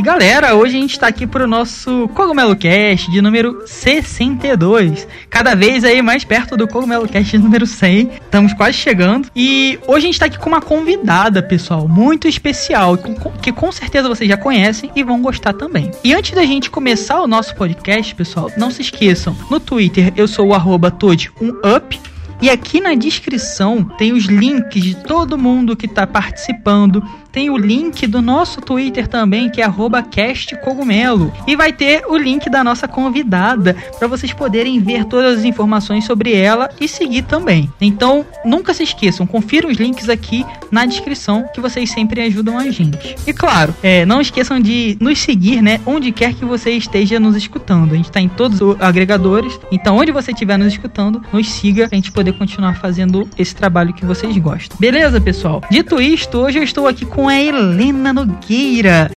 E 0.00 0.02
galera, 0.02 0.54
hoje 0.54 0.78
a 0.78 0.80
gente 0.80 0.98
tá 0.98 1.08
aqui 1.08 1.26
pro 1.26 1.46
nosso 1.46 2.08
Cogumelo 2.14 2.56
Cast 2.56 3.10
de 3.10 3.20
número 3.20 3.64
62. 3.66 5.06
Cada 5.28 5.54
vez 5.54 5.84
aí 5.84 6.00
mais 6.00 6.24
perto 6.24 6.56
do 6.56 6.66
Cogumelo 6.66 7.06
Cast 7.06 7.36
número 7.36 7.66
100. 7.66 8.12
Estamos 8.14 8.54
quase 8.54 8.78
chegando. 8.78 9.28
E 9.36 9.78
hoje 9.86 10.06
a 10.06 10.08
gente 10.08 10.18
tá 10.18 10.24
aqui 10.24 10.38
com 10.38 10.48
uma 10.48 10.62
convidada, 10.62 11.42
pessoal, 11.42 11.86
muito 11.86 12.26
especial, 12.26 12.96
que 13.42 13.52
com 13.52 13.70
certeza 13.70 14.08
vocês 14.08 14.26
já 14.26 14.38
conhecem 14.38 14.90
e 14.96 15.02
vão 15.02 15.20
gostar 15.20 15.52
também. 15.52 15.90
E 16.02 16.14
antes 16.14 16.30
da 16.30 16.46
gente 16.46 16.70
começar 16.70 17.20
o 17.20 17.26
nosso 17.26 17.54
podcast, 17.54 18.14
pessoal, 18.14 18.50
não 18.56 18.70
se 18.70 18.80
esqueçam, 18.80 19.36
no 19.50 19.60
Twitter 19.60 20.14
eu 20.16 20.26
sou 20.26 20.46
o 20.48 20.54
arroba 20.54 20.90
Toad1up. 20.90 22.00
E 22.42 22.48
aqui 22.48 22.80
na 22.80 22.94
descrição 22.94 23.84
tem 23.84 24.14
os 24.14 24.24
links 24.24 24.82
de 24.82 24.94
todo 24.94 25.36
mundo 25.36 25.76
que 25.76 25.84
está 25.84 26.06
participando 26.06 27.06
tem 27.32 27.50
o 27.50 27.56
link 27.56 28.06
do 28.06 28.20
nosso 28.20 28.60
Twitter 28.60 29.06
também, 29.06 29.50
que 29.50 29.62
é 29.62 29.66
@castcogumelo, 30.10 31.32
e 31.46 31.56
vai 31.56 31.72
ter 31.72 32.04
o 32.06 32.16
link 32.16 32.48
da 32.50 32.62
nossa 32.62 32.86
convidada 32.88 33.76
para 33.98 34.08
vocês 34.08 34.32
poderem 34.32 34.80
ver 34.80 35.04
todas 35.04 35.38
as 35.38 35.44
informações 35.44 36.04
sobre 36.04 36.34
ela 36.34 36.68
e 36.80 36.88
seguir 36.88 37.22
também. 37.22 37.70
Então, 37.80 38.24
nunca 38.44 38.74
se 38.74 38.82
esqueçam, 38.82 39.26
confiram 39.26 39.70
os 39.70 39.76
links 39.76 40.08
aqui 40.08 40.44
na 40.70 40.86
descrição 40.86 41.44
que 41.54 41.60
vocês 41.60 41.90
sempre 41.90 42.20
ajudam 42.22 42.58
a 42.58 42.68
gente. 42.70 43.16
E 43.26 43.32
claro, 43.32 43.74
é, 43.82 44.04
não 44.04 44.20
esqueçam 44.20 44.60
de 44.60 44.96
nos 45.00 45.18
seguir, 45.18 45.62
né, 45.62 45.80
onde 45.86 46.12
quer 46.12 46.34
que 46.34 46.44
você 46.44 46.70
esteja 46.72 47.20
nos 47.20 47.36
escutando. 47.36 47.92
A 47.92 47.96
gente 47.96 48.06
está 48.06 48.20
em 48.20 48.28
todos 48.28 48.60
os 48.60 48.80
agregadores, 48.80 49.58
então 49.70 49.96
onde 49.96 50.12
você 50.12 50.32
estiver 50.32 50.58
nos 50.58 50.68
escutando, 50.68 51.22
nos 51.32 51.48
siga 51.48 51.88
pra 51.88 51.96
gente 51.96 52.12
poder 52.12 52.32
continuar 52.32 52.74
fazendo 52.74 53.28
esse 53.38 53.54
trabalho 53.54 53.92
que 53.92 54.04
vocês 54.04 54.36
gostam. 54.38 54.76
Beleza, 54.78 55.20
pessoal? 55.20 55.62
Dito 55.70 56.00
isto, 56.00 56.38
hoje 56.38 56.58
eu 56.58 56.62
estou 56.62 56.86
aqui 56.86 57.04
com 57.04 57.19
com 57.20 57.28
a 57.28 57.38
Helena 57.38 58.14
Nogueira. 58.14 59.10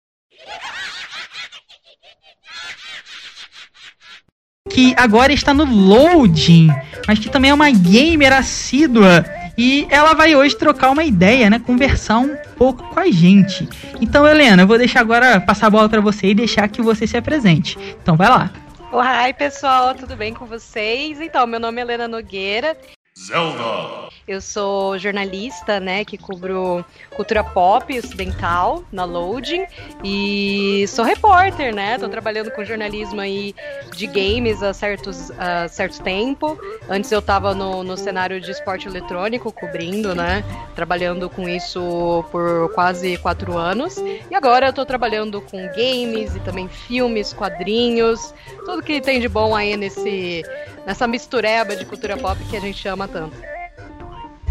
Que 4.69 4.92
agora 4.97 5.33
está 5.33 5.55
no 5.55 5.64
loading, 5.64 6.69
mas 7.06 7.20
que 7.20 7.30
também 7.30 7.53
é 7.53 7.55
uma 7.55 7.70
gamer 7.70 8.33
assídua. 8.33 9.25
E 9.56 9.86
ela 9.89 10.14
vai 10.14 10.34
hoje 10.34 10.56
trocar 10.56 10.91
uma 10.91 11.05
ideia, 11.05 11.48
né? 11.48 11.61
Conversar 11.61 12.19
um 12.19 12.36
pouco 12.56 12.83
com 12.92 12.98
a 12.98 13.08
gente. 13.08 13.69
Então, 14.00 14.27
Helena, 14.27 14.64
eu 14.64 14.67
vou 14.67 14.78
deixar 14.78 14.98
agora 14.98 15.41
passar 15.41 15.69
a 15.69 15.70
bola 15.70 15.89
para 15.89 16.00
você 16.00 16.28
e 16.28 16.34
deixar 16.34 16.67
que 16.69 16.83
você 16.83 17.06
se 17.06 17.17
apresente. 17.17 17.78
Então, 18.03 18.17
vai 18.17 18.28
lá. 18.28 18.50
Oi, 18.91 19.33
pessoal, 19.34 19.95
tudo 19.95 20.17
bem 20.17 20.34
com 20.34 20.45
vocês? 20.45 21.20
Então, 21.20 21.47
meu 21.47 21.61
nome 21.61 21.78
é 21.78 21.84
Helena 21.84 22.08
Nogueira 22.08 22.77
Zelda. 23.26 24.10
Eu 24.26 24.40
sou 24.40 24.96
jornalista, 24.98 25.80
né, 25.80 26.04
que 26.04 26.16
cubro 26.16 26.84
cultura 27.14 27.42
pop 27.42 27.98
ocidental 27.98 28.84
na 28.92 29.04
Loading 29.04 29.66
e 30.04 30.84
sou 30.88 31.04
repórter, 31.04 31.74
né? 31.74 31.98
Tô 31.98 32.08
trabalhando 32.08 32.50
com 32.52 32.64
jornalismo 32.64 33.20
aí 33.20 33.52
de 33.96 34.06
games 34.06 34.62
há 34.62 34.72
certos 34.72 35.30
há 35.32 35.66
certo 35.66 36.00
tempo. 36.02 36.56
Antes 36.88 37.10
eu 37.10 37.20
tava 37.20 37.52
no, 37.52 37.82
no 37.82 37.96
cenário 37.96 38.40
de 38.40 38.50
esporte 38.50 38.86
eletrônico 38.86 39.52
cobrindo, 39.52 40.14
né? 40.14 40.44
Trabalhando 40.77 41.28
com 41.28 41.48
isso 41.48 42.24
por 42.30 42.72
quase 42.74 43.16
quatro 43.18 43.58
anos. 43.58 43.96
E 43.98 44.34
agora 44.34 44.66
eu 44.66 44.72
tô 44.72 44.86
trabalhando 44.86 45.40
com 45.40 45.66
games 45.68 46.34
e 46.36 46.40
também 46.40 46.68
filmes, 46.68 47.32
quadrinhos, 47.32 48.32
tudo 48.64 48.82
que 48.82 49.00
tem 49.00 49.20
de 49.20 49.28
bom 49.28 49.55
aí 49.55 49.77
nesse 49.77 50.42
nessa 50.86 51.06
mistureba 51.06 51.77
de 51.77 51.84
cultura 51.84 52.16
pop 52.16 52.42
que 52.50 52.56
a 52.56 52.61
gente 52.61 52.86
ama 52.88 53.06
tanto. 53.12 53.52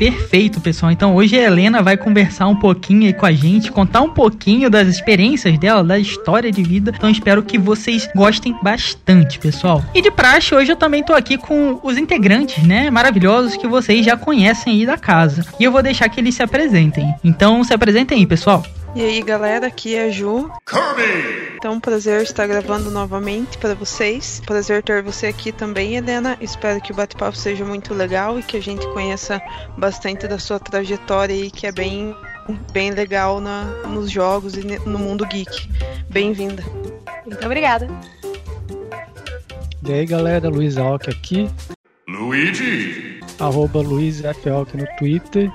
Perfeito, 0.02 0.60
pessoal. 0.60 0.92
Então 0.92 1.16
hoje 1.16 1.38
a 1.38 1.44
Helena 1.44 1.84
vai 1.84 1.96
conversar 1.96 2.48
um 2.48 2.56
pouquinho 2.56 3.06
aí 3.06 3.14
com 3.14 3.26
a 3.28 3.32
gente, 3.32 3.72
contar 3.72 4.02
um 4.02 4.10
pouquinho 4.10 4.68
das 4.68 4.88
experiências 4.88 5.60
dela, 5.60 5.84
da 5.84 6.00
história 6.00 6.52
de 6.52 6.64
vida. 6.64 6.92
Então 6.96 7.08
espero 7.08 7.44
que 7.44 7.60
vocês 7.60 8.10
gostem 8.16 8.58
bastante, 8.64 9.38
pessoal. 9.38 9.84
E 9.94 10.02
de 10.02 10.10
praxe, 10.10 10.56
hoje 10.56 10.72
eu 10.72 10.76
também 10.76 11.04
tô 11.04 11.14
aqui 11.14 11.38
com 11.38 11.80
os 11.84 12.00
integrantes, 12.00 12.64
né, 12.64 12.90
maravilhosos 12.90 13.56
que 13.56 13.68
vocês 13.68 14.04
já 14.04 14.18
conhecem 14.18 14.74
aí 14.74 14.88
da 14.88 14.98
casa. 14.98 15.46
E 15.60 15.64
eu 15.64 15.72
vou 15.72 15.84
deixar 15.84 16.10
que 16.10 16.20
eles 16.20 16.34
se 16.34 16.42
apresentem. 16.42 17.14
Então 17.24 17.64
se 17.64 17.72
apresentem 17.72 18.18
aí, 18.18 18.26
pessoal. 18.26 18.64
E 18.94 19.02
aí 19.02 19.22
galera, 19.22 19.68
aqui 19.68 19.96
é 19.96 20.04
a 20.04 20.10
Ju. 20.10 20.52
Kirby! 20.66 21.56
Então, 21.56 21.80
prazer 21.80 22.24
estar 22.24 22.46
gravando 22.46 22.92
novamente 22.92 23.58
para 23.58 23.74
vocês. 23.74 24.42
Prazer 24.46 24.84
ter 24.84 25.02
você 25.02 25.28
aqui 25.28 25.52
também, 25.52 25.96
Helena. 25.96 26.38
Espero 26.42 26.82
que 26.82 26.92
o 26.92 26.96
bate-papo 26.96 27.38
seja 27.38 27.64
muito 27.64 27.94
legal 27.94 28.38
e 28.38 28.44
que 28.44 28.58
a 28.58 28.62
gente 28.62 28.86
conheça 28.88 29.42
bastante 29.78 30.28
da 30.28 30.38
sua 30.38 30.60
trajetória 30.60 31.34
aí, 31.34 31.50
que 31.50 31.66
é 31.68 31.72
bem, 31.72 32.14
bem 32.74 32.92
legal 32.92 33.40
na, 33.40 33.64
nos 33.88 34.12
jogos 34.12 34.58
e 34.58 34.62
no 34.62 35.00
mundo 35.00 35.26
geek. 35.26 35.70
Bem-vinda. 36.10 36.64
Muito 37.26 37.46
obrigada. 37.46 37.88
E 39.88 39.94
aí 39.94 40.06
galera, 40.06 40.50
Luiz 40.50 40.78
Alck 40.78 41.10
aqui. 41.10 41.50
Luigi! 42.10 43.22
Arroba 43.40 43.80
Luiz 43.82 44.22
F. 44.24 44.50
Alck 44.50 44.76
no 44.76 44.86
Twitter. 44.98 45.50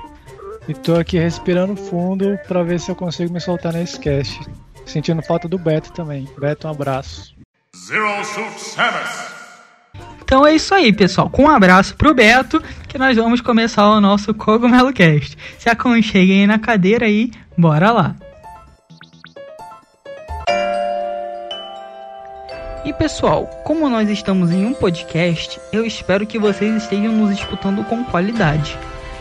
E 0.69 0.75
tô 0.75 0.97
aqui 0.97 1.19
respirando 1.19 1.77
fundo 1.77 2.39
para 2.49 2.63
ver 2.63 2.81
se 2.81 2.91
eu 2.91 2.97
consigo 2.97 3.33
me 3.33 3.41
soltar 3.41 3.73
nesse 3.73 4.01
cast. 4.01 4.41
Sentindo 4.85 5.23
falta 5.23 5.49
do 5.49 5.59
Beto 5.59 5.93
também. 5.93 6.29
Beto, 6.39 6.67
um 6.67 6.71
abraço. 6.71 7.35
Zero 7.77 8.25
Suit 8.25 8.61
Samus! 8.61 9.37
Então 10.23 10.45
é 10.45 10.57
isso 10.57 10.75
aí, 10.75 10.93
pessoal. 10.93 11.31
Com 11.31 11.45
um 11.45 11.51
abraço 11.51 11.95
pro 11.95 12.13
Beto, 12.13 12.61
que 12.89 12.99
nós 12.99 13.17
vamos 13.17 13.41
começar 13.41 13.89
o 13.89 14.01
nosso 14.01 14.35
Cogumelo 14.35 14.93
Cast. 14.93 15.39
Se 15.57 15.69
aconcheguem 15.69 16.41
aí 16.41 16.47
na 16.49 16.59
cadeira 16.59 17.07
aí, 17.07 17.31
bora 17.57 17.93
lá. 17.93 18.17
E 22.85 22.93
pessoal, 22.93 23.47
como 23.65 23.89
nós 23.89 24.09
estamos 24.11 24.51
em 24.51 24.65
um 24.65 24.75
podcast, 24.75 25.61
eu 25.73 25.85
espero 25.85 26.27
que 26.27 26.39
vocês 26.39 26.83
estejam 26.83 27.13
nos 27.13 27.31
escutando 27.31 27.85
com 27.85 28.05
qualidade. 28.05 28.77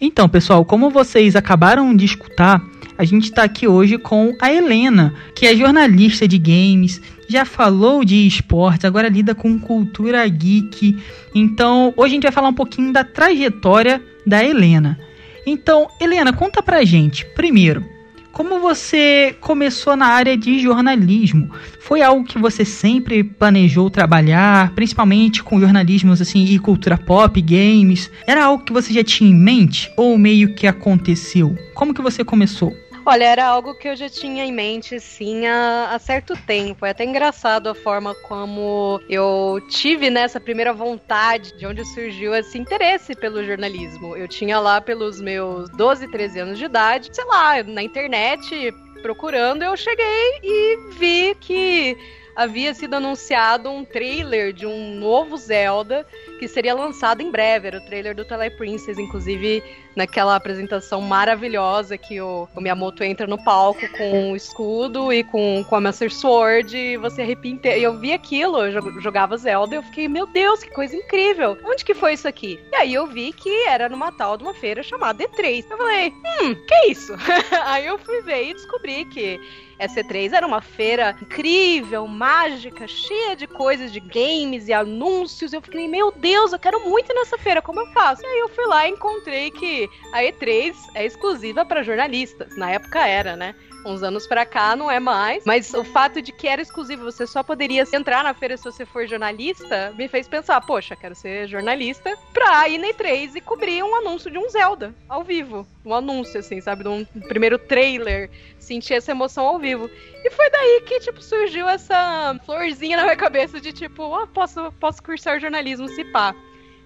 Então, 0.00 0.28
pessoal, 0.28 0.64
como 0.64 0.88
vocês 0.88 1.36
acabaram 1.36 1.94
de 1.94 2.06
escutar, 2.06 2.62
a 2.96 3.04
gente 3.04 3.24
está 3.24 3.42
aqui 3.42 3.68
hoje 3.68 3.98
com 3.98 4.34
a 4.40 4.50
Helena, 4.50 5.14
que 5.34 5.44
é 5.44 5.54
jornalista 5.54 6.26
de 6.26 6.38
games, 6.38 7.02
já 7.28 7.44
falou 7.44 8.02
de 8.02 8.26
esportes, 8.26 8.86
agora 8.86 9.10
lida 9.10 9.34
com 9.34 9.58
cultura 9.58 10.26
geek. 10.26 10.96
Então, 11.34 11.92
hoje 11.96 12.12
a 12.12 12.14
gente 12.14 12.22
vai 12.22 12.32
falar 12.32 12.48
um 12.48 12.54
pouquinho 12.54 12.92
da 12.92 13.04
trajetória 13.04 14.02
da 14.26 14.42
Helena. 14.42 14.98
Então, 15.46 15.86
Helena, 16.00 16.32
conta 16.32 16.62
pra 16.62 16.82
gente, 16.82 17.26
primeiro, 17.34 17.84
como 18.32 18.60
você 18.60 19.36
começou 19.40 19.96
na 19.96 20.06
área 20.06 20.36
de 20.36 20.58
jornalismo? 20.60 21.50
Foi 21.80 22.02
algo 22.02 22.24
que 22.24 22.38
você 22.38 22.64
sempre 22.64 23.24
planejou 23.24 23.90
trabalhar, 23.90 24.72
principalmente 24.74 25.42
com 25.42 25.60
jornalismos 25.60 26.20
assim 26.20 26.44
e 26.44 26.58
cultura 26.58 26.96
pop, 26.96 27.40
games? 27.40 28.10
Era 28.26 28.44
algo 28.44 28.64
que 28.64 28.72
você 28.72 28.92
já 28.92 29.02
tinha 29.02 29.30
em 29.30 29.34
mente 29.34 29.90
ou 29.96 30.16
meio 30.16 30.54
que 30.54 30.66
aconteceu? 30.66 31.56
Como 31.74 31.94
que 31.94 32.02
você 32.02 32.24
começou? 32.24 32.72
Olha, 33.04 33.24
era 33.24 33.46
algo 33.46 33.74
que 33.74 33.88
eu 33.88 33.96
já 33.96 34.08
tinha 34.08 34.44
em 34.44 34.52
mente, 34.52 35.00
sim, 35.00 35.46
há, 35.46 35.90
há, 35.92 35.98
certo 35.98 36.34
tempo. 36.46 36.84
É 36.84 36.90
até 36.90 37.04
engraçado 37.04 37.68
a 37.68 37.74
forma 37.74 38.14
como 38.14 39.00
eu 39.08 39.58
tive 39.68 40.10
nessa 40.10 40.38
primeira 40.38 40.72
vontade, 40.72 41.56
de 41.56 41.66
onde 41.66 41.84
surgiu 41.86 42.34
esse 42.34 42.58
interesse 42.58 43.14
pelo 43.14 43.44
jornalismo. 43.44 44.16
Eu 44.16 44.28
tinha 44.28 44.60
lá 44.60 44.80
pelos 44.80 45.20
meus 45.20 45.70
12, 45.70 46.08
13 46.08 46.40
anos 46.40 46.58
de 46.58 46.66
idade, 46.66 47.08
sei 47.12 47.24
lá, 47.24 47.62
na 47.62 47.82
internet, 47.82 48.72
procurando, 49.00 49.62
eu 49.62 49.76
cheguei 49.76 50.40
e 50.42 50.78
vi 50.92 51.34
que 51.40 51.96
havia 52.34 52.72
sido 52.74 52.94
anunciado 52.94 53.70
um 53.70 53.84
trailer 53.84 54.52
de 54.52 54.66
um 54.66 54.94
novo 54.94 55.36
Zelda 55.36 56.06
que 56.38 56.48
seria 56.48 56.74
lançado 56.74 57.20
em 57.20 57.30
breve. 57.30 57.68
Era 57.68 57.78
o 57.78 57.84
trailer 57.84 58.14
do 58.14 58.24
Twilight 58.24 58.56
Princess, 58.56 58.98
inclusive 58.98 59.62
naquela 59.94 60.36
apresentação 60.36 61.00
maravilhosa 61.00 61.98
que 61.98 62.20
o, 62.20 62.48
o 62.54 62.60
Miyamoto 62.60 63.02
entra 63.02 63.26
no 63.26 63.42
palco 63.42 63.88
com 63.96 64.32
o 64.32 64.36
escudo 64.36 65.12
e 65.12 65.24
com, 65.24 65.64
com 65.68 65.76
a 65.76 65.80
Master 65.80 66.12
Sword 66.12 66.76
e 66.76 66.96
você 66.96 67.22
arrepia 67.22 67.50
eu 67.76 67.98
vi 67.98 68.12
aquilo, 68.12 68.58
eu 68.58 69.00
jogava 69.00 69.36
Zelda 69.36 69.74
e 69.74 69.78
eu 69.78 69.82
fiquei, 69.82 70.08
meu 70.08 70.26
Deus, 70.26 70.62
que 70.62 70.70
coisa 70.70 70.94
incrível! 70.94 71.58
Onde 71.64 71.84
que 71.84 71.94
foi 71.94 72.12
isso 72.12 72.28
aqui? 72.28 72.60
E 72.70 72.76
aí 72.76 72.94
eu 72.94 73.06
vi 73.06 73.32
que 73.32 73.64
era 73.66 73.88
numa 73.88 74.12
tal 74.12 74.36
de 74.36 74.44
uma 74.44 74.54
feira 74.54 74.82
chamada 74.82 75.24
E3. 75.24 75.64
Eu 75.68 75.76
falei, 75.76 76.10
hum, 76.10 76.54
que 76.54 76.90
isso? 76.90 77.14
aí 77.64 77.86
eu 77.86 77.98
fui 77.98 78.22
ver 78.22 78.50
e 78.50 78.54
descobri 78.54 79.04
que 79.06 79.40
EC3 79.80 80.32
era 80.32 80.46
uma 80.46 80.60
feira 80.60 81.16
incrível, 81.22 82.06
mágica, 82.06 82.86
cheia 82.86 83.34
de 83.34 83.46
coisas 83.46 83.92
de 83.92 84.00
games 84.00 84.68
e 84.68 84.72
anúncios. 84.72 85.52
Eu 85.52 85.62
fiquei, 85.62 85.88
meu 85.88 86.12
Deus, 86.12 86.52
eu 86.52 86.58
quero 86.58 86.80
muito 86.88 87.10
ir 87.10 87.14
nessa 87.14 87.38
feira, 87.38 87.62
como 87.62 87.80
eu 87.80 87.86
faço? 87.92 88.22
E 88.22 88.26
aí 88.26 88.38
eu 88.40 88.48
fui 88.48 88.66
lá 88.66 88.86
e 88.86 88.90
encontrei 88.90 89.50
que 89.50 89.88
a 90.12 90.22
E3 90.22 90.74
é 90.94 91.06
exclusiva 91.06 91.64
para 91.64 91.82
jornalistas. 91.82 92.56
Na 92.56 92.70
época 92.70 93.06
era, 93.06 93.36
né? 93.36 93.54
Uns 93.84 94.02
anos 94.02 94.26
pra 94.26 94.44
cá 94.44 94.74
não 94.76 94.90
é 94.90 95.00
mais. 95.00 95.44
Mas 95.44 95.72
o 95.74 95.84
fato 95.84 96.20
de 96.20 96.32
que 96.32 96.46
era 96.46 96.62
exclusivo, 96.62 97.04
você 97.04 97.26
só 97.26 97.42
poderia 97.42 97.84
entrar 97.92 98.22
na 98.22 98.34
feira 98.34 98.56
se 98.56 98.64
você 98.64 98.84
for 98.84 99.06
jornalista, 99.06 99.92
me 99.96 100.08
fez 100.08 100.28
pensar, 100.28 100.60
poxa, 100.60 100.96
quero 100.96 101.14
ser 101.14 101.48
jornalista 101.48 102.16
pra 102.32 102.68
ir 102.68 102.78
na 102.78 102.88
E3 102.88 103.36
e 103.36 103.40
cobrir 103.40 103.82
um 103.82 103.94
anúncio 103.96 104.30
de 104.30 104.38
um 104.38 104.48
Zelda 104.48 104.94
ao 105.08 105.24
vivo. 105.24 105.66
Um 105.84 105.94
anúncio, 105.94 106.40
assim, 106.40 106.60
sabe? 106.60 106.82
De 106.82 106.88
um 106.88 107.04
primeiro 107.04 107.58
trailer. 107.58 108.30
Sentir 108.58 108.94
essa 108.94 109.10
emoção 109.10 109.46
ao 109.46 109.58
vivo. 109.58 109.90
E 110.24 110.30
foi 110.30 110.50
daí 110.50 110.82
que, 110.86 111.00
tipo, 111.00 111.22
surgiu 111.22 111.68
essa 111.68 112.38
florzinha 112.44 112.96
na 112.96 113.04
minha 113.04 113.16
cabeça 113.16 113.60
de, 113.60 113.72
tipo, 113.72 114.02
oh, 114.02 114.26
posso, 114.26 114.72
posso 114.72 115.02
cursar 115.02 115.40
jornalismo 115.40 115.88
se 115.88 116.04
pá 116.04 116.34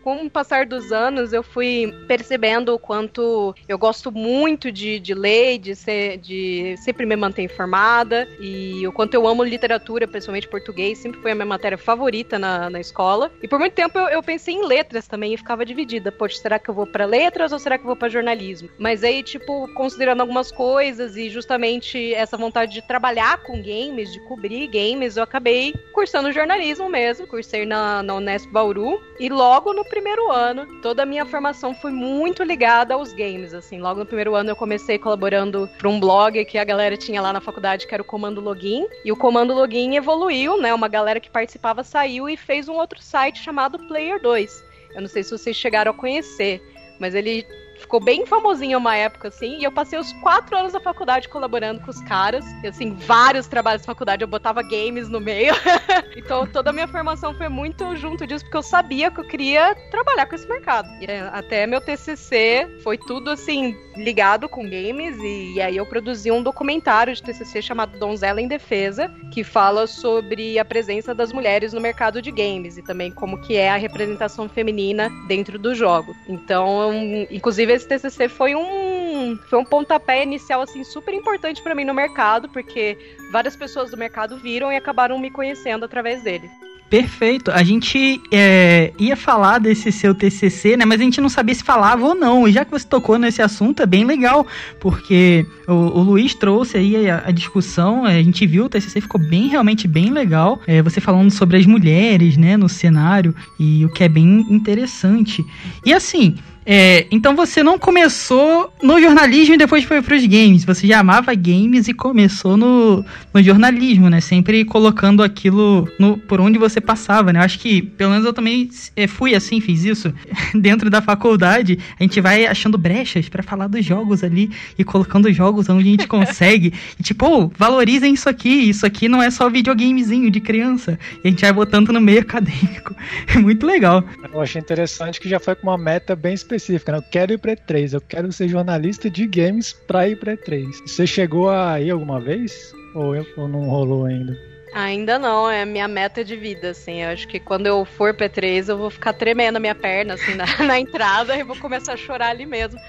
com 0.04 0.26
o 0.26 0.30
passar 0.30 0.66
dos 0.66 0.92
anos, 0.92 1.32
eu 1.32 1.42
fui 1.42 1.90
percebendo 2.06 2.74
o 2.74 2.78
quanto 2.78 3.54
eu 3.66 3.78
gosto 3.78 4.12
muito 4.12 4.70
de, 4.70 5.00
de 5.00 5.14
ler, 5.14 5.56
de, 5.58 5.74
ser, 5.74 6.18
de 6.18 6.76
sempre 6.76 7.06
me 7.06 7.16
manter 7.16 7.40
informada, 7.40 8.28
e 8.38 8.86
o 8.86 8.92
quanto 8.92 9.14
eu 9.14 9.26
amo 9.26 9.42
literatura, 9.42 10.06
principalmente 10.06 10.46
português, 10.46 10.98
sempre 10.98 11.22
foi 11.22 11.32
a 11.32 11.34
minha 11.34 11.46
matéria 11.46 11.78
favorita 11.78 12.38
na, 12.38 12.68
na 12.68 12.80
escola. 12.80 13.32
E 13.42 13.48
por 13.48 13.58
muito 13.58 13.72
tempo 13.72 13.98
eu, 13.98 14.08
eu 14.08 14.22
pensei 14.22 14.54
em 14.54 14.66
letras 14.66 15.08
também 15.08 15.32
e 15.32 15.38
ficava 15.38 15.64
dividida. 15.64 16.12
Poxa, 16.12 16.36
será 16.36 16.58
que 16.58 16.68
eu 16.68 16.74
vou 16.74 16.86
para 16.86 17.06
letras 17.06 17.50
ou 17.50 17.58
será 17.58 17.78
que 17.78 17.84
eu 17.84 17.88
vou 17.88 17.96
para 17.96 18.10
jornalismo? 18.10 18.68
Mas 18.78 19.02
aí, 19.02 19.22
tipo, 19.22 19.72
considerando 19.72 20.20
algumas 20.20 20.52
coisas 20.52 21.16
e 21.16 21.30
justamente 21.30 22.12
essa 22.12 22.36
vontade 22.36 22.74
de 22.74 22.82
trabalhar 22.82 23.42
com 23.42 23.62
games, 23.62 24.12
de 24.12 24.20
cobrir 24.28 24.66
games, 24.66 25.16
eu 25.16 25.22
acabei 25.22 25.72
cursando 25.94 26.30
jornalismo 26.30 26.90
mesmo. 26.90 27.26
Cursei 27.26 27.64
na, 27.64 28.02
na 28.02 28.16
Unesp 28.16 28.50
Bauru. 28.50 29.00
E 29.18 29.30
logo 29.30 29.72
no 29.72 29.84
primeiro 29.94 30.28
ano, 30.28 30.66
toda 30.82 31.04
a 31.04 31.06
minha 31.06 31.24
formação 31.24 31.72
foi 31.72 31.92
muito 31.92 32.42
ligada 32.42 32.94
aos 32.94 33.12
games, 33.12 33.54
assim. 33.54 33.78
Logo 33.78 34.00
no 34.00 34.06
primeiro 34.06 34.34
ano 34.34 34.50
eu 34.50 34.56
comecei 34.56 34.98
colaborando 34.98 35.70
para 35.78 35.88
um 35.88 36.00
blog 36.00 36.44
que 36.46 36.58
a 36.58 36.64
galera 36.64 36.96
tinha 36.96 37.22
lá 37.22 37.32
na 37.32 37.40
faculdade, 37.40 37.86
que 37.86 37.94
era 37.94 38.02
o 38.02 38.04
Comando 38.04 38.40
Login. 38.40 38.88
E 39.04 39.12
o 39.12 39.16
Comando 39.16 39.54
Login 39.54 39.94
evoluiu, 39.94 40.60
né? 40.60 40.74
Uma 40.74 40.88
galera 40.88 41.20
que 41.20 41.30
participava 41.30 41.84
saiu 41.84 42.28
e 42.28 42.36
fez 42.36 42.68
um 42.68 42.74
outro 42.74 43.00
site 43.00 43.40
chamado 43.40 43.78
Player 43.86 44.20
2. 44.20 44.64
Eu 44.96 45.00
não 45.02 45.08
sei 45.08 45.22
se 45.22 45.30
vocês 45.30 45.56
chegaram 45.56 45.92
a 45.92 45.94
conhecer, 45.94 46.60
mas 46.98 47.14
ele 47.14 47.46
ficou 47.78 48.00
bem 48.00 48.26
famosinho 48.26 48.78
uma 48.78 48.96
época, 48.96 49.28
assim, 49.28 49.58
e 49.58 49.64
eu 49.64 49.72
passei 49.72 49.98
os 49.98 50.12
quatro 50.14 50.56
anos 50.56 50.72
da 50.72 50.80
faculdade 50.80 51.28
colaborando 51.28 51.80
com 51.80 51.90
os 51.90 52.00
caras. 52.02 52.44
E, 52.62 52.66
assim, 52.66 52.94
vários 52.94 53.46
trabalhos 53.46 53.82
da 53.82 53.86
faculdade, 53.86 54.22
eu 54.22 54.28
botava 54.28 54.62
games 54.62 55.08
no 55.08 55.20
meio. 55.20 55.54
então, 56.16 56.46
toda 56.46 56.70
a 56.70 56.72
minha 56.72 56.88
formação 56.88 57.34
foi 57.34 57.48
muito 57.48 57.94
junto 57.96 58.26
disso, 58.26 58.44
porque 58.44 58.56
eu 58.56 58.62
sabia 58.62 59.10
que 59.10 59.20
eu 59.20 59.24
queria 59.26 59.74
trabalhar 59.90 60.26
com 60.26 60.34
esse 60.34 60.48
mercado. 60.48 60.88
E 61.00 61.06
é, 61.06 61.20
até 61.32 61.66
meu 61.66 61.80
TCC 61.80 62.80
foi 62.82 62.98
tudo, 62.98 63.30
assim, 63.30 63.76
ligado 63.96 64.48
com 64.48 64.62
games, 64.62 65.16
e, 65.18 65.54
e 65.54 65.60
aí 65.60 65.76
eu 65.76 65.86
produzi 65.86 66.30
um 66.30 66.42
documentário 66.42 67.14
de 67.14 67.22
TCC 67.22 67.62
chamado 67.62 67.98
Donzela 67.98 68.40
em 68.40 68.48
Defesa, 68.48 69.10
que 69.32 69.44
fala 69.44 69.86
sobre 69.86 70.58
a 70.58 70.64
presença 70.64 71.14
das 71.14 71.32
mulheres 71.32 71.72
no 71.72 71.80
mercado 71.80 72.20
de 72.20 72.30
games, 72.30 72.76
e 72.76 72.82
também 72.82 73.10
como 73.10 73.40
que 73.40 73.56
é 73.56 73.70
a 73.70 73.76
representação 73.76 74.48
feminina 74.48 75.10
dentro 75.26 75.58
do 75.58 75.74
jogo. 75.74 76.14
Então, 76.28 76.92
inclusive, 77.30 77.63
esse 77.72 77.88
TCC 77.88 78.28
foi 78.28 78.54
um 78.54 79.38
foi 79.48 79.58
um 79.58 79.64
pontapé 79.64 80.22
inicial 80.22 80.62
assim 80.62 80.84
super 80.84 81.14
importante 81.14 81.62
para 81.62 81.74
mim 81.74 81.84
no 81.84 81.94
mercado, 81.94 82.48
porque 82.48 82.96
várias 83.32 83.56
pessoas 83.56 83.90
do 83.90 83.96
mercado 83.96 84.36
viram 84.38 84.70
e 84.72 84.76
acabaram 84.76 85.18
me 85.18 85.30
conhecendo 85.30 85.84
através 85.84 86.22
dele. 86.22 86.50
Perfeito. 86.94 87.50
A 87.50 87.64
gente 87.64 88.22
é, 88.30 88.92
ia 88.98 89.16
falar 89.16 89.58
desse 89.58 89.90
seu 89.90 90.14
TCC, 90.14 90.76
né? 90.76 90.84
Mas 90.84 91.00
a 91.00 91.02
gente 91.04 91.20
não 91.20 91.28
sabia 91.28 91.54
se 91.54 91.64
falava 91.64 92.06
ou 92.06 92.14
não. 92.14 92.46
E 92.46 92.52
já 92.52 92.64
que 92.64 92.70
você 92.70 92.86
tocou 92.86 93.18
nesse 93.18 93.42
assunto, 93.42 93.82
é 93.82 93.86
bem 93.86 94.04
legal, 94.04 94.46
porque 94.78 95.44
o, 95.66 95.72
o 95.72 96.02
Luiz 96.02 96.34
trouxe 96.34 96.76
aí 96.76 97.10
a, 97.10 97.24
a, 97.26 97.30
discussão. 97.32 98.04
A 98.04 98.22
gente 98.22 98.46
viu 98.46 98.66
o 98.66 98.68
TCC, 98.68 99.00
ficou 99.00 99.20
bem, 99.20 99.48
realmente 99.48 99.88
bem 99.88 100.10
legal. 100.10 100.60
É, 100.66 100.82
você 100.82 101.00
falando 101.00 101.32
sobre 101.32 101.56
as 101.56 101.66
mulheres, 101.66 102.36
né, 102.36 102.56
no 102.56 102.68
cenário, 102.68 103.34
e 103.58 103.84
o 103.84 103.88
que 103.88 104.04
é 104.04 104.08
bem 104.08 104.46
interessante. 104.48 105.44
E 105.84 105.92
assim, 105.92 106.36
é, 106.66 107.06
então 107.10 107.36
você 107.36 107.62
não 107.62 107.78
começou 107.78 108.72
no 108.82 109.00
jornalismo 109.00 109.54
e 109.54 109.58
depois 109.58 109.84
foi 109.84 110.00
para 110.00 110.16
os 110.16 110.24
games. 110.24 110.64
Você 110.64 110.86
já 110.86 111.00
amava 111.00 111.34
games 111.34 111.88
e 111.88 111.94
começou 111.94 112.56
no, 112.56 113.04
no 113.32 113.42
jornalismo, 113.42 114.08
né? 114.08 114.20
Sempre 114.20 114.64
colocando 114.64 115.22
aquilo 115.22 115.88
no, 115.98 116.16
por 116.16 116.40
onde 116.40 116.58
você 116.58 116.80
passava, 116.80 117.32
né? 117.32 117.40
Eu 117.40 117.44
acho 117.44 117.58
que, 117.58 117.82
pelo 117.82 118.12
menos 118.12 118.24
eu 118.24 118.32
também 118.32 118.70
é, 118.96 119.06
fui 119.06 119.34
assim, 119.34 119.60
fiz 119.60 119.84
isso. 119.84 120.12
Dentro 120.54 120.88
da 120.88 121.02
faculdade, 121.02 121.78
a 121.98 122.02
gente 122.02 122.20
vai 122.20 122.46
achando 122.46 122.78
brechas 122.78 123.28
para 123.28 123.42
falar 123.42 123.66
dos 123.66 123.84
jogos 123.84 124.24
ali 124.24 124.50
e 124.78 124.84
colocando 124.84 125.30
jogos 125.32 125.68
onde 125.68 125.88
a 125.88 125.90
gente 125.90 126.06
consegue. 126.06 126.72
e 126.98 127.02
tipo, 127.02 127.26
oh, 127.26 127.50
valorizem 127.58 128.14
isso 128.14 128.28
aqui. 128.28 128.70
Isso 128.70 128.86
aqui 128.86 129.06
não 129.06 129.22
é 129.22 129.30
só 129.30 129.50
videogamezinho 129.50 130.30
de 130.30 130.40
criança. 130.40 130.98
E 131.22 131.28
a 131.28 131.30
gente 131.30 131.42
vai 131.42 131.52
botando 131.52 131.92
no 131.92 132.00
meio 132.00 132.20
acadêmico. 132.24 132.94
É 133.28 133.38
muito 133.38 133.66
legal. 133.66 134.02
Eu 134.32 134.40
achei 134.40 134.60
interessante 134.60 135.20
que 135.20 135.28
já 135.28 135.38
foi 135.38 135.54
com 135.54 135.66
uma 135.66 135.76
meta 135.76 136.16
bem 136.16 136.32
específica 136.32 136.53
específica, 136.56 136.92
né? 136.92 136.98
Eu 136.98 137.02
quero 137.02 137.32
ir 137.32 137.38
pra 137.38 137.56
E3, 137.56 137.94
eu 137.94 138.00
quero 138.00 138.32
ser 138.32 138.48
jornalista 138.48 139.10
de 139.10 139.26
games 139.26 139.72
pra 139.72 140.08
ir 140.08 140.16
pra 140.16 140.36
E3. 140.36 140.66
Você 140.86 141.06
chegou 141.06 141.50
a 141.50 141.80
ir 141.80 141.90
alguma 141.90 142.20
vez? 142.20 142.72
Ou, 142.94 143.14
ou 143.36 143.48
não 143.48 143.68
rolou 143.68 144.06
ainda? 144.06 144.38
Ainda 144.74 145.20
não, 145.20 145.48
é 145.48 145.64
minha 145.64 145.86
meta 145.86 146.24
de 146.24 146.34
vida, 146.34 146.70
assim. 146.70 147.02
Eu 147.02 147.10
acho 147.10 147.28
que 147.28 147.38
quando 147.38 147.66
eu 147.66 147.84
for 147.84 148.12
pra 148.12 148.28
E3, 148.28 148.68
eu 148.68 148.76
vou 148.76 148.90
ficar 148.90 149.12
tremendo 149.12 149.56
a 149.56 149.60
minha 149.60 149.74
perna, 149.74 150.14
assim, 150.14 150.34
na, 150.36 150.46
na 150.64 150.80
entrada 150.80 151.36
e 151.36 151.44
vou 151.44 151.56
começar 151.56 151.92
a 151.92 151.96
chorar 151.96 152.30
ali 152.30 152.44
mesmo. 152.44 152.80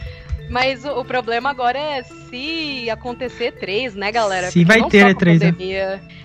Mas 0.50 0.86
o, 0.86 1.00
o, 1.00 1.06
problema 1.06 1.50
agora 1.50 1.78
é 1.78 2.04
se 2.04 2.90
acontecer 2.90 3.54
três, 3.54 3.96
né, 3.96 4.12
galera? 4.12 4.52
Se 4.52 4.66
Porque 4.66 4.80
vai 4.80 4.90
ter 4.90 5.16
três, 5.16 5.42
né? 5.42 5.54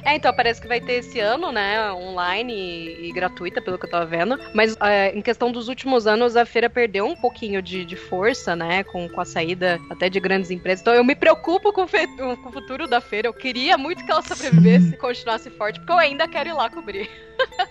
É, 0.02 0.16
então 0.16 0.32
parece 0.34 0.60
que 0.60 0.68
vai 0.68 0.80
ter 0.80 0.94
esse 0.94 1.20
ano, 1.20 1.52
né, 1.52 1.92
online 1.92 2.52
e, 2.52 3.08
e 3.08 3.12
gratuita, 3.12 3.60
pelo 3.60 3.78
que 3.78 3.86
eu 3.86 3.90
tava 3.90 4.06
vendo. 4.06 4.38
Mas 4.54 4.76
é, 4.80 5.16
em 5.16 5.20
questão 5.20 5.52
dos 5.52 5.68
últimos 5.68 6.06
anos, 6.06 6.36
a 6.36 6.46
feira 6.46 6.70
perdeu 6.70 7.06
um 7.06 7.16
pouquinho 7.16 7.60
de, 7.60 7.84
de 7.84 7.96
força, 7.96 8.56
né, 8.56 8.82
com, 8.84 9.08
com 9.08 9.20
a 9.20 9.24
saída 9.24 9.80
até 9.90 10.08
de 10.08 10.18
grandes 10.18 10.50
empresas. 10.50 10.80
Então 10.80 10.94
eu 10.94 11.04
me 11.04 11.14
preocupo 11.14 11.72
com 11.72 11.82
o, 11.82 11.88
fe, 11.88 12.06
com 12.06 12.48
o 12.48 12.52
futuro 12.52 12.86
da 12.86 13.00
feira. 13.00 13.28
Eu 13.28 13.34
queria 13.34 13.76
muito 13.76 14.04
que 14.04 14.10
ela 14.10 14.22
sobrevivesse 14.22 14.94
e 14.94 14.96
continuasse 14.96 15.50
forte, 15.50 15.78
porque 15.80 15.92
eu 15.92 15.98
ainda 15.98 16.26
quero 16.26 16.48
ir 16.48 16.54
lá 16.54 16.70
cobrir. 16.70 17.08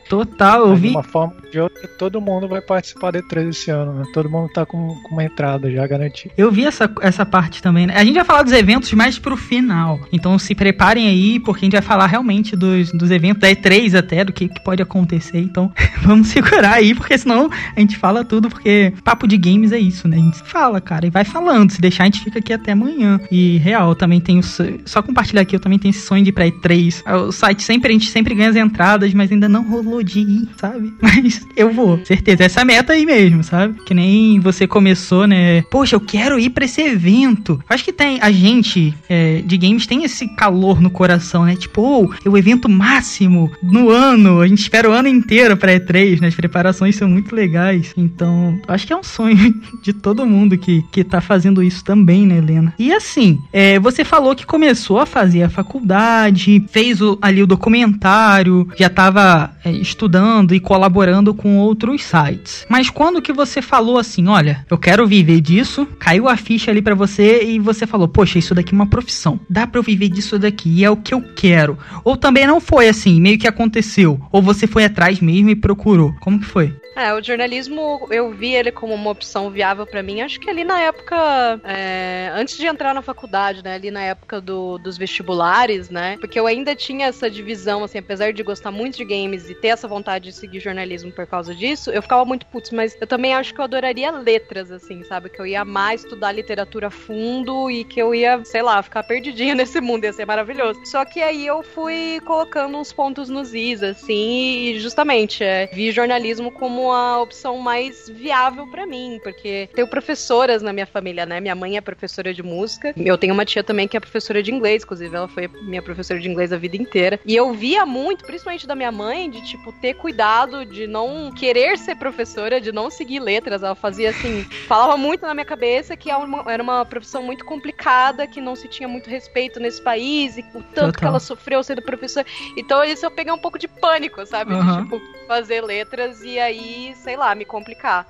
Total, 0.10 0.68
eu 0.68 0.76
vi. 0.76 0.90
De 0.90 0.96
uma 0.96 1.04
forma 1.04 1.36
ou 1.44 1.52
de 1.52 1.60
outra, 1.60 1.88
todo 1.88 2.20
mundo 2.20 2.48
vai 2.48 2.62
participar 2.62 3.12
da 3.12 3.22
E3 3.22 3.50
esse 3.50 3.70
ano, 3.70 3.94
né? 3.94 4.04
Todo 4.12 4.30
mundo 4.30 4.52
tá 4.52 4.66
com, 4.66 4.96
com 5.04 5.14
uma 5.14 5.24
entrada 5.24 5.72
já 5.72 5.86
garantida. 5.86 6.34
Eu 6.36 6.52
vi 6.52 6.66
essa, 6.66 6.92
essa 7.02 7.26
parte 7.26 7.62
também, 7.62 7.86
né? 7.86 7.96
A 7.96 8.04
gente 8.04 8.16
vai 8.16 8.26
falar 8.26 8.42
dos 8.42 8.54
eventos 8.54 8.92
mais 8.94 9.20
pro 9.20 9.38
final. 9.38 10.00
Então 10.12 10.40
se 10.40 10.56
preparem 10.56 11.08
aí, 11.08 11.40
porque 11.40 11.66
a 11.66 11.66
gente 11.66 11.74
vai 11.74 11.82
falar 11.82 12.08
realmente 12.08 12.56
dos, 12.56 12.92
dos 12.92 13.12
eventos 13.12 13.42
da 13.42 13.50
E3 13.50 13.98
até, 13.98 14.26
do 14.26 14.34
que, 14.34 14.48
que 14.48 14.64
pode 14.64 14.82
acontecer. 14.82 15.40
Então 15.40 15.72
vamos 16.02 16.30
segurar 16.30 16.74
aí, 16.74 16.96
porque 16.96 17.18
senão 17.18 17.50
a 17.76 17.80
gente 17.80 17.96
fala 17.98 18.26
tudo, 18.26 18.50
porque 18.50 18.92
papo 19.04 19.28
de 19.28 19.38
games 19.38 19.72
é 19.72 19.80
isso, 19.80 20.08
né? 20.08 20.18
A 20.18 20.22
gente 20.22 20.40
fala, 20.44 20.82
cara, 20.82 21.06
e 21.06 21.10
vai 21.10 21.24
falando. 21.24 21.72
Se 21.72 21.80
deixar, 21.80 22.04
a 22.04 22.06
gente 22.08 22.24
fica 22.24 22.40
aqui 22.40 22.52
até 22.52 22.72
amanhã. 22.72 23.20
E 23.32 23.58
real, 23.58 23.94
também 23.94 24.20
tenho. 24.20 24.42
Só 24.86 25.02
compartilhar 25.04 25.42
aqui, 25.42 25.56
eu 25.56 25.60
também 25.60 25.78
tenho 25.78 25.92
esse 25.92 26.02
sonho 26.02 26.24
de 26.24 26.30
ir 26.30 26.34
pra 26.34 26.46
E3. 26.46 27.04
O 27.28 27.32
site 27.32 27.64
sempre, 27.64 27.90
a 27.90 27.94
gente 27.94 28.10
sempre 28.10 28.34
ganha 28.34 28.50
as 28.50 28.56
entradas, 28.56 29.14
mas 29.14 29.32
ainda 29.32 29.48
não 29.48 29.59
rolou 29.62 30.04
de 30.04 30.20
ir, 30.20 30.50
sabe? 30.58 30.94
Mas 31.01 31.46
eu 31.56 31.72
vou, 31.72 32.04
certeza. 32.06 32.44
Essa 32.44 32.66
meta 32.66 32.94
aí 32.94 33.06
mesmo, 33.06 33.44
sabe? 33.44 33.82
Que 33.84 33.94
nem 33.94 34.39
você 34.39 34.68
começou, 34.68 35.28
né? 35.28 35.62
Poxa, 35.63 35.96
eu 35.96 36.00
quero 36.00 36.39
ir 36.39 36.50
pra 36.50 36.66
esse 36.66 36.82
evento. 36.82 37.62
Acho 37.70 37.84
que 37.84 37.94
tem, 37.94 38.20
a 38.22 38.32
gente 38.32 38.94
é, 39.10 39.42
de 39.42 39.58
games 39.58 39.88
tem 39.88 40.04
esse 40.04 40.28
calor 40.36 40.82
no 40.82 40.89
coração, 40.89 41.46
né? 41.46 41.56
Tipo, 41.56 41.82
oh, 41.82 42.13
é 42.25 42.30
o 42.30 42.38
evento 42.38 42.70
máximo 42.70 43.51
no 43.62 43.89
ano. 43.89 44.42
A 44.42 44.48
gente 44.48 44.60
espera 44.60 44.89
o 44.89 44.94
ano 44.94 45.08
inteiro 45.08 45.58
pra 45.58 45.74
E3, 45.74 46.22
né? 46.22 46.28
As 46.28 46.36
preparações 46.36 46.96
são 46.96 47.08
muito 47.08 47.36
legais. 47.36 47.94
Então, 47.98 48.60
acho 48.68 48.88
que 48.88 48.94
é 48.94 48.96
um 48.96 49.04
sonho 49.04 49.54
de 49.82 49.94
todo 49.94 50.25
mundo 50.25 50.58
que, 50.58 50.84
que 50.92 51.04
tá 51.04 51.22
fazendo 51.22 51.63
isso 51.63 51.84
também, 51.84 52.25
né, 52.25 52.38
Helena? 52.38 52.74
E 52.78 52.94
assim, 52.94 53.39
é, 53.51 53.80
você 53.80 54.04
falou 54.04 54.36
que 54.36 54.46
começou 54.46 55.00
a 55.00 55.06
fazer 55.06 55.44
a 55.44 55.50
faculdade, 55.50 56.63
fez 56.72 57.01
o, 57.01 57.18
ali 57.22 57.42
o 57.42 57.48
documentário, 57.48 58.68
já 58.78 58.89
tava 58.89 59.49
é, 59.63 59.72
estudando 59.72 60.53
e 60.53 60.60
colaborando 60.60 61.34
com 61.34 61.58
outros 61.58 62.03
sites. 62.03 62.65
Mas 62.70 62.89
quando 62.89 63.22
que 63.22 63.34
você 63.34 63.62
falou 63.62 63.98
assim, 63.98 64.27
olha, 64.27 64.65
eu 64.70 64.77
quero 64.77 65.08
viver 65.08 65.41
disso, 65.41 65.86
caiu 66.00 66.27
a 66.27 66.38
ficha 66.38 66.72
ali 66.72 66.82
para 66.82 66.96
você 66.96 67.44
e 67.44 67.60
você 67.60 67.86
falou, 67.86 68.08
poxa, 68.08 68.39
isso 68.39 68.56
daqui 68.56 68.74
é 68.74 68.75
uma 68.75 68.88
profissão. 68.88 69.39
Dá 69.50 69.68
para 69.68 69.79
eu 69.79 69.84
viver 69.84 70.10
disso 70.10 70.39
daqui 70.39 70.70
e 70.70 70.86
é 70.86 70.89
o 70.89 70.98
que 70.98 71.13
eu 71.13 71.22
quero. 71.22 71.77
Ou 72.03 72.15
também 72.15 72.48
não 72.48 72.60
foi 72.60 72.88
assim, 72.88 73.20
meio 73.20 73.38
que 73.38 73.48
aconteceu. 73.48 74.20
Ou 74.32 74.41
você 74.41 74.68
foi 74.68 74.86
atrás 74.86 75.20
mesmo 75.20 75.50
e 75.50 75.56
procurou. 75.56 76.13
Como 76.20 76.39
que 76.39 76.46
foi? 76.46 76.78
É, 76.96 77.13
o 77.13 77.24
jornalismo 77.24 78.08
eu 78.10 78.31
vi 78.31 78.55
ele 78.55 78.72
como 78.72 78.93
uma 78.93 79.12
opção 79.12 79.50
viável 79.50 79.86
para 79.86 80.03
mim. 80.03 80.22
Acho 80.22 80.39
que 80.39 80.50
ali 80.50 80.63
na 80.63 80.81
época, 80.81 81.15
é, 81.63 82.31
antes 82.34 82.58
de 82.58 82.65
entrar 82.65 82.93
na 82.93 83.01
faculdade, 83.01 83.63
né, 83.63 83.75
ali 83.75 83.91
na 83.91 84.01
época 84.01 84.41
do, 84.41 84.77
dos 84.77 84.98
vestibulares, 84.98 85.89
né, 85.89 86.17
porque 86.19 86.39
eu 86.39 86.48
ainda 86.48 86.75
tinha 86.75 87.08
essa 87.08 87.29
divisão, 87.29 87.84
assim, 87.84 88.00
apesar 88.00 88.34
de 88.34 88.43
gostar 88.43 88.72
muito 88.72 88.98
de 88.98 89.05
games 89.05 89.50
e 89.50 89.55
ter 89.55 89.69
essa 89.69 89.88
vontade 89.88 90.25
de 90.25 90.36
seguir 90.36 90.60
jornalismo 90.60 91.12
por 91.12 91.25
causa 91.25 91.53
disso, 91.55 91.91
eu 91.91 92.01
ficava 92.01 92.25
muito 92.25 92.46
putz, 92.48 92.72
mas 92.72 92.98
eu 93.00 93.08
também 93.08 93.34
acho 93.34 93.53
que 93.53 93.60
eu 93.60 93.65
adoraria 93.65 94.12
letras, 94.12 94.72
assim, 94.72 95.03
sabe, 95.03 95.29
que 95.29 95.39
eu 95.39 95.46
ia 95.46 95.63
mais 95.63 96.03
estudar 96.03 96.31
literatura 96.31 96.88
a 96.88 96.91
fundo 96.91 97.69
e 97.69 97.84
que 97.84 98.01
eu 98.01 98.13
ia, 98.13 98.43
sei 98.43 98.62
lá, 98.62 98.81
ficar 98.81 99.03
perdidinha 99.03 99.53
nesse 99.55 99.79
mundo, 99.79 100.03
ia 100.03 100.13
ser 100.13 100.25
maravilhoso. 100.25 100.79
Só 100.86 101.05
que 101.05 101.22
aí 101.22 101.46
eu 101.46 101.63
fui 101.63 102.19
colocando 102.25 102.77
uns 102.77 102.91
pontos 102.91 103.29
nos 103.29 103.53
is, 103.53 103.84
assim, 103.84 104.72
e 104.72 104.79
justamente 104.79 105.43
é, 105.43 105.67
vi 105.67 105.91
jornalismo 105.91 106.51
como 106.51 106.78
a 106.91 107.21
opção 107.21 107.57
mais 107.57 108.07
viável 108.09 108.67
para 108.67 108.86
mim, 108.86 109.19
porque 109.24 109.69
tenho 109.74 109.88
professoras 109.88 110.62
na 110.62 110.71
minha 110.71 110.86
família, 110.86 111.25
né? 111.25 111.39
Minha 111.39 111.55
mãe 111.55 111.77
é 111.77 111.81
professora 111.81 112.33
de 112.33 112.43
música, 112.43 112.93
eu 112.95 113.17
tenho 113.17 113.33
uma 113.33 113.45
tia 113.45 113.63
também 113.63 113.88
que 113.88 113.98
é 113.98 114.00
professora 114.00 114.41
de 114.41 114.51
inglês, 114.53 114.83
inclusive 114.83 115.15
ela 115.15 115.27
foi 115.27 115.48
minha 115.48 115.81
professora 115.81 116.19
de 116.19 116.29
inglês 116.29 116.53
a 116.53 116.57
vida 116.57 116.77
inteira. 116.77 117.19
E 117.25 117.36
eu 117.36 117.51
via 117.53 117.86
muito, 117.86 118.25
principalmente 118.25 118.67
da 118.67 118.75
minha 118.75 118.91
mãe, 118.91 119.29
de 119.29 119.41
tipo 119.45 119.71
ter 119.74 119.95
cuidado 119.95 120.65
de 120.65 120.88
não 120.88 121.31
querer 121.31 121.77
ser 121.77 121.95
professora, 121.95 122.62
de 122.62 122.71
não 122.71 122.89
seguir 122.89 123.19
letras. 123.19 123.63
Ela 123.63 123.75
fazia 123.75 124.12
assim, 124.12 124.43
falava 124.67 124.98
muito 124.98 125.21
na 125.25 125.33
minha 125.33 125.45
cabeça 125.45 125.95
que 125.95 126.09
era 126.09 126.62
uma 126.63 126.86
profissão 126.86 127.24
muito 127.24 127.43
complicada, 127.45 128.27
que 128.27 128.39
não 128.39 128.55
se 128.55 128.67
tinha 128.67 128.88
muito 128.88 129.09
respeito 129.09 129.59
nesse 129.59 129.81
país 129.81 130.38
e 130.38 130.41
o 130.41 130.62
tanto 130.62 130.74
Total. 130.74 130.91
que 130.91 131.05
ela 131.05 131.19
sofreu 131.19 131.63
sendo 131.63 131.81
professora. 131.81 132.25
Então 132.57 132.83
isso 132.83 133.05
eu 133.05 133.12
peguei 133.12 133.33
um 133.33 133.38
pouco 133.38 133.57
de 133.57 133.67
pânico, 133.67 134.25
sabe? 134.25 134.53
Uhum. 134.53 134.77
De 134.77 134.83
tipo 134.83 135.01
fazer 135.27 135.62
letras 135.62 136.24
e 136.24 136.39
aí 136.39 136.69
sei 136.96 137.16
lá, 137.16 137.34
me 137.36 137.46
complicar. 137.46 138.06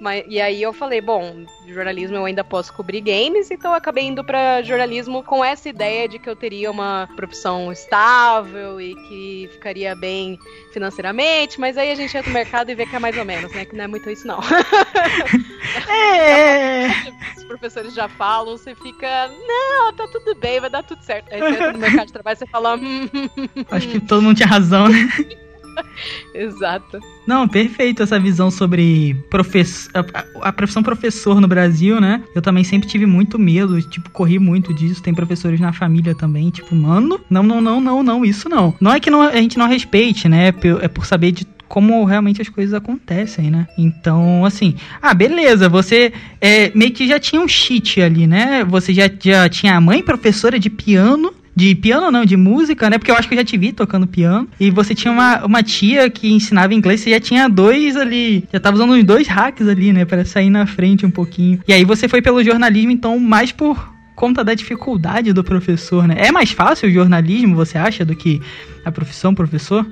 Mas, 0.00 0.24
e 0.26 0.40
aí 0.40 0.62
eu 0.62 0.72
falei, 0.72 0.98
bom, 0.98 1.44
jornalismo 1.68 2.16
eu 2.16 2.24
ainda 2.24 2.42
posso 2.42 2.72
cobrir 2.72 3.02
games, 3.02 3.50
então 3.50 3.70
eu 3.70 3.76
acabei 3.76 4.04
indo 4.04 4.24
para 4.24 4.62
jornalismo 4.62 5.22
com 5.22 5.44
essa 5.44 5.68
ideia 5.68 6.08
de 6.08 6.18
que 6.18 6.28
eu 6.28 6.34
teria 6.34 6.70
uma 6.70 7.06
profissão 7.14 7.70
estável 7.70 8.80
e 8.80 8.94
que 8.94 9.50
ficaria 9.52 9.94
bem 9.94 10.38
financeiramente, 10.72 11.60
mas 11.60 11.76
aí 11.76 11.90
a 11.90 11.94
gente 11.94 12.16
entra 12.16 12.30
no 12.30 12.34
mercado 12.34 12.70
e 12.70 12.74
vê 12.74 12.86
que 12.86 12.96
é 12.96 12.98
mais 12.98 13.14
ou 13.18 13.26
menos, 13.26 13.52
né? 13.52 13.66
Que 13.66 13.76
não 13.76 13.84
é 13.84 13.86
muito 13.86 14.08
isso, 14.08 14.26
não. 14.26 14.40
é. 15.92 16.88
Os 17.36 17.44
professores 17.44 17.92
já 17.92 18.08
falam, 18.08 18.56
você 18.56 18.74
fica, 18.74 19.28
não, 19.28 19.92
tá 19.92 20.08
tudo 20.10 20.34
bem, 20.34 20.60
vai 20.60 20.70
dar 20.70 20.82
tudo 20.82 21.02
certo. 21.02 21.30
Aí 21.30 21.40
você 21.40 21.50
entra 21.50 21.72
no 21.72 21.78
mercado 21.78 22.06
de 22.06 22.12
trabalho 22.14 22.36
e 22.36 22.38
você 22.38 22.46
fala, 22.46 22.74
hum, 22.74 23.06
hum, 23.12 23.28
hum, 23.36 23.64
Acho 23.70 23.86
que 23.86 24.00
todo 24.00 24.22
mundo 24.22 24.36
tinha 24.36 24.48
razão, 24.48 24.88
né? 24.88 24.96
Exato. 26.34 26.98
Não, 27.26 27.48
perfeito 27.48 28.02
essa 28.02 28.18
visão 28.18 28.50
sobre 28.50 29.14
profess... 29.30 29.88
a, 29.94 30.48
a 30.48 30.52
profissão 30.52 30.82
professor 30.82 31.40
no 31.40 31.48
Brasil, 31.48 32.00
né? 32.00 32.22
Eu 32.34 32.42
também 32.42 32.64
sempre 32.64 32.88
tive 32.88 33.06
muito 33.06 33.38
medo, 33.38 33.80
tipo, 33.82 34.10
corri 34.10 34.38
muito 34.38 34.72
disso. 34.74 35.02
Tem 35.02 35.14
professores 35.14 35.60
na 35.60 35.72
família 35.72 36.14
também, 36.14 36.50
tipo, 36.50 36.74
mano, 36.74 37.20
não, 37.30 37.42
não, 37.42 37.60
não, 37.60 37.80
não, 37.80 38.02
não, 38.02 38.24
isso 38.24 38.48
não. 38.48 38.74
Não 38.80 38.92
é 38.92 39.00
que 39.00 39.10
não, 39.10 39.22
a 39.22 39.36
gente 39.36 39.58
não 39.58 39.68
respeite, 39.68 40.28
né? 40.28 40.48
É 40.80 40.88
por 40.88 41.06
saber 41.06 41.32
de 41.32 41.46
como 41.70 42.04
realmente 42.04 42.42
as 42.42 42.48
coisas 42.48 42.74
acontecem, 42.74 43.48
né? 43.48 43.68
Então, 43.78 44.44
assim, 44.44 44.74
ah, 45.00 45.14
beleza, 45.14 45.68
você 45.68 46.12
é, 46.40 46.72
meio 46.74 46.90
que 46.90 47.06
já 47.06 47.20
tinha 47.20 47.40
um 47.40 47.46
cheat 47.46 48.02
ali, 48.02 48.26
né? 48.26 48.64
Você 48.64 48.92
já, 48.92 49.08
já 49.22 49.48
tinha 49.48 49.76
a 49.76 49.80
mãe 49.80 50.02
professora 50.02 50.58
de 50.58 50.68
piano, 50.68 51.32
de 51.60 51.74
piano 51.74 52.10
não, 52.10 52.24
de 52.24 52.36
música, 52.38 52.88
né? 52.88 52.96
Porque 52.96 53.10
eu 53.10 53.14
acho 53.14 53.28
que 53.28 53.34
eu 53.34 53.38
já 53.38 53.44
te 53.44 53.58
vi 53.58 53.70
tocando 53.70 54.06
piano. 54.06 54.48
E 54.58 54.70
você 54.70 54.94
tinha 54.94 55.12
uma, 55.12 55.44
uma 55.44 55.62
tia 55.62 56.08
que 56.08 56.32
ensinava 56.32 56.72
inglês, 56.72 57.00
você 57.02 57.10
já 57.10 57.20
tinha 57.20 57.48
dois 57.48 57.96
ali, 57.96 58.48
já 58.50 58.58
tava 58.58 58.76
usando 58.76 58.94
uns 58.94 59.04
dois 59.04 59.28
hacks 59.28 59.68
ali, 59.68 59.92
né? 59.92 60.06
Para 60.06 60.24
sair 60.24 60.48
na 60.48 60.66
frente 60.66 61.04
um 61.04 61.10
pouquinho. 61.10 61.60
E 61.68 61.72
aí 61.72 61.84
você 61.84 62.08
foi 62.08 62.22
pelo 62.22 62.42
jornalismo, 62.42 62.90
então, 62.90 63.18
mais 63.18 63.52
por 63.52 63.92
conta 64.16 64.42
da 64.42 64.54
dificuldade 64.54 65.32
do 65.34 65.44
professor, 65.44 66.08
né? 66.08 66.16
É 66.18 66.32
mais 66.32 66.50
fácil 66.50 66.88
o 66.88 66.92
jornalismo, 66.92 67.54
você 67.54 67.76
acha, 67.76 68.04
do 68.04 68.16
que 68.16 68.40
a 68.84 68.90
profissão 68.90 69.34
professor? 69.34 69.86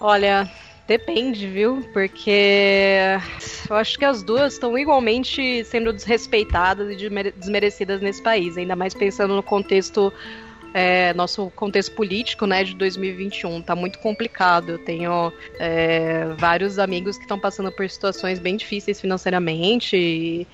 Olha, 0.00 0.48
Depende, 0.86 1.48
viu? 1.48 1.84
Porque 1.92 3.18
eu 3.68 3.74
acho 3.74 3.98
que 3.98 4.04
as 4.04 4.22
duas 4.22 4.52
estão 4.52 4.78
igualmente 4.78 5.64
sendo 5.64 5.92
desrespeitadas 5.92 6.88
e 6.92 7.10
desmerecidas 7.36 8.00
nesse 8.00 8.22
país, 8.22 8.56
ainda 8.56 8.76
mais 8.76 8.94
pensando 8.94 9.34
no 9.34 9.42
contexto 9.42 10.12
é, 10.74 11.14
nosso 11.14 11.50
contexto 11.56 11.92
político 11.92 12.46
né, 12.46 12.64
de 12.64 12.74
2021 12.74 13.60
está 13.60 13.74
muito 13.74 13.98
complicado. 13.98 14.70
Eu 14.70 14.78
tenho 14.78 15.32
é, 15.58 16.26
vários 16.38 16.78
amigos 16.78 17.16
que 17.16 17.24
estão 17.24 17.38
passando 17.38 17.72
por 17.72 17.88
situações 17.88 18.38
bem 18.38 18.56
difíceis 18.56 19.00
financeiramente. 19.00 19.96
E, 19.96 20.46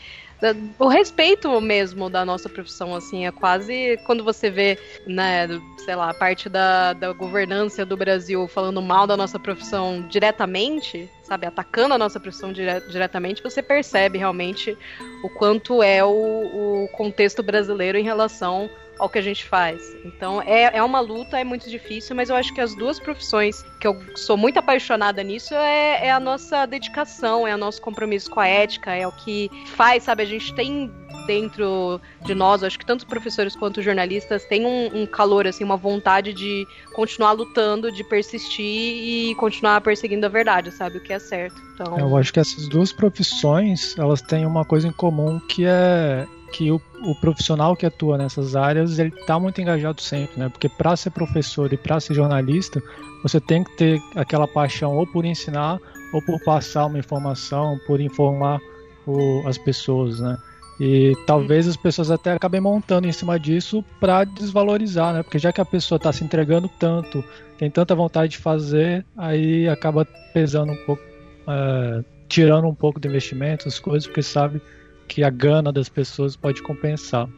o 0.79 0.89
respeito 0.89 1.61
mesmo 1.61 2.11
da 2.11 2.25
nossa 2.25 2.49
profissão, 2.49 2.95
assim, 2.95 3.27
é 3.27 3.31
quase 3.31 3.97
quando 4.05 4.25
você 4.25 4.51
vê, 4.51 4.77
né, 5.07 5.49
sei 5.85 5.95
lá, 5.95 6.13
parte 6.13 6.49
da, 6.49 6.93
da 6.93 7.13
governança 7.13 7.87
do 7.87 7.97
Brasil 7.97 8.49
falando 8.49 8.83
mal 8.83 9.07
da 9.07 9.17
nossa 9.17 9.39
profissão 9.39 10.05
diretamente, 10.09 11.09
sabe, 11.23 11.47
atacando 11.47 11.95
a 11.95 11.99
nossa 11.99 12.19
profissão 12.19 12.53
dire 12.53 12.81
diretamente, 12.91 13.43
você 13.43 13.63
percebe 13.63 14.19
realmente 14.19 14.77
o 15.23 15.29
quanto 15.29 15.83
é 15.83 16.05
o, 16.05 16.09
o 16.11 16.89
contexto 16.93 17.43
brasileiro 17.43 17.97
em 17.97 18.03
relação 18.03 18.69
ao 19.03 19.09
que 19.09 19.19
a 19.19 19.23
gente 19.23 19.45
faz. 19.45 19.97
Então 20.05 20.41
é, 20.41 20.77
é 20.77 20.83
uma 20.83 21.01
luta, 21.01 21.37
é 21.37 21.43
muito 21.43 21.69
difícil, 21.69 22.15
mas 22.15 22.31
eu 22.31 22.37
acho 22.37 22.55
que 22.55 22.61
as 22.61 22.73
duas 22.77 23.01
profissões 23.01 23.65
que 23.81 23.87
eu 23.87 24.01
sou 24.15 24.37
muito 24.37 24.59
apaixonada 24.59 25.25
nisso 25.25 25.53
é, 25.55 26.07
é 26.07 26.13
a 26.13 26.21
nossa 26.21 26.65
dedicação, 26.67 27.45
é 27.45 27.53
o 27.53 27.59
nosso 27.59 27.83
compromisso 27.83 28.31
com 28.31 28.39
a 28.39 28.47
ética, 28.47 28.95
é 28.95 29.05
o 29.05 29.11
que 29.11 29.51
faz, 29.75 30.05
sabe? 30.05 30.23
A 30.23 30.27
gente 30.27 30.55
tem 30.55 30.89
dentro 31.27 32.01
de 32.25 32.33
nós, 32.33 32.63
acho 32.63 32.79
que 32.79 32.87
tanto 32.87 33.05
professores 33.05 33.57
quanto 33.57 33.83
jornalistas 33.83 34.45
têm 34.45 34.65
um, 34.65 35.03
um, 35.03 35.07
calor, 35.07 35.49
assim, 35.49 35.65
uma 35.65 35.77
vontade 35.77 36.33
de 36.33 36.65
continuar 36.95 37.33
lutando, 37.33 37.91
de 37.91 38.05
persistir 38.05 38.65
e 38.65 39.35
continuar 39.35 39.81
perseguindo 39.81 40.27
a 40.27 40.29
verdade, 40.29 40.71
sabe? 40.71 40.99
O 40.99 41.03
que 41.03 41.13
é 41.13 41.19
certo. 41.19 41.61
Então... 41.75 41.99
Eu 41.99 42.17
acho 42.17 42.33
que 42.33 42.39
essas 42.39 42.69
duas 42.69 42.93
profissões, 42.93 43.97
elas 43.99 44.23
têm 44.23 44.47
uma 44.47 44.65
coisa 44.65 44.87
em 44.87 44.93
comum 44.93 45.41
que 45.41 45.65
é 45.67 46.27
que 46.53 46.71
o, 46.71 46.81
o, 47.05 47.15
profissional 47.15 47.75
que 47.75 47.87
atua 47.87 48.19
nessas 48.19 48.55
áreas 48.55 48.99
ele 48.99 49.09
está 49.09 49.41
muito 49.41 49.61
engajado 49.61 50.01
sempre, 50.01 50.39
né? 50.39 50.49
Porque 50.49 50.69
para 50.69 50.95
ser 50.95 51.11
professor 51.11 51.73
e 51.73 51.77
para 51.77 51.99
ser 51.99 52.15
jornalista, 52.15 52.83
você 53.23 53.41
tem 53.41 53.65
que 53.65 53.77
ter 53.77 54.01
aquela 54.15 54.47
paixão 54.47 54.95
ou 54.97 55.07
por 55.07 55.25
ensinar 55.25 55.81
ou 56.13 56.21
por 56.23 56.39
passar 56.45 56.87
uma 56.87 56.99
informação, 56.99 57.79
por 57.87 58.01
informar 58.01 58.61
o, 59.07 59.43
as 59.47 59.57
pessoas, 59.57 60.21
né? 60.21 60.37
E 60.79 61.17
talvez 61.27 61.67
as 61.69 61.77
pessoas 61.77 62.11
até 62.11 62.33
acabem 62.33 62.61
montando 62.61 63.07
em 63.07 63.13
cima 63.13 63.39
disso 63.39 63.85
para 63.99 64.25
desvalorizar, 64.25 65.15
né? 65.15 65.23
Porque 65.23 65.39
já 65.39 65.53
que 65.53 65.61
a 65.61 65.65
pessoa 65.65 65.97
está 65.97 66.13
se 66.13 66.23
entregando 66.23 66.69
tanto, 66.79 67.25
tem 67.59 67.71
tanta 67.71 67.95
vontade 67.95 68.33
de 68.33 68.39
fazer, 68.39 69.05
aí 69.17 69.69
acaba 69.69 70.05
pesando 70.35 70.73
um 70.73 70.85
pouco, 70.85 71.03
é, 71.49 72.05
tirando 72.29 72.67
um 72.67 72.75
pouco 72.75 73.01
do 73.01 73.09
investimento, 73.09 73.69
as 73.69 73.79
coisas, 73.79 74.07
porque 74.07 74.23
sabe 74.23 74.61
que 75.09 75.23
a 75.23 75.31
gana 75.31 75.73
das 75.73 75.89
pessoas 75.89 76.37
pode 76.37 76.63
compensar. 76.63 77.29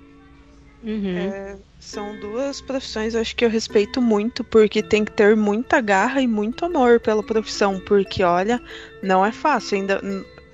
Uhum. 0.83 1.17
É, 1.17 1.57
são 1.81 2.19
duas 2.21 2.61
profissões, 2.61 3.15
acho 3.15 3.35
que 3.35 3.45
eu 3.45 3.49
respeito 3.49 4.03
muito, 4.03 4.45
porque 4.45 4.83
tem 4.83 5.05
que 5.05 5.13
ter 5.13 5.35
muita 5.35 5.81
garra 5.81 6.21
e 6.21 6.27
muito 6.27 6.65
amor 6.65 7.01
pela 7.01 7.23
profissão, 7.23 7.81
porque 7.81 8.23
olha, 8.23 8.61
não 9.03 9.25
é 9.25 9.33
fácil, 9.33 9.79
ainda, 9.79 10.01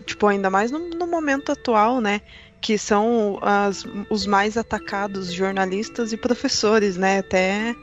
tipo, 0.07 0.27
ainda 0.27 0.49
mais 0.49 0.71
no, 0.71 0.79
no 0.91 1.07
momento 1.07 1.51
atual, 1.51 2.01
né? 2.01 2.21
Que 2.61 2.79
são 2.79 3.39
as, 3.43 3.85
os 4.09 4.27
mais 4.27 4.57
atacados, 4.57 5.33
jornalistas 5.33 6.13
e 6.13 6.17
professores, 6.17 6.97
né? 6.97 7.19
Até 7.19 7.75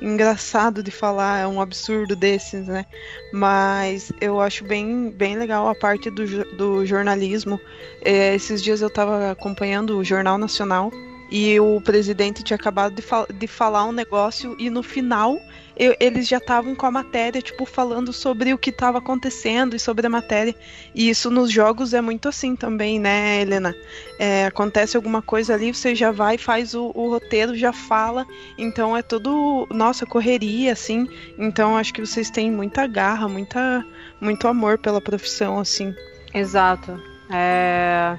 engraçado 0.00 0.82
de 0.82 0.90
falar, 0.90 1.40
é 1.40 1.46
um 1.46 1.60
absurdo 1.60 2.14
desses, 2.14 2.66
né? 2.66 2.84
Mas 3.32 4.12
eu 4.20 4.40
acho 4.40 4.64
bem, 4.64 5.10
bem 5.10 5.36
legal 5.36 5.68
a 5.68 5.74
parte 5.74 6.10
do, 6.10 6.44
do 6.56 6.86
jornalismo. 6.86 7.60
É, 8.02 8.34
esses 8.34 8.62
dias 8.62 8.80
eu 8.80 8.88
estava 8.88 9.30
acompanhando 9.30 9.98
o 9.98 10.04
Jornal 10.04 10.38
Nacional 10.38 10.90
e 11.30 11.58
o 11.58 11.80
presidente 11.80 12.42
tinha 12.42 12.56
acabado 12.56 12.94
de, 12.94 13.02
fal 13.02 13.26
de 13.32 13.46
falar 13.46 13.84
um 13.84 13.92
negócio 13.92 14.54
e 14.58 14.70
no 14.70 14.82
final 14.82 15.40
eu, 15.76 15.94
eles 16.00 16.26
já 16.26 16.38
estavam 16.38 16.74
com 16.74 16.86
a 16.86 16.90
matéria, 16.90 17.42
tipo, 17.42 17.66
falando 17.66 18.12
sobre 18.12 18.54
o 18.54 18.58
que 18.58 18.70
estava 18.70 18.98
acontecendo 18.98 19.76
e 19.76 19.78
sobre 19.78 20.06
a 20.06 20.10
matéria. 20.10 20.54
E 20.94 21.10
isso 21.10 21.30
nos 21.30 21.50
jogos 21.50 21.92
é 21.92 22.00
muito 22.00 22.28
assim 22.28 22.56
também, 22.56 22.98
né, 22.98 23.42
Helena? 23.42 23.76
É, 24.18 24.46
acontece 24.46 24.96
alguma 24.96 25.20
coisa 25.20 25.52
ali, 25.52 25.74
você 25.74 25.94
já 25.94 26.10
vai, 26.10 26.38
faz 26.38 26.74
o, 26.74 26.90
o, 26.94 27.10
roteiro, 27.10 27.54
já 27.54 27.74
fala. 27.74 28.26
Então 28.56 28.96
é 28.96 29.02
tudo, 29.02 29.66
nossa, 29.70 30.06
correria, 30.06 30.72
assim. 30.72 31.06
Então 31.38 31.76
acho 31.76 31.92
que 31.92 32.00
vocês 32.00 32.30
têm 32.30 32.50
muita 32.50 32.86
garra, 32.86 33.28
muita, 33.28 33.84
muito 34.18 34.48
amor 34.48 34.78
pela 34.78 35.00
profissão, 35.00 35.58
assim. 35.58 35.94
Exato. 36.32 36.98
É. 37.30 38.16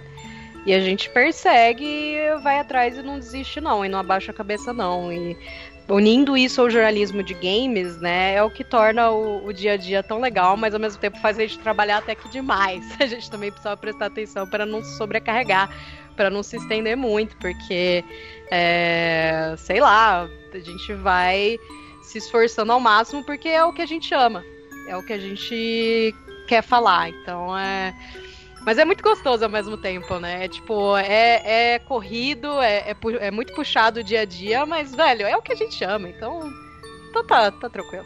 E 0.64 0.74
a 0.74 0.80
gente 0.82 1.10
persegue, 1.10 2.18
vai 2.44 2.60
atrás 2.60 2.98
e 2.98 3.02
não 3.02 3.18
desiste 3.18 3.62
não, 3.62 3.86
e 3.86 3.90
não 3.90 4.00
abaixa 4.00 4.32
a 4.32 4.36
cabeça 4.36 4.74
não. 4.74 5.12
E 5.12 5.36
unindo 5.88 6.36
isso 6.36 6.60
ao 6.60 6.70
jornalismo 6.70 7.24
de 7.24 7.34
games, 7.34 7.98
né, 7.98 8.36
é 8.36 8.44
o 8.44 8.50
que 8.50 8.64
torna 8.64 9.10
o, 9.12 9.46
o, 9.46 9.54
dia 9.54 9.74
a 9.74 9.78
dia 9.78 10.04
tão 10.04 10.20
legal, 10.20 10.58
mas 10.58 10.74
ao 10.74 10.80
mesmo 10.80 11.00
tempo 11.00 11.18
faz 11.20 11.38
a 11.40 11.42
gente 11.42 11.60
trabalhar 11.60 12.00
até 12.00 12.14
que 12.14 12.28
demais. 12.30 12.84
A 13.00 13.06
gente 13.06 13.30
também 13.32 13.52
precisa 13.52 13.78
prestar 13.78 14.08
atenção 14.08 14.48
para 14.48 14.66
não 14.66 14.84
se 14.84 14.98
sobrecarregar, 14.98 15.70
para 16.16 16.30
não 16.30 16.44
se 16.44 16.58
estender 16.58 16.98
muito, 16.98 17.38
porque, 17.38 18.04
é, 18.52 19.56
sei 19.58 19.80
lá, 19.80 20.28
a 20.54 20.60
gente 20.60 20.94
vai 20.96 21.58
se 22.02 22.18
esforçando 22.18 22.72
ao 22.72 22.80
máximo 22.80 23.24
porque 23.24 23.48
é 23.48 23.64
o 23.64 23.72
que 23.72 23.82
a 23.82 23.86
gente 23.86 24.14
ama, 24.14 24.44
é 24.88 24.98
o 24.98 25.04
que 25.04 25.14
a 25.14 25.20
gente 25.20 26.14
quer 26.48 26.64
falar. 26.64 27.10
Então 27.10 27.58
é 27.58 27.94
mas 28.68 28.78
é 28.78 28.84
muito 28.84 29.02
gostoso 29.02 29.46
ao 29.46 29.50
mesmo 29.50 29.78
tempo, 29.78 30.20
né? 30.20 30.44
É, 30.44 30.48
tipo, 30.50 30.98
é, 30.98 31.76
é 31.76 31.80
corrido, 31.80 32.60
é, 32.62 32.92
é, 32.92 32.98
é, 33.22 33.32
muito 33.32 33.54
puxado 33.54 34.02
o 34.02 34.04
dia 34.04 34.20
a 34.20 34.26
dia, 34.26 34.66
mas, 34.66 34.94
velho, 34.94 35.26
é 35.26 35.38
o 35.38 35.42
que 35.42 35.54
a 35.54 35.56
gente 35.56 35.82
ama, 35.86 36.10
então. 36.10 36.52
Então 37.10 37.26
tá, 37.26 37.50
tá 37.50 37.70
tranquilo. 37.70 38.06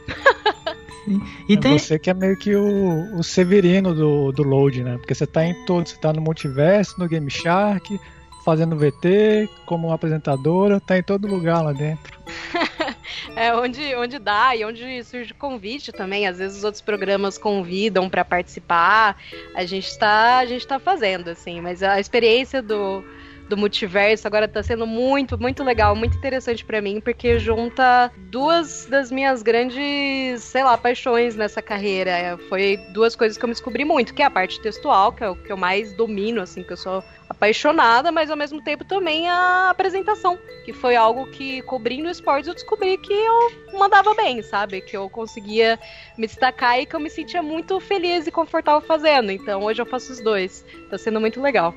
E 1.50 1.56
é 1.56 1.58
tem... 1.58 1.80
Você 1.80 1.98
que 1.98 2.12
é 2.12 2.14
meio 2.14 2.38
que 2.38 2.56
o, 2.56 3.18
o 3.18 3.24
Severino 3.24 3.96
do, 3.96 4.32
do 4.32 4.44
Load, 4.44 4.84
né? 4.84 4.98
Porque 5.00 5.16
você 5.16 5.26
tá 5.26 5.44
em 5.44 5.66
todo, 5.66 5.90
você 5.90 5.98
tá 5.98 6.14
no 6.14 6.22
multiverso, 6.22 7.00
no 7.00 7.08
Game 7.08 7.30
Shark, 7.32 8.00
fazendo 8.46 8.78
VT, 8.78 9.50
como 9.66 9.92
apresentadora, 9.92 10.80
tá 10.80 10.96
em 10.96 11.02
todo 11.02 11.28
lugar 11.28 11.64
lá 11.64 11.74
dentro. 11.74 12.20
é 13.36 13.54
onde, 13.54 13.96
onde 13.96 14.20
dá 14.20 14.56
e 14.56 14.64
onde 14.66 15.04
surge 15.04 15.34
convite 15.34 15.92
também. 15.92 16.28
Às 16.28 16.38
vezes 16.38 16.58
os 16.58 16.64
outros 16.64 16.82
programas 16.82 17.38
convidam 17.38 18.10
para 18.10 18.24
participar. 18.26 19.18
A 19.56 19.66
gente 19.66 19.88
está 19.88 20.42
tá 20.68 20.80
fazendo 20.80 21.30
assim, 21.30 21.62
mas 21.62 21.84
a 21.84 22.00
experiência 22.00 22.62
do 22.62 23.04
do 23.52 23.58
multiverso 23.58 24.26
agora 24.26 24.48
tá 24.48 24.64
sendo 24.64 24.88
muito, 24.88 25.38
muito 25.38 25.62
legal, 25.62 25.94
muito 25.94 26.18
interessante 26.18 26.64
para 26.64 26.82
mim, 26.82 27.02
porque 27.02 27.38
junta 27.38 28.10
duas 28.30 28.86
das 28.86 29.12
minhas 29.12 29.44
grandes, 29.44 30.42
sei 30.42 30.64
lá, 30.64 30.78
paixões 30.78 31.36
nessa 31.36 31.62
carreira. 31.62 32.40
Foi 32.48 32.78
duas 32.94 33.14
coisas 33.14 33.38
que 33.38 33.44
eu 33.44 33.50
me 33.50 33.54
descobri 33.54 33.84
muito, 33.84 34.14
que 34.14 34.22
é 34.22 34.26
a 34.26 34.32
parte 34.32 34.62
textual, 34.62 35.12
que 35.12 35.22
é 35.22 35.30
o 35.30 35.36
que 35.36 35.52
eu 35.52 35.58
mais 35.58 35.92
domino, 35.94 36.42
assim, 36.42 36.64
que 36.64 36.72
eu 36.72 36.78
sou 36.78 37.04
apaixonada, 37.28 38.10
mas 38.10 38.32
ao 38.32 38.38
mesmo 38.38 38.64
tempo 38.64 38.86
também 38.86 39.28
a 39.28 39.70
apresentação, 39.70 40.38
que 40.64 40.72
foi 40.72 40.96
algo 40.96 41.26
que 41.32 41.62
cobrindo 41.64 42.10
esportes 42.10 42.48
eu 42.48 42.54
descobri 42.54 42.98
que 42.98 43.14
eu 43.14 43.52
mandava 43.78 44.14
bem, 44.14 44.42
sabe? 44.42 44.80
Que 44.80 44.96
eu 44.96 45.10
conseguia 45.10 45.78
me 46.18 46.26
destacar 46.26 46.80
e 46.80 46.86
que 46.86 46.96
eu 46.96 47.00
me 47.02 47.10
sentia 47.10 47.42
muito 47.42 47.80
feliz 47.82 48.28
e 48.28 48.32
confortável 48.32 48.82
fazendo. 48.82 49.30
Então 49.30 49.64
hoje 49.64 49.82
eu 49.82 49.86
faço 49.86 50.14
os 50.14 50.22
dois. 50.22 50.66
Tá 50.90 50.98
sendo 50.98 51.20
muito 51.20 51.42
legal. 51.42 51.74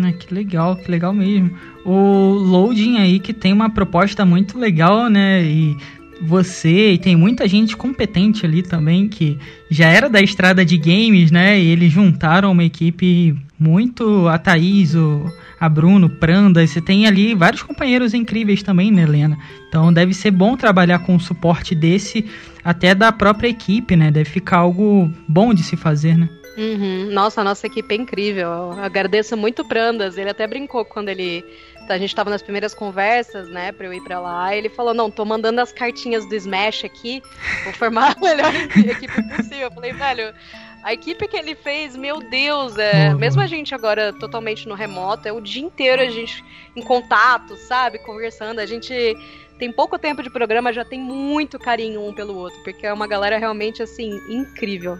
Ah, 0.00 0.12
que 0.12 0.32
legal, 0.32 0.76
que 0.76 0.90
legal 0.90 1.12
mesmo. 1.12 1.50
O 1.84 2.30
Loading 2.30 2.98
aí 2.98 3.18
que 3.18 3.32
tem 3.32 3.52
uma 3.52 3.68
proposta 3.68 4.24
muito 4.24 4.56
legal, 4.58 5.10
né? 5.10 5.42
E 5.42 5.76
você 6.20 6.92
e 6.92 6.98
tem 6.98 7.16
muita 7.16 7.46
gente 7.48 7.76
competente 7.76 8.44
ali 8.46 8.62
também 8.62 9.08
que 9.08 9.38
já 9.70 9.88
era 9.88 10.08
da 10.08 10.20
estrada 10.20 10.64
de 10.64 10.76
games, 10.76 11.30
né? 11.30 11.58
E 11.58 11.68
eles 11.68 11.92
juntaram 11.92 12.52
uma 12.52 12.64
equipe 12.64 13.36
muito 13.58 14.28
a 14.28 14.38
Thaís, 14.38 14.94
o, 14.94 15.24
a 15.58 15.68
Bruno, 15.68 16.08
Pranda, 16.08 16.64
você 16.66 16.80
tem 16.80 17.06
ali 17.06 17.34
vários 17.34 17.62
companheiros 17.62 18.14
incríveis 18.14 18.62
também, 18.62 18.90
né, 18.90 19.02
Helena? 19.02 19.38
Então 19.68 19.92
deve 19.92 20.14
ser 20.14 20.30
bom 20.30 20.56
trabalhar 20.56 21.00
com 21.00 21.16
o 21.16 21.20
suporte 21.20 21.74
desse 21.74 22.24
até 22.64 22.94
da 22.94 23.10
própria 23.10 23.48
equipe, 23.48 23.96
né? 23.96 24.10
Deve 24.10 24.30
ficar 24.30 24.58
algo 24.58 25.10
bom 25.26 25.52
de 25.52 25.62
se 25.62 25.76
fazer, 25.76 26.16
né? 26.16 26.28
Uhum. 26.58 27.08
Nossa, 27.12 27.40
a 27.40 27.44
nossa 27.44 27.68
equipe 27.68 27.94
é 27.94 27.98
incrível. 27.98 28.48
Eu 28.48 28.72
agradeço 28.82 29.36
muito 29.36 29.62
o 29.62 29.64
Prandas. 29.64 30.18
Ele 30.18 30.28
até 30.28 30.44
brincou 30.44 30.84
quando 30.84 31.08
ele. 31.08 31.44
A 31.88 31.96
gente 31.96 32.10
estava 32.10 32.28
nas 32.28 32.42
primeiras 32.42 32.74
conversas, 32.74 33.48
né, 33.48 33.72
pra 33.72 33.86
eu 33.86 33.94
ir 33.94 34.02
pra 34.02 34.20
lá. 34.20 34.54
ele 34.54 34.68
falou: 34.68 34.92
Não, 34.92 35.08
tô 35.08 35.24
mandando 35.24 35.60
as 35.60 35.72
cartinhas 35.72 36.28
do 36.28 36.34
Smash 36.34 36.84
aqui. 36.84 37.22
Vou 37.64 37.72
formar 37.72 38.16
a 38.16 38.18
melhor 38.20 38.52
equipe 38.54 39.22
possível. 39.36 39.68
Eu 39.68 39.70
falei, 39.70 39.92
velho. 39.92 40.34
A 40.82 40.92
equipe 40.92 41.26
que 41.26 41.36
ele 41.36 41.54
fez, 41.54 41.96
meu 41.96 42.20
Deus, 42.20 42.76
é, 42.78 43.10
uhum. 43.10 43.18
mesmo 43.18 43.42
a 43.42 43.46
gente 43.46 43.74
agora 43.74 44.12
totalmente 44.12 44.68
no 44.68 44.74
remoto, 44.74 45.26
é 45.26 45.32
o 45.32 45.40
dia 45.40 45.62
inteiro 45.62 46.00
a 46.00 46.08
gente 46.08 46.44
em 46.74 46.82
contato, 46.82 47.56
sabe? 47.56 47.98
Conversando. 47.98 48.60
A 48.60 48.66
gente 48.66 49.16
tem 49.58 49.72
pouco 49.72 49.98
tempo 49.98 50.22
de 50.22 50.30
programa, 50.30 50.72
já 50.72 50.84
tem 50.84 51.00
muito 51.00 51.58
carinho 51.58 52.06
um 52.06 52.14
pelo 52.14 52.34
outro, 52.36 52.58
porque 52.62 52.86
é 52.86 52.92
uma 52.92 53.06
galera 53.06 53.38
realmente 53.38 53.82
assim 53.82 54.20
incrível. 54.28 54.98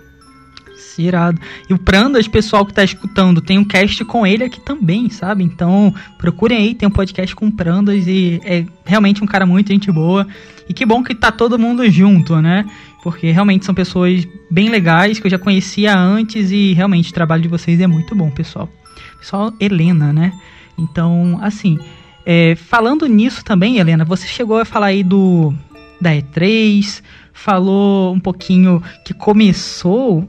Irado. 0.96 1.40
E 1.68 1.74
o 1.74 1.78
Prandas, 1.78 2.26
pessoal 2.26 2.66
que 2.66 2.74
tá 2.74 2.82
escutando, 2.82 3.40
tem 3.40 3.58
um 3.58 3.64
cast 3.64 4.04
com 4.04 4.26
ele 4.26 4.44
aqui 4.44 4.60
também, 4.60 5.08
sabe? 5.10 5.44
Então, 5.44 5.94
procurem 6.18 6.58
aí, 6.58 6.74
tem 6.74 6.88
um 6.88 6.92
podcast 6.92 7.34
com 7.34 7.46
o 7.46 7.52
Prandas 7.52 8.06
e 8.06 8.40
é 8.44 8.64
realmente 8.84 9.22
um 9.22 9.26
cara 9.26 9.46
muito 9.46 9.68
gente 9.68 9.90
boa. 9.92 10.26
E 10.68 10.74
que 10.74 10.84
bom 10.84 11.02
que 11.02 11.14
tá 11.14 11.32
todo 11.32 11.58
mundo 11.58 11.88
junto, 11.90 12.40
né? 12.40 12.64
Porque 13.02 13.30
realmente 13.30 13.64
são 13.64 13.74
pessoas 13.74 14.26
bem 14.50 14.68
legais 14.68 15.18
que 15.18 15.26
eu 15.26 15.30
já 15.30 15.38
conhecia 15.38 15.96
antes 15.96 16.50
e 16.50 16.72
realmente 16.72 17.10
o 17.10 17.14
trabalho 17.14 17.42
de 17.42 17.48
vocês 17.48 17.80
é 17.80 17.86
muito 17.86 18.14
bom, 18.14 18.30
pessoal. 18.30 18.68
Pessoal, 19.18 19.52
Helena, 19.60 20.12
né? 20.12 20.32
Então, 20.76 21.38
assim, 21.42 21.78
é, 22.26 22.54
falando 22.56 23.06
nisso 23.06 23.44
também, 23.44 23.78
Helena, 23.78 24.04
você 24.04 24.26
chegou 24.26 24.58
a 24.58 24.64
falar 24.64 24.86
aí 24.86 25.02
do 25.02 25.54
da 26.00 26.12
E3, 26.12 27.02
falou 27.32 28.14
um 28.14 28.20
pouquinho 28.20 28.82
que 29.04 29.12
começou 29.12 30.28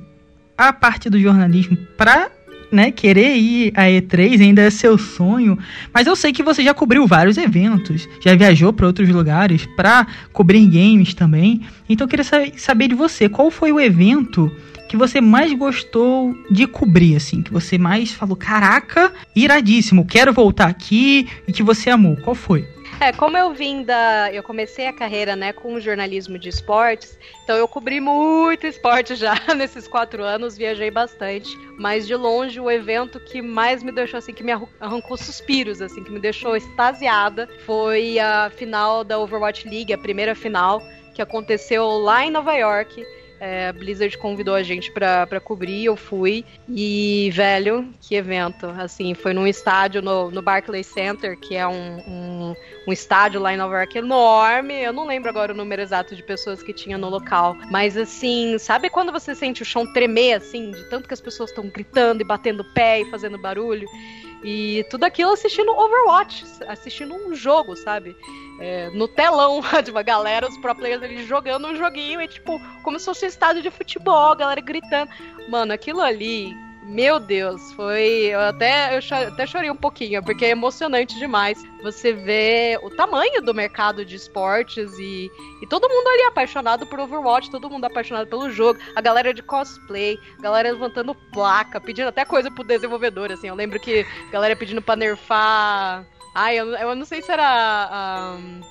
a 0.57 0.73
parte 0.73 1.09
do 1.09 1.19
jornalismo 1.19 1.77
para 1.97 2.31
né, 2.71 2.91
querer 2.91 3.35
ir 3.35 3.71
a 3.75 3.83
E3 3.83 4.41
ainda 4.41 4.61
é 4.61 4.69
seu 4.69 4.97
sonho, 4.97 5.57
mas 5.93 6.07
eu 6.07 6.15
sei 6.15 6.31
que 6.31 6.43
você 6.43 6.63
já 6.63 6.73
cobriu 6.73 7.07
vários 7.07 7.37
eventos, 7.37 8.07
já 8.23 8.35
viajou 8.35 8.71
para 8.71 8.87
outros 8.87 9.09
lugares 9.09 9.67
para 9.75 10.05
cobrir 10.31 10.65
games 10.65 11.13
também. 11.13 11.61
Então 11.87 12.05
eu 12.05 12.09
queria 12.09 12.25
saber 12.57 12.87
de 12.87 12.95
você, 12.95 13.27
qual 13.27 13.49
foi 13.49 13.71
o 13.71 13.79
evento 13.79 14.51
que 14.89 14.97
você 14.97 15.21
mais 15.21 15.53
gostou 15.53 16.35
de 16.49 16.65
cobrir, 16.65 17.15
assim, 17.15 17.43
que 17.43 17.53
você 17.53 17.77
mais 17.77 18.11
falou, 18.11 18.35
caraca, 18.35 19.13
iradíssimo, 19.35 20.03
quero 20.03 20.33
voltar 20.33 20.67
aqui 20.67 21.27
e 21.47 21.53
que 21.53 21.61
você 21.61 21.91
amou. 21.91 22.17
Qual 22.17 22.35
foi? 22.35 22.67
É, 23.01 23.13
como 23.13 23.37
eu 23.37 23.53
vim 23.53 23.83
da. 23.83 24.29
Eu 24.33 24.43
comecei 24.43 24.85
a 24.85 24.91
carreira, 24.91 25.33
né, 25.33 25.53
com 25.53 25.79
jornalismo 25.79 26.37
de 26.37 26.49
esportes, 26.49 27.17
então 27.43 27.55
eu 27.55 27.65
cobri 27.65 28.01
muito 28.01 28.67
esporte 28.67 29.15
já 29.15 29.35
nesses 29.55 29.87
quatro 29.87 30.21
anos, 30.21 30.57
viajei 30.57 30.91
bastante. 30.91 31.49
Mas 31.77 32.05
de 32.05 32.13
longe, 32.13 32.59
o 32.59 32.69
evento 32.69 33.17
que 33.17 33.41
mais 33.41 33.81
me 33.81 33.93
deixou, 33.93 34.17
assim, 34.17 34.33
que 34.33 34.43
me 34.43 34.51
arrancou 34.81 35.15
suspiros, 35.15 35.81
assim, 35.81 36.03
que 36.03 36.11
me 36.11 36.19
deixou 36.19 36.57
extasiada, 36.57 37.47
foi 37.65 38.19
a 38.19 38.49
final 38.49 39.05
da 39.05 39.17
Overwatch 39.17 39.69
League, 39.69 39.93
a 39.93 39.97
primeira 39.97 40.35
final, 40.35 40.81
que 41.15 41.21
aconteceu 41.21 41.87
lá 41.99 42.25
em 42.25 42.31
Nova 42.31 42.53
York. 42.53 43.05
É, 43.39 43.69
a 43.69 43.73
Blizzard 43.73 44.17
convidou 44.17 44.53
a 44.53 44.61
gente 44.61 44.91
pra, 44.91 45.25
pra 45.25 45.39
cobrir, 45.39 45.85
eu 45.85 45.95
fui. 45.95 46.43
E, 46.67 47.31
velho, 47.33 47.87
que 48.01 48.15
evento. 48.15 48.67
Assim, 48.77 49.13
foi 49.13 49.33
num 49.33 49.47
estádio 49.47 50.01
no, 50.01 50.29
no 50.29 50.41
Barclays 50.41 50.87
Center, 50.87 51.39
que 51.39 51.55
é 51.55 51.65
um, 51.65 51.99
um, 51.99 52.55
um, 52.89 52.93
estádio 52.93 53.39
lá 53.39 53.53
em 53.53 53.57
Nova 53.57 53.75
York 53.77 53.97
enorme. 53.97 54.73
Eu 54.73 54.91
não 54.91 55.05
lembro 55.05 55.29
agora 55.29 55.53
o 55.53 55.55
número 55.55 55.81
exato 55.81 56.15
de 56.15 56.23
pessoas 56.23 56.63
que 56.63 56.73
tinha 56.73 56.97
no 56.97 57.09
local. 57.09 57.55
Mas, 57.71 57.95
assim, 57.95 58.57
sabe 58.57 58.89
quando 58.89 59.11
você 59.11 59.35
sente 59.35 59.61
o 59.61 59.65
chão 59.65 59.91
tremer, 59.93 60.33
assim, 60.33 60.71
de 60.71 60.83
tanto 60.89 61.07
que 61.07 61.13
as 61.13 61.21
pessoas 61.21 61.49
estão 61.49 61.67
gritando 61.67 62.21
e 62.21 62.25
batendo 62.25 62.63
pé 62.73 63.01
e 63.01 63.11
fazendo 63.11 63.37
barulho? 63.37 63.87
E 64.43 64.85
tudo 64.89 65.03
aquilo 65.03 65.33
assistindo 65.33 65.71
Overwatch, 65.71 66.45
assistindo 66.67 67.13
um 67.13 67.35
jogo, 67.35 67.75
sabe? 67.75 68.15
É, 68.61 68.89
no 68.91 69.07
telão 69.07 69.61
de 69.83 69.91
uma 69.91 70.01
galera, 70.01 70.47
os 70.47 70.57
pro 70.57 70.75
players 70.75 71.03
ali 71.03 71.25
jogando 71.25 71.67
um 71.67 71.75
joguinho 71.75 72.21
e 72.21 72.27
tipo, 72.27 72.59
como 72.83 72.97
se 72.99 73.05
fosse 73.05 73.25
um 73.25 73.27
estádio 73.27 73.61
de 73.61 73.69
futebol, 73.69 74.31
a 74.31 74.35
galera 74.35 74.61
gritando. 74.61 75.11
Mano, 75.49 75.73
aquilo 75.73 76.01
ali 76.01 76.55
meu 76.89 77.19
Deus, 77.19 77.71
foi. 77.73 78.29
Eu 78.31 78.39
até, 78.39 78.97
eu 78.97 78.99
até 79.27 79.45
chorei 79.45 79.69
um 79.69 79.75
pouquinho, 79.75 80.23
porque 80.23 80.45
é 80.45 80.49
emocionante 80.49 81.19
demais 81.19 81.63
você 81.83 82.11
ver 82.11 82.79
o 82.81 82.89
tamanho 82.89 83.43
do 83.43 83.53
mercado 83.53 84.03
de 84.03 84.15
esportes 84.15 84.97
e, 84.97 85.29
e 85.61 85.67
todo 85.67 85.87
mundo 85.87 86.07
ali 86.07 86.23
apaixonado 86.23 86.87
por 86.87 86.99
Overwatch, 86.99 87.51
todo 87.51 87.69
mundo 87.69 87.85
apaixonado 87.85 88.27
pelo 88.27 88.49
jogo, 88.49 88.79
a 88.95 89.01
galera 89.01 89.31
de 89.31 89.43
cosplay, 89.43 90.17
a 90.39 90.41
galera 90.41 90.71
levantando 90.71 91.13
placa, 91.31 91.79
pedindo 91.79 92.07
até 92.07 92.25
coisa 92.25 92.49
pro 92.49 92.63
desenvolvedor, 92.63 93.31
assim. 93.31 93.47
Eu 93.47 93.55
lembro 93.55 93.79
que 93.79 94.03
a 94.27 94.31
galera 94.31 94.55
pedindo 94.55 94.81
pra 94.81 94.95
nerfar. 94.95 96.03
Ai, 96.33 96.59
eu, 96.59 96.69
eu 96.69 96.95
não 96.95 97.05
sei 97.05 97.21
se 97.21 97.31
era. 97.31 98.35
Um, 98.35 98.61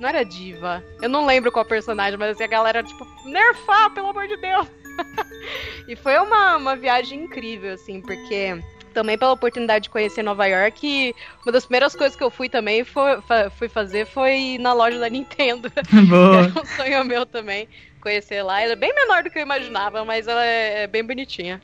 não 0.00 0.08
era 0.08 0.24
diva. 0.24 0.82
Eu 1.00 1.08
não 1.08 1.24
lembro 1.24 1.52
qual 1.52 1.64
personagem, 1.64 2.18
mas 2.18 2.32
assim, 2.32 2.42
a 2.42 2.48
galera, 2.48 2.82
tipo, 2.82 3.06
nerfar, 3.24 3.94
pelo 3.94 4.08
amor 4.08 4.26
de 4.26 4.36
Deus. 4.36 4.66
e 5.88 5.96
foi 5.96 6.18
uma, 6.18 6.56
uma 6.56 6.76
viagem 6.76 7.24
incrível, 7.24 7.74
assim, 7.74 8.00
porque 8.00 8.58
também 8.92 9.16
pela 9.16 9.32
oportunidade 9.32 9.84
de 9.84 9.90
conhecer 9.90 10.22
Nova 10.22 10.46
York. 10.46 11.14
uma 11.44 11.52
das 11.52 11.64
primeiras 11.64 11.94
coisas 11.94 12.16
que 12.16 12.22
eu 12.22 12.30
fui 12.30 12.48
também 12.48 12.84
foi, 12.84 13.18
fui 13.56 13.68
fazer 13.68 14.06
foi 14.06 14.58
na 14.58 14.72
loja 14.72 14.98
da 14.98 15.08
Nintendo. 15.08 15.70
Boa. 16.08 16.36
Era 16.38 16.60
um 16.60 16.64
sonho 16.64 17.04
meu 17.04 17.24
também 17.24 17.68
conhecer 18.00 18.42
lá. 18.42 18.60
Ela 18.60 18.72
é 18.72 18.76
bem 18.76 18.92
menor 18.94 19.22
do 19.22 19.30
que 19.30 19.38
eu 19.38 19.42
imaginava, 19.42 20.04
mas 20.04 20.26
ela 20.26 20.44
é, 20.44 20.82
é 20.82 20.86
bem 20.86 21.04
bonitinha. 21.04 21.60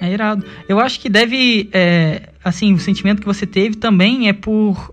é 0.00 0.08
irado. 0.08 0.44
Eu 0.68 0.80
acho 0.80 0.98
que 1.00 1.08
deve. 1.08 1.68
É, 1.72 2.30
assim, 2.42 2.72
o 2.74 2.80
sentimento 2.80 3.20
que 3.20 3.26
você 3.26 3.46
teve 3.46 3.76
também 3.76 4.28
é 4.28 4.32
por. 4.32 4.92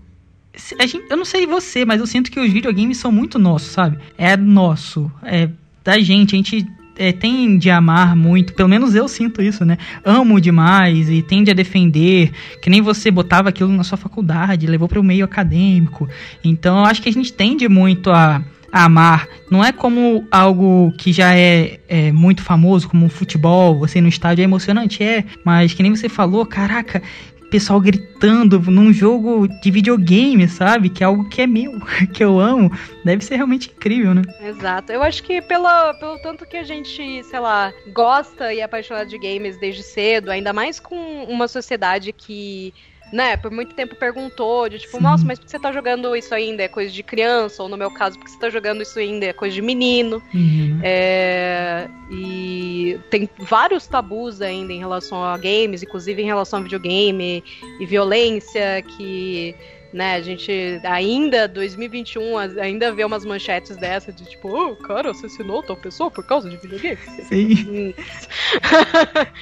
Gente, 0.54 1.06
eu 1.08 1.16
não 1.16 1.24
sei 1.24 1.46
você, 1.46 1.84
mas 1.84 2.00
eu 2.00 2.06
sinto 2.06 2.30
que 2.30 2.38
os 2.38 2.52
videogames 2.52 2.98
são 2.98 3.10
muito 3.10 3.38
nossos, 3.38 3.70
sabe? 3.70 3.98
É 4.18 4.36
nosso. 4.36 5.10
É 5.22 5.48
da 5.82 5.98
gente. 5.98 6.34
A 6.34 6.38
gente 6.38 6.66
é, 7.00 7.12
tende 7.12 7.70
a 7.70 7.78
amar 7.78 8.14
muito, 8.14 8.52
pelo 8.52 8.68
menos 8.68 8.94
eu 8.94 9.08
sinto 9.08 9.40
isso, 9.40 9.64
né? 9.64 9.78
Amo 10.04 10.38
demais 10.38 11.08
e 11.08 11.22
tende 11.22 11.50
a 11.50 11.54
defender, 11.54 12.30
que 12.60 12.68
nem 12.68 12.82
você 12.82 13.10
botava 13.10 13.48
aquilo 13.48 13.72
na 13.72 13.82
sua 13.82 13.96
faculdade, 13.96 14.66
levou 14.66 14.86
para 14.86 15.00
o 15.00 15.02
meio 15.02 15.24
acadêmico. 15.24 16.06
Então 16.44 16.78
eu 16.78 16.84
acho 16.84 17.00
que 17.00 17.08
a 17.08 17.12
gente 17.12 17.32
tende 17.32 17.66
muito 17.70 18.10
a, 18.10 18.44
a 18.70 18.84
amar. 18.84 19.26
Não 19.50 19.64
é 19.64 19.72
como 19.72 20.26
algo 20.30 20.92
que 20.98 21.10
já 21.10 21.34
é, 21.34 21.80
é 21.88 22.12
muito 22.12 22.42
famoso, 22.42 22.86
como 22.86 23.06
um 23.06 23.08
futebol, 23.08 23.78
você 23.78 23.98
no 23.98 24.08
estádio 24.08 24.42
é 24.42 24.44
emocionante, 24.44 25.02
é, 25.02 25.24
mas 25.42 25.72
que 25.72 25.82
nem 25.82 25.96
você 25.96 26.08
falou, 26.08 26.44
caraca, 26.44 27.02
pessoal 27.50 27.80
gritando 27.80 28.60
num 28.70 28.92
jogo 28.92 29.48
de 29.48 29.70
videogame, 29.70 30.48
sabe? 30.48 30.88
Que 30.88 31.02
é 31.02 31.06
algo 31.06 31.28
que 31.28 31.42
é 31.42 31.46
meu, 31.46 31.72
que 32.14 32.22
eu 32.22 32.38
amo. 32.38 32.70
Deve 33.04 33.24
ser 33.24 33.36
realmente 33.36 33.68
incrível, 33.68 34.14
né? 34.14 34.22
Exato. 34.40 34.92
Eu 34.92 35.02
acho 35.02 35.22
que 35.22 35.42
pela, 35.42 35.92
pelo 35.94 36.18
tanto 36.18 36.46
que 36.46 36.56
a 36.56 36.62
gente, 36.62 37.22
sei 37.24 37.40
lá, 37.40 37.72
gosta 37.92 38.54
e 38.54 38.60
é 38.60 38.62
apaixonado 38.62 39.08
de 39.08 39.18
games 39.18 39.58
desde 39.58 39.82
cedo, 39.82 40.30
ainda 40.30 40.52
mais 40.52 40.78
com 40.78 41.24
uma 41.24 41.48
sociedade 41.48 42.12
que 42.12 42.72
né, 43.12 43.36
por 43.36 43.50
muito 43.50 43.74
tempo 43.74 43.94
perguntou, 43.96 44.68
de 44.68 44.78
tipo, 44.78 44.96
Sim. 44.96 45.02
nossa, 45.02 45.24
mas 45.24 45.38
por 45.38 45.44
que 45.44 45.50
você 45.50 45.58
tá 45.58 45.72
jogando 45.72 46.14
isso 46.14 46.34
ainda? 46.34 46.62
É 46.62 46.68
coisa 46.68 46.92
de 46.92 47.02
criança? 47.02 47.62
Ou 47.62 47.68
no 47.68 47.76
meu 47.76 47.90
caso, 47.90 48.16
por 48.18 48.24
que 48.24 48.30
você 48.30 48.38
tá 48.38 48.50
jogando 48.50 48.82
isso 48.82 48.98
ainda? 48.98 49.26
É 49.26 49.32
coisa 49.32 49.54
de 49.54 49.62
menino? 49.62 50.22
Uhum. 50.32 50.80
É, 50.82 51.88
e 52.10 52.98
tem 53.10 53.28
vários 53.38 53.86
tabus 53.86 54.40
ainda 54.40 54.72
em 54.72 54.78
relação 54.78 55.24
a 55.24 55.36
games, 55.36 55.82
inclusive 55.82 56.22
em 56.22 56.26
relação 56.26 56.60
a 56.60 56.62
videogame 56.62 57.42
e 57.80 57.86
violência, 57.86 58.82
que 58.96 59.54
né? 59.92 60.14
A 60.14 60.20
gente 60.20 60.80
ainda, 60.84 61.48
2021, 61.48 62.36
ainda 62.60 62.92
vê 62.92 63.04
umas 63.04 63.24
manchetes 63.24 63.76
dessa 63.76 64.12
de 64.12 64.24
tipo, 64.24 64.48
oh, 64.48 64.76
cara, 64.76 65.10
assassinou 65.10 65.62
tal 65.62 65.76
pessoa 65.76 66.10
por 66.10 66.24
causa 66.24 66.48
de 66.48 66.56
videogame. 66.56 66.98
Sim. 67.24 67.94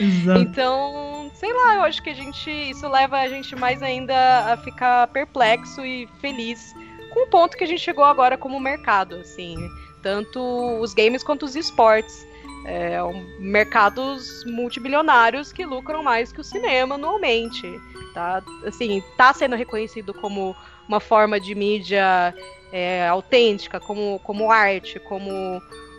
então, 0.40 1.30
sei 1.34 1.52
lá, 1.52 1.76
eu 1.76 1.82
acho 1.82 2.02
que 2.02 2.10
a 2.10 2.14
gente. 2.14 2.50
Isso 2.50 2.88
leva 2.88 3.18
a 3.18 3.28
gente 3.28 3.54
mais 3.54 3.82
ainda 3.82 4.52
a 4.52 4.56
ficar 4.56 5.06
perplexo 5.08 5.84
e 5.84 6.08
feliz 6.20 6.74
com 7.12 7.24
o 7.24 7.26
ponto 7.28 7.56
que 7.56 7.64
a 7.64 7.66
gente 7.66 7.80
chegou 7.80 8.04
agora 8.04 8.38
como 8.38 8.58
mercado, 8.58 9.16
assim. 9.16 9.56
Tanto 10.02 10.40
os 10.80 10.94
games 10.94 11.22
quanto 11.22 11.44
os 11.44 11.56
esportes. 11.56 12.26
É, 12.64 13.02
um, 13.02 13.24
mercados 13.38 14.44
multibilionários 14.44 15.52
que 15.52 15.64
lucram 15.64 16.02
mais 16.02 16.32
que 16.32 16.40
o 16.40 16.44
cinema 16.44 16.96
anualmente 16.96 17.80
tá? 18.18 18.42
Assim, 18.66 19.00
tá 19.16 19.32
sendo 19.32 19.54
reconhecido 19.54 20.12
como 20.12 20.56
uma 20.88 20.98
forma 20.98 21.38
de 21.38 21.54
mídia 21.54 22.34
é, 22.72 23.06
autêntica, 23.06 23.78
como, 23.78 24.18
como 24.24 24.50
arte, 24.50 24.98
como 24.98 25.30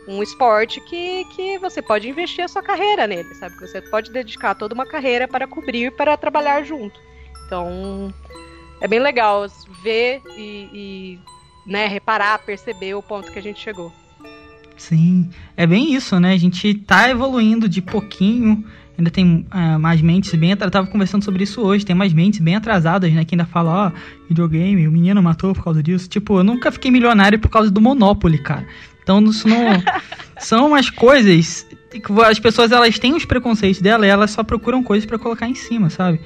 um 0.05 0.21
esporte 0.21 0.81
que, 0.81 1.23
que 1.33 1.57
você 1.59 1.81
pode 1.81 2.09
investir 2.09 2.43
a 2.43 2.49
sua 2.49 2.61
carreira 2.61 3.07
nele, 3.07 3.33
sabe? 3.35 3.55
Que 3.55 3.65
você 3.65 3.81
pode 3.83 4.11
dedicar 4.11 4.53
toda 4.53 4.73
uma 4.73 4.85
carreira 4.85 5.29
para 5.29 5.47
cobrir, 5.47 5.95
para 5.95 6.17
trabalhar 6.17 6.61
junto. 6.63 6.99
Então, 7.45 8.13
é 8.81 8.87
bem 8.87 8.99
legal 8.99 9.45
ver 9.81 10.21
e, 10.35 10.69
e 10.73 11.19
né, 11.65 11.87
reparar, 11.87 12.39
perceber 12.39 12.95
o 12.95 13.01
ponto 13.01 13.31
que 13.31 13.39
a 13.39 13.41
gente 13.41 13.61
chegou. 13.61 13.93
Sim, 14.75 15.29
é 15.55 15.65
bem 15.65 15.93
isso, 15.93 16.19
né? 16.19 16.33
A 16.33 16.37
gente 16.37 16.73
tá 16.73 17.09
evoluindo 17.09 17.69
de 17.69 17.81
pouquinho 17.81 18.65
ainda 18.99 19.09
tem 19.09 19.45
uh, 19.53 19.79
mais 19.79 20.01
mentes 20.01 20.33
bem 20.35 20.51
atrasadas. 20.51 20.73
Tava 20.73 20.87
conversando 20.87 21.23
sobre 21.23 21.43
isso 21.43 21.61
hoje, 21.61 21.85
tem 21.85 21.95
mais 21.95 22.13
mentes 22.13 22.41
bem 22.41 22.55
atrasadas, 22.55 23.11
né? 23.11 23.23
Que 23.23 23.33
ainda 23.33 23.45
fala, 23.45 23.71
ó, 23.71 23.87
oh, 23.87 24.27
videogame, 24.27 24.87
o 24.87 24.91
menino 24.91 25.23
matou 25.23 25.53
por 25.55 25.63
causa 25.63 25.81
disso. 25.81 26.09
Tipo, 26.09 26.39
eu 26.39 26.43
nunca 26.43 26.71
fiquei 26.71 26.91
milionário 26.91 27.39
por 27.39 27.49
causa 27.49 27.71
do 27.71 27.79
Monopoly, 27.79 28.37
cara. 28.39 28.67
Então 29.01 29.23
isso 29.23 29.47
não. 29.47 29.81
são 30.37 30.67
umas 30.67 30.89
coisas 30.89 31.65
que 31.89 32.01
as 32.23 32.39
pessoas 32.39 32.71
elas 32.71 32.99
têm 32.99 33.15
os 33.15 33.25
preconceitos 33.25 33.81
dela 33.81 34.05
e 34.05 34.09
elas 34.09 34.31
só 34.31 34.43
procuram 34.43 34.83
coisas 34.83 35.05
para 35.05 35.17
colocar 35.17 35.47
em 35.47 35.55
cima, 35.55 35.89
sabe? 35.89 36.19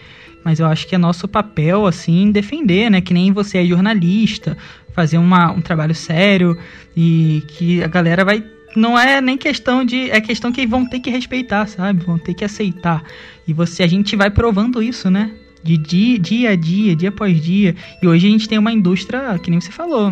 Mas 0.43 0.59
eu 0.59 0.65
acho 0.65 0.87
que 0.87 0.95
é 0.95 0.97
nosso 0.97 1.27
papel, 1.27 1.85
assim, 1.85 2.31
defender, 2.31 2.89
né? 2.89 3.01
Que 3.01 3.13
nem 3.13 3.31
você 3.31 3.59
é 3.59 3.65
jornalista, 3.65 4.57
fazer 4.93 5.19
uma, 5.19 5.51
um 5.51 5.61
trabalho 5.61 5.95
sério 5.95 6.57
e 6.97 7.43
que 7.47 7.83
a 7.83 7.87
galera 7.87 8.25
vai 8.25 8.43
não 8.75 8.97
é 8.97 9.21
nem 9.21 9.37
questão 9.37 9.85
de. 9.85 10.09
É 10.09 10.19
questão 10.19 10.51
que 10.51 10.65
vão 10.65 10.85
ter 10.85 10.99
que 10.99 11.09
respeitar, 11.09 11.67
sabe? 11.67 12.03
Vão 12.03 12.17
ter 12.17 12.33
que 12.33 12.45
aceitar. 12.45 13.03
E 13.47 13.53
você, 13.53 13.83
a 13.83 13.87
gente 13.87 14.15
vai 14.15 14.29
provando 14.29 14.81
isso, 14.81 15.09
né? 15.09 15.31
De 15.63 15.77
dia, 15.77 16.19
dia 16.19 16.49
a 16.51 16.55
dia, 16.55 16.95
dia 16.95 17.09
após 17.09 17.41
dia. 17.41 17.75
E 18.01 18.07
hoje 18.07 18.27
a 18.27 18.29
gente 18.29 18.49
tem 18.49 18.57
uma 18.57 18.71
indústria, 18.71 19.39
que 19.39 19.49
nem 19.49 19.61
você 19.61 19.71
falou, 19.71 20.11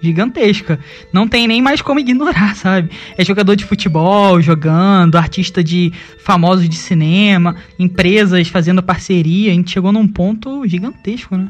gigantesca. 0.00 0.78
Não 1.12 1.26
tem 1.26 1.46
nem 1.48 1.62
mais 1.62 1.80
como 1.80 2.00
ignorar, 2.00 2.54
sabe? 2.56 2.90
É 3.16 3.24
jogador 3.24 3.56
de 3.56 3.64
futebol 3.64 4.40
jogando, 4.40 5.16
artista 5.16 5.62
de 5.62 5.92
famosos 6.18 6.68
de 6.68 6.76
cinema, 6.76 7.56
empresas 7.78 8.48
fazendo 8.48 8.82
parceria. 8.82 9.52
A 9.52 9.54
gente 9.54 9.70
chegou 9.70 9.92
num 9.92 10.06
ponto 10.06 10.66
gigantesco, 10.66 11.36
né? 11.36 11.48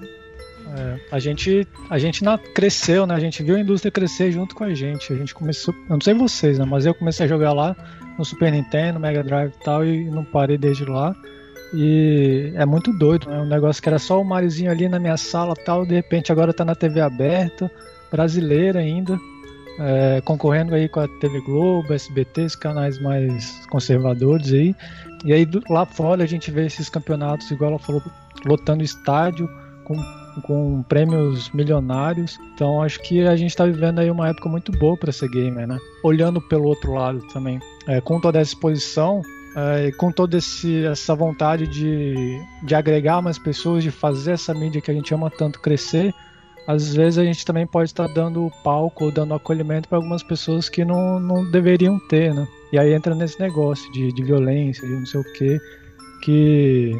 É, 0.75 0.99
a 1.11 1.19
gente, 1.19 1.67
a 1.91 1.99
gente 1.99 2.25
na, 2.25 2.39
cresceu, 2.39 3.07
né? 3.07 3.15
A 3.15 3.21
gente 3.21 3.43
viu 3.43 3.57
a 3.57 3.61
indústria 3.61 3.91
crescer 3.91 4.33
junto 4.33 4.55
com 4.55 4.65
a 4.65 4.75
gente. 4.75 5.13
A 5.13 5.17
gente 5.17 5.35
começou, 5.35 5.75
eu 5.75 5.95
não 5.95 6.01
sei 6.01 6.15
vocês, 6.15 6.59
né? 6.59 6.65
Mas 6.65 6.87
eu 6.87 6.95
comecei 6.95 7.27
a 7.27 7.29
jogar 7.29 7.53
lá 7.53 7.77
no 8.19 8.25
Super 8.25 8.51
Nintendo, 8.51 8.99
Mega 8.99 9.23
Drive 9.23 9.53
e 9.53 9.65
tal, 9.65 9.85
e 9.85 10.05
não 10.05 10.25
parei 10.25 10.57
desde 10.57 10.85
lá. 10.85 11.15
E 11.75 12.53
é 12.55 12.65
muito 12.65 12.93
doido, 12.93 13.29
né? 13.29 13.39
Um 13.39 13.47
negócio 13.47 13.83
que 13.83 13.89
era 13.89 13.99
só 13.99 14.21
o 14.21 14.25
Mariozinho 14.25 14.71
ali 14.71 14.89
na 14.89 14.99
minha 14.99 15.17
sala 15.17 15.55
tal, 15.55 15.85
de 15.85 15.95
repente 15.95 16.33
agora 16.33 16.53
tá 16.53 16.65
na 16.65 16.75
TV 16.75 17.01
aberta, 17.01 17.71
brasileira 18.11 18.81
ainda, 18.81 19.19
é, 19.79 20.21
concorrendo 20.23 20.75
aí 20.75 20.89
com 20.89 21.01
a 21.01 21.09
TV 21.09 21.41
Globo, 21.41 21.93
SBT, 21.93 22.43
os 22.43 22.57
canais 22.57 23.01
mais 23.01 23.67
conservadores 23.67 24.53
aí. 24.53 24.75
E 25.25 25.33
aí 25.33 25.49
lá 25.69 25.87
fora 25.87 26.23
a 26.23 26.27
gente 26.27 26.51
vê 26.51 26.67
esses 26.67 26.89
campeonatos, 26.89 27.51
igual 27.51 27.71
ela 27.71 27.79
falou, 27.79 28.03
lotando 28.45 28.83
estádio, 28.83 29.49
com 29.85 29.97
com 30.41 30.83
prêmios 30.85 31.51
milionários. 31.51 32.39
Então 32.55 32.83
acho 32.83 33.01
que 33.01 33.27
a 33.27 33.37
gente 33.37 33.51
está 33.51 33.67
vivendo 33.67 33.99
aí 33.99 34.11
uma 34.11 34.29
época 34.29 34.49
muito 34.49 34.73
boa 34.73 34.97
para 34.97 35.13
ser 35.13 35.29
gamer, 35.29 35.67
né? 35.67 35.79
Olhando 36.03 36.41
pelo 36.41 36.65
outro 36.65 36.93
lado 36.95 37.21
também, 37.33 37.61
é, 37.87 38.01
com 38.01 38.21
toda 38.21 38.41
essa 38.41 38.51
exposição, 38.51 39.23
é, 39.57 39.91
com 39.93 40.11
toda 40.11 40.39
esse, 40.39 40.85
essa 40.85 41.15
vontade 41.15 41.67
de, 41.67 42.41
de 42.63 42.75
agregar 42.75 43.21
mais 43.21 43.39
pessoas, 43.39 43.83
de 43.85 43.91
fazer 43.91 44.33
essa 44.33 44.55
mídia 44.55 44.81
que 44.81 44.91
a 44.91 44.95
gente 44.95 45.13
ama 45.13 45.31
tanto 45.31 45.61
crescer, 45.61 46.15
às 46.67 46.95
vezes 46.95 47.19
a 47.19 47.25
gente 47.25 47.45
também 47.45 47.67
pode 47.67 47.91
estar 47.91 48.07
dando 48.07 48.51
palco 48.63 49.05
ou 49.05 49.13
dando 49.13 49.35
acolhimento 49.35 49.89
para 49.89 49.99
algumas 49.99 50.23
pessoas 50.23 50.69
que 50.69 50.85
não, 50.85 51.19
não 51.19 51.51
deveriam 51.51 51.99
ter, 52.09 52.33
né? 52.33 52.47
E 52.73 52.79
aí 52.79 52.93
entra 52.93 53.15
nesse 53.15 53.39
negócio 53.41 53.91
de, 53.93 54.13
de 54.13 54.23
violência, 54.23 54.87
de 54.87 54.95
não 54.95 55.05
sei 55.05 55.21
o 55.21 55.33
quê, 55.33 55.59
que 56.23 56.93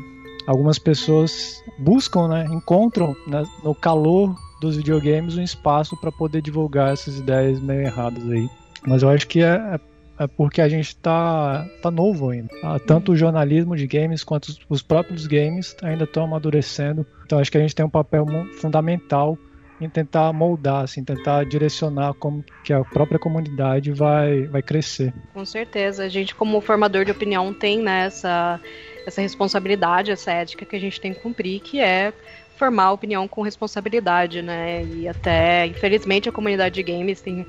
algumas 0.47 0.79
pessoas 0.79 1.63
buscam, 1.79 2.29
né, 2.29 2.47
encontram 2.51 3.17
né, 3.27 3.45
no 3.63 3.75
calor 3.75 4.37
dos 4.61 4.77
videogames 4.77 5.37
um 5.37 5.43
espaço 5.43 5.97
para 5.97 6.13
poder 6.13 6.41
divulgar 6.41 6.93
essas 6.93 7.19
ideias 7.19 7.61
meio 7.61 7.83
erradas 7.83 8.29
aí. 8.31 8.49
Mas 8.87 9.03
eu 9.03 9.09
acho 9.09 9.27
que 9.27 9.43
é, 9.43 9.81
é 10.19 10.27
porque 10.27 10.61
a 10.61 10.69
gente 10.69 10.89
está 10.89 11.67
tá 11.83 11.91
novo 11.91 12.31
ainda. 12.31 12.49
Ah, 12.63 12.79
tanto 12.79 13.13
o 13.13 13.17
jornalismo 13.17 13.77
de 13.77 13.87
games 13.87 14.23
quanto 14.23 14.57
os 14.69 14.83
próprios 14.83 15.27
games 15.27 15.77
ainda 15.83 16.05
estão 16.05 16.25
amadurecendo. 16.25 17.05
Então 17.25 17.39
acho 17.39 17.51
que 17.51 17.59
a 17.59 17.61
gente 17.61 17.75
tem 17.75 17.85
um 17.85 17.91
papel 17.91 18.27
fundamental 18.61 19.37
em 19.85 19.89
tentar 19.89 20.33
moldar, 20.33 20.85
assim, 20.85 21.05
tentar 21.05 21.45
direcionar 21.45 22.15
como 22.15 22.45
que 22.65 22.73
a 22.73 22.83
própria 22.83 23.19
comunidade 23.19 23.93
vai, 23.93 24.43
vai 24.45 24.63
crescer. 24.63 25.13
Com 25.33 25.45
certeza. 25.45 26.05
A 26.05 26.09
gente, 26.09 26.35
como 26.35 26.61
formador 26.61 27.05
de 27.05 27.11
opinião, 27.11 27.53
tem 27.53 27.81
né, 27.81 28.07
essa, 28.07 28.61
essa 29.07 29.21
responsabilidade, 29.21 30.11
essa 30.11 30.33
ética 30.33 30.65
que 30.65 30.77
a 30.77 30.81
gente 30.81 31.01
tem 31.01 31.13
que 31.13 31.21
cumprir, 31.21 31.61
que 31.61 31.81
é 31.81 32.13
formar 32.57 32.93
opinião 32.93 33.27
com 33.27 33.43
responsabilidade, 33.43 34.43
né? 34.43 34.85
E 34.85 35.09
até, 35.09 35.67
infelizmente, 35.67 36.29
a 36.29 36.33
comunidade 36.33 36.75
de 36.75 36.83
games 36.83 37.21
tem 37.21 37.47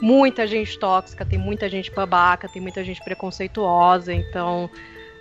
muita 0.00 0.46
gente 0.46 0.78
tóxica, 0.78 1.24
tem 1.24 1.38
muita 1.38 1.68
gente 1.68 1.90
babaca, 1.90 2.48
tem 2.48 2.60
muita 2.60 2.84
gente 2.84 3.02
preconceituosa, 3.02 4.12
então 4.12 4.70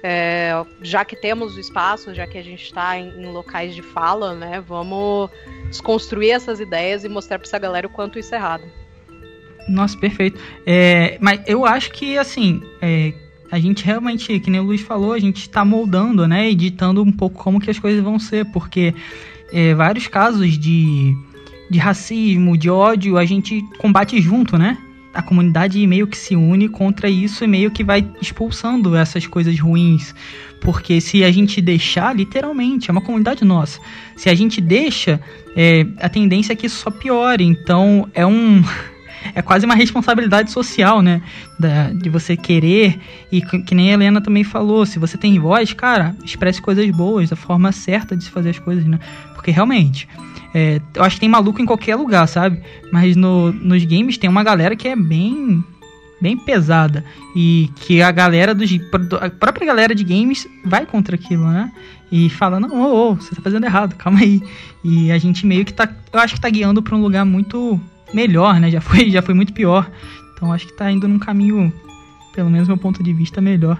é, 0.04 0.54
já 0.82 1.06
que 1.06 1.16
temos 1.16 1.56
o 1.56 1.60
espaço, 1.60 2.14
já 2.14 2.28
que 2.28 2.38
a 2.38 2.44
gente 2.44 2.66
está 2.66 3.00
em, 3.00 3.10
em, 3.22 3.32
locais 3.32 3.74
de 3.74 3.82
fala, 3.82 4.36
né, 4.36 4.62
vamos 4.68 5.30
desconstruir 5.70 6.32
essas 6.32 6.60
ideias 6.60 7.06
e 7.06 7.10
mostrar 7.10 7.40
para 7.40 7.48
essa 7.48 7.58
galera 7.58 7.88
o 7.88 7.90
quanto 7.90 8.20
isso 8.20 8.36
é 8.36 8.38
errado. 8.38 8.64
Nossa, 9.70 9.98
perfeito. 9.98 10.38
É, 10.66 11.18
mas 11.22 11.40
eu 11.48 11.66
acho 11.66 11.90
que, 11.92 12.18
assim, 12.18 12.62
é, 12.82 13.14
a 13.50 13.58
gente 13.58 13.86
realmente, 13.86 14.38
que 14.42 14.52
nem 14.52 14.60
o 14.60 14.66
Luiz 14.66 14.82
falou, 14.82 15.14
a 15.14 15.20
gente 15.20 15.38
está 15.38 15.64
moldando, 15.64 16.28
né, 16.28 16.50
editando 16.50 17.02
um 17.02 17.12
pouco 17.12 17.42
como 17.42 17.62
que 17.62 17.72
as 17.72 17.80
coisas 17.80 18.04
vão 18.04 18.20
ser, 18.20 18.46
porque 18.52 18.94
é, 19.54 19.74
vários 19.74 20.08
casos 20.08 20.58
de, 20.58 21.16
de 21.70 21.80
racismo, 21.80 22.58
de 22.58 22.70
ódio, 22.70 23.18
a 23.18 23.24
gente 23.24 23.62
combate 23.78 24.20
junto, 24.22 24.58
né? 24.58 24.78
A 25.14 25.22
comunidade 25.22 25.86
meio 25.86 26.08
que 26.08 26.18
se 26.18 26.36
une 26.36 26.68
contra 26.68 27.10
isso 27.10 27.44
e 27.44 27.48
meio 27.48 27.70
que 27.70 27.84
vai 27.84 28.08
expulsando 28.20 28.96
essas 28.96 29.28
coisas 29.28 29.60
ruins. 29.60 30.16
Porque 30.60 31.00
se 31.00 31.24
a 31.24 31.32
gente 31.32 31.62
deixar, 31.62 32.16
literalmente, 32.16 32.90
é 32.90 32.92
uma 32.92 33.02
comunidade 33.02 33.46
nossa. 33.46 33.80
Se 34.16 34.30
a 34.30 34.34
gente 34.34 34.60
deixa, 34.60 35.22
é, 35.56 35.86
a 36.00 36.10
tendência 36.10 36.54
é 36.54 36.56
que 36.56 36.66
isso 36.66 36.78
só 36.78 36.90
piore. 36.90 37.44
Então 37.44 38.10
é 38.14 38.26
um. 38.26 38.64
É 39.34 39.42
quase 39.42 39.66
uma 39.66 39.74
responsabilidade 39.74 40.52
social, 40.52 41.02
né? 41.02 41.22
Da, 41.58 41.94
de 41.94 42.10
você 42.10 42.36
querer. 42.36 43.00
E 43.32 43.42
que 43.42 43.74
nem 43.74 43.90
a 43.90 43.94
Helena 43.94 44.20
também 44.20 44.44
falou: 44.44 44.86
se 44.86 45.00
você 45.00 45.18
tem 45.18 45.40
voz, 45.40 45.72
cara, 45.72 46.14
expresse 46.26 46.62
coisas 46.62 46.90
boas, 46.92 47.32
a 47.32 47.36
forma 47.38 47.72
certa 47.72 48.18
de 48.18 48.26
se 48.26 48.30
fazer 48.30 48.50
as 48.50 48.60
coisas, 48.60 48.84
né? 48.84 49.00
Porque 49.34 49.50
realmente 49.50 50.10
é, 50.54 50.80
eu 50.94 51.04
acho 51.04 51.16
que 51.16 51.22
tem 51.22 51.30
maluco 51.30 51.62
em 51.62 51.66
qualquer 51.66 51.96
lugar, 51.96 52.28
sabe? 52.28 52.62
Mas 52.92 53.16
no, 53.16 53.52
nos 53.52 53.84
games 53.86 54.18
tem 54.18 54.30
uma 54.30 54.44
galera 54.44 54.76
que 54.76 54.88
é 54.88 54.96
bem 54.96 55.64
bem 56.22 56.38
pesada 56.38 57.04
e 57.36 57.70
que 57.76 58.02
a 58.02 58.10
galera 58.10 58.56
dos 58.56 58.70
a 59.20 59.30
própria 59.30 59.68
galera 59.68 59.94
de 59.94 60.06
games 60.06 60.48
vai 60.64 60.86
contra 60.86 61.16
aquilo, 61.16 61.46
né? 61.48 61.70
E 62.10 62.30
fala 62.30 62.60
não, 62.60 62.82
ô, 62.82 63.12
ô, 63.12 63.16
você 63.16 63.36
tá 63.36 63.42
fazendo 63.42 63.66
errado, 63.66 63.96
calma 63.96 64.20
aí. 64.20 64.42
E 64.84 65.12
a 65.12 65.18
gente 65.18 65.46
meio 65.46 65.66
que 65.66 65.74
tá, 65.74 65.90
eu 66.14 66.20
acho 66.20 66.36
que 66.36 66.42
tá 66.42 66.50
guiando 66.50 66.82
para 66.82 66.96
um 66.96 67.02
lugar 67.02 67.26
muito 67.26 67.80
melhor, 68.14 68.60
né? 68.60 68.70
Já 68.70 68.80
foi, 68.80 69.10
já 69.10 69.22
foi 69.22 69.34
muito 69.34 69.52
pior. 69.52 69.90
Então 70.34 70.54
acho 70.54 70.68
que 70.68 70.78
tá 70.78 70.90
indo 70.92 71.08
num 71.08 71.20
caminho, 71.20 71.74
pelo 72.34 72.50
menos 72.50 72.68
meu 72.68 72.78
ponto 72.78 73.04
de 73.04 73.12
vista, 73.12 73.42
melhor. 73.42 73.78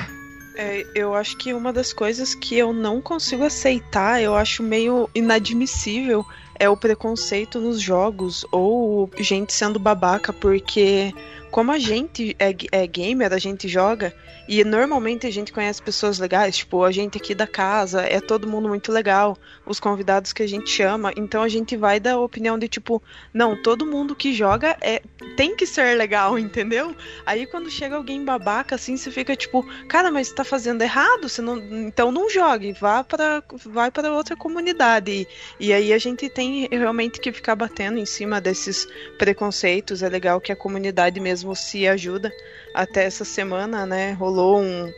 É, 0.56 0.86
eu 0.94 1.16
acho 1.16 1.38
que 1.38 1.54
uma 1.54 1.72
das 1.72 1.94
coisas 1.94 2.36
que 2.36 2.58
eu 2.58 2.74
não 2.74 3.02
consigo 3.02 3.44
aceitar, 3.44 4.22
eu 4.22 4.36
acho 4.36 4.62
meio 4.62 5.10
inadmissível, 5.16 6.26
é 6.60 6.70
o 6.70 6.78
preconceito 6.78 7.60
nos 7.60 7.82
jogos 7.82 8.46
ou 8.52 9.10
gente 9.20 9.54
sendo 9.54 9.80
babaca, 9.80 10.32
porque 10.32 11.14
como 11.52 11.72
a 11.72 11.78
gente 11.78 12.36
é, 12.40 12.56
é 12.72 12.88
gamer, 12.88 13.32
a 13.32 13.38
gente 13.38 13.68
joga, 13.68 14.14
e 14.48 14.64
normalmente 14.64 15.28
a 15.28 15.32
gente 15.32 15.52
conhece 15.52 15.82
pessoas 15.82 16.20
legais, 16.20 16.58
tipo, 16.58 16.84
a 16.84 16.92
gente 16.92 17.18
aqui 17.18 17.36
da 17.36 17.46
casa, 17.46 18.02
é 18.02 18.20
todo 18.20 18.48
mundo 18.48 18.68
muito 18.68 18.92
legal, 18.92 19.38
os 19.66 19.80
convidados 19.80 20.34
que 20.34 20.42
a 20.42 20.48
gente 20.48 20.70
chama, 20.70 21.14
então 21.16 21.44
a 21.44 21.50
gente 21.50 21.78
vai 21.78 22.00
da 22.00 22.18
opinião 22.20 22.58
de 22.58 22.68
tipo, 22.68 23.02
não, 23.34 23.62
todo 23.62 23.86
mundo 23.86 24.16
que 24.16 24.34
joga 24.34 24.78
é 24.82 25.02
tem 25.36 25.56
que 25.56 25.66
ser 25.66 25.96
legal, 25.98 26.38
entendeu? 26.40 26.96
Aí 27.26 27.46
quando 27.46 27.70
chega 27.70 27.96
alguém 27.96 28.24
babaca 28.24 28.76
assim, 28.76 28.98
você 28.98 29.12
fica 29.12 29.36
tipo, 29.36 29.66
cara, 29.88 30.12
mas 30.12 30.32
tá 30.32 30.44
fazendo 30.44 30.82
errado, 30.82 31.30
você 31.30 31.42
não, 31.42 31.58
então 31.58 32.12
não 32.12 32.30
jogue, 32.30 32.74
vá 32.74 33.04
para 33.04 33.44
vai 33.66 33.92
para 33.92 34.14
outra 34.14 34.36
comunidade. 34.36 35.28
E, 35.60 35.68
e 35.68 35.74
aí 35.74 35.94
a 35.94 35.98
gente 35.98 36.30
tem 36.30 36.68
realmente 36.72 37.20
que 37.20 37.32
ficar 37.32 37.56
batendo 37.56 37.98
em 37.98 38.06
cima 38.06 38.42
desses 38.42 38.88
preconceitos, 39.18 40.02
é 40.02 40.10
legal 40.10 40.42
que 40.42 40.52
a 40.52 40.56
comunidade 40.56 41.20
mesmo 41.20 41.44
mesmo 41.44 41.56
se 41.56 41.88
ajuda. 41.88 42.32
Até 42.74 43.04
essa 43.04 43.26
semana, 43.26 43.86
né, 43.86 44.14
rolou 44.14 44.33
um, 44.42 44.92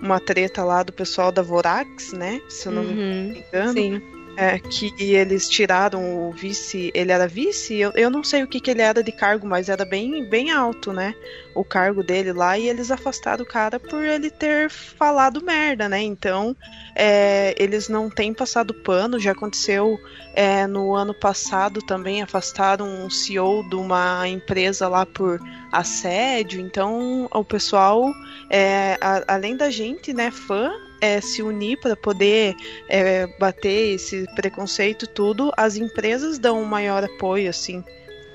uma 0.00 0.20
treta 0.20 0.64
lá 0.64 0.82
do 0.82 0.92
pessoal 0.92 1.32
da 1.32 1.42
Vorax, 1.42 2.12
né? 2.12 2.40
Se 2.48 2.66
eu 2.68 2.72
não 2.72 2.82
uhum, 2.82 2.94
me 2.94 3.38
engano. 3.38 3.72
Sim. 3.72 4.02
É, 4.34 4.58
que 4.58 5.14
eles 5.14 5.46
tiraram 5.48 6.28
o 6.28 6.32
vice. 6.32 6.90
Ele 6.94 7.12
era 7.12 7.28
vice? 7.28 7.78
Eu, 7.78 7.92
eu 7.94 8.10
não 8.10 8.24
sei 8.24 8.42
o 8.42 8.46
que, 8.46 8.60
que 8.60 8.70
ele 8.70 8.80
era 8.80 9.02
de 9.02 9.12
cargo, 9.12 9.46
mas 9.46 9.68
era 9.68 9.84
bem, 9.84 10.24
bem 10.28 10.50
alto, 10.50 10.92
né? 10.92 11.14
O 11.54 11.62
cargo 11.62 12.02
dele 12.02 12.32
lá. 12.32 12.58
E 12.58 12.66
eles 12.66 12.90
afastaram 12.90 13.44
o 13.44 13.46
cara 13.46 13.78
por 13.78 14.02
ele 14.02 14.30
ter 14.30 14.70
falado 14.70 15.44
merda, 15.44 15.86
né? 15.86 16.00
Então, 16.00 16.56
é, 16.96 17.54
eles 17.58 17.90
não 17.90 18.08
têm 18.08 18.32
passado 18.32 18.72
pano. 18.72 19.20
Já 19.20 19.32
aconteceu 19.32 19.98
é, 20.34 20.66
no 20.66 20.94
ano 20.94 21.12
passado 21.12 21.82
também. 21.82 22.22
Afastaram 22.22 22.86
um 22.86 23.10
CEO 23.10 23.68
de 23.68 23.76
uma 23.76 24.26
empresa 24.26 24.88
lá 24.88 25.04
por 25.04 25.38
assédio. 25.70 26.58
Então, 26.58 27.28
o 27.30 27.44
pessoal, 27.44 28.10
é, 28.48 28.96
a, 28.98 29.34
além 29.34 29.58
da 29.58 29.68
gente, 29.68 30.14
né, 30.14 30.30
fã, 30.30 30.72
é, 31.02 31.20
se 31.20 31.42
unir 31.42 31.76
para 31.78 31.96
poder 31.96 32.54
é, 32.88 33.26
bater 33.38 33.94
esse 33.94 34.24
preconceito 34.36 35.04
tudo, 35.08 35.52
as 35.56 35.76
empresas 35.76 36.38
dão 36.38 36.62
um 36.62 36.64
maior 36.64 37.02
apoio, 37.02 37.50
assim. 37.50 37.84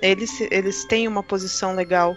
Eles, 0.01 0.41
eles 0.51 0.83
têm 0.83 1.07
uma 1.07 1.23
posição 1.23 1.73
legal. 1.73 2.15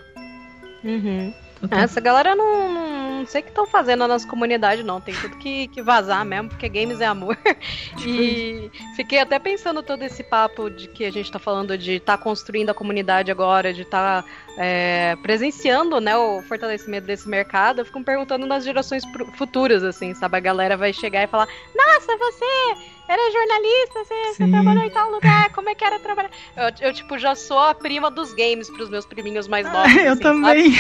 Uhum. 0.83 1.33
Essa 1.71 2.01
galera 2.01 2.35
não, 2.35 3.21
não 3.21 3.27
sei 3.27 3.43
o 3.43 3.45
que 3.45 3.51
estão 3.51 3.67
fazendo 3.67 4.09
nas 4.09 4.25
comunidades, 4.25 4.85
não. 4.85 5.01
Tem 5.01 5.15
tudo 5.15 5.37
que, 5.37 5.69
que 5.69 5.83
vazar 5.83 6.25
mesmo, 6.25 6.49
porque 6.49 6.69
games 6.69 7.01
é 7.01 7.07
amor. 7.07 7.39
e 8.05 8.71
fiquei 8.97 9.19
até 9.19 9.39
pensando 9.39 9.83
todo 9.83 10.03
esse 10.03 10.25
papo 10.25 10.71
de 10.71 10.89
que 10.89 11.05
a 11.05 11.13
gente 11.13 11.27
está 11.27 11.39
falando 11.39 11.77
de 11.77 11.93
estar 11.93 12.17
tá 12.17 12.23
construindo 12.23 12.71
a 12.71 12.75
comunidade 12.75 13.31
agora, 13.31 13.75
de 13.75 13.83
estar 13.83 14.23
tá, 14.23 14.29
é, 14.62 15.16
presenciando 15.23 15.99
né, 16.03 16.14
o 16.14 16.42
fortalecimento 16.42 17.07
desse 17.07 17.27
mercado. 17.27 17.81
Eu 17.81 17.87
fico 17.87 17.99
me 17.99 18.05
perguntando 18.05 18.46
nas 18.46 18.62
gerações 18.62 19.03
futuras, 19.33 19.83
assim, 19.83 20.12
sabe? 20.12 20.37
A 20.37 20.40
galera 20.40 20.77
vai 20.77 20.92
chegar 20.92 21.25
e 21.25 21.27
falar: 21.27 21.49
Nossa, 21.75 22.14
você 22.18 22.44
era 23.09 23.33
jornalista, 23.33 24.05
você, 24.05 24.35
você, 24.35 24.51
trabalhou 24.51 24.85
em 24.85 24.90
tal 24.90 25.11
lugar, 25.11 25.51
como 25.55 25.70
é 25.70 25.75
que 25.75 25.83
era 25.83 25.99
trabalhar? 25.99 26.31
Eu, 26.55 26.88
eu 26.88 26.92
tipo, 26.92 27.18
já 27.18 27.35
sou 27.35 27.59
a 27.59 27.75
prima 27.75 28.11
dos 28.11 28.35
games 28.35 28.68
pros 28.68 28.90
meus 28.90 29.07
priminhos 29.07 29.49
mais 29.49 29.66
ah, 29.66 29.73
novos. 29.73 29.96
Ah, 29.96 30.03
eu 30.03 30.12
assim, 30.12 30.23
também. 30.23 30.75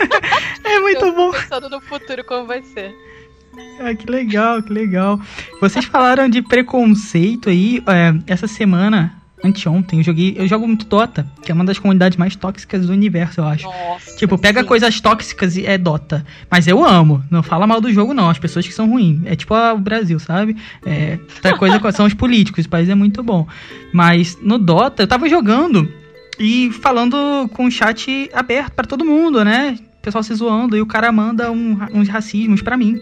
é 0.64 0.80
muito 0.80 1.04
eu 1.04 1.14
bom. 1.14 1.30
pensando 1.30 1.68
no 1.68 1.82
futuro 1.82 2.24
como 2.24 2.46
vai 2.46 2.62
ser. 2.62 2.96
Ah, 3.78 3.94
que 3.94 4.10
legal, 4.10 4.62
que 4.62 4.72
legal. 4.72 5.20
Vocês 5.60 5.84
falaram 5.84 6.30
de 6.30 6.40
preconceito 6.40 7.50
aí. 7.50 7.82
É, 7.86 8.32
essa 8.32 8.46
semana 8.46 9.17
anteontem, 9.44 10.00
eu 10.00 10.04
joguei. 10.04 10.34
Eu 10.36 10.46
jogo 10.46 10.66
muito 10.66 10.86
Dota, 10.86 11.26
que 11.42 11.50
é 11.50 11.54
uma 11.54 11.64
das 11.64 11.78
comunidades 11.78 12.16
mais 12.16 12.34
tóxicas 12.34 12.86
do 12.86 12.92
universo, 12.92 13.40
eu 13.40 13.44
acho. 13.44 13.64
Nossa, 13.64 14.16
tipo, 14.16 14.36
pega 14.38 14.62
sim. 14.62 14.66
coisas 14.66 15.00
tóxicas 15.00 15.56
e 15.56 15.66
é 15.66 15.78
Dota. 15.78 16.24
Mas 16.50 16.66
eu 16.66 16.84
amo. 16.84 17.22
Não 17.30 17.42
fala 17.42 17.66
mal 17.66 17.80
do 17.80 17.92
jogo, 17.92 18.12
não. 18.12 18.28
As 18.28 18.38
pessoas 18.38 18.66
que 18.66 18.74
são 18.74 18.88
ruins. 18.88 19.20
É 19.24 19.36
tipo 19.36 19.54
o 19.54 19.78
Brasil, 19.78 20.18
sabe? 20.18 20.56
É, 20.84 21.18
outra 21.34 21.56
coisa 21.56 21.92
são 21.92 22.06
os 22.06 22.14
políticos. 22.14 22.64
O 22.64 22.68
país 22.68 22.88
é 22.88 22.94
muito 22.94 23.22
bom. 23.22 23.46
Mas 23.92 24.38
no 24.42 24.58
Dota, 24.58 25.02
eu 25.02 25.06
tava 25.06 25.28
jogando 25.28 25.90
e 26.38 26.70
falando 26.72 27.48
com 27.52 27.66
o 27.66 27.70
chat 27.70 28.30
aberto 28.32 28.72
para 28.72 28.86
todo 28.86 29.04
mundo, 29.04 29.44
né? 29.44 29.78
O 29.98 30.02
pessoal 30.02 30.22
se 30.22 30.34
zoando 30.34 30.76
e 30.76 30.80
o 30.80 30.86
cara 30.86 31.10
manda 31.12 31.50
um, 31.50 31.78
uns 31.92 32.08
racismos 32.08 32.62
para 32.62 32.76
mim. 32.76 33.00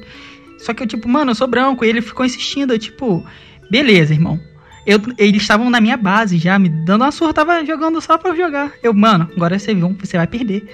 Só 0.58 0.72
que 0.72 0.82
eu, 0.82 0.86
tipo, 0.86 1.08
mano, 1.08 1.30
eu 1.30 1.34
sou 1.34 1.46
branco. 1.46 1.84
E 1.84 1.88
ele 1.88 2.00
ficou 2.00 2.24
insistindo, 2.24 2.72
eu, 2.72 2.78
tipo, 2.78 3.24
beleza, 3.70 4.12
irmão 4.12 4.40
eu, 4.86 5.00
eles 5.18 5.42
estavam 5.42 5.68
na 5.68 5.80
minha 5.80 5.96
base 5.96 6.38
já, 6.38 6.58
me 6.58 6.68
dando 6.68 7.02
uma 7.02 7.10
surra, 7.10 7.34
tava 7.34 7.64
jogando 7.64 8.00
só 8.00 8.16
pra 8.16 8.34
jogar. 8.34 8.72
Eu, 8.82 8.94
mano, 8.94 9.28
agora 9.36 9.58
você 9.58 9.74
viu, 9.74 9.96
você 9.98 10.16
vai 10.16 10.26
perder. 10.26 10.68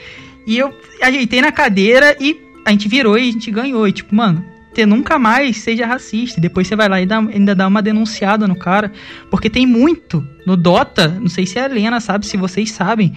E 0.47 0.59
eu 0.59 0.75
ajeitei 1.01 1.41
na 1.41 1.51
cadeira 1.51 2.17
e 2.21 2.39
a 2.65 2.71
gente 2.71 2.89
virou 2.89 3.17
e 3.17 3.23
a 3.29 3.33
gente 3.33 3.51
ganhou. 3.51 3.89
E 3.89 3.93
tipo, 3.93 4.15
mano, 4.15 4.45
você 4.73 4.85
nunca 4.85 5.19
mais 5.19 5.59
seja 5.59 5.87
racista. 5.87 6.39
E 6.39 6.43
depois 6.43 6.67
você 6.67 6.77
vai 6.77 6.89
lá 6.89 7.01
e 7.01 7.07
dá, 7.07 7.19
ainda 7.19 7.55
dá 7.55 7.67
uma 7.67 7.81
denunciada 7.81 8.47
no 8.47 8.57
cara. 8.57 8.93
Porque 9.31 9.49
tem 9.49 9.67
muito 9.67 10.27
no 10.47 10.57
Dota, 10.57 11.09
não 11.09 11.29
sei 11.29 11.47
se 11.47 11.59
a 11.59 11.65
Helena 11.65 12.01
sabe, 12.01 12.27
se 12.27 12.37
vocês 12.37 12.71
sabem. 12.71 13.15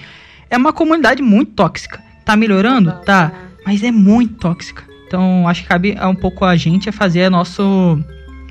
É 0.50 0.58
uma 0.58 0.72
comunidade 0.72 1.22
muito 1.22 1.52
tóxica. 1.54 2.02
Tá 2.24 2.36
melhorando? 2.36 2.92
Tá. 3.06 3.32
Mas 3.66 3.84
é 3.84 3.92
muito 3.92 4.36
tóxica. 4.36 4.84
Então 5.08 5.48
acho 5.48 5.64
que 5.64 5.68
cabe 5.68 5.98
um 6.02 6.16
pouco 6.16 6.46
a 6.46 6.56
gente 6.56 6.90
a 6.90 6.94
fazer 6.94 7.26
a 7.26 7.30
nosso, 7.30 8.00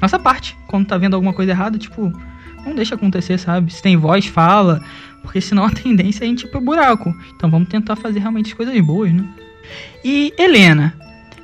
nossa 0.00 0.18
parte. 0.18 0.56
Quando 0.66 0.86
tá 0.86 0.98
vendo 0.98 1.14
alguma 1.14 1.32
coisa 1.32 1.52
errada, 1.52 1.78
tipo, 1.78 2.12
não 2.64 2.74
deixa 2.74 2.94
acontecer, 2.94 3.38
sabe? 3.38 3.72
Se 3.72 3.82
tem 3.82 3.96
voz, 3.96 4.26
fala, 4.26 4.82
porque 5.22 5.40
senão 5.40 5.64
a 5.64 5.70
tendência 5.72 6.24
é 6.24 6.26
a 6.26 6.28
gente 6.28 6.44
ir 6.44 6.50
pro 6.50 6.60
buraco. 6.60 7.14
Então 7.36 7.50
vamos 7.50 7.68
tentar 7.68 7.96
fazer 7.96 8.20
realmente 8.20 8.54
coisas 8.54 8.78
boas, 8.80 9.12
né? 9.12 9.24
E 10.04 10.32
Helena, 10.38 10.94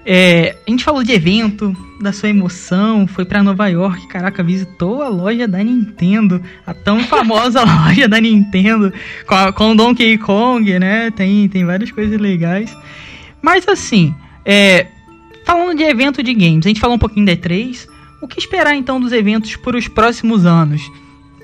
É, 0.05 0.57
a 0.67 0.71
gente 0.71 0.83
falou 0.83 1.05
de 1.05 1.13
evento, 1.13 1.77
da 2.01 2.11
sua 2.11 2.31
emoção, 2.31 3.07
foi 3.07 3.27
para 3.27 3.43
Nova 3.43 3.69
York, 3.69 4.09
caraca, 4.09 4.43
visitou 4.43 5.03
a 5.03 5.09
loja 5.09 5.47
da 5.47 5.63
Nintendo, 5.63 6.43
a 6.67 6.73
tão 6.73 7.01
famosa 7.05 7.63
loja 7.63 8.09
da 8.09 8.19
Nintendo, 8.19 8.93
com, 9.27 9.35
a, 9.35 9.53
com 9.53 9.77
Donkey 9.77 10.17
Kong, 10.17 10.79
né? 10.79 11.11
Tem, 11.11 11.47
tem 11.49 11.67
várias 11.67 11.91
coisas 11.91 12.19
legais. 12.19 12.75
Mas 13.43 13.69
assim, 13.69 14.15
é, 14.45 14.87
falando 15.45 15.77
de 15.77 15.83
evento 15.83 16.23
de 16.23 16.33
games, 16.33 16.65
a 16.65 16.69
gente 16.69 16.81
falou 16.81 16.97
um 16.97 16.99
pouquinho 16.99 17.27
da 17.27 17.33
E3. 17.37 17.87
O 18.23 18.29
que 18.29 18.39
esperar 18.39 18.75
então 18.75 19.01
dos 19.01 19.13
eventos 19.13 19.57
para 19.57 19.77
os 19.77 19.89
próximos 19.89 20.45
anos? 20.45 20.83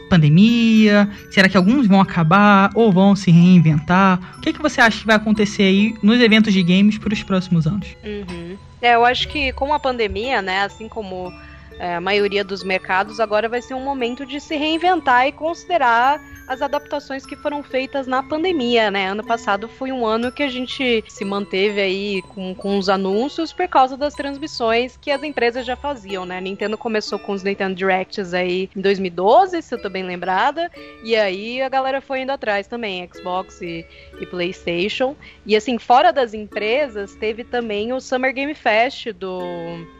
Pandemia? 0.09 1.09
Será 1.31 1.49
que 1.49 1.57
alguns 1.57 1.87
vão 1.87 2.01
acabar 2.01 2.71
ou 2.75 2.93
vão 2.93 3.17
se 3.17 3.31
reinventar? 3.31 4.37
O 4.39 4.41
que, 4.41 4.53
que 4.53 4.63
você 4.63 4.81
acha 4.81 5.01
que 5.01 5.07
vai 5.07 5.17
acontecer 5.17 5.65
aí 5.65 5.95
nos 6.03 6.21
eventos 6.21 6.53
de 6.53 6.63
games 6.63 6.99
para 6.99 7.13
os 7.13 7.23
próximos 7.23 7.67
anos? 7.67 7.89
Uhum. 8.05 8.57
É, 8.81 8.95
eu 8.95 9.05
acho 9.05 9.29
que 9.29 9.53
com 9.53 9.73
a 9.73 9.79
pandemia, 9.79 10.41
né, 10.43 10.63
assim 10.63 10.89
como 10.89 11.33
é, 11.79 11.97
a 11.97 12.01
maioria 12.01 12.45
dos 12.45 12.63
mercados, 12.63 13.21
agora 13.21 13.49
vai 13.49 13.61
ser 13.61 13.75
um 13.75 13.85
momento 13.85 14.25
de 14.25 14.41
se 14.41 14.57
reinventar 14.57 15.27
e 15.27 15.33
considerar 15.33 16.21
as 16.47 16.63
adaptações 16.63 17.27
que 17.27 17.37
foram 17.37 17.63
feitas 17.63 18.07
na 18.07 18.23
pandemia, 18.23 18.91
né? 18.91 19.09
Ano 19.09 19.25
passado 19.25 19.69
foi 19.69 19.93
um 19.93 20.07
ano 20.07 20.31
que 20.31 20.43
a 20.43 20.49
gente 20.49 21.05
se 21.09 21.25
manteve 21.25 21.81
aí 21.81 22.23
com, 22.23 22.55
com 22.55 22.79
os 22.79 22.89
anúncios 22.89 23.53
por 23.53 23.69
causa 23.69 23.97
das 23.97 24.15
transmissões 24.15 24.97
que 24.97 25.11
as 25.11 25.23
empresas 25.23 25.67
já 25.67 25.77
faziam, 25.77 26.25
né? 26.25 26.39
A 26.39 26.41
Nintendo 26.41 26.79
começou 26.79 27.19
com 27.19 27.33
os 27.33 27.43
Nintendo 27.43 27.75
Directs 27.75 28.33
aí 28.33 28.71
em 28.77 28.81
2012, 28.81 29.63
se 29.63 29.75
eu 29.75 29.81
tô 29.81 29.91
bem 29.91 30.05
lembrada, 30.05 30.71
e 31.03 31.17
aí 31.17 31.61
a 31.63 31.69
galera 31.69 32.01
foi 32.01 32.21
indo 32.21 32.31
atrás 32.31 32.67
também, 32.67 33.09
Xbox 33.13 33.61
e, 33.61 33.85
e 34.21 34.27
PlayStation. 34.27 35.17
E 35.45 35.57
assim, 35.57 35.79
fora 35.79 36.13
das 36.13 36.35
empresas, 36.35 37.15
teve 37.15 37.45
também 37.45 37.93
o 37.93 38.01
Summer 38.01 38.33
Game 38.33 38.55
Fest 38.55 39.13
do 39.13 39.96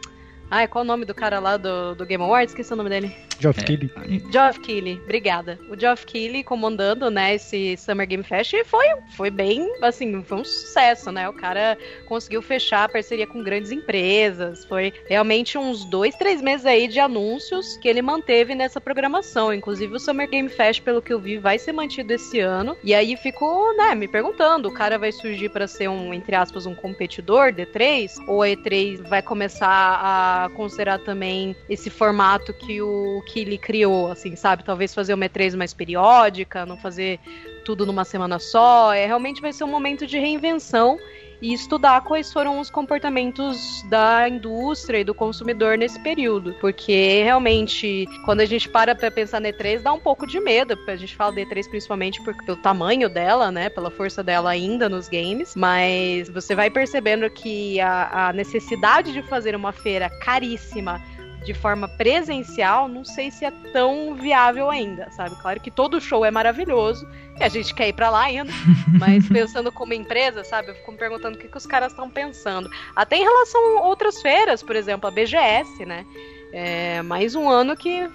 Ai, 0.49 0.67
qual 0.67 0.83
o 0.83 0.87
nome 0.87 1.03
do 1.03 1.13
cara 1.13 1.39
lá 1.39 1.57
do, 1.57 1.93
do 1.95 2.05
Game 2.05 2.23
Awards? 2.23 2.51
Esqueci 2.51 2.71
o 2.71 2.75
nome 2.75 2.89
dele. 2.89 3.13
Geoff 3.39 3.59
é. 3.59 3.63
Keighley. 3.63 3.91
Geoff 4.31 4.59
Keighley, 4.61 4.99
obrigada. 5.03 5.59
O 5.69 5.79
Geoff 5.79 6.05
Keighley 6.05 6.43
comandando, 6.43 7.11
né, 7.11 7.35
esse 7.35 7.77
Summer 7.77 8.07
Game 8.07 8.23
Fest 8.23 8.53
e 8.53 8.63
foi, 8.63 8.87
foi 9.15 9.29
bem, 9.29 9.69
assim, 9.81 10.23
foi 10.23 10.39
um 10.39 10.43
sucesso, 10.43 11.11
né? 11.11 11.29
O 11.29 11.33
cara 11.33 11.77
conseguiu 12.05 12.41
fechar 12.41 12.85
a 12.85 12.89
parceria 12.89 13.27
com 13.27 13.43
grandes 13.43 13.71
empresas. 13.71 14.65
Foi 14.65 14.93
realmente 15.07 15.57
uns 15.57 15.85
dois, 15.85 16.15
três 16.15 16.41
meses 16.41 16.65
aí 16.65 16.87
de 16.87 16.99
anúncios 16.99 17.77
que 17.77 17.87
ele 17.87 18.01
manteve 18.01 18.55
nessa 18.55 18.81
programação. 18.81 19.53
Inclusive 19.53 19.95
o 19.95 19.99
Summer 19.99 20.29
Game 20.29 20.49
Fest, 20.49 20.81
pelo 20.81 21.01
que 21.01 21.13
eu 21.13 21.19
vi, 21.19 21.37
vai 21.37 21.59
ser 21.59 21.73
mantido 21.73 22.13
esse 22.13 22.39
ano. 22.39 22.75
E 22.83 22.93
aí 22.93 23.15
ficou, 23.17 23.75
né, 23.75 23.93
me 23.93 24.07
perguntando, 24.07 24.69
o 24.69 24.73
cara 24.73 24.97
vai 24.97 25.11
surgir 25.11 25.49
para 25.49 25.67
ser 25.67 25.89
um, 25.89 26.13
entre 26.13 26.35
aspas, 26.35 26.65
um 26.65 26.73
competidor 26.73 27.51
D3? 27.51 28.23
Ou 28.27 28.41
a 28.41 28.47
E3 28.47 29.07
vai 29.07 29.21
começar 29.21 29.67
a 29.67 30.36
considerar 30.55 30.99
também 30.99 31.55
esse 31.69 31.89
formato 31.89 32.53
que 32.53 32.81
o 32.81 33.21
que 33.27 33.39
ele 33.39 33.57
criou, 33.57 34.11
assim, 34.11 34.35
sabe? 34.35 34.63
Talvez 34.63 34.93
fazer 34.93 35.13
uma 35.13 35.25
E3 35.25 35.55
mais 35.55 35.73
periódica, 35.73 36.65
não 36.65 36.77
fazer 36.77 37.19
tudo 37.65 37.85
numa 37.85 38.05
semana 38.05 38.39
só. 38.39 38.93
É 38.93 39.05
realmente 39.05 39.41
vai 39.41 39.51
ser 39.51 39.63
um 39.63 39.67
momento 39.67 40.05
de 40.07 40.17
reinvenção 40.17 40.97
e 41.41 41.53
estudar 41.53 42.01
quais 42.01 42.31
foram 42.31 42.59
os 42.59 42.69
comportamentos 42.69 43.83
da 43.89 44.27
indústria 44.27 44.99
e 44.99 45.03
do 45.03 45.13
consumidor 45.13 45.77
nesse 45.77 45.99
período. 45.99 46.55
Porque 46.59 47.21
realmente, 47.23 48.05
quando 48.25 48.41
a 48.41 48.45
gente 48.45 48.67
para 48.69 48.95
pra 48.95 49.11
pensar 49.11 49.39
na 49.39 49.49
E3, 49.49 49.81
dá 49.81 49.93
um 49.93 49.99
pouco 49.99 50.25
de 50.25 50.39
medo. 50.39 50.77
A 50.87 50.95
gente 50.95 51.15
fala 51.15 51.31
da 51.31 51.41
E3 51.41 51.69
principalmente 51.69 52.21
por, 52.23 52.35
pelo 52.45 52.57
tamanho 52.57 53.09
dela, 53.09 53.51
né? 53.51 53.69
Pela 53.69 53.91
força 53.91 54.23
dela 54.23 54.49
ainda 54.49 54.89
nos 54.89 55.07
games. 55.07 55.55
Mas 55.55 56.29
você 56.29 56.55
vai 56.55 56.69
percebendo 56.69 57.29
que 57.29 57.79
a, 57.79 58.29
a 58.29 58.33
necessidade 58.33 59.13
de 59.13 59.21
fazer 59.21 59.55
uma 59.55 59.71
feira 59.71 60.09
caríssima 60.21 61.01
de 61.47 61.53
forma 61.53 61.87
presencial, 61.87 62.89
não 62.89 63.05
sei 63.05 63.31
se 63.31 63.45
é 63.45 63.51
tão 63.71 64.15
viável 64.15 64.69
ainda, 64.69 65.09
sabe? 65.11 65.33
Claro 65.41 65.61
que 65.61 65.71
todo 65.71 66.01
show 66.01 66.25
é 66.25 66.29
maravilhoso 66.29 67.07
e 67.39 67.43
a 67.43 67.47
gente 67.47 67.73
quer 67.73 67.87
ir 67.87 67.93
para 67.93 68.09
lá 68.09 68.23
ainda, 68.23 68.51
mas 68.99 69.29
pensando 69.29 69.71
como 69.71 69.93
empresa, 69.93 70.43
sabe? 70.43 70.71
Eu 70.71 70.75
fico 70.75 70.91
me 70.91 70.97
perguntando 70.97 71.37
o 71.37 71.39
que, 71.39 71.47
que 71.47 71.55
os 71.55 71.65
caras 71.65 71.93
estão 71.93 72.09
pensando. 72.09 72.69
Até 72.93 73.15
em 73.15 73.23
relação 73.23 73.77
a 73.77 73.87
outras 73.87 74.21
feiras, 74.21 74.61
por 74.61 74.75
exemplo, 74.75 75.07
a 75.07 75.11
BGS, 75.11 75.85
né? 75.85 76.05
É 76.51 77.01
mais 77.01 77.33
um 77.33 77.49
ano 77.49 77.77
que 77.77 78.09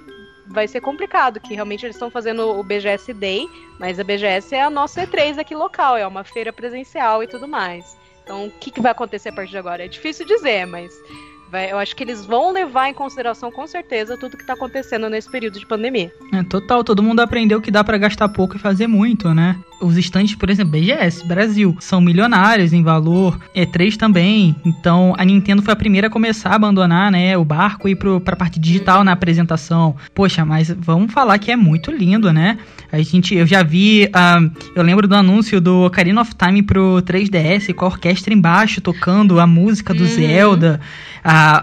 vai 0.48 0.68
ser 0.68 0.82
complicado, 0.82 1.40
que 1.40 1.54
realmente 1.54 1.86
eles 1.86 1.96
estão 1.96 2.10
fazendo 2.10 2.50
o 2.50 2.62
BGS 2.62 3.14
Day, 3.14 3.48
mas 3.80 3.98
a 3.98 4.04
BGS 4.04 4.54
é 4.54 4.62
a 4.62 4.68
nossa 4.68 5.06
E3 5.06 5.38
aqui 5.38 5.54
local, 5.54 5.96
é 5.96 6.06
uma 6.06 6.22
feira 6.22 6.52
presencial 6.52 7.22
e 7.22 7.26
tudo 7.26 7.48
mais. 7.48 7.96
Então, 8.22 8.46
o 8.46 8.50
que, 8.50 8.70
que 8.70 8.80
vai 8.80 8.92
acontecer 8.92 9.30
a 9.30 9.32
partir 9.32 9.52
de 9.52 9.58
agora? 9.58 9.86
É 9.86 9.88
difícil 9.88 10.26
dizer, 10.26 10.66
mas 10.66 10.92
eu 11.70 11.78
acho 11.78 11.94
que 11.94 12.02
eles 12.02 12.24
vão 12.24 12.52
levar 12.52 12.88
em 12.88 12.94
consideração 12.94 13.50
com 13.50 13.66
certeza 13.66 14.16
tudo 14.16 14.36
que 14.36 14.46
tá 14.46 14.54
acontecendo 14.54 15.08
nesse 15.10 15.30
período 15.30 15.58
de 15.58 15.66
pandemia. 15.66 16.10
É, 16.32 16.42
total, 16.42 16.82
todo 16.82 17.02
mundo 17.02 17.20
aprendeu 17.20 17.60
que 17.60 17.70
dá 17.70 17.84
para 17.84 17.98
gastar 17.98 18.28
pouco 18.30 18.56
e 18.56 18.58
fazer 18.58 18.86
muito, 18.86 19.34
né? 19.34 19.56
Os 19.80 19.96
estantes, 19.96 20.36
por 20.36 20.48
exemplo, 20.48 20.72
BGS, 20.72 21.26
Brasil, 21.26 21.76
são 21.80 22.00
milionários 22.00 22.72
em 22.72 22.84
valor, 22.84 23.38
E3 23.54 23.96
também. 23.96 24.54
Então, 24.64 25.12
a 25.18 25.24
Nintendo 25.24 25.60
foi 25.60 25.72
a 25.72 25.76
primeira 25.76 26.06
a 26.06 26.10
começar 26.10 26.50
a 26.50 26.54
abandonar, 26.54 27.10
né, 27.10 27.36
o 27.36 27.44
barco 27.44 27.88
e 27.88 27.92
ir 27.92 27.96
pro, 27.96 28.20
pra 28.20 28.36
parte 28.36 28.60
digital 28.60 29.02
na 29.02 29.12
apresentação. 29.12 29.96
Poxa, 30.14 30.44
mas 30.44 30.70
vamos 30.70 31.12
falar 31.12 31.36
que 31.38 31.50
é 31.50 31.56
muito 31.56 31.90
lindo, 31.90 32.32
né? 32.32 32.58
A 32.92 33.02
gente, 33.02 33.34
eu 33.34 33.46
já 33.46 33.64
vi, 33.64 34.06
uh, 34.06 34.50
eu 34.76 34.82
lembro 34.84 35.08
do 35.08 35.16
anúncio 35.16 35.60
do 35.60 35.86
Ocarina 35.86 36.20
of 36.20 36.32
Time 36.36 36.62
pro 36.62 37.02
3DS 37.02 37.74
com 37.74 37.84
a 37.84 37.88
orquestra 37.88 38.32
embaixo 38.32 38.80
tocando 38.80 39.40
a 39.40 39.46
música 39.46 39.92
do 39.92 40.04
uhum. 40.04 40.08
Zelda. 40.08 40.80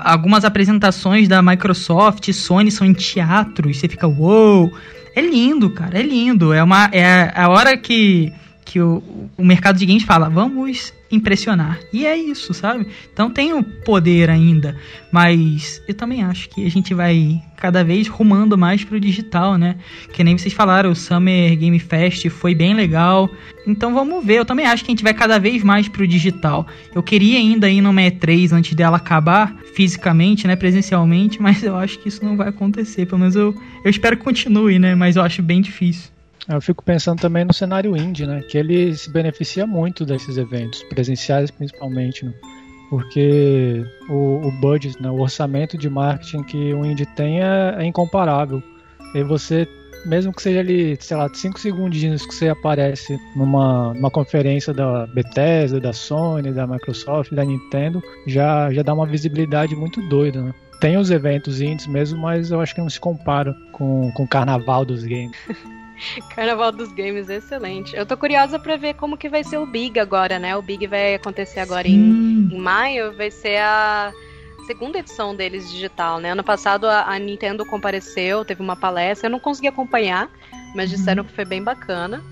Algumas 0.04 0.46
apresentações 0.46 1.28
da 1.28 1.42
Microsoft, 1.42 2.32
Sony 2.32 2.72
são 2.72 2.86
em 2.86 2.94
teatros, 2.94 3.78
você 3.78 3.88
fica, 3.88 4.08
uou! 4.08 4.68
Wow! 4.68 4.74
É 5.15 5.22
lindo, 5.22 5.70
cara, 5.70 6.00
é 6.00 6.02
lindo. 6.02 6.54
É, 6.54 6.63
uma, 6.63 6.89
é 6.92 7.32
a 7.36 7.50
hora 7.50 7.76
que, 7.78 8.32
que 8.63 8.80
o, 8.80 9.04
o 9.38 9.44
mercado 9.44 9.78
de 9.78 9.86
games 9.86 10.04
fala, 10.04 10.30
vamos 10.30 10.94
impressionar. 11.12 11.80
E 11.91 12.06
é 12.06 12.15
isso, 12.15 12.54
sabe? 12.54 12.88
Então 13.12 13.30
tem 13.30 13.54
o 13.54 13.63
poder 13.63 14.30
ainda, 14.30 14.76
mas 15.12 15.82
eu 15.88 15.93
também 15.93 16.24
acho 16.24 16.50
que 16.50 16.65
a 16.65 16.69
gente 16.69 16.93
vai 16.93 17.41
cada 17.58 17.84
vez 17.84 18.08
rumando 18.08 18.58
mais 18.58 18.84
pro 18.84 19.00
digital, 19.00 19.58
né? 19.58 19.76
Que 20.13 20.24
nem 20.24 20.38
vocês 20.38 20.54
falaram, 20.54 20.91
o 20.91 20.95
Summer 20.95 21.58
Game 21.58 21.80
Fest 21.80 22.30
foi 22.30 22.56
bem 22.56 22.74
legal. 22.74 23.30
Então 23.67 23.93
vamos 23.93 24.26
ver, 24.26 24.36
eu 24.36 24.45
também 24.45 24.65
acho 24.65 24.84
que 24.84 24.91
a 24.91 24.93
gente 24.93 25.04
vai 25.04 25.13
cada 25.13 25.38
vez 25.39 25.63
mais 25.63 25.88
pro 25.88 26.08
digital. 26.08 26.65
Eu 26.95 27.04
queria 27.04 27.38
ainda 27.38 27.69
ir 27.69 27.82
numa 27.82 28.02
E3 28.02 28.54
antes 28.54 28.74
dela 28.74 28.98
acabar, 28.98 29.56
fisicamente, 29.74 30.48
né, 30.48 30.56
presencialmente, 30.56 31.41
mas 31.43 31.63
eu 31.63 31.76
acho 31.76 32.00
que 32.00 32.08
isso 32.08 32.24
não 32.24 32.38
vai 32.38 32.50
acontecer, 32.50 33.06
pelo 33.06 33.19
menos 33.19 33.36
eu, 33.36 33.54
eu 33.84 33.89
espero 33.89 34.17
que 34.17 34.24
continue, 34.24 34.80
né, 34.80 34.95
mas 34.95 35.15
eu 35.15 35.24
acho 35.24 35.41
bem 35.41 35.62
difícil. 35.62 36.18
Eu 36.47 36.62
fico 36.62 36.84
pensando 36.84 37.19
também 37.19 37.45
no 37.45 37.54
cenário 37.54 37.95
indie, 37.95 38.25
né? 38.25 38.41
Que 38.41 38.58
ele 38.58 38.95
se 38.95 39.12
beneficia 39.12 39.67
muito 39.67 40.06
desses 40.06 40.38
eventos, 40.38 40.84
presenciais 40.84 41.52
principalmente, 41.52 42.25
né? 42.25 42.34
porque 42.89 43.86
o, 44.10 44.47
o 44.47 44.52
budget, 44.60 45.02
né, 45.02 45.10
o 45.10 45.19
orçamento 45.19 45.78
de 45.78 45.89
marketing 45.89 46.43
que 46.43 46.73
o 46.73 46.86
indie 46.86 47.06
tem 47.06 47.41
é, 47.41 47.75
é 47.78 47.86
incomparável. 47.86 48.62
E 49.13 49.23
você, 49.23 49.67
mesmo 50.06 50.34
que 50.34 50.41
seja 50.41 50.60
ali, 50.60 50.97
sei 50.99 51.15
lá, 51.15 51.30
5 51.32 51.60
segundinhos 51.60 52.25
que 52.25 52.34
você 52.34 52.49
aparece 52.49 53.17
numa, 53.36 53.93
numa 53.93 54.10
conferência 54.10 54.73
da 54.73 55.06
Bethesda, 55.08 55.80
da 55.80 55.93
Sony, 55.93 56.52
da 56.52 56.65
Microsoft, 56.65 57.32
da 57.32 57.45
Nintendo, 57.45 58.02
já, 58.25 58.71
já 58.71 58.82
dá 58.82 58.93
uma 58.93 59.06
visibilidade 59.06 59.75
muito 59.75 60.02
doida, 60.10 60.41
né? 60.41 60.54
Tem 60.82 60.97
os 60.97 61.12
eventos 61.12 61.62
indies 61.62 61.88
mesmo, 61.88 62.19
mas 62.19 62.52
eu 62.52 62.62
acho 62.62 62.73
que 62.73 62.82
não 62.82 62.89
se 62.89 62.99
compara 62.99 63.54
com, 63.73 64.12
com 64.13 64.23
o 64.23 64.28
carnaval 64.28 64.86
dos 64.86 65.04
games. 65.04 65.38
Carnaval 66.35 66.71
dos 66.71 66.91
Games, 66.91 67.29
excelente. 67.29 67.95
Eu 67.95 68.05
tô 68.05 68.15
curiosa 68.17 68.59
para 68.59 68.75
ver 68.75 68.95
como 68.95 69.17
que 69.17 69.29
vai 69.29 69.43
ser 69.43 69.57
o 69.57 69.65
Big 69.65 69.99
agora, 69.99 70.39
né? 70.39 70.55
O 70.55 70.62
Big 70.62 70.85
vai 70.88 71.15
acontecer 71.15 71.59
agora 71.59 71.88
em, 71.88 72.49
em, 72.51 72.57
maio, 72.57 73.15
vai 73.15 73.31
ser 73.31 73.57
a 73.57 74.12
segunda 74.65 74.99
edição 74.99 75.35
deles 75.35 75.69
digital, 75.69 76.19
né? 76.19 76.31
Ano 76.31 76.43
passado 76.43 76.88
a, 76.88 77.03
a, 77.03 77.19
Nintendo 77.19 77.65
compareceu, 77.65 78.45
teve 78.45 78.62
uma 78.62 78.75
palestra, 78.75 79.27
eu 79.27 79.31
não 79.31 79.39
consegui 79.39 79.67
acompanhar, 79.67 80.29
mas 80.75 80.89
disseram 80.89 81.23
uhum. 81.23 81.29
que 81.29 81.35
foi 81.35 81.45
bem 81.45 81.63
bacana. 81.63 82.23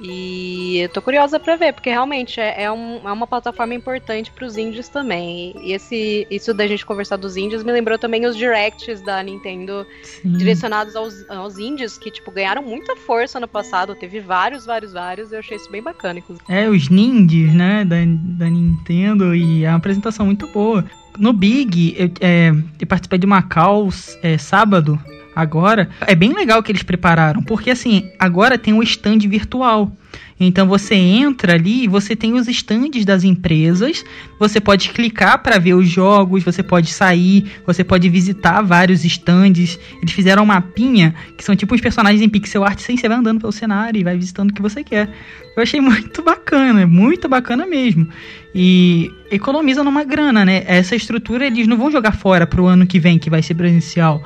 E 0.00 0.78
eu 0.78 0.88
tô 0.88 1.02
curiosa 1.02 1.40
para 1.40 1.56
ver, 1.56 1.72
porque 1.72 1.90
realmente 1.90 2.40
é, 2.40 2.62
é, 2.62 2.72
um, 2.72 3.08
é 3.08 3.12
uma 3.12 3.26
plataforma 3.26 3.74
importante 3.74 4.30
para 4.30 4.46
os 4.46 4.56
índios 4.56 4.88
também. 4.88 5.54
E 5.60 5.72
esse, 5.72 6.26
isso 6.30 6.54
da 6.54 6.66
gente 6.66 6.86
conversar 6.86 7.16
dos 7.16 7.36
índios 7.36 7.64
me 7.64 7.72
lembrou 7.72 7.98
também 7.98 8.24
os 8.26 8.36
directs 8.36 9.00
da 9.00 9.22
Nintendo 9.22 9.86
Sim. 10.02 10.32
direcionados 10.32 10.94
aos, 10.94 11.28
aos 11.28 11.58
índios, 11.58 11.98
que, 11.98 12.10
tipo, 12.10 12.30
ganharam 12.30 12.62
muita 12.62 12.94
força 12.96 13.40
no 13.40 13.48
passado. 13.48 13.94
Teve 13.94 14.20
vários, 14.20 14.64
vários, 14.64 14.92
vários. 14.92 15.32
Eu 15.32 15.40
achei 15.40 15.56
isso 15.56 15.70
bem 15.70 15.82
bacana, 15.82 16.20
inclusive. 16.20 16.44
É, 16.48 16.68
os 16.68 16.88
ninjas, 16.88 17.52
né, 17.52 17.84
da, 17.84 17.96
da 17.96 18.48
Nintendo. 18.48 19.34
E 19.34 19.64
é 19.64 19.68
uma 19.68 19.78
apresentação 19.78 20.26
muito 20.26 20.46
boa. 20.48 20.84
No 21.18 21.32
Big, 21.32 21.96
eu, 21.98 22.10
é, 22.20 22.52
eu 22.80 22.86
participei 22.86 23.18
de 23.18 23.26
uma 23.26 23.42
call 23.42 23.88
é, 24.22 24.38
sábado 24.38 24.98
agora, 25.38 25.88
é 26.00 26.16
bem 26.16 26.32
legal 26.32 26.60
que 26.64 26.72
eles 26.72 26.82
prepararam, 26.82 27.40
porque 27.44 27.70
assim, 27.70 28.10
agora 28.18 28.58
tem 28.58 28.74
um 28.74 28.82
stand 28.82 29.18
virtual. 29.20 29.92
Então 30.40 30.66
você 30.66 30.94
entra 30.94 31.54
ali 31.54 31.84
e 31.84 31.88
você 31.88 32.14
tem 32.14 32.34
os 32.34 32.46
estandes 32.46 33.04
das 33.04 33.24
empresas, 33.24 34.04
você 34.38 34.60
pode 34.60 34.90
clicar 34.90 35.42
para 35.42 35.58
ver 35.58 35.74
os 35.74 35.88
jogos, 35.88 36.44
você 36.44 36.62
pode 36.62 36.92
sair, 36.92 37.50
você 37.66 37.82
pode 37.82 38.08
visitar 38.08 38.62
vários 38.62 39.04
estandes. 39.04 39.78
Eles 40.00 40.12
fizeram 40.12 40.44
um 40.44 40.46
mapinha 40.46 41.14
que 41.36 41.44
são 41.44 41.56
tipo 41.56 41.74
os 41.74 41.80
personagens 41.80 42.22
em 42.22 42.28
pixel 42.28 42.64
art, 42.64 42.78
sem 42.80 42.96
você 42.96 43.08
vai 43.08 43.18
andando 43.18 43.40
pelo 43.40 43.52
cenário 43.52 44.00
e 44.00 44.04
vai 44.04 44.16
visitando 44.16 44.50
o 44.50 44.54
que 44.54 44.62
você 44.62 44.84
quer. 44.84 45.08
Eu 45.56 45.62
achei 45.62 45.80
muito 45.82 46.22
bacana, 46.22 46.86
muito 46.86 47.28
bacana 47.28 47.66
mesmo. 47.66 48.08
E 48.54 49.10
economiza 49.30 49.82
numa 49.82 50.04
grana, 50.04 50.44
né? 50.44 50.62
Essa 50.66 50.94
estrutura 50.94 51.46
eles 51.46 51.66
não 51.66 51.76
vão 51.76 51.90
jogar 51.90 52.12
fora 52.12 52.46
pro 52.46 52.66
ano 52.66 52.86
que 52.86 53.00
vem, 53.00 53.18
que 53.18 53.28
vai 53.28 53.42
ser 53.42 53.54
presencial. 53.54 54.22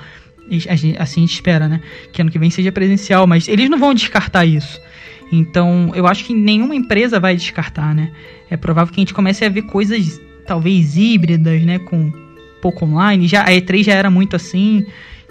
Assim 0.69 0.95
a 0.99 1.05
gente 1.05 1.35
espera, 1.35 1.69
né? 1.69 1.81
Que 2.13 2.23
ano 2.23 2.31
que 2.31 2.39
vem 2.39 2.51
seja 2.51 2.73
presencial, 2.73 3.27
mas 3.27 3.49
eles 3.49 3.71
não 3.71 3.79
vão 3.79 3.95
descartar 3.95 4.45
isso. 4.45 4.81
Então, 5.33 5.93
eu 5.95 6.07
acho 6.07 6.25
que 6.25 6.35
nenhuma 6.35 6.75
empresa 6.75 7.19
vai 7.19 7.35
descartar, 7.35 7.95
né? 7.95 8.13
É 8.51 8.57
provável 8.57 8.93
que 8.93 9.01
a 9.01 9.03
gente 9.03 9.15
comece 9.15 9.45
a 9.45 9.49
ver 9.49 9.63
coisas 9.63 10.21
talvez 10.47 10.97
híbridas, 10.97 11.63
né, 11.63 11.79
com 11.79 12.13
pouco 12.61 12.85
online. 12.85 13.27
Já 13.27 13.43
a 13.43 13.51
E3 13.51 13.85
já 13.85 13.95
era 13.95 14.11
muito 14.11 14.37
assim. 14.37 14.85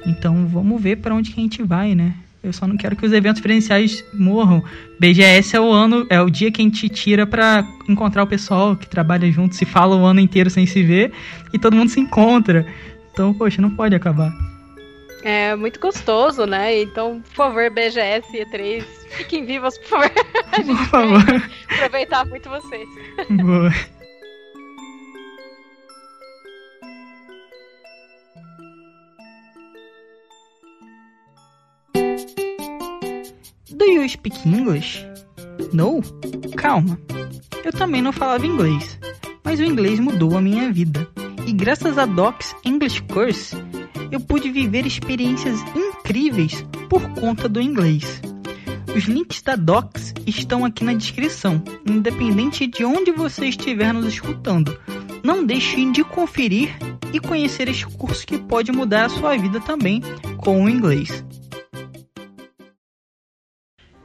Então, 0.05 0.47
vamos 0.47 0.81
ver 0.81 0.97
para 0.97 1.13
onde 1.13 1.29
que 1.29 1.39
a 1.39 1.43
gente 1.43 1.61
vai, 1.61 1.93
né? 1.93 2.15
Eu 2.43 2.51
só 2.51 2.65
não 2.65 2.75
quero 2.75 2.95
que 2.95 3.05
os 3.05 3.13
eventos 3.13 3.39
presenciais 3.39 4.03
morram. 4.11 4.63
BGS 4.99 5.55
é 5.55 5.59
o 5.59 5.71
ano, 5.71 6.07
é 6.09 6.19
o 6.19 6.29
dia 6.31 6.51
que 6.51 6.59
a 6.59 6.65
gente 6.65 6.89
tira 6.89 7.27
para 7.27 7.63
encontrar 7.87 8.23
o 8.23 8.27
pessoal 8.27 8.75
que 8.75 8.89
trabalha 8.89 9.31
junto, 9.31 9.55
se 9.55 9.65
fala 9.65 9.95
o 9.95 10.03
ano 10.03 10.19
inteiro 10.19 10.49
sem 10.49 10.65
se 10.65 10.81
ver 10.81 11.11
e 11.53 11.59
todo 11.59 11.75
mundo 11.75 11.89
se 11.89 11.99
encontra. 11.99 12.65
Então, 13.13 13.31
poxa, 13.31 13.61
não 13.61 13.69
pode 13.69 13.93
acabar. 13.93 14.50
É 15.23 15.55
muito 15.55 15.79
gostoso, 15.79 16.45
né? 16.45 16.81
Então, 16.81 17.21
por 17.21 17.33
favor, 17.33 17.69
BGS 17.69 18.35
e 18.35 18.45
E3, 18.45 18.83
fiquem 19.09 19.45
vivas, 19.45 19.77
por 19.77 19.87
favor. 19.87 20.11
por 20.65 20.85
favor. 20.87 21.49
Aproveitar 21.69 22.25
muito 22.25 22.49
vocês. 22.49 22.89
Boa. 23.29 23.71
Do 33.69 33.85
you 33.85 34.07
speak 34.07 34.47
English? 34.47 35.05
No? 35.73 36.01
Calma. 36.55 36.99
Eu 37.63 37.71
também 37.71 38.01
não 38.01 38.11
falava 38.11 38.45
inglês, 38.45 38.99
mas 39.43 39.59
o 39.59 39.63
inglês 39.63 39.99
mudou 39.99 40.37
a 40.37 40.41
minha 40.41 40.71
vida. 40.71 41.07
E 41.45 41.53
graças 41.53 41.97
a 41.97 42.05
Doc's 42.05 42.55
English 42.65 43.01
Course, 43.03 43.55
eu 44.11 44.19
pude 44.19 44.51
viver 44.51 44.85
experiências 44.85 45.59
incríveis 45.75 46.65
por 46.89 47.01
conta 47.13 47.47
do 47.47 47.61
inglês. 47.61 48.21
Os 48.95 49.05
links 49.05 49.41
da 49.41 49.55
Docs 49.55 50.13
estão 50.27 50.65
aqui 50.65 50.83
na 50.83 50.93
descrição, 50.93 51.63
independente 51.87 52.67
de 52.67 52.83
onde 52.83 53.11
você 53.11 53.45
estiver 53.45 53.93
nos 53.93 54.05
escutando. 54.05 54.77
Não 55.23 55.45
deixe 55.45 55.89
de 55.91 56.03
conferir 56.03 56.75
e 57.13 57.19
conhecer 57.19 57.69
este 57.69 57.87
curso 57.87 58.27
que 58.27 58.37
pode 58.37 58.71
mudar 58.71 59.05
a 59.05 59.09
sua 59.09 59.37
vida 59.37 59.61
também 59.61 60.01
com 60.37 60.63
o 60.63 60.69
inglês. 60.69 61.23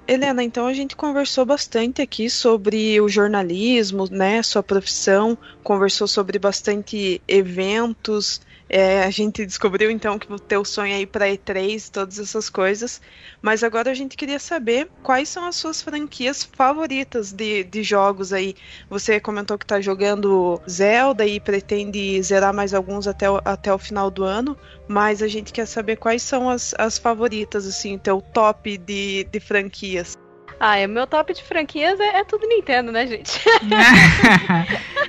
Helena, 0.08 0.40
então 0.44 0.68
a 0.68 0.72
gente 0.72 0.94
conversou 0.94 1.44
bastante 1.44 2.00
aqui 2.00 2.30
sobre 2.30 3.00
o 3.00 3.08
jornalismo, 3.08 4.08
né, 4.08 4.40
sua 4.40 4.62
profissão, 4.62 5.36
conversou 5.64 6.06
sobre 6.06 6.38
bastante 6.38 7.20
eventos, 7.26 8.40
é, 8.68 9.04
a 9.04 9.10
gente 9.10 9.46
descobriu 9.46 9.90
então 9.90 10.18
que 10.18 10.32
o 10.32 10.38
teu 10.38 10.64
sonho 10.64 10.92
é 10.92 11.00
ir 11.00 11.06
para 11.06 11.28
E3, 11.28 11.88
todas 11.90 12.18
essas 12.18 12.50
coisas. 12.50 13.00
Mas 13.40 13.62
agora 13.62 13.90
a 13.90 13.94
gente 13.94 14.16
queria 14.16 14.38
saber 14.38 14.90
quais 15.02 15.28
são 15.28 15.46
as 15.46 15.56
suas 15.56 15.80
franquias 15.80 16.42
favoritas 16.42 17.32
de, 17.32 17.62
de 17.64 17.82
jogos 17.82 18.32
aí. 18.32 18.54
Você 18.90 19.20
comentou 19.20 19.56
que 19.56 19.64
está 19.64 19.80
jogando 19.80 20.60
Zelda 20.68 21.24
e 21.24 21.38
pretende 21.38 22.20
zerar 22.22 22.52
mais 22.52 22.74
alguns 22.74 23.06
até 23.06 23.30
o, 23.30 23.40
até 23.44 23.72
o 23.72 23.78
final 23.78 24.10
do 24.10 24.24
ano. 24.24 24.56
Mas 24.88 25.22
a 25.22 25.28
gente 25.28 25.52
quer 25.52 25.66
saber 25.66 25.96
quais 25.96 26.22
são 26.22 26.50
as, 26.50 26.74
as 26.78 26.98
favoritas, 26.98 27.66
assim, 27.66 27.98
teu 27.98 28.20
top 28.20 28.76
de, 28.78 29.24
de 29.24 29.40
franquias. 29.40 30.16
Ah, 30.58 30.76
o 30.84 30.88
meu 30.88 31.06
top 31.06 31.34
de 31.34 31.42
franquias 31.42 32.00
é, 32.00 32.20
é 32.20 32.24
tudo 32.24 32.48
Nintendo, 32.48 32.90
né, 32.90 33.06
gente? 33.06 33.40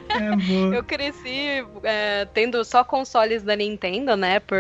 é 0.10 0.78
eu 0.78 0.84
cresci 0.84 1.66
é, 1.84 2.26
tendo 2.34 2.64
só 2.66 2.84
consoles 2.84 3.44
da 3.44 3.56
Nintendo, 3.56 4.18
né? 4.18 4.40
Por, 4.42 4.58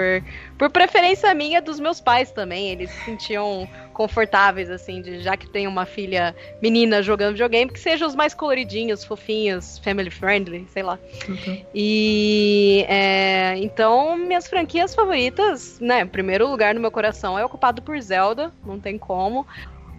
por 0.57 0.69
preferência 0.69 1.33
minha 1.33 1.61
dos 1.61 1.79
meus 1.79 1.99
pais 1.99 2.31
também. 2.31 2.71
Eles 2.71 2.89
se 2.91 3.05
sentiam 3.05 3.67
confortáveis, 3.93 4.69
assim, 4.69 5.01
de 5.01 5.19
já 5.21 5.35
que 5.35 5.49
tem 5.49 5.67
uma 5.67 5.85
filha 5.85 6.35
menina 6.61 7.01
jogando 7.01 7.31
videogame, 7.31 7.71
que 7.71 7.79
sejam 7.79 8.07
os 8.07 8.15
mais 8.15 8.33
coloridinhos, 8.33 9.03
fofinhos, 9.03 9.79
family 9.79 10.11
friendly, 10.11 10.67
sei 10.69 10.83
lá. 10.83 10.99
Uhum. 11.27 11.65
E 11.73 12.85
é, 12.87 13.55
então, 13.57 14.15
minhas 14.15 14.47
franquias 14.47 14.93
favoritas, 14.93 15.79
né? 15.81 16.05
Primeiro 16.05 16.47
lugar 16.47 16.73
no 16.73 16.79
meu 16.79 16.91
coração 16.91 17.37
é 17.37 17.43
ocupado 17.43 17.81
por 17.81 17.99
Zelda, 17.99 18.53
não 18.63 18.79
tem 18.79 18.97
como. 18.97 19.45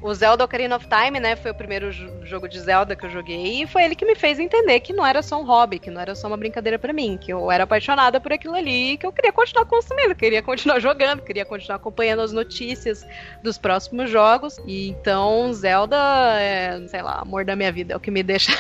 O 0.01 0.15
Zelda 0.15 0.45
Ocarina 0.45 0.77
of 0.77 0.87
Time, 0.87 1.19
né, 1.19 1.35
foi 1.35 1.51
o 1.51 1.55
primeiro 1.55 1.91
jogo 2.25 2.49
de 2.49 2.61
Zelda 2.61 2.95
que 2.95 3.05
eu 3.05 3.11
joguei 3.11 3.63
e 3.63 3.67
foi 3.67 3.83
ele 3.83 3.97
que 3.97 4.05
me 4.05 4.15
fez 4.15 4.39
entender 4.39 4.79
que 4.81 4.93
não 4.93 5.05
era 5.05 5.23
só 5.23 5.41
um 5.41 5.45
hobby, 5.45 5.79
que 5.79 5.91
não 5.91 6.01
era 6.01 6.15
só 6.15 6.29
uma 6.29 6.37
brincadeira 6.37 6.79
para 6.79 6.93
mim, 6.93 7.19
que 7.21 7.33
eu 7.33 7.51
era 7.51 7.65
apaixonada 7.65 8.21
por 8.21 8.33
aquilo 8.33 8.55
ali, 8.55 8.97
que 8.97 9.05
eu 9.05 9.13
queria 9.13 9.33
continuar 9.33 9.65
consumindo, 9.65 10.15
queria 10.15 10.41
continuar 10.41 10.79
jogando, 10.81 11.23
queria 11.23 11.45
continuar 11.45 11.77
acompanhando 11.77 12.23
as 12.23 12.33
notícias 12.33 13.05
dos 13.43 13.59
próximos 13.59 14.09
jogos. 14.09 14.59
E 14.67 14.89
então 14.89 15.53
Zelda 15.53 15.97
é, 16.39 16.81
sei 16.87 17.03
lá, 17.03 17.21
amor 17.21 17.45
da 17.45 17.57
minha 17.57 17.73
vida, 17.73 17.95
é 17.95 17.97
o 17.97 18.01
que 18.01 18.11
me 18.11 18.23
deixa 18.23 18.53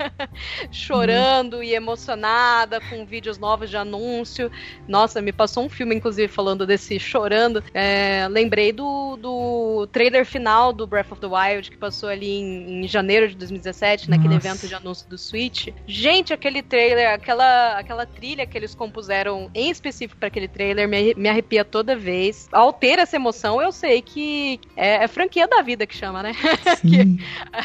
chorando 0.72 1.58
hum. 1.58 1.62
e 1.62 1.74
emocionada 1.74 2.80
com 2.88 3.04
vídeos 3.04 3.36
novos 3.36 3.68
de 3.68 3.76
anúncio. 3.76 4.50
Nossa, 4.88 5.20
me 5.20 5.32
passou 5.32 5.64
um 5.64 5.68
filme 5.68 5.94
inclusive 5.94 6.32
falando 6.32 6.66
desse 6.66 6.98
chorando. 6.98 7.62
É, 7.74 8.26
lembrei 8.30 8.72
do, 8.72 9.16
do 9.16 9.86
trailer 9.92 10.24
final 10.24 10.61
final 10.62 10.72
do 10.72 10.86
Breath 10.86 11.10
of 11.10 11.20
the 11.20 11.26
Wild, 11.26 11.70
que 11.70 11.76
passou 11.76 12.08
ali 12.08 12.38
em, 12.38 12.84
em 12.84 12.88
janeiro 12.88 13.28
de 13.28 13.34
2017, 13.34 14.08
Nossa. 14.08 14.16
naquele 14.16 14.34
evento 14.36 14.68
de 14.68 14.74
anúncio 14.74 15.08
do 15.08 15.18
Switch. 15.18 15.68
Gente, 15.86 16.32
aquele 16.32 16.62
trailer, 16.62 17.10
aquela, 17.10 17.78
aquela 17.78 18.06
trilha 18.06 18.46
que 18.46 18.56
eles 18.56 18.74
compuseram 18.74 19.50
em 19.54 19.70
específico 19.70 20.18
para 20.18 20.28
aquele 20.28 20.46
trailer 20.46 20.88
me, 20.88 21.14
me 21.14 21.28
arrepia 21.28 21.64
toda 21.64 21.96
vez. 21.96 22.48
Ao 22.52 22.72
ter 22.72 22.98
essa 22.98 23.16
emoção, 23.16 23.60
eu 23.60 23.72
sei 23.72 24.00
que 24.02 24.60
é, 24.76 25.04
é 25.04 25.08
franquia 25.08 25.48
da 25.48 25.62
vida 25.62 25.86
que 25.86 25.96
chama, 25.96 26.22
né? 26.22 26.32
que 26.82 27.18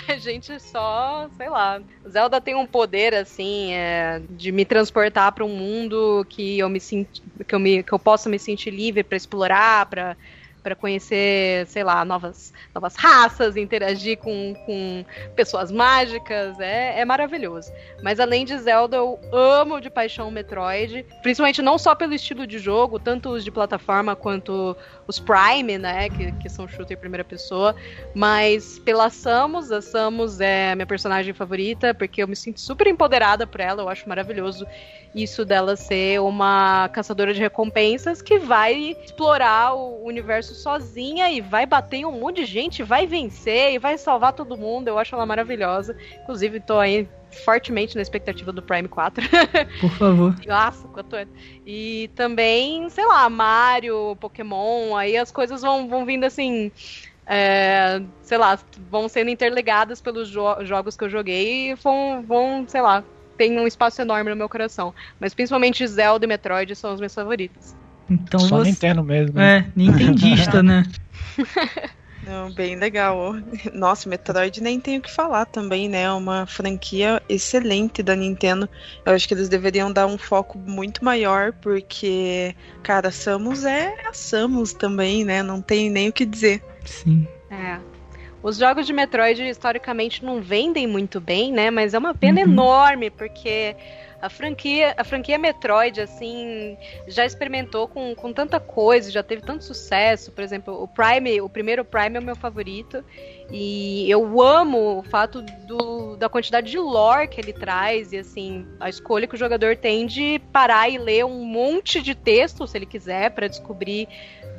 a 0.08 0.18
gente 0.18 0.60
só, 0.60 1.30
sei 1.38 1.50
lá. 1.50 1.82
Zelda 2.08 2.42
tem 2.42 2.56
um 2.56 2.66
poder, 2.66 3.14
assim, 3.14 3.74
é, 3.74 4.22
de 4.30 4.52
me 4.52 4.66
transportar 4.66 5.32
para 5.34 5.46
um 5.46 5.56
mundo 5.56 6.26
que 6.30 6.58
eu 6.58 6.70
me 6.70 6.80
sinto, 6.80 7.22
que 7.46 7.54
eu, 7.54 7.60
me, 7.60 7.84
que 7.84 7.94
eu 7.94 8.00
possa 8.00 8.30
me 8.30 8.40
sentir 8.40 8.72
livre 8.72 9.04
para 9.04 9.18
explorar, 9.18 9.86
para 9.88 10.18
para 10.68 10.76
conhecer, 10.76 11.66
sei 11.68 11.82
lá, 11.82 12.04
novas, 12.04 12.54
novas 12.76 12.94
raças, 12.98 13.56
interagir 13.56 14.18
com, 14.18 14.54
com 14.66 15.06
pessoas 15.34 15.72
mágicas, 15.72 16.60
é, 16.60 17.00
é 17.00 17.06
maravilhoso. 17.06 17.72
Mas 18.04 18.20
além 18.20 18.44
de 18.44 18.58
Zelda, 18.58 18.98
eu 18.98 19.18
amo 19.32 19.80
de 19.80 19.90
paixão 19.90 20.30
Metroid, 20.30 21.06
principalmente 21.22 21.62
não 21.62 21.78
só 21.78 21.96
pelo 21.96 22.14
estilo 22.14 22.46
de 22.46 22.60
jogo, 22.60 23.00
tanto 23.00 23.30
os 23.30 23.46
de 23.46 23.52
plataforma 23.52 24.14
quanto 24.14 24.76
os 25.08 25.20
Prime, 25.20 25.78
né, 25.78 26.10
que, 26.10 26.32
que 26.34 26.50
são 26.50 26.68
shooter 26.68 26.98
em 26.98 27.00
primeira 27.00 27.24
pessoa, 27.24 27.76
mas 28.14 28.80
pela 28.80 29.10
Samus, 29.10 29.72
a 29.72 29.82
Samus 29.82 30.40
é 30.40 30.72
a 30.72 30.76
minha 30.76 30.86
personagem 30.86 31.34
favorita, 31.34 31.94
porque 31.94 32.22
eu 32.22 32.28
me 32.28 32.36
sinto 32.36 32.60
super 32.60 32.88
empoderada 32.88 33.48
por 33.48 33.62
ela, 33.62 33.84
eu 33.84 33.90
acho 33.90 34.08
maravilhoso 34.08 34.68
isso 35.16 35.44
dela 35.46 35.76
ser 35.76 36.20
uma 36.22 36.90
caçadora 36.90 37.34
de 37.34 37.40
recompensas 37.40 38.22
que 38.22 38.38
vai 38.38 38.96
explorar 39.04 39.74
o 39.74 40.06
universo 40.06 40.54
sozinha 40.54 41.32
e 41.32 41.42
vai 41.42 41.66
bater 41.66 41.98
em 41.98 42.06
um 42.06 42.12
monte 42.12 42.38
de 42.38 42.46
gente, 42.46 42.84
vai 42.84 43.08
vencer 43.08 43.74
e 43.74 43.80
vai 43.80 43.98
salvar 43.98 44.34
todo 44.34 44.58
mundo. 44.58 44.88
Eu 44.88 45.00
acho 45.00 45.16
ela 45.16 45.26
maravilhosa. 45.26 45.96
Inclusive, 46.22 46.60
tô 46.60 46.78
aí 46.78 47.10
fortemente 47.32 47.96
na 47.96 48.02
expectativa 48.02 48.52
do 48.52 48.62
Prime 48.62 48.88
4. 48.88 49.24
Por 49.80 49.92
favor. 49.92 50.36
Nossa, 50.46 50.88
quanto 50.88 51.16
é. 51.16 51.28
E 51.66 52.10
também, 52.16 52.90
sei 52.90 53.06
lá, 53.06 53.30
Mario, 53.30 54.16
Pokémon, 54.20 54.96
aí 54.96 55.18
as 55.18 55.32
coisas 55.32 55.62
vão, 55.62 55.88
vão 55.88 56.06
vindo 56.06 56.24
assim. 56.24 56.72
É, 57.30 58.02
sei 58.22 58.38
lá, 58.38 58.58
vão 58.90 59.10
sendo 59.10 59.30
interligadas 59.30 60.00
pelos 60.00 60.30
jo 60.30 60.64
jogos 60.64 60.96
que 60.96 61.04
eu 61.04 61.10
joguei 61.10 61.72
e 61.72 61.76
vão, 61.76 62.24
vão, 62.26 62.66
sei 62.66 62.82
lá, 62.82 63.04
tem 63.38 63.60
um 63.60 63.68
espaço 63.68 64.02
enorme 64.02 64.30
no 64.30 64.36
meu 64.36 64.48
coração. 64.48 64.94
Mas 65.20 65.34
principalmente 65.34 65.86
Zelda 65.86 66.26
e 66.26 66.28
Metroid 66.28 66.74
são 66.76 66.94
os 66.94 67.00
meus 67.00 67.14
favoritos. 67.14 67.76
Então 68.10 68.40
Só 68.40 68.60
você... 68.60 68.70
Nintendo 68.70 69.04
mesmo. 69.04 69.40
É, 69.40 69.66
Nintendista, 69.76 70.64
né? 70.64 70.84
Não, 72.28 72.52
bem 72.52 72.76
legal. 72.76 73.36
Nossa, 73.74 74.10
Metroid 74.10 74.62
nem 74.62 74.80
tenho 74.80 75.00
o 75.00 75.02
que 75.02 75.10
falar 75.12 75.46
também, 75.46 75.88
né? 75.88 76.04
É 76.04 76.12
uma 76.12 76.46
franquia 76.46 77.22
excelente 77.30 78.04
da 78.04 78.16
Nintendo. 78.16 78.70
Eu 79.06 79.14
acho 79.14 79.28
que 79.28 79.34
eles 79.34 79.48
deveriam 79.48 79.92
dar 79.92 80.06
um 80.08 80.18
foco 80.18 80.58
muito 80.58 81.04
maior, 81.06 81.54
porque, 81.54 82.54
cara, 82.84 83.12
Samus 83.12 83.64
é 83.64 83.94
a 84.08 84.14
Samus 84.14 84.74
também, 84.74 85.24
né? 85.24 85.42
Não 85.42 85.62
tem 85.62 85.90
nem 85.90 86.10
o 86.10 86.14
que 86.14 86.26
dizer. 86.26 86.62
Sim. 86.86 87.28
É. 87.50 87.80
Os 88.44 88.58
jogos 88.58 88.86
de 88.86 88.94
Metroid 88.94 89.42
historicamente 89.44 90.24
não 90.24 90.42
vendem 90.42 90.86
muito 90.86 91.20
bem, 91.20 91.52
né? 91.52 91.72
Mas 91.72 91.94
é 91.94 91.98
uma 91.98 92.14
pena 92.14 92.42
Uhum. 92.42 92.52
enorme, 92.52 93.10
porque 93.10 93.76
a 94.20 94.30
franquia, 94.30 94.96
a 94.98 95.04
franquia 95.04 95.38
Metroid, 95.38 96.02
assim, 96.02 96.76
já 97.08 97.26
experimentou 97.26 97.88
com, 97.88 98.16
com 98.16 98.34
tanta 98.34 98.60
coisa, 98.60 99.12
já 99.12 99.22
teve 99.22 99.44
tanto 99.44 99.64
sucesso. 99.64 100.32
Por 100.32 100.44
exemplo, 100.44 100.82
o 100.82 100.88
Prime, 100.88 101.40
o 101.40 101.48
primeiro 101.48 101.86
Prime 101.86 102.18
é 102.18 102.20
o 102.20 102.24
meu 102.24 102.36
favorito. 102.36 103.04
E 103.52 104.10
eu 104.10 104.42
amo 104.42 105.00
o 105.00 105.04
fato 105.04 105.42
do, 105.42 106.16
da 106.18 106.28
quantidade 106.28 106.72
de 106.72 106.80
lore 106.80 107.28
que 107.28 107.40
ele 107.40 107.54
traz 107.54 108.12
e 108.12 108.18
assim, 108.18 108.66
a 108.80 108.90
escolha 108.90 109.28
que 109.28 109.36
o 109.36 109.38
jogador 109.38 109.76
tem 109.76 110.08
de 110.08 110.42
parar 110.52 110.90
e 110.90 110.98
ler 110.98 111.24
um 111.24 111.46
monte 111.46 112.02
de 112.02 112.16
texto, 112.16 112.68
se 112.68 112.78
ele 112.78 112.88
quiser, 112.88 113.32
para 113.32 113.48
descobrir 113.48 114.08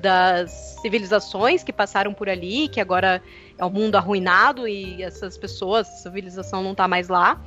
das 0.00 0.76
civilizações 0.80 1.64
que 1.64 1.72
passaram 1.72 2.14
por 2.14 2.28
ali, 2.28 2.68
que 2.68 2.80
agora 2.80 3.20
é 3.58 3.64
um 3.64 3.70
mundo 3.70 3.96
arruinado 3.96 4.68
e 4.68 5.02
essas 5.02 5.36
pessoas, 5.36 5.88
a 5.88 5.96
civilização 5.96 6.62
não 6.62 6.76
tá 6.76 6.86
mais 6.86 7.08
lá. 7.08 7.42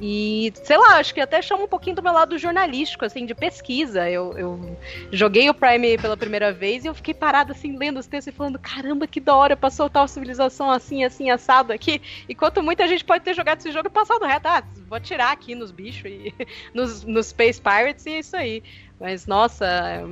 E, 0.00 0.52
sei 0.62 0.76
lá, 0.76 0.98
acho 0.98 1.14
que 1.14 1.20
até 1.20 1.40
chama 1.40 1.64
um 1.64 1.68
pouquinho 1.68 1.96
do 1.96 2.02
meu 2.02 2.12
lado 2.12 2.36
jornalístico, 2.36 3.04
assim, 3.04 3.24
de 3.24 3.34
pesquisa. 3.34 4.08
Eu, 4.10 4.36
eu 4.36 4.78
joguei 5.10 5.48
o 5.48 5.54
Prime 5.54 5.96
pela 5.96 6.16
primeira 6.16 6.52
vez 6.52 6.84
e 6.84 6.88
eu 6.88 6.94
fiquei 6.94 7.14
parada, 7.14 7.52
assim, 7.52 7.76
lendo 7.76 7.98
os 7.98 8.06
textos 8.06 8.34
e 8.34 8.36
falando: 8.36 8.58
caramba, 8.58 9.06
que 9.06 9.20
da 9.20 9.34
hora 9.34 9.56
pra 9.56 9.70
soltar 9.70 10.04
a 10.04 10.08
civilização 10.08 10.70
assim, 10.70 11.02
assim, 11.04 11.30
assado 11.30 11.72
aqui. 11.72 12.02
Enquanto 12.28 12.62
muita 12.62 12.86
gente 12.86 13.04
pode 13.04 13.24
ter 13.24 13.34
jogado 13.34 13.58
esse 13.58 13.72
jogo 13.72 13.88
e 13.88 13.90
passado 13.90 14.24
reto, 14.26 14.48
ah, 14.48 14.62
vou 14.86 14.96
atirar 14.96 15.32
aqui 15.32 15.54
nos 15.54 15.70
bichos 15.70 16.04
e 16.04 16.34
nos, 16.74 17.02
nos 17.04 17.28
Space 17.28 17.60
Pirates 17.60 18.04
e 18.04 18.10
é 18.10 18.18
isso 18.18 18.36
aí. 18.36 18.62
Mas, 19.00 19.26
nossa, 19.26 20.02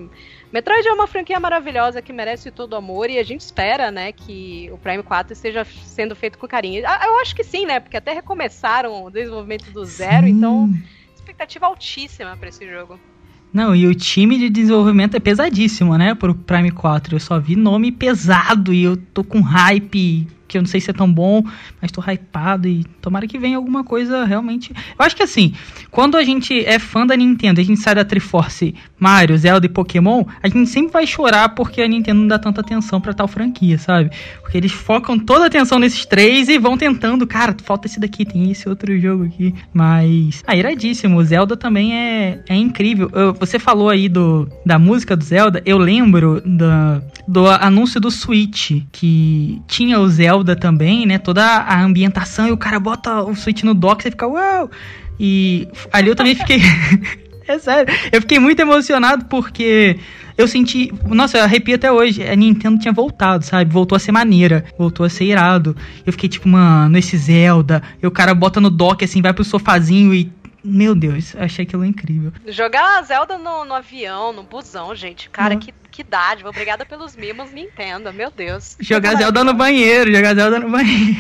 Metroid 0.55 0.87
é 0.87 0.93
uma 0.93 1.09
franquia 1.09 1.41
maravilhosa 1.41 2.01
que 2.01 2.13
merece 2.13 2.49
todo 2.49 2.75
o 2.75 2.77
amor 2.77 3.11
e 3.11 3.19
a 3.19 3.25
gente 3.25 3.41
espera, 3.41 3.91
né, 3.91 4.13
que 4.13 4.71
o 4.73 4.79
Prime 4.79 5.03
4 5.03 5.33
esteja 5.33 5.65
sendo 5.65 6.15
feito 6.15 6.39
com 6.39 6.47
carinho. 6.47 6.85
Ah, 6.87 7.01
Eu 7.07 7.19
acho 7.19 7.35
que 7.35 7.43
sim, 7.43 7.67
né, 7.67 7.81
porque 7.81 7.97
até 7.97 8.13
recomeçaram 8.13 9.03
o 9.03 9.11
desenvolvimento 9.11 9.73
do 9.73 9.85
zero, 9.85 10.29
Sim. 10.29 10.33
então 10.33 10.73
expectativa 11.13 11.67
altíssima 11.67 12.37
pra 12.37 12.51
esse 12.51 12.71
jogo. 12.71 13.01
Não, 13.53 13.75
e 13.75 13.85
o 13.89 13.97
time 13.97 14.39
de 14.39 14.49
desenvolvimento 14.49 15.17
é 15.17 15.21
pesadíssimo, 15.21 15.99
né? 15.99 16.15
Pro 16.15 16.37
Prime 16.37 16.71
4. 16.71 17.17
Eu 17.17 17.21
só 17.21 17.41
vi 17.41 17.57
nome 17.57 17.91
pesado 17.91 18.73
e 18.73 18.85
eu 18.85 18.97
tô 18.97 19.25
com 19.25 19.41
hype, 19.41 20.25
que 20.47 20.59
eu 20.59 20.63
não 20.63 20.69
sei 20.69 20.81
se 20.81 20.91
é 20.91 20.93
tão 20.93 21.11
bom, 21.13 21.43
mas 21.81 21.91
tô 21.91 22.01
hypado 22.01 22.69
e 22.69 22.85
tomara 23.01 23.27
que 23.27 23.39
venha 23.39 23.57
alguma 23.57 23.83
coisa 23.85 24.25
realmente. 24.25 24.73
Eu 24.99 25.05
acho 25.05 25.17
que 25.17 25.23
assim, 25.23 25.53
quando 25.91 26.17
a 26.17 26.23
gente 26.25 26.65
é 26.65 26.79
fã 26.79 27.07
da 27.07 27.17
Nintendo, 27.17 27.61
a 27.61 27.65
gente 27.65 27.81
sai 27.81 27.95
da 27.95 28.05
Triforce 28.05 28.75
Mario, 28.99 29.37
Zelda 29.39 29.67
e 29.67 29.69
Pokémon, 29.69 30.25
a 30.43 30.49
gente 30.49 30.69
sempre 30.69 30.93
vai 30.93 31.07
chorar 31.07 31.51
porque 31.51 31.81
a 31.83 31.89
Nintendo 31.89 32.21
não 32.21 32.29
dá 32.29 32.39
tanta 32.39 32.61
atenção 32.61 33.01
pra 33.01 33.13
tal 33.15 33.27
franquia, 33.29 33.79
sabe? 33.79 34.11
Porque 34.43 34.57
eles 34.59 34.73
focam 34.73 35.19
toda 35.19 35.45
a 35.45 35.47
atenção 35.47 35.79
nesses 35.79 36.05
três 36.05 36.49
e 36.49 36.59
vão 36.59 36.77
tentando, 36.77 37.27
cara, 37.27 37.57
falta 37.63 37.87
esse 37.87 37.99
daqui, 38.01 38.25
tem 38.25 38.51
esse 38.51 38.69
outro 38.69 38.99
jogo 38.99 39.25
aqui. 39.25 39.55
Mas, 39.73 40.43
ah, 40.47 40.57
iradíssimo. 40.57 41.19
O 41.19 41.25
Zelda 41.25 41.57
também 41.57 41.95
é, 41.95 42.41
é 42.49 42.55
incrível. 42.57 43.11
Eu- 43.13 43.33
você 43.35 43.59
falou 43.59 43.89
aí 43.89 44.09
do, 44.09 44.49
da 44.65 44.79
música 44.79 45.17
do 45.17 45.25
Zelda, 45.25 45.63
eu 45.65 45.79
lembro 45.79 46.43
da, 46.45 47.03
do 47.27 47.47
anúncio 47.49 48.01
do 48.01 48.11
Switch, 48.11 48.73
que 48.93 49.61
tinha 49.67 49.99
o 50.01 50.09
Zelda 50.09 50.34
também, 50.57 51.07
né? 51.07 51.19
Toda 51.19 51.45
a 51.45 51.83
ambientação 51.83 52.49
e 52.49 52.53
o 52.53 52.57
cara 52.57 52.81
bota 52.81 53.23
o 53.23 53.35
Switch 53.37 53.63
no 53.63 53.75
dock 53.75 54.07
e 54.07 54.11
fica, 54.11 54.27
uau! 54.27 54.71
E 55.21 55.69
ali 55.93 56.09
eu 56.09 56.17
também 56.17 56.35
fiquei. 56.35 56.61
é 57.47 57.59
sério, 57.59 57.95
eu 58.11 58.21
fiquei 58.23 58.39
muito 58.39 58.61
emocionado 58.61 59.27
porque 59.27 59.99
eu 60.37 60.49
senti. 60.49 60.93
Nossa, 61.07 61.39
eu 61.39 61.45
arrepio 61.45 61.75
até 61.77 61.91
hoje. 61.91 62.23
A 62.27 62.35
Nintendo 62.35 62.79
tinha 62.79 62.93
voltado, 62.93 63.45
sabe? 63.45 63.73
Voltou 63.73 63.95
a 63.95 63.99
ser 63.99 64.13
maneira, 64.13 64.65
voltou 64.79 65.07
a 65.07 65.09
ser 65.09 65.25
irado. 65.25 65.77
Eu 66.05 66.13
fiquei 66.13 66.29
tipo, 66.29 66.49
mano, 66.49 66.97
esse 66.99 67.17
Zelda. 67.17 67.83
E 68.03 68.07
o 68.07 68.11
cara 68.11 68.35
bota 68.35 68.61
no 68.61 68.71
dock 68.71 69.05
assim, 69.05 69.23
vai 69.23 69.33
pro 69.33 69.45
sofazinho 69.45 70.15
e. 70.15 70.33
Meu 70.65 70.95
Deus, 70.95 71.35
eu 71.35 71.43
achei 71.43 71.65
aquilo 71.65 71.85
incrível. 71.85 72.33
Jogar 72.47 73.03
Zelda 73.03 73.37
no, 73.37 73.67
no 73.67 73.75
avião, 73.75 74.33
no 74.33 74.43
busão, 74.43 74.95
gente. 74.95 75.29
Cara, 75.29 75.53
Não. 75.53 75.61
que, 75.61 75.75
que 75.91 76.03
dádiva. 76.03 76.49
Obrigada 76.49 76.87
pelos 76.87 77.15
mimos, 77.15 77.53
Nintendo. 77.53 78.11
Meu 78.15 78.31
Deus. 78.31 78.75
Jogar 78.81 79.17
Zelda 79.17 79.45
no 79.45 79.53
banheiro, 79.53 80.11
jogar 80.11 80.35
Zelda 80.35 80.59
no 80.59 80.71
banheiro. 80.71 81.19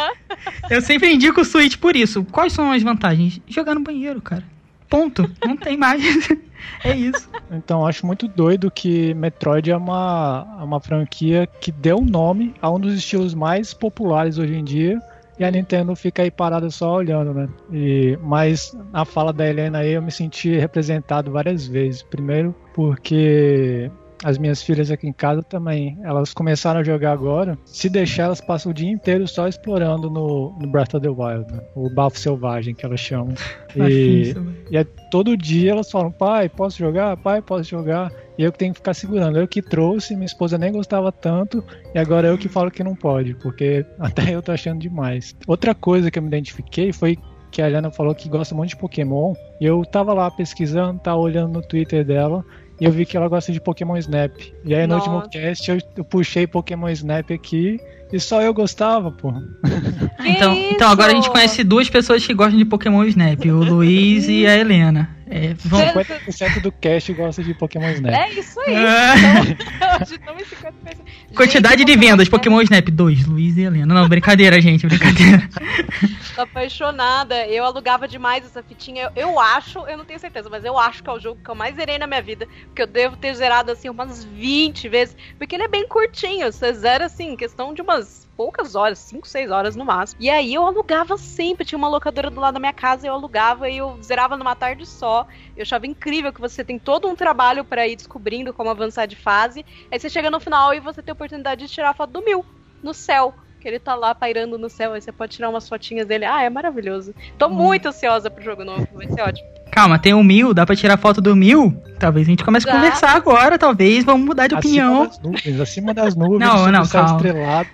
eu 0.70 0.80
sempre 0.80 1.12
indico 1.12 1.42
o 1.42 1.44
Switch 1.44 1.76
por 1.76 1.94
isso. 1.94 2.24
Quais 2.24 2.54
são 2.54 2.72
as 2.72 2.82
vantagens? 2.82 3.42
Jogar 3.46 3.74
no 3.74 3.82
banheiro, 3.82 4.22
cara. 4.22 4.42
Ponto. 4.88 5.30
Não 5.44 5.54
tem 5.56 5.76
mais. 5.76 6.02
é 6.82 6.96
isso. 6.96 7.28
Então, 7.50 7.80
eu 7.80 7.86
acho 7.86 8.06
muito 8.06 8.26
doido 8.26 8.70
que 8.70 9.12
Metroid 9.14 9.70
é 9.70 9.76
uma, 9.76 10.46
é 10.60 10.64
uma 10.64 10.80
franquia 10.80 11.46
que 11.60 11.70
deu 11.70 12.00
nome 12.00 12.54
a 12.62 12.70
um 12.70 12.80
dos 12.80 12.94
estilos 12.94 13.34
mais 13.34 13.74
populares 13.74 14.38
hoje 14.38 14.54
em 14.54 14.64
dia. 14.64 14.98
E 15.38 15.44
a 15.44 15.50
Nintendo 15.50 15.94
fica 15.96 16.22
aí 16.22 16.30
parada 16.30 16.68
só 16.70 16.94
olhando, 16.96 17.32
né? 17.32 17.48
E, 17.72 18.18
mas 18.22 18.76
na 18.92 19.04
fala 19.04 19.32
da 19.32 19.48
Helena 19.48 19.78
aí 19.78 19.92
eu 19.92 20.02
me 20.02 20.10
senti 20.10 20.56
representado 20.56 21.30
várias 21.30 21.66
vezes. 21.66 22.02
Primeiro 22.02 22.54
porque 22.74 23.90
as 24.24 24.38
minhas 24.38 24.62
filhas 24.62 24.90
aqui 24.90 25.06
em 25.06 25.12
casa 25.12 25.42
também, 25.42 25.98
elas 26.02 26.32
começaram 26.32 26.80
a 26.80 26.84
jogar 26.84 27.12
agora. 27.12 27.58
Se 27.64 27.88
deixar, 27.88 28.24
elas 28.24 28.40
passam 28.40 28.70
o 28.70 28.74
dia 28.74 28.90
inteiro 28.90 29.26
só 29.26 29.48
explorando 29.48 30.08
no, 30.08 30.56
no 30.58 30.68
Breath 30.68 30.94
of 30.94 31.02
the 31.02 31.08
Wild, 31.08 31.52
né? 31.52 31.60
o 31.74 31.90
bafo 31.90 32.18
selvagem 32.18 32.74
que 32.74 32.86
elas 32.86 33.00
chamam. 33.00 33.34
E, 33.74 34.34
velho. 34.34 34.54
e 34.70 34.76
é 34.76 34.84
todo 35.10 35.34
dia 35.34 35.70
elas 35.70 35.90
falam, 35.90 36.12
pai, 36.12 36.46
posso 36.46 36.76
jogar? 36.76 37.16
Pai, 37.16 37.40
posso 37.40 37.64
jogar? 37.64 38.12
E 38.42 38.44
eu 38.44 38.50
que 38.50 38.58
tenho 38.58 38.72
que 38.72 38.80
ficar 38.80 38.92
segurando. 38.92 39.38
Eu 39.38 39.46
que 39.46 39.62
trouxe, 39.62 40.16
minha 40.16 40.26
esposa 40.26 40.58
nem 40.58 40.72
gostava 40.72 41.12
tanto, 41.12 41.64
e 41.94 41.98
agora 41.98 42.26
eu 42.26 42.36
que 42.36 42.48
falo 42.48 42.72
que 42.72 42.82
não 42.82 42.96
pode, 42.96 43.34
porque 43.34 43.86
até 44.00 44.34
eu 44.34 44.42
tô 44.42 44.50
achando 44.50 44.80
demais. 44.80 45.36
Outra 45.46 45.76
coisa 45.76 46.10
que 46.10 46.18
eu 46.18 46.22
me 46.24 46.26
identifiquei 46.26 46.92
foi 46.92 47.16
que 47.52 47.62
a 47.62 47.68
Helena 47.68 47.92
falou 47.92 48.16
que 48.16 48.28
gosta 48.28 48.52
muito 48.52 48.70
de 48.70 48.76
Pokémon, 48.76 49.32
e 49.60 49.64
eu 49.64 49.84
tava 49.84 50.12
lá 50.12 50.28
pesquisando, 50.28 50.98
tava 50.98 51.20
olhando 51.20 51.52
no 51.52 51.62
Twitter 51.62 52.04
dela, 52.04 52.44
e 52.80 52.84
eu 52.84 52.90
vi 52.90 53.06
que 53.06 53.16
ela 53.16 53.28
gosta 53.28 53.52
de 53.52 53.60
Pokémon 53.60 53.96
Snap. 53.98 54.32
E 54.64 54.74
aí 54.74 54.88
no 54.88 54.96
Nossa. 54.96 55.08
último 55.08 55.30
cast 55.30 55.70
eu, 55.70 55.78
eu 55.98 56.04
puxei 56.04 56.44
Pokémon 56.44 56.88
Snap 56.88 57.30
aqui, 57.30 57.78
e 58.12 58.20
só 58.20 58.42
eu 58.42 58.52
gostava, 58.52 59.10
pô. 59.10 59.32
Que 59.32 60.28
Então, 60.28 60.54
então 60.54 60.90
agora 60.90 61.12
a 61.12 61.14
gente 61.14 61.30
conhece 61.30 61.64
duas 61.64 61.88
pessoas 61.88 62.26
que 62.26 62.34
gostam 62.34 62.58
de 62.58 62.64
Pokémon 62.64 63.04
Snap, 63.04 63.44
o 63.46 63.64
Luiz 63.64 64.28
e 64.28 64.46
a 64.46 64.56
Helena. 64.56 65.08
É, 65.34 65.54
vão... 65.54 65.80
50% 65.80 66.60
do 66.60 66.70
cast 66.70 67.10
gosta 67.14 67.42
de 67.42 67.54
Pokémon 67.54 67.90
Snap. 67.92 68.12
É 68.12 68.30
isso 68.32 68.60
aí. 68.60 68.76
Ah. 68.76 69.14
Então, 69.82 69.96
hoje 70.02 70.14
estamos 70.14 70.42
em 70.42 70.44
50 70.44 70.72
pessoas. 70.84 71.08
Quantidade 71.34 71.78
Gente, 71.78 71.86
de 71.86 71.96
vendas, 71.96 72.28
Pokémon 72.28 72.60
Snap, 72.60 72.88
dois, 72.90 73.26
Luiz 73.26 73.56
e 73.56 73.62
Helena. 73.62 73.94
Não, 73.94 74.08
brincadeira, 74.08 74.60
gente, 74.60 74.86
brincadeira. 74.86 75.48
Tô 76.34 76.42
apaixonada. 76.42 77.46
Eu 77.46 77.64
alugava 77.64 78.06
demais 78.06 78.44
essa 78.44 78.62
fitinha. 78.62 79.10
Eu, 79.16 79.30
eu 79.30 79.40
acho, 79.40 79.78
eu 79.86 79.96
não 79.96 80.04
tenho 80.04 80.20
certeza, 80.20 80.50
mas 80.50 80.64
eu 80.64 80.78
acho 80.78 81.02
que 81.02 81.08
é 81.08 81.12
o 81.12 81.18
jogo 81.18 81.40
que 81.42 81.50
eu 81.50 81.54
mais 81.54 81.74
zerei 81.76 81.98
na 81.98 82.06
minha 82.06 82.20
vida. 82.20 82.46
Porque 82.66 82.82
eu 82.82 82.86
devo 82.86 83.16
ter 83.16 83.34
zerado 83.34 83.72
assim 83.72 83.88
umas 83.88 84.24
20 84.24 84.88
vezes. 84.88 85.16
Porque 85.38 85.56
ele 85.56 85.64
é 85.64 85.68
bem 85.68 85.88
curtinho. 85.88 86.50
Você 86.52 86.72
zera 86.74 87.06
assim, 87.06 87.30
em 87.30 87.36
questão 87.36 87.72
de 87.72 87.80
umas 87.80 88.01
poucas 88.36 88.74
horas, 88.74 88.98
5, 89.00 89.26
6 89.28 89.50
horas 89.50 89.76
no 89.76 89.84
máximo. 89.84 90.16
E 90.20 90.30
aí 90.30 90.54
eu 90.54 90.64
alugava 90.64 91.16
sempre. 91.16 91.64
Tinha 91.64 91.78
uma 91.78 91.88
locadora 91.88 92.30
do 92.30 92.40
lado 92.40 92.54
da 92.54 92.60
minha 92.60 92.72
casa, 92.72 93.06
eu 93.06 93.14
alugava 93.14 93.68
e 93.68 93.76
eu 93.76 94.00
zerava 94.02 94.36
numa 94.36 94.54
tarde 94.56 94.86
só. 94.86 95.26
Eu 95.56 95.62
achava 95.62 95.86
incrível 95.86 96.32
que 96.32 96.40
você 96.40 96.64
tem 96.64 96.78
todo 96.78 97.08
um 97.08 97.16
trabalho 97.16 97.64
pra 97.64 97.86
ir 97.86 97.96
descobrindo 97.96 98.52
como 98.52 98.70
avançar 98.70 99.06
de 99.06 99.16
fase. 99.16 99.64
Aí 99.90 99.98
você 99.98 100.08
chega 100.10 100.30
no 100.30 100.40
final 100.40 100.74
e 100.74 100.80
você 100.80 101.02
tem 101.02 101.12
a 101.12 101.14
oportunidade 101.14 101.66
de 101.66 101.72
tirar 101.72 101.90
a 101.90 101.94
foto 101.94 102.12
do 102.12 102.24
mil 102.24 102.44
no 102.82 102.94
céu. 102.94 103.34
Que 103.62 103.68
ele 103.68 103.78
tá 103.78 103.94
lá 103.94 104.12
pairando 104.12 104.58
no 104.58 104.68
céu, 104.68 104.92
aí 104.92 105.00
você 105.00 105.12
pode 105.12 105.36
tirar 105.36 105.48
umas 105.48 105.68
fotinhas 105.68 106.04
dele. 106.04 106.24
Ah, 106.24 106.42
é 106.42 106.50
maravilhoso. 106.50 107.14
Tô 107.38 107.48
muito 107.48 107.86
ansiosa 107.86 108.28
pro 108.28 108.42
jogo 108.42 108.64
novo, 108.64 108.88
vai 108.92 109.06
ser 109.06 109.20
ótimo. 109.22 109.48
Calma, 109.70 110.00
tem 110.00 110.12
o 110.12 110.22
mil, 110.24 110.52
dá 110.52 110.66
pra 110.66 110.74
tirar 110.74 110.96
foto 110.98 111.20
do 111.20 111.36
mil? 111.36 111.72
Talvez 111.98 112.26
a 112.26 112.30
gente 112.30 112.44
comece 112.44 112.68
a 112.68 112.72
Dá. 112.72 112.76
conversar 112.78 113.16
agora, 113.16 113.56
talvez 113.56 114.04
vamos 114.04 114.26
mudar 114.26 114.48
de 114.48 114.54
opinião. 114.56 115.04
Acima 115.04 115.06
das 115.08 115.22
nuvens, 115.22 115.60
acima 115.60 115.94
das 115.94 116.16
nuvens, 116.16 116.40
Não, 116.40 116.72
não, 116.72 116.82
o 116.82 116.84
céu 116.84 117.04
calma. 117.04 117.16
estrelado. 117.16 117.68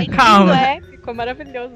É 0.00 0.06
Calma. 0.16 0.56
É, 0.60 0.80
ficou 0.80 1.12
maravilhoso. 1.12 1.74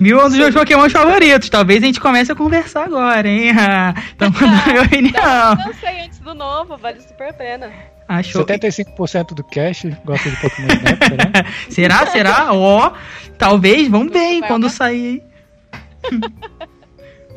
Mil 0.00 0.20
é 0.20 0.24
um 0.24 0.28
dos 0.28 0.36
meus 0.36 0.52
Pokémon 0.54 0.90
favoritos. 0.90 1.48
Talvez 1.48 1.82
a 1.82 1.86
gente 1.86 2.00
comece 2.00 2.32
a 2.32 2.34
conversar 2.34 2.84
agora, 2.86 3.28
hein? 3.28 3.52
Então, 4.16 4.28
na 4.30 4.66
minha 4.66 4.82
opinião. 4.82 5.54
Não 5.54 5.72
sei 5.74 6.00
antes 6.00 6.18
do 6.18 6.34
novo, 6.34 6.76
vale 6.76 7.00
super 7.00 7.28
a 7.30 7.32
pena. 7.32 7.70
Achou. 8.08 8.44
75% 8.44 9.34
do 9.34 9.44
cast 9.44 9.88
gosta 10.04 10.30
de 10.30 10.36
Pokémon 10.36 10.68
Snap, 10.68 11.00
né? 11.10 11.46
Será? 11.70 12.06
Será? 12.06 12.52
Ó, 12.52 12.92
talvez, 13.38 13.88
vamos 13.88 14.12
ver, 14.12 14.18
hein, 14.18 14.42
quando 14.46 14.68
sair. 14.68 15.22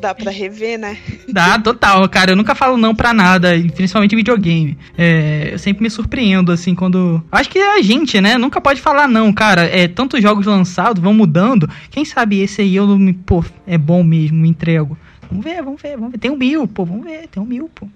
Dá 0.00 0.14
pra 0.14 0.30
rever, 0.30 0.78
né? 0.78 0.98
Dá, 1.28 1.58
total, 1.58 2.06
cara. 2.08 2.32
Eu 2.32 2.36
nunca 2.36 2.54
falo 2.54 2.76
não 2.76 2.94
pra 2.94 3.14
nada, 3.14 3.50
principalmente 3.74 4.14
videogame. 4.14 4.76
É, 4.96 5.50
eu 5.52 5.58
sempre 5.58 5.82
me 5.82 5.90
surpreendo, 5.90 6.52
assim, 6.52 6.74
quando. 6.74 7.24
Acho 7.32 7.48
que 7.48 7.58
a 7.58 7.80
gente, 7.80 8.20
né? 8.20 8.36
Nunca 8.36 8.60
pode 8.60 8.80
falar 8.80 9.08
não, 9.08 9.32
cara. 9.32 9.64
É, 9.64 9.88
tantos 9.88 10.20
jogos 10.20 10.46
lançados 10.46 11.02
vão 11.02 11.14
mudando. 11.14 11.68
Quem 11.90 12.04
sabe 12.04 12.40
esse 12.40 12.60
aí 12.60 12.76
eu 12.76 12.86
não 12.86 12.98
me. 12.98 13.14
Pô, 13.14 13.44
é 13.66 13.78
bom 13.78 14.02
mesmo, 14.02 14.38
me 14.38 14.48
entrego. 14.48 14.98
Vamos 15.30 15.44
ver, 15.44 15.62
vamos 15.62 15.80
ver, 15.80 15.96
vamos 15.96 16.12
ver. 16.12 16.18
Tem 16.18 16.30
um 16.30 16.36
mil, 16.36 16.68
pô, 16.68 16.84
vamos 16.84 17.04
ver, 17.04 17.26
tem 17.28 17.42
um 17.42 17.46
mil, 17.46 17.70
pô. 17.74 17.88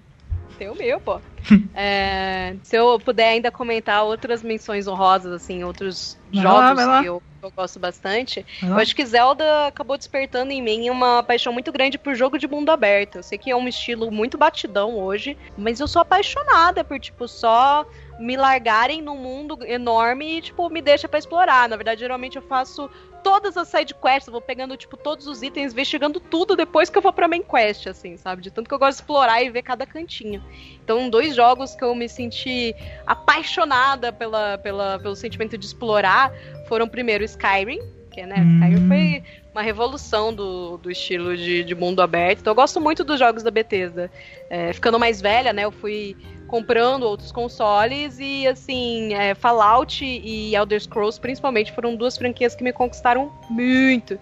Tem 0.60 0.68
o 0.68 0.74
meu, 0.74 1.00
pô. 1.00 1.18
é, 1.74 2.54
se 2.62 2.76
eu 2.76 3.00
puder 3.00 3.28
ainda 3.28 3.50
comentar 3.50 4.04
outras 4.04 4.42
menções 4.42 4.86
honrosas, 4.86 5.32
assim, 5.32 5.64
outros 5.64 6.18
Vai 6.30 6.42
jogos 6.42 6.76
lá, 6.76 6.86
lá. 6.86 7.00
que 7.00 7.08
eu, 7.08 7.22
eu 7.42 7.50
gosto 7.56 7.80
bastante, 7.80 8.44
eu 8.62 8.76
acho 8.76 8.94
que 8.94 9.06
Zelda 9.06 9.68
acabou 9.68 9.96
despertando 9.96 10.52
em 10.52 10.60
mim 10.60 10.90
uma 10.90 11.22
paixão 11.22 11.50
muito 11.50 11.72
grande 11.72 11.96
por 11.96 12.14
jogo 12.14 12.36
de 12.36 12.46
mundo 12.46 12.68
aberto. 12.68 13.16
Eu 13.16 13.22
sei 13.22 13.38
que 13.38 13.50
é 13.50 13.56
um 13.56 13.66
estilo 13.66 14.10
muito 14.12 14.36
batidão 14.36 14.98
hoje, 14.98 15.34
mas 15.56 15.80
eu 15.80 15.88
sou 15.88 16.02
apaixonada 16.02 16.84
por, 16.84 17.00
tipo, 17.00 17.26
só 17.26 17.86
me 18.20 18.36
largarem 18.36 19.00
num 19.00 19.16
mundo 19.16 19.58
enorme 19.64 20.38
e, 20.38 20.42
tipo, 20.42 20.68
me 20.68 20.82
deixa 20.82 21.08
pra 21.08 21.18
explorar. 21.18 21.68
Na 21.68 21.76
verdade, 21.76 22.00
geralmente 22.00 22.36
eu 22.36 22.42
faço 22.42 22.88
todas 23.24 23.56
as 23.56 23.68
side 23.68 23.94
quests, 23.94 24.26
eu 24.26 24.32
vou 24.32 24.42
pegando, 24.42 24.76
tipo, 24.76 24.96
todos 24.96 25.26
os 25.26 25.42
itens, 25.42 25.72
investigando 25.72 26.20
tudo 26.20 26.54
depois 26.54 26.90
que 26.90 26.98
eu 26.98 27.02
vou 27.02 27.12
pra 27.12 27.26
main 27.26 27.42
quest, 27.42 27.86
assim, 27.86 28.16
sabe? 28.18 28.42
De 28.42 28.50
tanto 28.50 28.68
que 28.68 28.74
eu 28.74 28.78
gosto 28.78 28.98
de 28.98 29.02
explorar 29.02 29.42
e 29.42 29.50
ver 29.50 29.62
cada 29.62 29.86
cantinho. 29.86 30.42
Então, 30.84 31.08
dois 31.08 31.34
jogos 31.34 31.74
que 31.74 31.82
eu 31.82 31.94
me 31.94 32.08
senti 32.08 32.74
apaixonada 33.06 34.12
pela, 34.12 34.58
pela, 34.58 34.98
pelo 34.98 35.16
sentimento 35.16 35.56
de 35.56 35.64
explorar 35.64 36.30
foram, 36.68 36.86
primeiro, 36.86 37.24
Skyrim, 37.24 37.80
que, 38.10 38.26
né, 38.26 38.42
Hum. 38.42 38.60
Skyrim 38.60 38.88
foi 38.88 39.22
uma 39.52 39.62
revolução 39.62 40.32
do, 40.32 40.76
do 40.76 40.90
estilo 40.90 41.36
de, 41.36 41.64
de 41.64 41.74
mundo 41.74 42.02
aberto. 42.02 42.40
Então, 42.40 42.50
eu 42.50 42.56
gosto 42.56 42.80
muito 42.80 43.02
dos 43.02 43.18
jogos 43.18 43.42
da 43.42 43.50
Bethesda. 43.50 44.10
É, 44.50 44.72
ficando 44.72 44.98
mais 44.98 45.20
velha, 45.20 45.52
né, 45.52 45.64
eu 45.64 45.72
fui 45.72 46.16
comprando 46.50 47.04
outros 47.04 47.30
consoles 47.30 48.18
e, 48.18 48.46
assim, 48.46 49.14
é, 49.14 49.34
Fallout 49.36 50.04
e 50.04 50.54
Elder 50.54 50.82
Scrolls, 50.82 51.18
principalmente, 51.18 51.70
foram 51.70 51.94
duas 51.94 52.18
franquias 52.18 52.56
que 52.56 52.64
me 52.64 52.72
conquistaram 52.72 53.32
muito. 53.48 54.18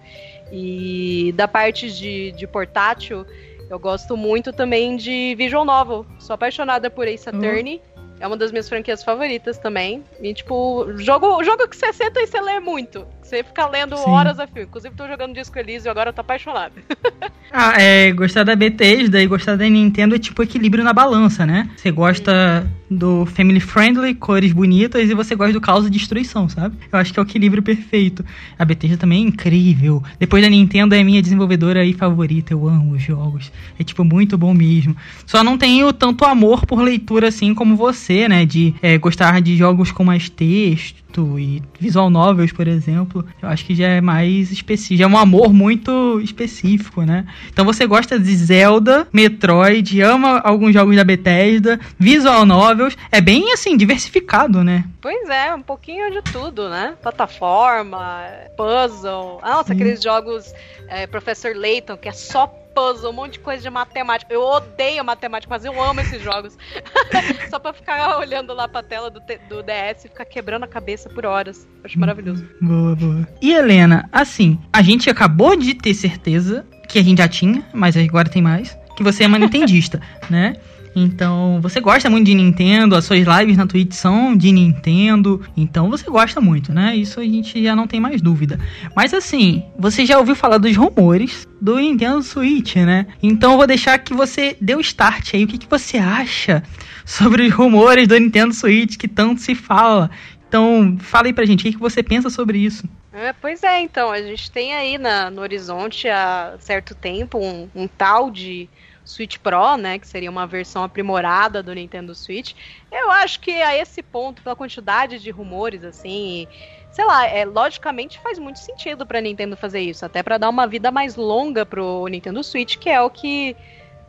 E 0.51 1.33
da 1.35 1.47
parte 1.47 1.91
de, 1.91 2.31
de 2.33 2.45
portátil, 2.45 3.25
eu 3.67 3.79
gosto 3.79 4.15
muito 4.15 4.53
também 4.53 4.95
de 4.95 5.33
Visual 5.35 5.65
Novel. 5.65 6.05
Sou 6.19 6.35
apaixonada 6.35 6.89
por 6.89 7.07
Ace 7.07 7.27
Attorney. 7.27 7.81
É 8.19 8.27
uma 8.27 8.37
das 8.37 8.51
minhas 8.51 8.69
franquias 8.69 9.03
favoritas 9.03 9.57
também. 9.57 10.03
E, 10.21 10.33
tipo, 10.33 10.85
jogo, 10.97 11.43
jogo 11.43 11.67
que 11.67 11.75
você 11.75 11.91
senta 11.91 12.21
e 12.21 12.27
você 12.27 12.39
lê 12.39 12.59
muito. 12.59 13.07
Você 13.29 13.43
fica 13.43 13.67
lendo 13.67 13.95
Sim. 13.95 14.09
horas 14.09 14.39
a 14.39 14.47
fio. 14.47 14.63
Inclusive, 14.63 14.95
tô 14.95 15.07
jogando 15.07 15.35
Disco 15.35 15.59
Elysium 15.59 15.89
e 15.89 15.91
agora 15.91 16.09
eu 16.09 16.13
tô 16.13 16.21
apaixonada. 16.21 16.73
Ah, 17.51 17.81
é, 17.81 18.11
gostar 18.11 18.43
da 18.43 18.55
Bethesda 18.55 19.19
e 19.19 19.25
gostar 19.25 19.55
da 19.55 19.67
Nintendo 19.67 20.13
é 20.13 20.19
tipo 20.19 20.43
equilíbrio 20.43 20.83
na 20.83 20.93
balança, 20.93 21.47
né? 21.47 21.67
Você 21.75 21.89
gosta 21.89 22.69
do 22.87 23.25
family 23.25 23.59
friendly, 23.59 24.13
cores 24.13 24.51
bonitas, 24.51 25.09
e 25.09 25.15
você 25.15 25.33
gosta 25.33 25.53
do 25.53 25.59
caos 25.59 25.87
e 25.87 25.89
destruição, 25.89 26.47
sabe? 26.47 26.77
Eu 26.91 26.99
acho 26.99 27.11
que 27.11 27.19
é 27.19 27.23
o 27.23 27.25
equilíbrio 27.25 27.63
perfeito. 27.63 28.23
A 28.57 28.63
Bethesda 28.63 28.97
também 28.97 29.23
é 29.23 29.27
incrível. 29.27 30.03
Depois 30.19 30.43
da 30.43 30.49
Nintendo 30.49 30.93
é 30.93 31.03
minha 31.03 31.23
desenvolvedora 31.23 31.81
aí 31.81 31.91
favorita, 31.91 32.53
eu 32.53 32.67
amo 32.67 32.93
os 32.93 33.01
jogos. 33.01 33.51
É 33.79 33.83
tipo 33.83 34.03
muito 34.03 34.37
bom 34.37 34.53
mesmo. 34.53 34.95
Só 35.25 35.43
não 35.43 35.57
tenho 35.57 35.91
tanto 35.91 36.25
amor 36.25 36.67
por 36.67 36.79
leitura 36.81 37.29
assim 37.29 37.55
como 37.55 37.75
você, 37.75 38.27
né? 38.27 38.45
De 38.45 38.75
é, 38.79 38.95
gostar 38.99 39.41
de 39.41 39.57
jogos 39.57 39.91
com 39.91 40.03
mais 40.03 40.29
texto 40.29 41.08
e 41.39 41.61
visual 41.79 42.09
novels, 42.09 42.51
por 42.51 42.67
exemplo. 42.67 43.25
Eu 43.41 43.49
acho 43.49 43.65
que 43.65 43.75
já 43.75 43.87
é 43.87 44.01
mais 44.01 44.51
específico, 44.51 44.97
já 44.97 45.05
é 45.05 45.07
um 45.07 45.17
amor 45.17 45.51
muito 45.53 46.19
específico, 46.21 47.01
né? 47.01 47.25
Então 47.51 47.65
você 47.65 47.85
gosta 47.87 48.19
de 48.19 48.35
Zelda, 48.35 49.07
Metroid, 49.11 50.01
ama 50.01 50.39
alguns 50.39 50.73
jogos 50.73 50.95
da 50.95 51.03
Bethesda, 51.03 51.79
visual 51.97 52.45
novels, 52.45 52.95
é 53.11 53.19
bem 53.19 53.51
assim 53.53 53.75
diversificado, 53.75 54.63
né? 54.63 54.85
Pois 55.01 55.29
é, 55.29 55.53
um 55.53 55.61
pouquinho 55.61 56.11
de 56.11 56.21
tudo, 56.31 56.69
né? 56.69 56.93
Plataforma, 57.01 58.21
puzzle. 58.55 59.39
Ah, 59.41 59.55
Nossa, 59.55 59.69
Sim. 59.69 59.73
aqueles 59.73 60.03
jogos 60.03 60.53
é, 60.87 61.07
Professor 61.07 61.55
Layton, 61.55 61.97
que 61.97 62.09
é 62.09 62.13
só 62.13 62.47
puzzle, 62.73 63.09
um 63.09 63.13
monte 63.13 63.33
de 63.33 63.39
coisa 63.39 63.61
de 63.61 63.69
matemática. 63.69 64.33
Eu 64.33 64.41
odeio 64.41 65.03
matemática, 65.03 65.49
mas 65.49 65.65
eu 65.65 65.81
amo 65.81 66.01
esses 66.01 66.21
jogos. 66.21 66.57
só 67.49 67.59
pra 67.59 67.73
ficar 67.73 68.17
olhando 68.17 68.53
lá 68.53 68.67
pra 68.67 68.83
tela 68.83 69.09
do, 69.09 69.19
do 69.19 69.63
DS 69.63 70.05
e 70.05 70.09
ficar 70.09 70.25
quebrando 70.25 70.63
a 70.63 70.67
cabeça 70.67 71.09
por 71.09 71.25
horas. 71.25 71.67
Acho 71.83 71.99
maravilhoso. 71.99 72.47
Boa, 72.61 72.95
boa. 72.95 73.27
E 73.41 73.51
Helena, 73.51 74.07
assim, 74.11 74.59
a 74.71 74.81
gente 74.81 75.09
acabou 75.09 75.55
de 75.55 75.73
ter 75.73 75.93
certeza 75.93 76.65
que 76.87 76.97
a 76.97 77.03
gente 77.03 77.19
já 77.19 77.27
tinha, 77.27 77.63
mas 77.73 77.95
agora 77.95 78.29
tem 78.29 78.41
mais, 78.41 78.77
que 78.95 79.03
você 79.03 79.23
é 79.23 79.27
uma 79.27 79.37
nintendista, 79.37 80.01
né? 80.29 80.55
Então, 80.95 81.59
você 81.61 81.79
gosta 81.79 82.09
muito 82.09 82.25
de 82.25 82.33
Nintendo, 82.33 82.95
as 82.95 83.05
suas 83.05 83.25
lives 83.25 83.57
na 83.57 83.67
Twitch 83.67 83.93
são 83.93 84.35
de 84.35 84.51
Nintendo, 84.51 85.41
então 85.55 85.89
você 85.89 86.09
gosta 86.09 86.41
muito, 86.41 86.73
né? 86.73 86.95
Isso 86.95 87.19
a 87.19 87.23
gente 87.23 87.61
já 87.63 87.75
não 87.75 87.87
tem 87.87 87.99
mais 87.99 88.21
dúvida. 88.21 88.59
Mas 88.95 89.13
assim, 89.13 89.63
você 89.77 90.05
já 90.05 90.17
ouviu 90.17 90.35
falar 90.35 90.57
dos 90.57 90.75
rumores 90.75 91.47
do 91.61 91.77
Nintendo 91.77 92.21
Switch, 92.23 92.75
né? 92.77 93.07
Então 93.21 93.51
eu 93.51 93.57
vou 93.57 93.67
deixar 93.67 93.97
que 93.99 94.13
você 94.13 94.57
dê 94.59 94.75
o 94.75 94.81
start 94.81 95.33
aí. 95.33 95.43
O 95.43 95.47
que, 95.47 95.57
que 95.57 95.69
você 95.69 95.97
acha 95.97 96.63
sobre 97.05 97.47
os 97.47 97.53
rumores 97.53 98.07
do 98.07 98.17
Nintendo 98.19 98.53
Switch 98.53 98.97
que 98.97 99.07
tanto 99.07 99.41
se 99.41 99.55
fala? 99.55 100.09
Então, 100.47 100.97
fala 100.99 101.27
aí 101.27 101.33
pra 101.33 101.45
gente, 101.45 101.59
o 101.59 101.63
que, 101.63 101.73
que 101.73 101.79
você 101.79 102.01
pensa 102.01 102.27
sobre 102.27 102.57
isso? 102.57 102.83
É, 103.13 103.33
pois 103.33 103.63
é, 103.63 103.81
então, 103.81 104.11
a 104.11 104.21
gente 104.21 104.49
tem 104.49 104.73
aí 104.73 104.97
na, 104.97 105.29
no 105.29 105.41
horizonte 105.41 106.07
há 106.07 106.55
certo 106.59 106.95
tempo 106.95 107.37
um, 107.37 107.69
um 107.75 107.87
tal 107.87 108.31
de 108.31 108.67
Switch 109.09 109.37
Pro, 109.39 109.75
né, 109.75 109.97
que 109.97 110.07
seria 110.07 110.29
uma 110.29 110.45
versão 110.45 110.83
aprimorada 110.83 111.63
do 111.63 111.73
Nintendo 111.73 112.13
Switch. 112.13 112.53
Eu 112.91 113.11
acho 113.11 113.39
que 113.39 113.51
a 113.51 113.75
esse 113.75 114.03
ponto, 114.03 114.41
pela 114.41 114.55
quantidade 114.55 115.19
de 115.19 115.31
rumores, 115.31 115.83
assim, 115.83 116.47
sei 116.91 117.05
lá, 117.05 117.25
é, 117.25 117.43
logicamente 117.43 118.19
faz 118.19 118.37
muito 118.37 118.59
sentido 118.59 119.05
pra 119.05 119.19
Nintendo 119.19 119.57
fazer 119.57 119.79
isso, 119.79 120.05
até 120.05 120.21
pra 120.21 120.37
dar 120.37 120.49
uma 120.49 120.67
vida 120.67 120.91
mais 120.91 121.15
longa 121.15 121.65
pro 121.65 122.07
Nintendo 122.07 122.43
Switch, 122.43 122.77
que 122.77 122.89
é 122.89 123.01
o 123.01 123.09
que 123.09 123.55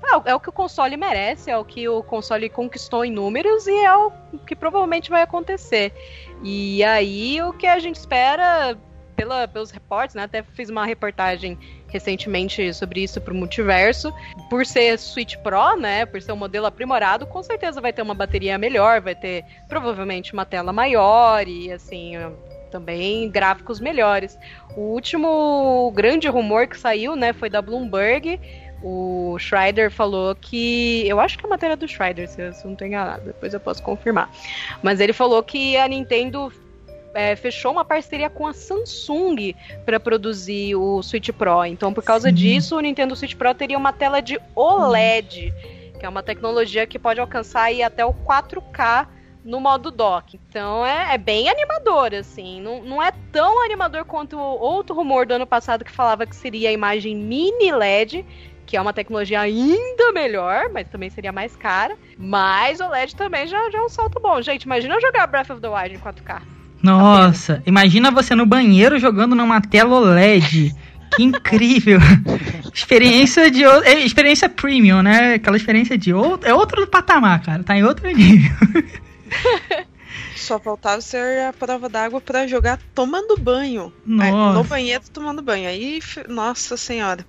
é 0.02 0.16
o- 0.16 0.22
é 0.26 0.34
o 0.34 0.40
que 0.40 0.48
o 0.48 0.52
console 0.52 0.96
merece, 0.96 1.50
é 1.50 1.58
o 1.58 1.64
que 1.64 1.86
o 1.88 2.02
console 2.02 2.48
conquistou 2.48 3.04
em 3.04 3.10
números 3.10 3.66
e 3.66 3.84
é 3.84 3.94
o 3.96 4.10
que 4.46 4.56
provavelmente 4.56 5.10
vai 5.10 5.22
acontecer. 5.22 5.92
E 6.42 6.82
aí 6.84 7.42
o 7.42 7.52
que 7.52 7.66
a 7.66 7.78
gente 7.78 7.96
espera 7.96 8.78
pela, 9.14 9.46
pelos 9.46 9.70
reportes, 9.70 10.14
né? 10.16 10.22
Até 10.22 10.42
fiz 10.42 10.70
uma 10.70 10.86
reportagem 10.86 11.58
recentemente 11.90 12.72
sobre 12.74 13.02
isso 13.02 13.20
pro 13.20 13.34
Multiverso. 13.34 14.12
Por 14.48 14.64
ser 14.64 14.98
Switch 14.98 15.36
Pro, 15.36 15.76
né? 15.76 16.06
Por 16.06 16.20
ser 16.20 16.32
um 16.32 16.36
modelo 16.36 16.66
aprimorado, 16.66 17.26
com 17.26 17.42
certeza 17.42 17.80
vai 17.80 17.92
ter 17.92 18.02
uma 18.02 18.14
bateria 18.14 18.58
melhor, 18.58 19.00
vai 19.00 19.14
ter 19.14 19.44
provavelmente 19.68 20.32
uma 20.32 20.44
tela 20.44 20.72
maior 20.72 21.46
e 21.46 21.72
assim. 21.72 22.14
Também 22.70 23.28
gráficos 23.28 23.80
melhores. 23.80 24.38
O 24.76 24.92
último 24.92 25.90
grande 25.92 26.28
rumor 26.28 26.68
que 26.68 26.78
saiu, 26.78 27.16
né, 27.16 27.32
foi 27.32 27.50
da 27.50 27.60
Bloomberg. 27.60 28.38
O 28.82 29.36
Schreider 29.38 29.90
falou 29.90 30.34
que. 30.34 31.06
Eu 31.06 31.20
acho 31.20 31.36
que 31.36 31.44
é 31.44 31.48
a 31.48 31.50
matéria 31.50 31.76
do 31.76 31.84
eu 31.84 32.28
se 32.28 32.40
eu 32.40 32.52
não 32.64 32.72
estou 32.72 32.86
enganado. 32.86 33.24
Depois 33.24 33.52
eu 33.52 33.60
posso 33.60 33.82
confirmar. 33.82 34.30
Mas 34.82 35.00
ele 35.00 35.12
falou 35.12 35.42
que 35.42 35.76
a 35.76 35.86
Nintendo 35.86 36.50
é, 37.14 37.34
fechou 37.36 37.72
uma 37.72 37.84
parceria 37.84 38.30
com 38.30 38.46
a 38.46 38.52
Samsung 38.52 39.54
para 39.84 39.98
produzir 39.98 40.74
o 40.76 41.02
Switch 41.02 41.30
Pro. 41.30 41.64
Então, 41.64 41.92
por 41.92 42.04
causa 42.04 42.28
Sim. 42.28 42.34
disso, 42.34 42.76
o 42.76 42.80
Nintendo 42.80 43.16
Switch 43.16 43.34
Pro 43.34 43.54
teria 43.54 43.78
uma 43.78 43.92
tela 43.92 44.20
de 44.20 44.38
OLED, 44.54 45.52
que 45.98 46.06
é 46.06 46.08
uma 46.08 46.22
tecnologia 46.22 46.86
que 46.86 46.98
pode 46.98 47.20
alcançar 47.20 47.64
aí 47.64 47.82
até 47.82 48.04
o 48.04 48.12
4K 48.12 49.06
no 49.44 49.60
modo 49.60 49.90
dock. 49.90 50.38
Então 50.48 50.84
é, 50.84 51.14
é 51.14 51.18
bem 51.18 51.48
animador, 51.48 52.14
assim. 52.14 52.60
Não, 52.60 52.82
não 52.82 53.02
é 53.02 53.12
tão 53.32 53.64
animador 53.64 54.04
quanto 54.04 54.36
o 54.36 54.60
outro 54.60 54.94
rumor 54.94 55.26
do 55.26 55.34
ano 55.34 55.46
passado 55.46 55.84
que 55.84 55.90
falava 55.90 56.26
que 56.26 56.36
seria 56.36 56.68
a 56.68 56.72
imagem 56.72 57.16
mini 57.16 57.72
LED, 57.72 58.24
que 58.66 58.76
é 58.76 58.80
uma 58.80 58.92
tecnologia 58.92 59.40
ainda 59.40 60.12
melhor, 60.12 60.68
mas 60.70 60.88
também 60.88 61.10
seria 61.10 61.32
mais 61.32 61.56
cara. 61.56 61.96
Mas 62.16 62.80
o 62.80 62.88
LED 62.88 63.16
também 63.16 63.46
já, 63.46 63.70
já 63.70 63.78
é 63.78 63.82
um 63.82 63.88
salto 63.88 64.20
bom. 64.20 64.40
Gente, 64.42 64.64
imagina 64.64 64.94
eu 64.94 65.00
jogar 65.00 65.26
Breath 65.26 65.50
of 65.50 65.60
the 65.60 65.68
Wild 65.68 65.94
em 65.94 65.98
4K. 65.98 66.59
Nossa, 66.82 67.62
imagina 67.66 68.10
você 68.10 68.34
no 68.34 68.46
banheiro 68.46 68.98
jogando 68.98 69.34
numa 69.34 69.60
tela 69.60 69.96
OLED. 69.96 70.74
Que 71.16 71.22
incrível! 71.24 71.98
experiência 72.72 73.50
de 73.50 73.64
é, 73.64 74.00
experiência 74.04 74.48
premium, 74.48 75.02
né? 75.02 75.34
Aquela 75.34 75.56
experiência 75.56 75.98
de 75.98 76.12
outro, 76.14 76.48
é 76.48 76.54
outro 76.54 76.86
patamar, 76.86 77.42
cara. 77.42 77.62
Tá 77.62 77.76
em 77.76 77.84
outro 77.84 78.06
nível. 78.06 78.50
Só 80.36 80.58
faltava 80.58 81.00
ser 81.00 81.42
a 81.42 81.52
prova 81.52 81.88
d'água 81.88 82.20
pra 82.20 82.46
jogar 82.46 82.78
tomando 82.94 83.36
banho. 83.36 83.92
É, 84.06 84.30
Nossa. 84.30 84.58
no 84.58 84.64
banheiro 84.64 85.04
tomando 85.12 85.42
banho. 85.42 85.68
Aí, 85.68 86.00
nossa 86.28 86.76
senhora. 86.76 87.24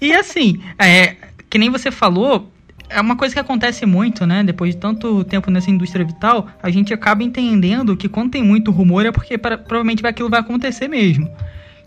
E 0.00 0.12
assim, 0.12 0.62
é, 0.78 1.16
que 1.50 1.58
nem 1.58 1.70
você 1.70 1.90
falou, 1.90 2.50
é 2.94 3.00
uma 3.00 3.16
coisa 3.16 3.34
que 3.34 3.40
acontece 3.40 3.84
muito, 3.86 4.26
né? 4.26 4.42
Depois 4.42 4.74
de 4.74 4.80
tanto 4.80 5.24
tempo 5.24 5.50
nessa 5.50 5.70
indústria 5.70 6.04
vital, 6.04 6.46
a 6.62 6.70
gente 6.70 6.92
acaba 6.92 7.22
entendendo 7.22 7.96
que 7.96 8.08
quando 8.08 8.30
tem 8.30 8.42
muito 8.42 8.70
rumor 8.70 9.04
é 9.06 9.12
porque 9.12 9.36
pra- 9.38 9.58
provavelmente 9.58 10.06
aquilo 10.06 10.28
vai 10.28 10.40
acontecer 10.40 10.88
mesmo. 10.88 11.30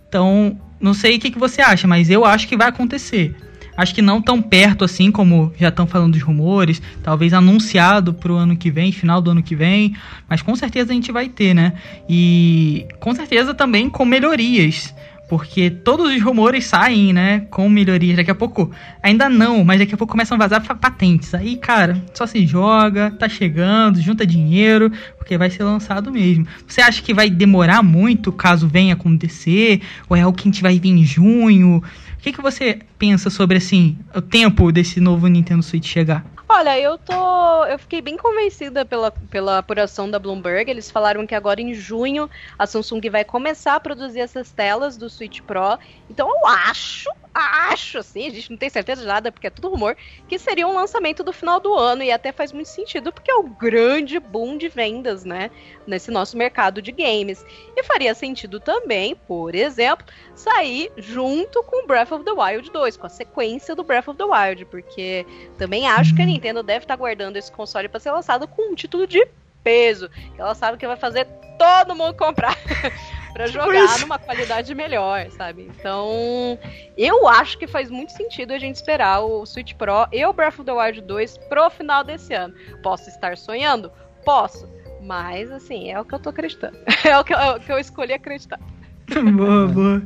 Então, 0.08 0.58
não 0.80 0.93
sei 0.93 1.18
o 1.18 1.20
que, 1.20 1.32
que 1.32 1.39
você 1.39 1.62
acha, 1.62 1.88
mas 1.88 2.10
eu 2.10 2.26
acho 2.26 2.47
que 2.47 2.58
vai 2.58 2.70
acontecer. 2.70 3.36
Acho 3.78 3.93
que 3.93 4.01
não 4.01 4.22
tão 4.22 4.41
perto 4.41 4.86
assim 4.86 5.12
como 5.12 5.51
já 5.60 5.68
estão 5.68 5.86
falando 5.86 6.14
dos 6.14 6.22
rumores, 6.22 6.82
talvez 7.03 7.34
anunciado 7.34 8.14
pro 8.14 8.36
ano 8.36 8.56
que 8.56 8.72
vem, 8.72 8.91
final 8.91 9.22
do 9.22 9.32
ano 9.32 9.43
que 9.43 9.56
vem, 9.56 9.93
mas 10.30 10.41
com 10.41 10.56
certeza 10.56 10.91
a 10.91 10.95
gente 10.95 11.12
vai 11.12 11.28
ter, 11.28 11.53
né? 11.53 11.74
E 12.08 12.86
com 12.99 13.14
certeza 13.14 13.53
também 13.53 13.89
com 13.89 14.06
melhorias. 14.06 14.93
Porque 15.28 15.70
todos 15.72 16.14
os 16.14 16.22
rumores 16.22 16.66
saem, 16.66 17.12
né? 17.12 17.42
Com 17.50 17.68
melhorias. 17.68 18.18
Daqui 18.18 18.30
a 18.30 18.36
pouco, 18.36 18.72
ainda 19.02 19.28
não, 19.28 19.64
mas 19.64 19.80
daqui 19.80 19.96
a 19.96 19.98
pouco 19.98 20.12
começam 20.12 20.36
a 20.36 20.40
vazar 20.40 20.64
patentes. 20.78 21.34
Aí, 21.34 21.58
cara, 21.58 22.04
só 22.14 22.28
se 22.28 22.46
joga, 22.46 23.12
tá 23.12 23.28
chegando, 23.28 24.00
junta 24.00 24.26
dinheiro, 24.26 24.92
porque 25.18 25.38
vai 25.38 25.50
ser 25.50 25.64
lançado 25.64 26.12
mesmo. 26.12 26.46
Você 26.68 26.82
acha 26.82 27.02
que 27.02 27.14
vai 27.14 27.30
demorar 27.30 27.82
muito 27.82 28.32
caso 28.32 28.68
venha 28.68 28.94
acontecer? 28.94 29.82
Ou 30.08 30.16
é 30.16 30.22
algo 30.22 30.38
que 30.38 30.48
a 30.48 30.52
gente 30.52 30.62
vai 30.62 30.80
vir 30.80 30.90
em 30.90 31.04
junho? 31.04 31.78
O 31.78 32.22
que, 32.22 32.32
que 32.32 32.42
você 32.42 32.80
pensa 32.98 33.30
sobre, 33.30 33.58
assim, 33.58 33.98
o 34.14 34.22
tempo 34.22 34.72
desse 34.72 35.00
novo 35.00 35.28
Nintendo 35.28 35.64
Switch 35.64 35.88
chegar? 35.88 36.35
Olha, 36.48 36.80
eu 36.80 36.98
tô. 37.00 37.66
Eu 37.66 37.80
fiquei 37.80 38.02
bem 38.02 38.18
convencida 38.18 38.86
pela, 38.86 39.12
pela 39.12 39.58
apuração 39.58 40.10
da 40.10 40.20
Bloomberg. 40.20 40.70
Eles 40.70 40.91
falaram 40.91 41.26
que 41.26 41.34
agora 41.34 41.60
em 41.62 41.74
junho 41.74 42.30
a 42.58 42.68
Samsung 42.68 43.02
vai 43.10 43.26
começar 43.26 43.76
a 43.76 43.80
produzir 43.80 44.20
essas 44.20 44.54
telas 44.54 44.96
do 44.98 45.10
Switch 45.10 45.39
Pro. 45.46 45.78
Então 46.10 46.28
eu 46.30 46.48
acho, 46.48 47.10
acho, 47.36 47.98
assim, 47.98 48.28
a 48.28 48.30
gente 48.32 48.50
não 48.50 48.58
tem 48.58 48.70
certeza 48.70 49.02
de 49.02 49.08
nada, 49.08 49.32
porque 49.32 49.48
é 49.48 49.50
tudo 49.50 49.70
rumor, 49.70 49.98
que 50.28 50.40
seria 50.40 50.66
um 50.66 50.74
lançamento 50.74 51.24
do 51.24 51.34
final 51.34 51.60
do 51.60 51.74
ano. 51.74 52.02
E 52.02 52.12
até 52.12 52.32
faz 52.32 52.52
muito 52.54 52.68
sentido, 52.68 53.12
porque 53.12 53.30
é 53.30 53.36
o 53.36 53.44
grande 53.44 54.20
boom 54.20 54.58
de 54.58 54.70
vendas, 54.70 55.26
né? 55.26 55.52
Nesse 55.86 56.10
nosso 56.10 56.38
mercado 56.38 56.82
de 56.82 56.92
games. 56.92 57.46
E 57.76 57.84
faria 57.84 58.16
sentido 58.16 58.60
também, 58.60 59.16
por 59.16 59.54
exemplo, 59.54 60.06
sair 60.34 60.92
junto 60.98 61.62
com 61.64 61.86
Breath 61.86 62.14
of 62.14 62.24
the 62.24 62.32
Wild 62.32 62.72
2, 62.72 62.98
com 62.98 63.06
a 63.06 63.10
sequência 63.10 63.76
do 63.76 63.84
Breath 63.84 64.08
of 64.08 64.18
the 64.18 64.24
Wild, 64.24 64.66
porque 64.66 65.26
também 65.58 65.88
acho 65.88 66.16
que 66.16 66.22
a 66.22 66.26
Nintendo 66.26 66.64
deve 66.64 66.86
estar 66.86 66.96
guardando 66.96 67.36
esse 67.36 67.52
console 67.52 67.90
para 67.90 68.00
ser 68.00 68.12
lançado 68.12 68.48
com 68.48 68.72
um 68.72 68.76
título 68.76 69.06
de 69.06 69.28
peso, 69.64 70.10
que 70.10 70.40
ela 70.40 70.54
sabe 70.56 70.78
que 70.78 70.88
vai 70.88 70.96
fazer 70.96 71.28
todo 71.58 71.96
mundo 71.96 72.16
comprar 72.16 72.56
para 73.36 73.48
jogar 73.48 74.00
numa 74.00 74.18
qualidade 74.18 74.74
melhor, 74.74 75.30
sabe? 75.32 75.70
Então, 75.78 76.58
eu 76.98 77.28
acho 77.28 77.58
que 77.58 77.68
faz 77.68 77.92
muito 77.92 78.14
sentido 78.14 78.54
a 78.54 78.58
gente 78.58 78.78
esperar 78.78 79.20
o 79.20 79.46
Switch 79.46 79.74
Pro 79.74 80.08
e 80.10 80.26
o 80.26 80.32
Breath 80.32 80.60
of 80.60 80.64
the 80.64 80.72
Wild 80.72 81.02
2 81.02 81.38
pro 81.50 81.70
final 81.70 82.02
desse 82.02 82.34
ano. 82.34 82.54
Posso 82.82 83.10
estar 83.10 83.38
sonhando? 83.38 83.92
Posso. 84.24 84.70
Mas, 85.02 85.52
assim, 85.52 85.92
é 85.92 86.00
o 86.00 86.06
que 86.06 86.16
eu 86.16 86.20
tô 86.20 86.30
acreditando. 86.30 86.78
É 87.04 87.20
o 87.20 87.24
que 87.24 87.34
eu, 87.34 87.38
é 87.38 87.56
o 87.58 87.60
que 87.60 87.72
eu 87.72 87.78
escolhi 87.78 88.14
acreditar. 88.14 88.60
boa, 89.36 89.68
boa. 89.68 90.02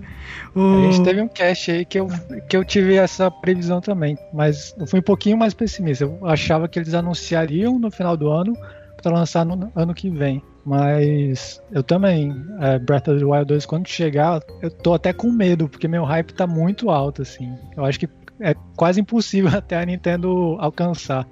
O... 0.56 0.80
A 0.80 0.92
gente 0.92 1.04
teve 1.04 1.22
um 1.22 1.28
cast 1.28 1.72
aí 1.72 1.86
que 1.86 2.00
eu, 2.00 2.08
que 2.50 2.58
eu 2.58 2.66
tive 2.66 2.96
essa 2.96 3.30
previsão 3.30 3.80
também, 3.80 4.18
mas 4.34 4.76
eu 4.78 4.88
fui 4.88 5.00
um 5.00 5.04
pouquinho 5.04 5.38
mais 5.38 5.54
pessimista. 5.54 6.04
Eu 6.04 6.20
achava 6.26 6.68
que 6.68 6.80
eles 6.80 6.96
anunciariam 6.96 7.78
no 7.78 7.92
final 7.92 8.18
do 8.18 8.30
ano 8.30 8.58
para 9.02 9.14
lançar 9.14 9.46
no 9.46 9.72
ano 9.76 9.94
que 9.94 10.10
vem. 10.10 10.44
Mas 10.66 11.62
eu 11.72 11.82
também, 11.84 12.34
é, 12.60 12.78
Breath 12.80 13.08
of 13.08 13.20
the 13.20 13.26
Wild 13.26 13.46
2, 13.46 13.66
quando 13.66 13.88
chegar, 13.88 14.42
eu 14.62 14.70
tô 14.70 14.94
até 14.94 15.12
com 15.14 15.32
medo, 15.32 15.68
porque 15.68 15.88
meu 15.88 16.04
hype 16.04 16.34
tá 16.34 16.46
muito 16.46 16.90
alto, 16.90 17.22
assim. 17.22 17.54
Eu 17.76 17.86
acho 17.86 18.00
que 18.00 18.08
é 18.42 18.54
quase 18.76 19.02
impossível 19.02 19.50
até 19.58 19.80
a 19.80 19.86
Nintendo 19.86 20.56
alcançar. 20.60 21.26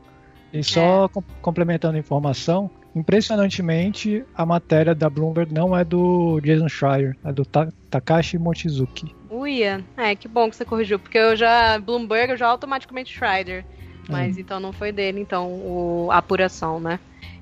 E 0.53 0.63
só 0.63 1.05
É. 1.05 1.09
com- 1.09 1.23
complementando 1.41 1.97
a 1.97 1.99
informação, 1.99 2.69
impressionantemente 2.95 4.23
a 4.33 4.45
matéria 4.45 4.95
da 4.95 5.09
Bloomberg 5.09 5.53
não 5.53 5.77
é 5.77 5.83
do 5.83 6.39
Jason 6.41 6.69
Schreier, 6.69 7.15
é 7.23 7.31
do 7.31 7.45
Ta- 7.45 7.69
Takashi 7.89 8.37
Mochizuki. 8.37 9.13
Uia, 9.29 9.83
é, 9.97 10.15
que 10.15 10.27
bom 10.27 10.49
que 10.49 10.55
você 10.55 10.63
corrigiu, 10.65 10.97
porque 10.97 11.17
eu 11.17 11.35
já, 11.35 11.77
Bloomberg, 11.79 12.31
eu 12.31 12.37
já 12.37 12.47
automaticamente 12.47 13.13
Schreider. 13.13 13.65
Mas 14.09 14.37
então 14.37 14.57
não 14.57 14.71
foi 14.71 14.93
dele, 14.93 15.19
então, 15.19 15.51
o, 15.51 16.07
a 16.09 16.17
apuração, 16.19 16.79
né? 16.79 16.97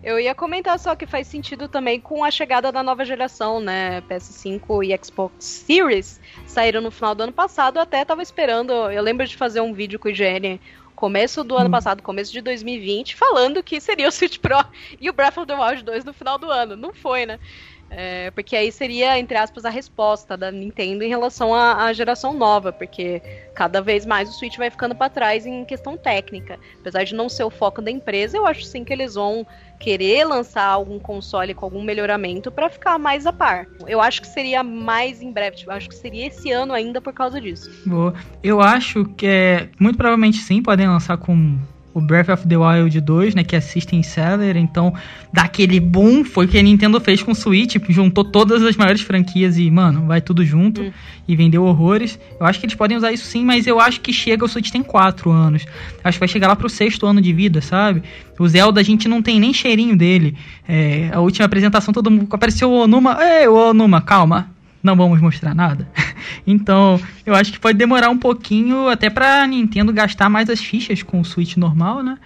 Eu 0.06 0.20
ia 0.20 0.36
comentar 0.36 0.78
só 0.78 0.96
que 0.96 1.08
faz 1.08 1.26
sentido 1.26 1.68
também 1.68 2.00
com 2.00 2.24
a 2.24 2.30
chegada 2.30 2.72
da 2.72 2.84
nova 2.84 3.04
geração, 3.04 3.60
né? 3.60 4.02
PS5 4.02 4.86
e 4.86 5.04
Xbox 5.04 5.44
Series 5.44 6.22
saíram 6.46 6.80
no 6.80 6.92
final 6.92 7.16
do 7.16 7.24
ano 7.24 7.34
passado, 7.34 7.80
até 7.80 8.06
tava 8.06 8.22
esperando, 8.22 8.72
eu 8.72 9.02
lembro 9.02 9.26
de 9.26 9.36
fazer 9.36 9.62
um 9.62 9.74
vídeo 9.74 9.98
com 9.98 10.08
o 10.08 10.12
IGN 10.12 10.62
começo 10.96 11.44
do 11.44 11.58
ano 11.58 11.72
passado, 11.72 12.04
começo 12.04 12.32
de 12.32 12.40
2020, 12.40 13.16
falando 13.16 13.64
que 13.64 13.82
seria 13.82 14.08
o 14.08 14.12
Switch 14.12 14.38
Pro 14.38 14.64
e 15.02 15.10
o 15.10 15.14
Breath 15.14 15.38
of 15.40 15.48
the 15.48 15.56
Wild 15.56 15.84
2 15.84 16.06
no 16.06 16.14
final 16.14 16.38
do 16.38 16.52
ano. 16.52 16.76
Não 16.76 16.94
foi, 16.94 17.26
né? 17.26 17.40
É, 17.98 18.30
porque 18.32 18.58
aí 18.58 18.74
seria, 18.74 19.18
entre 19.18 19.38
aspas, 19.38 19.64
a 19.64 19.70
resposta 19.70 20.36
da 20.36 20.52
Nintendo 20.52 21.02
em 21.02 21.08
relação 21.08 21.56
à, 21.56 21.86
à 21.86 21.94
geração 21.94 22.34
nova, 22.34 22.74
porque 22.74 23.22
cada 23.54 23.82
vez 23.82 24.06
mais 24.06 24.30
o 24.30 24.34
Switch 24.34 24.58
vai 24.58 24.70
ficando 24.70 24.94
para 24.94 25.10
trás 25.10 25.46
em 25.46 25.64
questão 25.64 25.96
técnica. 25.96 26.60
Apesar 26.82 27.06
de 27.06 27.16
não 27.16 27.30
ser 27.30 27.46
o 27.46 27.50
foco 27.50 27.82
da 27.82 27.90
empresa, 27.90 28.36
eu 28.36 28.46
acho 28.46 28.64
sim 28.66 28.84
que 28.84 28.92
eles 28.92 29.16
vão 29.16 29.48
querer 29.80 30.26
lançar 30.26 30.66
algum 30.66 31.00
console 31.00 31.54
com 31.54 31.66
algum 31.66 31.82
melhoramento 31.82 32.52
para 32.52 32.70
ficar 32.70 33.00
mais 33.00 33.26
a 33.26 33.32
par. 33.32 33.66
Eu 33.88 34.02
acho 34.02 34.22
que 34.22 34.28
seria 34.28 34.62
mais 34.62 35.22
em 35.22 35.32
breve, 35.32 35.56
tipo, 35.56 35.72
acho 35.72 35.88
que 35.88 35.96
seria 35.96 36.28
esse 36.28 36.52
ano 36.52 36.74
ainda 36.74 37.00
por 37.00 37.14
causa 37.14 37.40
disso. 37.40 37.72
Boa. 37.86 38.14
Eu 38.44 38.60
acho 38.60 39.06
que 39.06 39.26
é. 39.26 39.70
Muito 39.80 39.96
provavelmente 39.96 40.40
sim, 40.40 40.62
podem 40.62 40.88
lançar 40.88 41.16
com 41.18 41.58
o 41.96 42.02
Breath 42.02 42.28
of 42.28 42.46
the 42.46 42.58
Wild 42.58 43.00
2, 43.00 43.36
né? 43.36 43.44
Que 43.46 43.56
é 43.56 43.62
System 43.62 44.04
Seller. 44.04 44.58
Então, 44.58 44.94
daquele 45.32 45.80
boom 45.80 46.26
foi 46.26 46.46
o 46.46 46.48
que 46.50 46.58
a 46.58 46.62
Nintendo 46.62 47.00
fez 47.00 47.24
com 47.24 47.32
o 47.32 47.36
Switch. 47.36 47.78
Juntou 47.88 48.26
todas 48.26 48.62
as 48.62 48.76
maiores 48.76 49.02
franquias 49.02 49.58
e, 49.58 49.72
mano, 49.72 50.06
vai 50.06 50.20
tudo 50.20 50.44
junto. 50.44 50.82
Hum. 50.82 50.92
E 51.26 51.36
vendeu 51.38 51.64
horrores. 51.64 52.20
Eu 52.38 52.46
acho 52.46 52.60
que 52.60 52.66
eles 52.66 52.76
podem 52.76 52.98
usar 52.98 53.14
isso 53.14 53.26
sim, 53.26 53.46
mas 53.46 53.66
eu 53.66 53.80
acho 53.80 54.02
que 54.02 54.12
chega. 54.12 54.44
O 54.44 54.48
Switch 54.48 54.72
tem 54.72 54.84
4 54.84 55.32
anos. 55.32 55.66
Acho 56.04 56.18
que 56.18 56.20
vai 56.20 56.28
chegar 56.28 56.50
lá 56.50 56.56
pro 56.56 56.70
sexto 56.70 57.06
ano 57.06 57.22
de 57.22 57.32
vida, 57.32 57.62
sabe? 57.62 58.04
O 58.38 58.46
Zelda 58.46 58.82
a 58.82 58.84
gente 58.84 59.08
não 59.08 59.22
tem 59.22 59.40
nem 59.40 59.54
cheirinho 59.54 59.96
dele. 59.96 60.36
É, 60.68 61.10
a 61.14 61.22
última 61.22 61.46
apresentação 61.46 61.94
todo 61.94 62.12
mundo. 62.12 62.28
Apareceu 62.30 62.70
o 62.70 62.84
Onuma. 62.84 63.18
Ei, 63.22 63.48
o 63.48 63.70
Onuma, 63.70 64.02
calma 64.02 64.54
não 64.86 64.96
vamos 64.96 65.20
mostrar 65.20 65.56
nada. 65.56 65.88
então, 66.46 67.02
eu 67.26 67.34
acho 67.34 67.52
que 67.52 67.60
pode 67.60 67.78
demorar 67.78 68.10
um 68.10 68.18
pouquinho 68.18 68.88
até 68.88 69.10
pra 69.10 69.46
Nintendo 69.48 69.92
gastar 69.92 70.30
mais 70.30 70.50
as 70.50 70.60
fichas 70.60 71.02
com 71.02 71.20
o 71.20 71.26
Switch 71.26 71.58
normal, 71.58 72.04
né? 72.04 72.18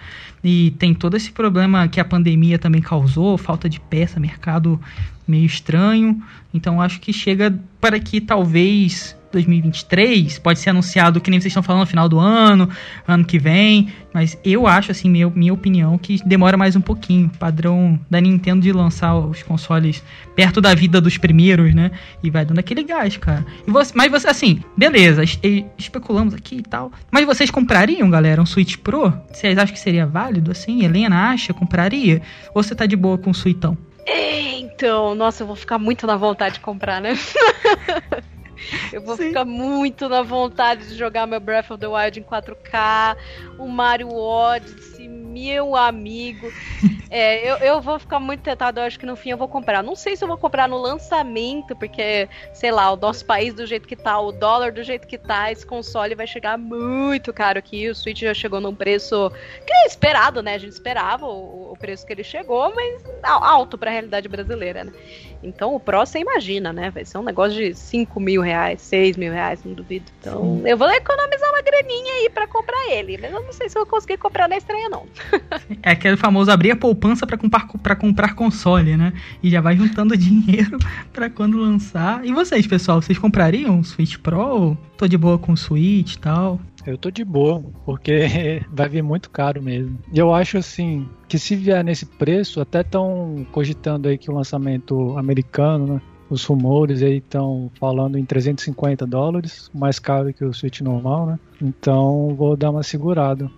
E 0.44 0.72
tem 0.78 0.94
todo 0.94 1.18
esse 1.18 1.32
problema 1.32 1.88
que 1.88 2.00
a 2.00 2.06
pandemia 2.06 2.60
também 2.60 2.82
causou, 2.82 3.38
falta 3.38 3.70
de 3.70 3.80
peça, 3.80 4.20
mercado 4.20 4.80
meio 5.28 5.46
estranho. 5.46 6.22
Então, 6.54 6.82
acho 6.82 7.00
que 7.00 7.14
chega 7.14 7.58
para 7.80 8.00
que 8.00 8.20
talvez 8.20 9.16
2023 9.32 10.40
pode 10.40 10.60
ser 10.60 10.72
anunciado, 10.72 11.20
que 11.22 11.30
nem 11.30 11.40
vocês 11.40 11.52
estão 11.52 11.64
falando, 11.64 11.82
no 11.82 11.88
final 11.88 12.10
do 12.10 12.20
ano, 12.20 12.70
ano 13.08 13.24
que 13.26 13.38
vem. 13.40 13.90
Mas 14.14 14.38
eu 14.44 14.66
acho, 14.66 14.92
assim, 14.92 15.10
minha, 15.10 15.30
minha 15.30 15.54
opinião, 15.54 15.98
que 15.98 16.18
demora 16.26 16.58
mais 16.58 16.76
um 16.76 16.82
pouquinho. 16.82 17.30
Padrão 17.40 18.00
da 18.10 18.20
Nintendo 18.20 18.62
de 18.62 18.72
lançar 18.72 19.16
os 19.16 19.44
consoles 19.44 20.04
perto 20.36 20.60
da 20.60 20.74
vida 20.74 21.00
dos 21.00 21.18
primeiros, 21.18 21.74
né? 21.76 21.92
E 22.24 22.30
vai 22.30 22.44
dando 22.44 22.60
aquele 22.60 22.84
gás, 22.84 23.18
cara. 23.18 23.46
Você, 23.68 23.94
mas 23.96 24.10
você, 24.12 24.28
assim, 24.28 24.64
beleza, 24.76 25.24
es- 25.24 25.40
especulamos 25.78 26.34
aqui 26.34 26.56
e 26.58 26.64
tal. 26.64 26.92
Mas 27.12 27.26
vocês 27.26 27.52
comprariam, 27.52 28.10
galera, 28.10 28.42
um 28.42 28.46
Switch 28.46 28.78
Pro? 28.78 29.14
Vocês 29.32 29.58
acham 29.58 29.74
que 29.74 29.80
seria 29.80 30.06
válido, 30.08 30.52
assim? 30.52 30.84
Helena 30.84 31.30
acha, 31.30 31.54
compraria? 31.54 32.22
Ou 32.56 32.64
você 32.64 32.74
tá 32.74 32.86
de 32.86 32.96
boa 32.96 33.18
com 33.18 33.30
o 33.30 33.34
Suitão? 33.36 33.78
Então, 34.08 35.14
nossa, 35.14 35.44
eu 35.44 35.48
vou 35.48 35.56
ficar 35.56 35.78
muito 35.78 36.08
na 36.08 36.16
vontade 36.16 36.56
de 36.56 36.62
comprar, 36.62 37.00
né? 37.02 37.14
eu 38.92 39.02
vou 39.02 39.16
Sim. 39.16 39.28
ficar 39.28 39.46
muito 39.46 40.08
na 40.10 40.22
vontade 40.22 40.88
de 40.88 40.96
jogar 40.96 41.26
meu 41.28 41.40
Breath 41.40 41.72
of 41.72 41.80
the 41.80 41.88
Wild 41.88 42.20
em 42.20 42.24
4K, 42.24 43.16
o 43.58 43.68
Mario 43.68 44.10
Odyssey, 44.14 45.08
meu 45.08 45.76
amigo. 45.76 46.52
É, 47.12 47.44
eu, 47.50 47.56
eu 47.58 47.82
vou 47.82 47.98
ficar 47.98 48.20
muito 48.20 48.42
tentado, 48.42 48.80
eu 48.80 48.84
acho 48.84 49.00
que 49.00 49.06
no 49.06 49.16
fim 49.16 49.32
eu 49.32 49.38
vou 49.38 49.48
comprar. 49.48 49.82
Não 49.82 49.96
sei 49.96 50.16
se 50.16 50.24
eu 50.24 50.28
vou 50.28 50.38
comprar 50.38 50.70
no 50.70 50.78
lançamento, 50.78 51.76
porque, 51.76 52.30
sei 52.54 52.70
lá, 52.72 52.92
o 52.92 52.96
nosso 52.96 53.26
país 53.26 53.52
do 53.52 53.66
jeito 53.66 53.88
que 53.88 53.96
tá, 53.96 54.20
o 54.20 54.32
dólar 54.32 54.72
do 54.72 54.84
jeito 54.84 55.08
que 55.08 55.18
tá, 55.18 55.52
esse 55.52 55.66
console 55.66 56.14
vai 56.14 56.28
chegar 56.28 56.56
muito 56.56 57.34
caro 57.34 57.58
aqui. 57.58 57.90
O 57.90 57.96
Switch 57.96 58.20
já 58.20 58.34
chegou 58.36 58.62
num 58.62 58.76
preço 58.76 59.32
que 59.66 59.74
é 59.74 59.88
esperado, 59.88 60.44
né? 60.44 60.54
A 60.54 60.58
gente 60.60 60.74
esperava 60.74 61.26
o, 61.26 61.72
o 61.72 61.78
preço 61.78 62.06
que 62.06 62.14
ele 62.14 62.24
chegou, 62.24 62.72
mas 62.76 63.04
al- 63.24 63.44
alto 63.44 63.76
pra 63.76 63.90
realidade 63.90 64.30
brasileira, 64.30 64.84
né? 64.84 64.92
Então 65.42 65.76
o 65.76 65.80
Pro 65.80 66.00
você 66.00 66.20
imagina, 66.20 66.74
né? 66.74 66.90
Vai 66.90 67.06
ser 67.06 67.18
um 67.18 67.24
negócio 67.24 67.58
de 67.58 67.74
5 67.74 68.20
mil 68.20 68.42
reais, 68.42 68.82
6 68.82 69.18
mil 69.18 69.32
reais, 69.32 69.64
não 69.64 69.74
duvido. 69.74 70.06
Então 70.20 70.62
eu 70.66 70.78
vou 70.78 70.90
economizar 70.90 71.50
uma 71.50 71.62
graninha 71.62 72.14
aí 72.16 72.30
pra 72.30 72.48
comprar 72.48 72.92
ele, 72.92 73.18
mas 73.18 73.32
eu 73.32 73.42
não 73.44 73.54
sei 73.54 73.70
se 73.70 73.78
eu 73.78 73.84
vou 73.84 73.92
conseguir 73.92 74.18
comprar 74.18 74.48
na 74.48 74.58
estreia, 74.58 74.90
não. 74.90 75.06
É 75.82 75.92
aquele 75.92 76.18
famoso 76.18 76.52
abrir 76.52 76.72
a 76.72 76.76
poupança 76.76 77.26
pra 77.26 77.38
comprar, 77.38 77.68
pra 77.82 77.96
comprar 77.96 78.36
console, 78.36 78.98
né? 78.98 79.14
E 79.42 79.50
já 79.50 79.62
vai 79.62 79.78
juntando 79.78 80.16
dinheiro 80.18 80.78
pra 81.14 81.30
quando 81.30 81.58
lançar. 81.58 82.26
E 82.26 82.34
vocês, 82.34 82.68
pessoal, 82.68 83.02
vocês 83.02 83.18
comprariam 83.18 83.76
um 83.76 83.84
Switch 83.84 84.18
Pro? 84.18 84.78
Tô 84.98 85.08
de 85.08 85.18
boa 85.18 85.38
com 85.38 85.54
o 85.54 85.58
Switch 85.58 86.16
e 86.16 86.20
tal? 86.20 86.60
Eu 86.86 86.98
tô 86.98 87.12
de 87.12 87.24
boa, 87.24 87.64
porque 87.86 88.62
vai 88.72 88.90
vir 88.90 89.04
muito 89.04 89.30
caro 89.30 89.62
mesmo. 89.62 89.98
E 90.12 90.18
eu 90.18 90.34
acho 90.34 90.58
assim 90.58 91.08
que 91.28 91.38
se 91.38 91.56
vier 91.56 91.84
nesse 91.84 92.06
preço, 92.06 92.62
até 92.62 92.82
estão 92.82 93.46
cogitando 93.52 94.08
aí 94.08 94.18
que 94.18 94.32
o 94.32 94.34
lançamento 94.34 95.18
americano, 95.18 95.96
né? 95.96 96.02
os 96.30 96.46
rumores 96.46 97.02
aí 97.02 97.18
estão 97.18 97.72
falando 97.80 98.18
em 98.18 98.24
350 98.24 99.06
dólares, 99.06 99.70
mais 99.74 99.98
caro 99.98 100.34
que 100.34 100.46
o 100.46 100.54
Switch 100.54 100.82
normal, 100.82 101.26
né? 101.26 101.40
Então 101.62 102.36
vou 102.36 102.56
dar 102.56 102.70
uma 102.70 102.84
segurada. 102.84 103.50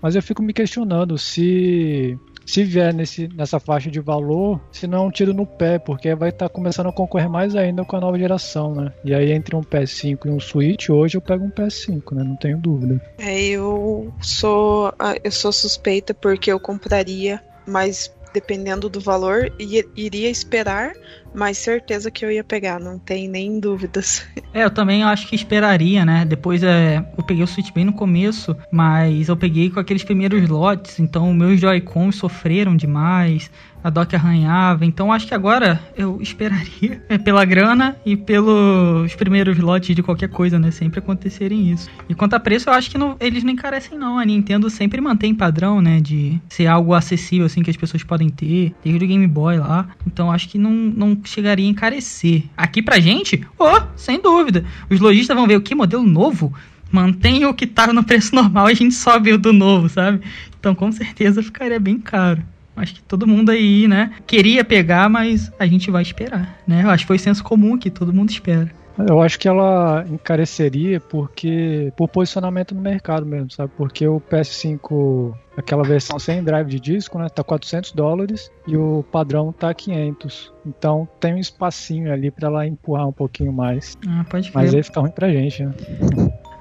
Mas 0.00 0.16
eu 0.16 0.22
fico 0.22 0.42
me 0.42 0.52
questionando 0.52 1.18
se 1.18 2.18
se 2.50 2.64
vier 2.64 2.92
nesse, 2.92 3.28
nessa 3.28 3.60
faixa 3.60 3.88
de 3.88 4.00
valor, 4.00 4.60
se 4.72 4.88
não 4.88 4.98
é 4.98 5.00
um 5.02 5.10
tiro 5.10 5.32
no 5.32 5.46
pé, 5.46 5.78
porque 5.78 6.14
vai 6.16 6.30
estar 6.30 6.48
tá 6.48 6.52
começando 6.52 6.88
a 6.88 6.92
concorrer 6.92 7.30
mais 7.30 7.54
ainda 7.54 7.84
com 7.84 7.96
a 7.96 8.00
nova 8.00 8.18
geração, 8.18 8.74
né? 8.74 8.92
E 9.04 9.14
aí 9.14 9.30
entre 9.30 9.54
um 9.54 9.62
PS5 9.62 10.26
e 10.26 10.30
um 10.30 10.40
Switch, 10.40 10.88
hoje 10.88 11.16
eu 11.16 11.20
pego 11.20 11.44
um 11.44 11.50
PS5, 11.50 12.12
né? 12.12 12.24
Não 12.24 12.34
tenho 12.34 12.58
dúvida. 12.58 13.00
É, 13.18 13.40
eu 13.40 14.12
sou 14.20 14.92
eu 15.22 15.30
sou 15.30 15.52
suspeita 15.52 16.12
porque 16.12 16.50
eu 16.50 16.58
compraria, 16.58 17.40
mas 17.66 18.12
dependendo 18.32 18.88
do 18.88 19.00
valor, 19.00 19.52
iria 19.58 20.30
esperar, 20.30 20.92
mas 21.34 21.58
certeza 21.58 22.10
que 22.10 22.24
eu 22.24 22.30
ia 22.30 22.44
pegar, 22.44 22.78
não 22.80 22.98
tem 22.98 23.28
nem 23.28 23.60
dúvidas. 23.60 24.26
É, 24.52 24.64
eu 24.64 24.70
também 24.70 25.04
acho 25.04 25.28
que 25.28 25.36
esperaria, 25.36 26.04
né? 26.04 26.24
Depois 26.24 26.64
é, 26.64 27.06
eu 27.16 27.22
peguei 27.22 27.44
o 27.44 27.46
Switch 27.46 27.70
bem 27.72 27.84
no 27.84 27.92
começo, 27.92 28.56
mas 28.72 29.28
eu 29.28 29.36
peguei 29.36 29.70
com 29.70 29.78
aqueles 29.78 30.02
primeiros 30.02 30.48
lotes, 30.48 30.98
então 30.98 31.32
meus 31.32 31.60
Joy-Cons 31.60 32.16
sofreram 32.16 32.74
demais 32.74 33.48
a 33.82 33.90
dock 33.90 34.14
arranhava. 34.14 34.84
Então 34.84 35.12
acho 35.12 35.26
que 35.26 35.34
agora 35.34 35.80
eu 35.96 36.20
esperaria 36.20 37.02
é, 37.08 37.18
pela 37.18 37.44
grana 37.44 37.96
e 38.04 38.16
pelos 38.16 39.14
primeiros 39.14 39.58
lotes 39.58 39.94
de 39.94 40.02
qualquer 40.02 40.28
coisa, 40.28 40.58
né? 40.58 40.70
Sempre 40.70 41.00
acontecerem 41.00 41.70
isso. 41.70 41.90
E 42.08 42.14
quanto 42.14 42.34
a 42.34 42.40
preço, 42.40 42.68
eu 42.68 42.74
acho 42.74 42.90
que 42.90 42.98
não, 42.98 43.16
eles 43.20 43.42
não 43.42 43.52
encarecem, 43.52 43.98
não. 43.98 44.18
A 44.18 44.24
Nintendo 44.24 44.68
sempre 44.70 45.00
mantém 45.00 45.34
padrão, 45.34 45.80
né? 45.80 46.00
De 46.00 46.40
ser 46.48 46.66
algo 46.66 46.94
acessível, 46.94 47.46
assim, 47.46 47.62
que 47.62 47.70
as 47.70 47.76
pessoas 47.76 48.02
podem 48.02 48.28
ter. 48.28 48.74
Desde 48.84 49.04
o 49.04 49.08
Game 49.08 49.26
Boy 49.26 49.58
lá. 49.58 49.88
Então 50.06 50.30
acho 50.30 50.48
que 50.48 50.58
não, 50.58 50.70
não 50.70 51.16
chegaria 51.28 51.66
a 51.66 51.70
encarecer. 51.70 52.44
Aqui 52.56 52.82
pra 52.82 53.00
gente, 53.00 53.46
oh, 53.58 53.80
sem 53.96 54.20
dúvida. 54.20 54.64
Os 54.88 55.00
lojistas 55.00 55.36
vão 55.36 55.46
ver 55.46 55.56
o 55.56 55.60
que? 55.60 55.74
Modelo 55.74 56.02
novo? 56.02 56.52
Mantém 56.90 57.44
o 57.46 57.54
que 57.54 57.66
tá 57.66 57.92
no 57.92 58.02
preço 58.02 58.34
normal 58.34 58.68
e 58.68 58.72
a 58.72 58.76
gente 58.76 58.94
sobe 58.94 59.32
o 59.32 59.38
do 59.38 59.52
novo, 59.52 59.88
sabe? 59.88 60.20
Então 60.58 60.74
com 60.74 60.90
certeza 60.90 61.42
ficaria 61.42 61.78
bem 61.78 61.98
caro. 61.98 62.42
Acho 62.76 62.94
que 62.94 63.02
todo 63.02 63.26
mundo 63.26 63.50
aí, 63.50 63.86
né, 63.86 64.12
queria 64.26 64.64
pegar, 64.64 65.08
mas 65.08 65.52
a 65.58 65.66
gente 65.66 65.90
vai 65.90 66.02
esperar, 66.02 66.58
né? 66.66 66.82
Acho 66.88 67.04
que 67.04 67.08
foi 67.08 67.18
senso 67.18 67.44
comum 67.44 67.76
que 67.76 67.90
todo 67.90 68.12
mundo 68.12 68.30
espera. 68.30 68.70
Eu 69.08 69.20
acho 69.20 69.38
que 69.38 69.48
ela 69.48 70.04
encareceria 70.08 71.00
porque 71.00 71.92
por 71.96 72.08
posicionamento 72.08 72.74
no 72.74 72.80
mercado 72.80 73.26
mesmo, 73.26 73.50
sabe? 73.50 73.72
Porque 73.76 74.06
o 74.06 74.20
PS5, 74.20 75.34
aquela 75.56 75.82
versão 75.82 76.18
sem 76.18 76.42
drive 76.42 76.68
de 76.68 76.80
disco, 76.80 77.18
né, 77.18 77.28
tá 77.28 77.42
400 77.42 77.92
dólares 77.92 78.50
e 78.66 78.76
o 78.76 79.04
padrão 79.10 79.52
tá 79.52 79.72
500. 79.72 80.52
Então 80.66 81.08
tem 81.18 81.34
um 81.34 81.38
espacinho 81.38 82.12
ali 82.12 82.30
para 82.30 82.48
ela 82.48 82.66
empurrar 82.66 83.08
um 83.08 83.12
pouquinho 83.12 83.52
mais. 83.52 83.96
Ah, 84.08 84.24
pode 84.28 84.50
Mas 84.54 84.74
aí 84.74 84.82
fica 84.82 85.00
ruim 85.00 85.10
pra 85.10 85.30
gente, 85.30 85.64
né? 85.64 85.74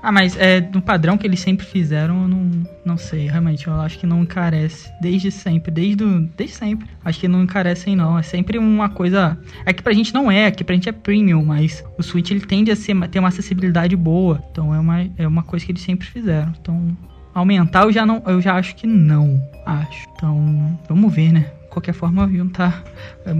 Ah, 0.01 0.11
mas 0.11 0.37
é 0.37 0.61
do 0.61 0.81
padrão 0.81 1.17
que 1.17 1.27
eles 1.27 1.41
sempre 1.41 1.65
fizeram, 1.65 2.21
eu 2.21 2.27
não, 2.27 2.51
não 2.85 2.97
sei, 2.97 3.27
realmente, 3.27 3.67
eu 3.67 3.73
acho 3.81 3.99
que 3.99 4.07
não 4.07 4.23
encarece. 4.23 4.89
Desde 5.01 5.29
sempre, 5.29 5.71
desde, 5.71 6.05
desde 6.37 6.55
sempre. 6.55 6.87
Acho 7.03 7.19
que 7.19 7.27
não 7.27 7.43
encarecem, 7.43 7.95
não. 7.95 8.17
É 8.17 8.23
sempre 8.23 8.57
uma 8.57 8.89
coisa. 8.89 9.37
É 9.65 9.73
que 9.73 9.83
pra 9.83 9.93
gente 9.93 10.13
não 10.13 10.31
é, 10.31 10.49
que 10.51 10.63
pra 10.63 10.73
gente 10.73 10.87
é 10.87 10.91
premium, 10.91 11.43
mas 11.43 11.83
o 11.97 12.03
Switch 12.03 12.31
ele 12.31 12.41
tende 12.41 12.71
a 12.71 12.75
ser, 12.75 12.95
ter 13.09 13.19
uma 13.19 13.27
acessibilidade 13.27 13.95
boa. 13.95 14.41
Então 14.51 14.73
é 14.73 14.79
uma, 14.79 15.09
é 15.17 15.27
uma 15.27 15.43
coisa 15.43 15.65
que 15.65 15.71
eles 15.71 15.81
sempre 15.81 16.07
fizeram. 16.07 16.53
Então, 16.59 16.97
aumentar 17.33 17.83
eu 17.83 17.91
já 17.91 18.05
não. 18.05 18.23
Eu 18.25 18.41
já 18.41 18.55
acho 18.55 18.75
que 18.75 18.87
não. 18.87 19.41
Acho. 19.65 20.07
Então, 20.15 20.79
vamos 20.87 21.13
ver, 21.13 21.33
né? 21.33 21.51
De 21.63 21.67
qualquer 21.69 21.93
forma, 21.93 22.27
juntar. 22.29 22.83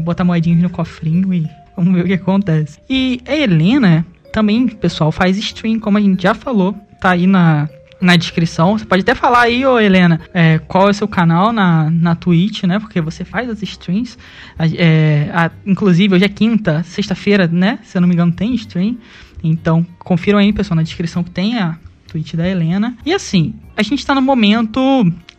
Botar 0.04 0.26
moedinhas 0.26 0.62
no 0.62 0.70
cofrinho 0.70 1.34
e 1.34 1.48
vamos 1.76 1.94
ver 1.94 2.04
o 2.04 2.08
que 2.08 2.14
acontece. 2.14 2.80
E 2.90 3.22
a 3.26 3.36
Helena 3.36 4.06
também, 4.32 4.68
pessoal, 4.68 5.12
faz 5.12 5.38
stream, 5.38 5.80
como 5.80 5.98
a 5.98 6.02
gente 6.02 6.24
já 6.24 6.34
falou, 6.34 6.74
tá 7.00 7.12
aí 7.12 7.28
na, 7.28 7.70
na 8.02 8.16
descrição. 8.16 8.78
Você 8.78 8.86
pode 8.86 9.02
até 9.02 9.14
falar 9.14 9.42
aí, 9.42 9.66
ô 9.66 9.80
Helena, 9.80 10.22
é, 10.34 10.60
qual 10.60 10.88
é 10.88 10.92
o 10.92 10.94
seu 10.94 11.08
canal 11.08 11.52
na, 11.52 11.90
na 11.90 12.16
Twitch, 12.16 12.64
né? 12.64 12.80
Porque 12.80 13.02
você 13.02 13.26
faz 13.26 13.50
as 13.50 13.62
streams. 13.62 14.18
É, 14.78 15.30
a, 15.34 15.52
inclusive, 15.66 16.16
hoje 16.16 16.26
é 16.26 16.30
quinta, 16.30 16.84
sexta-feira, 16.84 17.48
né? 17.48 17.80
Se 17.84 17.98
eu 17.98 18.02
não 18.02 18.08
me 18.08 18.14
engano, 18.14 18.32
tem 18.32 18.54
stream. 18.56 18.98
Então, 19.44 19.86
confiram 20.00 20.40
aí, 20.40 20.52
pessoal, 20.52 20.76
na 20.76 20.84
descrição 20.84 21.24
que 21.24 21.32
tem 21.32 21.58
a 21.58 21.78
Twitch 22.08 22.34
da 22.36 22.48
Helena. 22.48 22.98
E 23.06 23.14
assim, 23.14 23.54
a 23.78 23.84
gente 23.84 24.06
tá 24.06 24.14
num 24.16 24.22
momento 24.22 24.80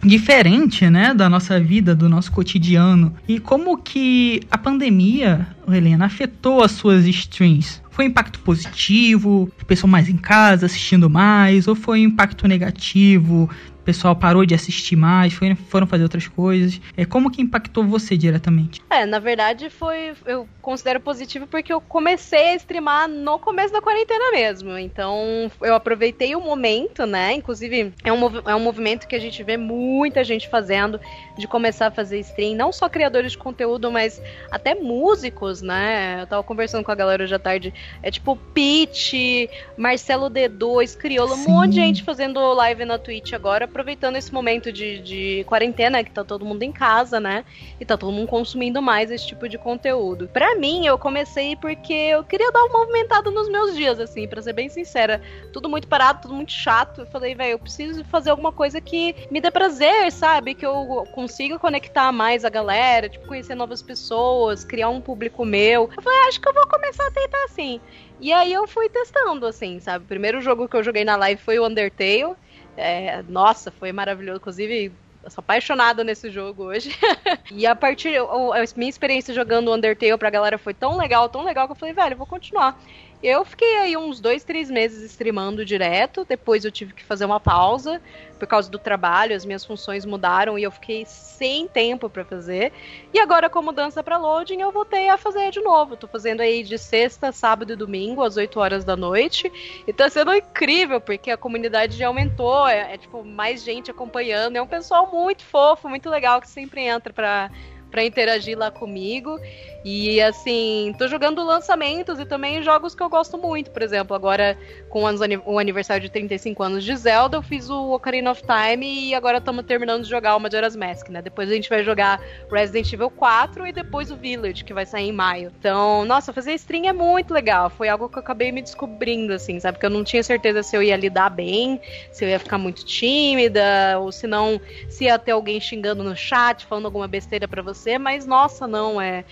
diferente, 0.03 0.89
né, 0.89 1.13
da 1.13 1.29
nossa 1.29 1.61
vida, 1.61 1.95
do 1.95 2.09
nosso 2.09 2.33
cotidiano. 2.33 3.15
E 3.29 3.39
como 3.39 3.77
que 3.77 4.41
a 4.51 4.57
pandemia, 4.57 5.47
Helena, 5.69 6.07
afetou 6.07 6.63
as 6.63 6.71
suas 6.71 7.05
streams? 7.07 7.80
Foi 7.91 8.05
impacto 8.07 8.39
positivo? 8.41 9.51
Pessoa 9.67 9.91
mais 9.91 10.09
em 10.09 10.17
casa 10.17 10.67
assistindo 10.67 11.11
mais? 11.11 11.69
Ou 11.69 11.75
foi 11.75 12.01
impacto 12.01 12.47
negativo? 12.49 13.51
O 13.81 13.83
pessoal 13.83 14.15
parou 14.15 14.45
de 14.45 14.55
assistir 14.55 14.95
mais, 14.95 15.33
foi, 15.33 15.55
foram 15.55 15.87
fazer 15.87 16.03
outras 16.03 16.29
coisas. 16.29 16.81
É, 16.97 17.05
como 17.05 17.31
que 17.31 17.41
impactou 17.41 17.85
você 17.85 18.17
diretamente? 18.17 18.81
É, 18.91 19.07
na 19.07 19.19
verdade 19.19 19.71
foi, 19.71 20.13
eu 20.27 20.47
considero 20.61 21.01
positivo 21.01 21.47
porque 21.47 21.73
eu 21.73 21.81
comecei 21.81 22.51
a 22.51 22.55
streamar 22.57 23.09
no 23.09 23.39
começo 23.39 23.73
da 23.73 23.81
quarentena 23.81 24.33
mesmo. 24.33 24.77
Então 24.77 25.51
eu 25.63 25.75
aproveitei 25.75 26.37
o 26.37 26.41
momento, 26.41 27.07
né? 27.07 27.33
Inclusive 27.33 27.93
é 28.05 28.13
um, 28.13 28.19
é 28.47 28.55
um 28.55 28.61
movimento 28.61 29.09
que 29.09 29.17
a 29.17 29.19
gente 29.19 29.43
vê 29.43 29.57
muita 29.57 30.23
gente 30.23 30.49
fazendo 30.49 31.01
de 31.39 31.49
começar 31.49 31.87
a 31.87 31.91
fazer 31.91 32.21
stream, 32.21 32.55
não 32.55 32.71
só 32.73 32.89
criadores 32.89 33.33
de 33.33 33.39
conteúdo, 33.39 33.91
mas 33.91 34.21
até 34.51 34.75
músicos, 34.75 35.63
né? 35.63 36.21
Eu 36.21 36.27
tava 36.27 36.43
conversando 36.43 36.85
com 36.85 36.93
a 36.93 36.95
galera 36.95 37.25
hoje 37.25 37.35
à 37.35 37.39
tarde. 37.39 37.73
É 38.03 38.11
tipo 38.11 38.37
Pete, 38.53 39.49
Marcelo 39.77 40.29
D2, 40.29 40.97
Criolo, 40.97 41.35
um 41.35 41.49
monte 41.49 41.71
de 41.71 41.77
gente 41.77 42.03
fazendo 42.03 42.53
live 42.53 42.85
na 42.85 42.99
Twitch 42.99 43.33
agora 43.33 43.70
aproveitando 43.71 44.17
esse 44.17 44.35
momento 44.35 44.73
de, 44.73 44.99
de 44.99 45.45
quarentena, 45.45 46.05
que 46.05 46.11
tá 46.11 46.25
todo 46.25 46.45
mundo 46.45 46.63
em 46.63 46.73
casa, 46.73 47.19
né? 47.19 47.45
E 47.79 47.85
tá 47.85 47.97
todo 47.97 48.13
mundo 48.13 48.29
consumindo 48.29 48.83
mais 48.83 49.11
esse 49.11 49.27
tipo 49.27 49.49
de 49.49 49.57
conteúdo. 49.57 50.29
Para 50.29 50.57
mim, 50.57 50.87
eu 50.87 50.99
comecei 50.99 51.57
porque 51.57 51.93
eu 51.93 52.25
queria 52.25 52.51
dar 52.53 52.65
uma 52.65 52.81
movimentada 52.81 53.31
nos 53.31 53.49
meus 53.49 53.75
dias, 53.77 53.99
assim, 53.99 54.29
para 54.29 54.43
ser 54.43 54.53
bem 54.53 54.69
sincera. 54.69 55.23
Tudo 55.53 55.69
muito 55.69 55.89
parado, 55.89 56.23
tudo 56.23 56.35
muito 56.35 56.53
chato. 56.53 57.03
Eu 57.03 57.07
falei, 57.07 57.35
velho, 57.35 57.53
eu 57.53 57.59
preciso 57.59 58.05
fazer 58.05 58.31
alguma 58.31 58.53
coisa 58.53 58.81
que 58.81 59.15
me 59.31 59.41
dê 59.41 59.51
prazer, 59.51 60.11
sabe? 60.13 60.55
Que 60.55 60.67
eu 60.67 61.07
consiga 61.13 61.59
conectar 61.59 62.13
mais 62.13 62.45
a 62.45 62.51
galera, 62.51 63.09
tipo, 63.09 63.27
conhecer 63.27 63.55
novas 63.55 63.81
pessoas, 63.81 64.65
criar 64.65 64.89
um 64.89 65.01
público 65.01 65.45
meu. 65.45 65.89
Eu 65.97 66.03
falei, 66.03 66.19
ah, 66.25 66.29
acho 66.29 66.41
que 66.41 66.49
eu 66.49 66.55
vou 66.55 66.67
começar 66.67 67.07
a 67.07 67.11
tentar 67.11 67.45
assim. 67.45 67.81
E 68.21 68.33
aí 68.33 68.53
eu 68.53 68.67
fui 68.67 68.89
testando, 68.89 69.47
assim, 69.47 69.81
sabe? 69.81 70.05
O 70.05 70.09
primeiro 70.09 70.41
jogo 70.43 70.69
que 70.69 70.77
eu 70.77 70.83
joguei 70.83 71.05
na 71.05 71.17
live 71.17 71.41
foi 71.41 71.59
o 71.59 71.67
Undertale. 71.67 72.35
É, 72.77 73.23
nossa, 73.25 73.71
foi 73.71 73.93
maravilhoso. 73.93 74.39
Inclusive, 74.39 74.93
eu 75.23 75.31
sou 75.31 75.43
apaixonada 75.43 76.03
nesse 76.03 76.31
jogo 76.31 76.65
hoje. 76.65 76.91
e 77.51 77.67
a 77.67 77.75
partir. 77.77 78.17
A 78.19 78.65
minha 78.77 78.91
experiência 78.91 79.35
jogando 79.35 79.73
Undertale 79.73 80.17
pra 80.19 80.31
galera 80.31 80.59
foi 80.59 80.75
tão 80.75 80.97
legal, 80.97 81.29
tão 81.29 81.45
legal, 81.45 81.67
que 81.67 81.73
eu 81.73 81.77
falei, 81.77 81.95
velho, 81.95 82.17
vou 82.17 82.27
continuar. 82.27 82.77
Eu 83.23 83.45
fiquei 83.45 83.77
aí 83.77 83.97
uns 83.97 84.19
dois, 84.19 84.43
três 84.45 84.71
meses 84.71 85.03
streamando 85.11 85.65
direto. 85.65 86.25
Depois 86.25 86.65
eu 86.65 86.73
tive 86.73 86.95
que 86.95 87.05
fazer 87.05 87.27
uma 87.27 87.39
pausa 87.39 88.01
por 88.39 88.47
causa 88.47 88.71
do 88.71 88.79
trabalho, 88.79 89.37
as 89.37 89.45
minhas 89.45 89.63
funções 89.63 90.07
mudaram 90.07 90.59
e 90.59 90.63
eu 90.63 90.71
fiquei 90.71 91.05
sem 91.05 91.69
tempo 91.69 92.09
para 92.09 92.25
fazer. 92.25 92.73
E 93.13 93.21
agora, 93.21 93.51
com 93.51 93.61
mudança 93.61 94.03
para 94.03 94.17
loading, 94.17 94.63
eu 94.63 94.73
voltei 94.73 95.11
a 95.11 95.19
fazer 95.19 95.51
de 95.51 95.61
novo. 95.61 95.95
Tô 95.95 96.09
fazendo 96.09 96.41
aí 96.41 96.63
de 96.63 96.79
sexta, 96.79 97.31
sábado 97.31 97.75
e 97.75 97.77
domingo, 97.77 98.23
às 98.23 98.39
8 98.39 98.59
horas 98.59 98.83
da 98.83 98.97
noite. 98.97 99.53
E 99.87 99.93
tá 99.93 100.09
sendo 100.09 100.35
incrível, 100.35 101.03
porque 101.03 101.31
a 101.31 101.37
comunidade 101.37 101.99
já 101.99 102.07
aumentou. 102.07 102.67
É, 102.67 102.95
é 102.95 102.97
tipo, 102.97 103.23
mais 103.23 103.63
gente 103.63 103.91
acompanhando. 103.91 104.57
É 104.57 104.63
um 104.63 104.67
pessoal 104.67 105.11
muito 105.13 105.45
fofo, 105.45 105.87
muito 105.87 106.09
legal 106.09 106.41
que 106.41 106.49
sempre 106.49 106.81
entra 106.81 107.13
pra 107.13 107.51
para 107.91 108.05
interagir 108.05 108.57
lá 108.57 108.71
comigo. 108.71 109.39
E 109.83 110.21
assim, 110.21 110.95
tô 110.99 111.09
jogando 111.09 111.43
lançamentos 111.43 112.21
e 112.21 112.27
também 112.27 112.63
jogos 112.63 112.95
que 112.95 113.03
eu 113.03 113.09
gosto 113.09 113.39
muito. 113.39 113.71
Por 113.71 113.83
exemplo, 113.83 114.15
agora 114.15 114.57
com 114.91 115.05
o 115.47 115.59
aniversário 115.59 116.03
de 116.03 116.11
35 116.11 116.63
anos 116.63 116.85
de 116.85 116.95
Zelda, 116.97 117.39
eu 117.39 117.43
fiz 117.43 117.71
o 117.71 117.93
Ocarina 117.93 118.31
of 118.31 118.43
Time 118.43 119.09
e 119.09 119.15
agora 119.15 119.39
estamos 119.39 119.65
terminando 119.65 120.03
de 120.03 120.11
jogar 120.11 120.37
o 120.37 120.41
Majora's 120.41 120.77
Mask, 120.77 121.09
né? 121.09 121.23
Depois 121.23 121.51
a 121.51 121.55
gente 121.55 121.71
vai 121.71 121.83
jogar 121.83 122.21
Resident 122.51 122.93
Evil 122.93 123.11
4 123.11 123.67
e 123.67 123.73
depois 123.73 124.11
o 124.11 124.17
Village, 124.17 124.65
que 124.65 124.75
vai 124.75 124.85
sair 124.85 125.09
em 125.09 125.13
maio. 125.13 125.51
Então, 125.59 126.05
nossa, 126.05 126.33
fazer 126.33 126.53
stream 126.55 126.87
é 126.87 126.93
muito 126.93 127.33
legal. 127.33 127.71
Foi 127.71 127.89
algo 127.89 128.09
que 128.09 128.19
eu 128.19 128.21
acabei 128.23 128.53
me 128.53 128.61
descobrindo, 128.61 129.33
assim, 129.33 129.59
sabe? 129.59 129.79
Porque 129.79 129.87
eu 129.87 129.91
não 129.91 130.05
tinha 130.05 130.23
certeza 130.23 130.63
se 130.63 130.77
eu 130.77 130.83
ia 130.83 130.97
lidar 130.97 131.31
bem, 131.31 131.81
se 132.13 132.23
eu 132.23 132.29
ia 132.29 132.39
ficar 132.39 132.59
muito 132.59 132.85
tímida, 132.85 133.99
ou 133.99 134.13
se 134.13 134.27
não, 134.27 134.61
se 134.91 135.05
ia 135.05 135.19
ter 135.19 135.31
alguém 135.31 135.59
xingando 135.59 136.05
no 136.05 136.15
chat, 136.15 136.67
falando 136.67 136.85
alguma 136.85 137.09
besteira 137.09 137.49
para 137.49 137.63
você 137.63 137.80
você, 137.81 137.99
mas 137.99 138.27
nossa, 138.27 138.67
não, 138.67 139.01
é. 139.01 139.25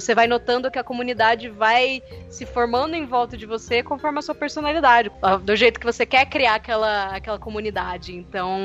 Você 0.00 0.14
vai 0.14 0.26
notando 0.26 0.70
que 0.70 0.78
a 0.78 0.84
comunidade 0.84 1.48
vai 1.48 2.02
se 2.28 2.44
formando 2.44 2.94
em 2.94 3.06
volta 3.06 3.36
de 3.36 3.46
você 3.46 3.82
conforme 3.82 4.18
a 4.18 4.22
sua 4.22 4.34
personalidade, 4.34 5.10
do 5.42 5.54
jeito 5.56 5.78
que 5.78 5.86
você 5.86 6.04
quer 6.04 6.26
criar 6.26 6.56
aquela, 6.56 7.14
aquela 7.14 7.38
comunidade. 7.38 8.14
Então, 8.14 8.58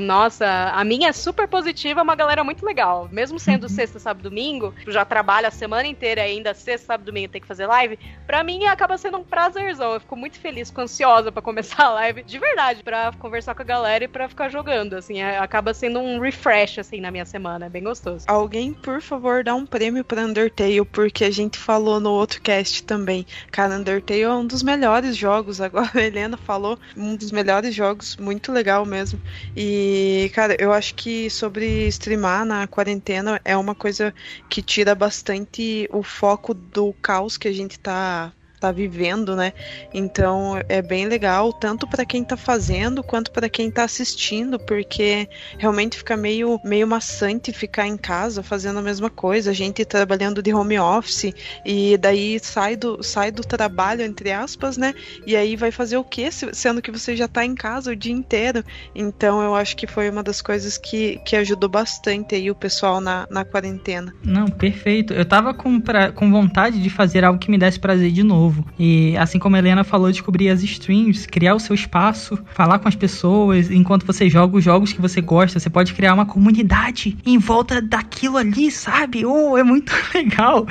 nossa, 0.00 0.46
a 0.72 0.84
minha 0.84 1.08
é 1.08 1.12
super 1.12 1.48
positiva, 1.48 2.00
é 2.00 2.02
uma 2.02 2.14
galera 2.14 2.44
muito 2.44 2.64
legal. 2.64 3.08
Mesmo 3.10 3.38
sendo 3.38 3.64
uhum. 3.64 3.68
sexta, 3.68 3.98
sábado, 3.98 4.28
domingo, 4.28 4.74
já 4.86 5.04
trabalho 5.04 5.48
a 5.48 5.50
semana 5.50 5.88
inteira 5.88 6.22
ainda 6.22 6.54
sexta, 6.54 6.86
sábado, 6.86 7.06
domingo 7.06 7.28
tem 7.28 7.40
que 7.40 7.46
fazer 7.46 7.66
live, 7.66 7.98
pra 8.26 8.42
mim 8.44 8.64
acaba 8.66 8.96
sendo 8.96 9.18
um 9.18 9.24
prazerzão. 9.24 9.94
Eu 9.94 10.00
fico 10.00 10.16
muito 10.16 10.38
feliz, 10.38 10.68
fico 10.68 10.80
ansiosa 10.80 11.32
para 11.32 11.42
começar 11.42 11.84
a 11.84 11.90
live, 11.90 12.22
de 12.22 12.38
verdade, 12.38 12.82
para 12.82 13.12
conversar 13.18 13.54
com 13.54 13.62
a 13.62 13.64
galera 13.64 14.04
e 14.04 14.08
para 14.08 14.28
ficar 14.28 14.48
jogando, 14.48 14.94
assim, 14.94 15.20
é, 15.20 15.38
acaba 15.38 15.74
sendo 15.74 15.98
um 15.98 16.20
refresh, 16.20 16.78
assim, 16.78 17.00
na 17.00 17.10
minha 17.10 17.24
semana, 17.24 17.66
é 17.66 17.68
bem 17.68 17.82
gostoso. 17.82 18.24
Alguém, 18.28 18.72
por 18.72 19.00
favor, 19.00 19.42
dá 19.42 19.54
um 19.54 19.66
prêmio 19.66 20.04
pra 20.04 20.22
Undertale, 20.22 20.75
porque 20.84 21.24
a 21.24 21.30
gente 21.30 21.58
falou 21.58 22.00
no 22.00 22.10
outro 22.10 22.40
cast 22.42 22.82
também. 22.82 23.26
Cara, 23.50 23.76
Undertale 23.76 24.22
é 24.22 24.30
um 24.30 24.46
dos 24.46 24.62
melhores 24.62 25.16
jogos, 25.16 25.60
agora 25.62 25.90
a 25.94 26.02
Helena 26.02 26.36
falou, 26.36 26.78
um 26.96 27.16
dos 27.16 27.30
melhores 27.32 27.74
jogos, 27.74 28.16
muito 28.16 28.52
legal 28.52 28.84
mesmo. 28.84 29.20
E, 29.56 30.30
cara, 30.34 30.56
eu 30.58 30.72
acho 30.72 30.94
que 30.94 31.30
sobre 31.30 31.86
streamar 31.88 32.44
na 32.44 32.66
quarentena 32.66 33.40
é 33.44 33.56
uma 33.56 33.74
coisa 33.74 34.14
que 34.48 34.60
tira 34.62 34.94
bastante 34.94 35.88
o 35.92 36.02
foco 36.02 36.52
do 36.52 36.92
caos 37.00 37.36
que 37.36 37.48
a 37.48 37.52
gente 37.52 37.78
tá 37.78 38.32
tá 38.60 38.72
vivendo, 38.72 39.36
né? 39.36 39.52
Então 39.92 40.60
é 40.68 40.80
bem 40.80 41.06
legal, 41.06 41.52
tanto 41.52 41.86
para 41.86 42.04
quem 42.04 42.24
tá 42.24 42.36
fazendo 42.36 43.02
quanto 43.02 43.30
para 43.30 43.48
quem 43.48 43.70
tá 43.70 43.84
assistindo, 43.84 44.58
porque 44.58 45.28
realmente 45.58 45.98
fica 45.98 46.16
meio, 46.16 46.60
meio 46.64 46.86
maçante 46.86 47.52
ficar 47.52 47.86
em 47.86 47.96
casa 47.96 48.42
fazendo 48.42 48.78
a 48.78 48.82
mesma 48.82 49.10
coisa, 49.10 49.50
a 49.50 49.54
gente 49.54 49.84
trabalhando 49.84 50.42
de 50.42 50.52
home 50.52 50.78
office 50.78 51.32
e 51.64 51.96
daí 51.98 52.38
sai 52.40 52.76
do, 52.76 53.02
sai 53.02 53.30
do 53.30 53.42
trabalho, 53.42 54.02
entre 54.02 54.32
aspas, 54.32 54.76
né? 54.76 54.94
E 55.26 55.36
aí 55.36 55.56
vai 55.56 55.70
fazer 55.70 55.96
o 55.96 56.04
quê? 56.04 56.30
Sendo 56.30 56.82
que 56.82 56.90
você 56.90 57.14
já 57.14 57.28
tá 57.28 57.44
em 57.44 57.54
casa 57.54 57.92
o 57.92 57.96
dia 57.96 58.12
inteiro. 58.12 58.64
Então 58.94 59.42
eu 59.42 59.54
acho 59.54 59.76
que 59.76 59.86
foi 59.86 60.08
uma 60.08 60.22
das 60.22 60.40
coisas 60.40 60.78
que, 60.78 61.20
que 61.24 61.36
ajudou 61.36 61.68
bastante 61.68 62.34
aí 62.34 62.50
o 62.50 62.54
pessoal 62.54 63.00
na, 63.00 63.26
na 63.30 63.44
quarentena. 63.44 64.14
Não, 64.24 64.46
perfeito. 64.46 65.12
Eu 65.12 65.24
tava 65.24 65.52
com, 65.52 65.80
pra, 65.80 66.10
com 66.10 66.30
vontade 66.30 66.82
de 66.82 66.90
fazer 66.90 67.24
algo 67.24 67.38
que 67.38 67.50
me 67.50 67.58
desse 67.58 67.78
prazer 67.78 68.10
de 68.10 68.22
novo 68.22 68.45
novo. 68.46 68.64
E 68.78 69.16
assim 69.16 69.38
como 69.38 69.56
a 69.56 69.58
Helena 69.58 69.84
falou, 69.84 70.10
descobrir 70.10 70.48
as 70.48 70.62
streams, 70.62 71.26
criar 71.26 71.54
o 71.54 71.60
seu 71.60 71.74
espaço, 71.74 72.38
falar 72.54 72.78
com 72.78 72.88
as 72.88 72.94
pessoas 72.94 73.70
enquanto 73.70 74.06
você 74.06 74.28
joga 74.28 74.56
os 74.56 74.64
jogos 74.64 74.92
que 74.92 75.00
você 75.00 75.20
gosta. 75.20 75.58
Você 75.58 75.68
pode 75.68 75.92
criar 75.92 76.14
uma 76.14 76.26
comunidade 76.26 77.16
em 77.26 77.38
volta 77.38 77.82
daquilo 77.82 78.36
ali, 78.36 78.70
sabe? 78.70 79.24
Oh, 79.26 79.56
é 79.58 79.62
muito 79.62 79.92
legal. 80.14 80.66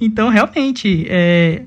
Então, 0.00 0.28
realmente, 0.30 1.06
é, 1.08 1.62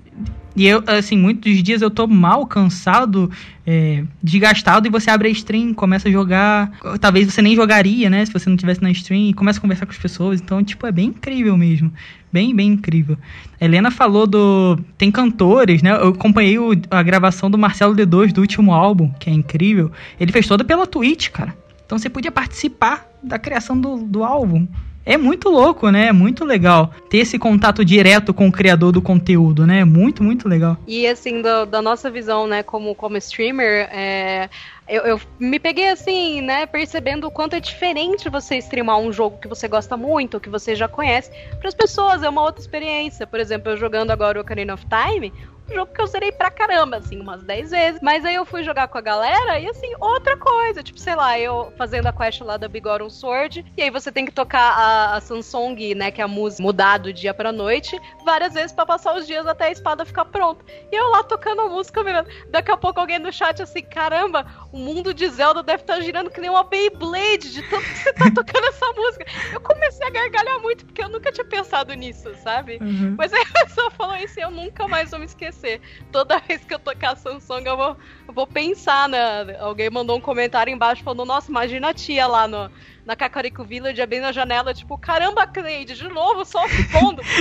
e 0.56 0.68
eu, 0.68 0.84
assim, 0.88 1.18
muitos 1.18 1.64
dias 1.64 1.82
eu 1.82 1.90
tô 1.90 2.06
mal, 2.08 2.46
cansado, 2.46 3.32
é, 3.66 4.04
desgastado, 4.22 4.88
e 4.88 4.92
você 4.92 5.10
abre 5.10 5.30
a 5.30 5.32
stream, 5.32 5.74
começa 5.74 6.10
a 6.10 6.12
jogar. 6.12 6.72
Talvez 7.00 7.32
você 7.32 7.42
nem 7.42 7.56
jogaria, 7.56 8.10
né? 8.10 8.26
Se 8.26 8.34
você 8.34 8.50
não 8.50 8.58
tivesse 8.58 8.82
na 8.82 8.92
stream, 8.92 9.30
e 9.30 9.34
começa 9.34 9.60
a 9.60 9.62
conversar 9.62 9.86
com 9.86 9.94
as 9.94 9.98
pessoas. 9.98 10.42
Então, 10.42 10.64
tipo, 10.64 10.86
é 10.86 10.92
bem 10.92 11.08
incrível 11.08 11.56
mesmo. 11.58 11.92
Bem, 12.32 12.54
bem 12.56 12.74
incrível. 12.74 13.18
Helena 13.60 13.92
falou 13.92 14.28
do. 14.28 14.78
Tem 14.98 15.10
cantores, 15.12 15.82
né? 15.82 15.92
Eu 15.92 16.10
acompanhei 16.10 16.60
o, 16.60 16.72
a 16.90 17.02
gravação 17.02 17.50
do 17.50 17.58
Marcelo 17.58 17.96
D2 17.96 18.34
do 18.34 18.42
último 18.42 18.74
álbum, 18.74 19.10
que 19.20 19.30
é 19.30 19.34
incrível. 19.34 19.92
Ele 20.20 20.32
fez 20.32 20.48
toda 20.48 20.64
pela 20.64 20.86
Twitch, 20.86 21.30
cara. 21.30 21.56
Então 21.86 21.98
você 21.98 22.10
podia 22.10 22.32
participar 22.32 23.06
da 23.22 23.38
criação 23.38 23.80
do, 23.80 23.98
do 23.98 24.24
álbum. 24.24 24.68
É 25.06 25.18
muito 25.18 25.50
louco, 25.50 25.90
né? 25.90 26.08
É 26.08 26.12
muito 26.12 26.46
legal 26.46 26.92
ter 27.10 27.20
esse 27.20 27.40
contato 27.40 27.84
direto 27.84 28.34
com 28.34 28.48
o 28.48 28.52
criador 28.52 28.92
do 28.92 29.02
conteúdo, 29.02 29.66
né? 29.66 29.84
Muito, 29.84 30.24
muito 30.24 30.48
legal. 30.48 30.78
E 30.88 31.08
assim, 31.08 31.42
do, 31.42 31.66
da 31.66 31.82
nossa 31.82 32.10
visão, 32.10 32.46
né, 32.48 32.62
como, 32.62 32.94
como 32.94 33.18
streamer, 33.18 33.90
é, 33.92 34.50
eu, 34.88 35.04
eu, 35.04 35.22
me 35.40 35.58
peguei 35.58 35.90
assim, 35.90 36.42
né, 36.42 36.66
percebendo 36.66 37.26
o 37.26 37.32
quanto 37.32 37.56
é 37.56 37.60
diferente 37.60 38.30
você 38.30 38.58
streamar 38.58 39.00
um 39.00 39.12
jogo 39.12 39.38
que 39.38 39.48
você 39.48 39.68
gosta 39.68 39.96
muito, 39.96 40.40
que 40.40 40.50
você 40.50 40.76
já 40.76 40.88
conhece. 40.88 41.32
Para 41.60 41.70
as 41.70 41.74
pessoas 41.74 42.24
é 42.24 42.30
uma 42.30 42.42
outra 42.42 42.62
experiência. 42.62 43.26
Por 43.26 43.40
exemplo, 43.40 43.72
eu 43.72 43.78
jogando 43.78 44.12
agora 44.12 44.38
o 44.38 44.42
Ocarina 44.42 44.74
of 44.74 44.86
Time, 44.86 45.34
jogo 45.74 45.94
que 45.94 46.02
eu 46.02 46.08
zerei 46.08 46.32
pra 46.32 46.52
caramba, 46.52 46.98
assim, 46.98 47.20
umas 47.20 47.44
10 47.44 47.72
vezes. 47.72 48.00
Mas 48.02 48.26
aí 48.26 48.36
eu 48.36 48.46
fui 48.46 48.64
jogar 48.64 48.88
com 48.88 48.98
a 48.98 49.02
galera 49.02 49.60
e, 49.60 49.68
assim, 49.68 49.92
outra 50.00 50.38
coisa. 50.38 50.84
Tipo, 50.84 51.00
sei 51.00 51.16
lá, 51.16 51.40
eu 51.40 51.72
fazendo 51.78 52.08
a 52.08 52.14
quest 52.14 52.42
lá 52.42 52.58
da 52.58 52.68
Bigoron 52.68 53.10
Sword. 53.10 53.66
E 53.78 53.82
aí 53.82 53.90
você 53.90 54.12
tem 54.12 54.26
que 54.26 54.32
tocar 54.32 54.78
a, 54.78 55.16
a 55.16 55.22
Samsung, 55.22 55.96
né, 55.96 56.12
que 56.12 56.22
é 56.22 56.24
a 56.24 56.28
música 56.28 56.62
mudar 56.62 56.98
do 56.98 57.14
dia 57.14 57.34
pra 57.34 57.52
noite, 57.52 58.00
várias 58.24 58.54
vezes 58.54 58.72
para 58.72 58.86
passar 58.86 59.16
os 59.16 59.26
dias 59.26 59.48
até 59.48 59.66
a 59.66 59.72
espada 59.72 60.06
ficar 60.06 60.26
pronta. 60.26 60.64
E 60.92 60.96
eu 60.96 61.10
lá 61.10 61.24
tocando 61.24 61.62
a 61.62 61.70
música, 61.70 62.04
meu, 62.04 62.26
daqui 62.50 62.72
a 62.72 62.78
pouco 62.78 63.00
alguém 63.00 63.20
no 63.20 63.32
chat 63.32 63.62
assim, 63.62 63.82
caramba, 63.82 64.46
o 64.72 64.78
mundo 64.78 65.14
de 65.14 65.28
Zelda 65.30 65.64
deve 65.64 65.84
estar 65.84 65.96
tá 65.96 66.02
girando 66.02 66.30
que 66.30 66.42
nem 66.42 66.50
uma 66.50 66.64
Beyblade, 66.64 67.52
de 67.52 67.62
tanto 67.70 67.84
que 67.84 67.98
você 67.98 68.14
tá 68.14 68.26
tocando 68.34 68.66
essa 68.68 68.86
música. 68.94 69.26
Eu 69.54 69.62
comecei 69.62 70.06
a 70.06 70.10
gargalhar 70.10 70.60
muito, 70.62 70.86
porque 70.86 71.04
eu 71.04 71.10
nunca 71.10 71.32
tinha 71.32 71.46
pensado 71.46 71.94
nisso, 71.94 72.34
sabe? 72.44 72.78
Uhum. 72.82 73.16
Mas 73.18 73.34
aí 73.34 73.42
a 73.42 73.66
pessoa 73.66 73.92
falou 73.92 74.16
isso 74.16 74.40
e 74.40 74.44
eu 74.44 74.52
nunca 74.52 74.88
mais 74.88 75.12
vou 75.12 75.20
me 75.20 75.26
esquecer 75.26 75.61
acontecer. 75.62 75.82
Toda 76.12 76.40
vez 76.40 76.64
que 76.66 76.74
eu 76.74 76.80
tocar 76.80 77.16
Samsung, 77.16 77.64
eu 77.66 77.78
vou, 77.78 77.98
eu 78.28 78.34
vou 78.34 78.48
pensar, 78.48 79.08
né? 79.08 79.58
Alguém 79.60 79.90
mandou 79.90 80.18
um 80.18 80.22
comentário 80.22 80.74
embaixo 80.74 81.04
falando, 81.04 81.26
nossa, 81.26 81.50
imagina 81.50 81.90
a 81.90 81.94
tia 81.94 82.28
lá 82.28 82.48
no, 82.48 82.70
na 83.06 83.16
Cacarico 83.16 83.64
Village 83.64 84.02
abrindo 84.02 84.26
a 84.26 84.32
janela, 84.32 84.74
tipo, 84.74 84.98
caramba, 84.98 85.46
Cleide, 85.48 85.94
de 85.96 86.10
novo, 86.10 86.44
só 86.44 86.66
o 86.66 86.70
fundo. 86.70 87.22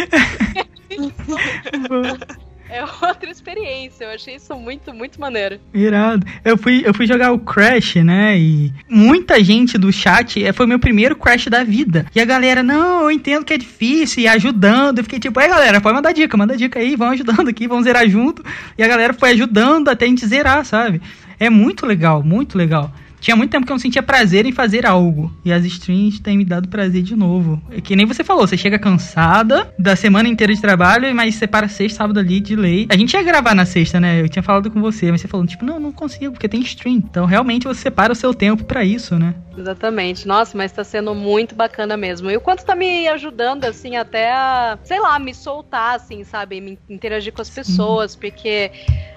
é 2.71 2.85
outra 3.07 3.31
experiência. 3.31 4.05
Eu 4.05 4.11
achei 4.11 4.37
isso 4.37 4.55
muito, 4.57 4.95
muito 4.95 5.21
maneiro. 5.21 5.61
Irado. 5.75 6.27
Eu 6.45 6.57
fui, 6.57 6.83
eu 6.85 6.95
fui 6.95 7.07
jogar 7.07 7.33
o 7.33 7.39
Crash, 7.39 7.97
né? 7.97 8.39
E 8.39 8.73
muita 8.89 9.43
gente 9.43 9.77
do 9.77 9.93
chat 9.93 10.45
é, 10.45 10.53
foi 10.53 10.67
meu 10.67 10.79
primeiro 10.79 11.17
Crash 11.17 11.47
da 11.47 11.65
vida. 11.65 12.07
E 12.15 12.21
a 12.21 12.25
galera, 12.25 12.63
não, 12.63 13.03
eu 13.03 13.11
entendo 13.11 13.45
que 13.45 13.53
é 13.53 13.59
difícil, 13.59 14.23
e 14.23 14.29
ajudando. 14.29 14.99
Eu 14.99 15.05
fiquei 15.05 15.19
tipo, 15.19 15.39
aí 15.41 15.49
galera, 15.49 15.81
pode 15.81 15.95
mandar 15.95 16.13
dica, 16.13 16.37
manda 16.37 16.57
dica 16.57 16.79
aí, 16.79 16.97
vão 16.97 17.11
ajudando 17.11 17.49
aqui, 17.49 17.67
vamos 17.67 17.85
zerar 17.85 18.09
junto. 18.09 18.45
E 18.79 18.83
a 18.83 18.89
galera 18.89 19.13
foi 19.13 19.31
ajudando 19.31 19.89
até 19.89 20.05
a 20.05 20.09
gente 20.09 20.27
zerar, 20.27 20.65
sabe? 20.65 21.01
É 21.39 21.51
muito 21.51 21.87
legal, 21.87 22.23
muito 22.23 22.57
legal. 22.57 22.93
Tinha 23.21 23.37
muito 23.37 23.51
tempo 23.51 23.67
que 23.67 23.73
eu 23.73 23.75
não 23.75 23.81
sentia 23.81 24.03
prazer 24.03 24.47
em 24.47 24.53
fazer 24.53 24.87
algo. 24.87 25.31
E 25.45 25.53
as 25.53 25.65
streams 25.65 26.21
têm 26.21 26.39
me 26.39 26.45
dado 26.45 26.69
prazer 26.69 27.03
de 27.03 27.15
novo. 27.15 27.61
É 27.71 27.81
que 27.81 27.95
nem 27.95 28.07
você 28.07 28.25
falou, 28.25 28.47
você 28.47 28.57
chega 28.57 28.79
cansada 28.79 29.73
da 29.79 29.95
semana 29.95 30.29
inteira 30.29 30.55
de 30.55 30.61
trabalho, 30.61 31.15
mas 31.15 31.35
separa 31.35 31.69
sexta, 31.69 31.99
sábado 31.99 32.19
ali 32.19 32.41
de 32.41 32.57
lei. 32.57 32.87
A 32.89 32.97
gente 32.97 33.13
ia 33.13 33.23
gravar 33.23 33.55
na 33.55 33.67
sexta, 33.67 34.01
né? 34.01 34.23
Eu 34.23 34.29
tinha 34.29 34.43
falado 34.43 34.71
com 34.71 34.81
você, 34.81 35.11
mas 35.11 35.21
você 35.21 35.29
falou, 35.29 35.47
tipo, 35.47 35.65
não, 35.65 35.79
não 35.79 35.93
consigo, 35.93 36.33
porque 36.33 36.49
tem 36.49 36.61
stream. 36.63 36.97
Então 36.97 37.27
realmente 37.27 37.67
você 37.67 37.83
separa 37.83 38.13
o 38.13 38.17
seu 38.17 38.33
tempo 38.33 38.65
para 38.65 38.85
isso, 38.85 39.19
né? 39.19 39.35
Exatamente. 39.57 40.27
Nossa, 40.27 40.57
mas 40.57 40.73
tá 40.73 40.83
sendo 40.83 41.15
muito 41.15 41.55
bacana 41.55 41.97
mesmo. 41.97 42.31
E 42.31 42.37
o 42.37 42.41
quanto 42.41 42.65
tá 42.65 42.75
me 42.75 43.07
ajudando, 43.09 43.65
assim, 43.65 43.97
até 43.97 44.33
a, 44.33 44.79
sei 44.83 44.99
lá, 44.99 45.19
me 45.19 45.35
soltar, 45.35 45.97
assim, 45.97 46.25
sabe? 46.25 46.61
Me 46.61 46.79
interagir 46.89 47.33
com 47.33 47.43
as 47.43 47.51
pessoas, 47.51 48.17
porque 48.17 48.71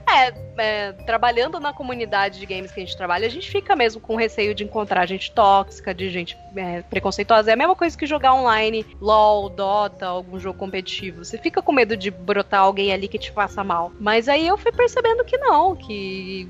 é, 0.10 0.34
é, 0.58 0.92
trabalhando 0.92 1.60
na 1.60 1.74
comunidade 1.74 2.40
de 2.40 2.46
games 2.46 2.72
que 2.72 2.80
a 2.80 2.86
gente 2.86 2.98
trabalha, 2.98 3.26
a 3.26 3.30
gente 3.30 3.50
fica 3.50 3.76
mesmo 3.76 4.02
com 4.02 4.16
receio 4.16 4.54
de 4.54 4.64
encontrar 4.64 5.06
gente 5.06 5.32
tóxica, 5.32 5.94
de 5.94 6.10
gente 6.10 6.38
é, 6.56 6.82
preconceituosa. 6.82 7.52
É 7.52 7.54
a 7.54 7.58
mesma 7.58 7.76
coisa 7.76 7.98
que 7.98 8.06
jogar 8.06 8.34
online, 8.34 8.86
LOL, 9.00 9.50
Dota, 9.50 10.08
algum 10.08 10.40
jogo 10.40 10.58
competitivo. 10.58 11.24
Você 11.24 11.38
fica 11.38 11.62
com 11.62 11.72
medo 11.72 11.96
de 11.96 12.12
brotar 12.12 12.62
alguém 12.62 12.94
ali 12.94 13.08
que 13.08 13.18
te 13.18 13.32
faça 13.32 13.64
mal. 13.64 13.92
Mas 14.00 14.28
aí 14.28 14.48
eu 14.48 14.58
fui 14.58 14.72
percebendo 14.72 15.24
que 15.24 15.38
não, 15.38 15.76
que 15.76 16.50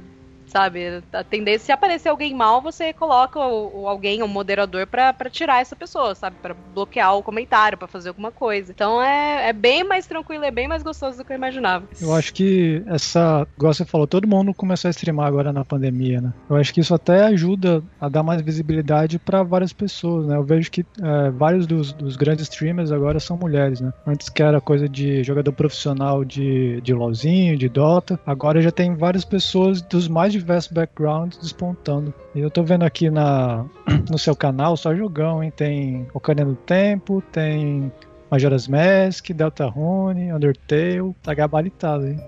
sabe? 0.54 1.02
A 1.12 1.24
tendência, 1.24 1.66
se 1.66 1.72
aparecer 1.72 2.10
alguém 2.10 2.36
mal, 2.36 2.62
você 2.62 2.94
coloca 2.94 3.40
o, 3.40 3.82
o 3.82 3.88
alguém, 3.88 4.22
um 4.22 4.28
moderador, 4.28 4.86
para 4.86 5.14
tirar 5.32 5.62
essa 5.62 5.76
pessoa, 5.76 6.14
sabe? 6.14 6.38
para 6.40 6.56
bloquear 6.74 7.18
o 7.18 7.24
comentário, 7.24 7.78
para 7.78 7.88
fazer 7.88 8.10
alguma 8.10 8.32
coisa. 8.32 8.72
Então 8.72 9.02
é, 9.02 9.50
é 9.50 9.54
bem 9.54 9.84
mais 9.84 10.06
tranquilo, 10.06 10.44
é 10.44 10.52
bem 10.52 10.68
mais 10.68 10.84
gostoso 10.84 11.18
do 11.18 11.26
que 11.26 11.32
eu 11.32 11.38
imaginava. 11.38 11.86
Eu 12.00 12.14
acho 12.14 12.34
que 12.34 12.84
essa, 12.86 13.48
igual 13.58 13.74
você 13.74 13.86
falou, 13.86 14.06
todo 14.06 14.28
mundo 14.28 14.54
começou 14.54 14.90
a 14.90 14.92
streamar 14.92 15.28
agora 15.28 15.52
na 15.52 15.66
pandemia, 15.66 16.22
né? 16.22 16.34
Eu 16.50 16.56
acho 16.56 16.74
que 16.74 16.82
isso 16.82 16.94
até 16.94 17.24
ajuda 17.24 17.82
a 18.00 18.08
dar 18.08 18.22
mais 18.22 18.42
visibilidade 18.42 19.18
para 19.18 19.42
várias 19.42 19.74
pessoas, 19.74 20.28
né? 20.28 20.36
Eu 20.36 20.44
vejo 20.44 20.70
que 20.70 20.86
é, 21.02 21.32
vários 21.32 21.66
dos, 21.66 21.94
dos, 21.94 22.16
grandes 22.16 22.44
streamers 22.44 22.92
agora 22.92 23.20
são 23.20 23.38
mulheres, 23.38 23.82
né? 23.82 23.92
Antes 24.06 24.30
que 24.30 24.44
era 24.44 24.62
coisa 24.62 24.88
de 24.88 25.24
jogador 25.24 25.52
profissional 25.54 26.24
de, 26.24 26.82
de 26.82 26.94
LOLzinho, 26.94 27.58
de 27.58 27.70
Dota, 27.70 28.20
agora 28.26 28.62
já 28.62 28.72
tem 28.72 28.94
várias 28.96 29.26
pessoas 29.26 29.82
dos 29.82 30.08
mais 30.08 30.34
diversos 30.44 30.72
backgrounds 30.72 31.38
despontando. 31.38 32.14
E 32.36 32.40
eu 32.40 32.52
tô 32.52 32.64
vendo 32.64 32.84
aqui 32.84 33.10
na, 33.10 33.66
no 34.10 34.18
seu 34.18 34.36
canal 34.36 34.78
só 34.78 34.96
jogão, 34.96 35.44
hein? 35.44 35.52
Tem 35.56 36.08
Ocarina 36.14 36.46
do 36.46 36.56
Tempo, 36.56 37.24
tem 37.32 37.92
Majora's 38.30 38.68
Mask, 38.68 39.30
Deltarune, 39.30 40.34
Undertale, 40.34 41.16
tá 41.22 41.34
gabaritado, 41.34 42.08
hein? 42.08 42.20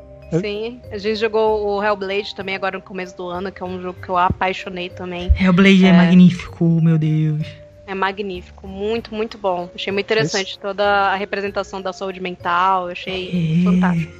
Sim, 0.41 0.81
a 0.91 0.97
gente 0.97 1.17
jogou 1.17 1.77
o 1.77 1.83
Hellblade 1.83 2.35
também 2.35 2.55
agora 2.55 2.77
no 2.77 2.83
começo 2.83 3.15
do 3.15 3.27
ano, 3.27 3.51
que 3.51 3.61
é 3.61 3.65
um 3.65 3.81
jogo 3.81 3.99
que 4.01 4.09
eu 4.09 4.17
apaixonei 4.17 4.89
também. 4.89 5.31
Hellblade 5.39 5.85
é, 5.85 5.89
é 5.89 5.93
magnífico, 5.93 6.65
meu 6.81 6.97
Deus. 6.97 7.45
É 7.87 7.93
magnífico, 7.93 8.67
muito, 8.67 9.13
muito 9.13 9.37
bom. 9.37 9.69
Achei 9.75 9.93
muito 9.93 10.05
interessante 10.05 10.51
esse... 10.51 10.59
toda 10.59 10.83
a 10.83 11.15
representação 11.15 11.81
da 11.81 11.93
saúde 11.93 12.19
mental, 12.19 12.87
achei 12.87 13.61
é... 13.61 13.63
fantástico. 13.63 14.13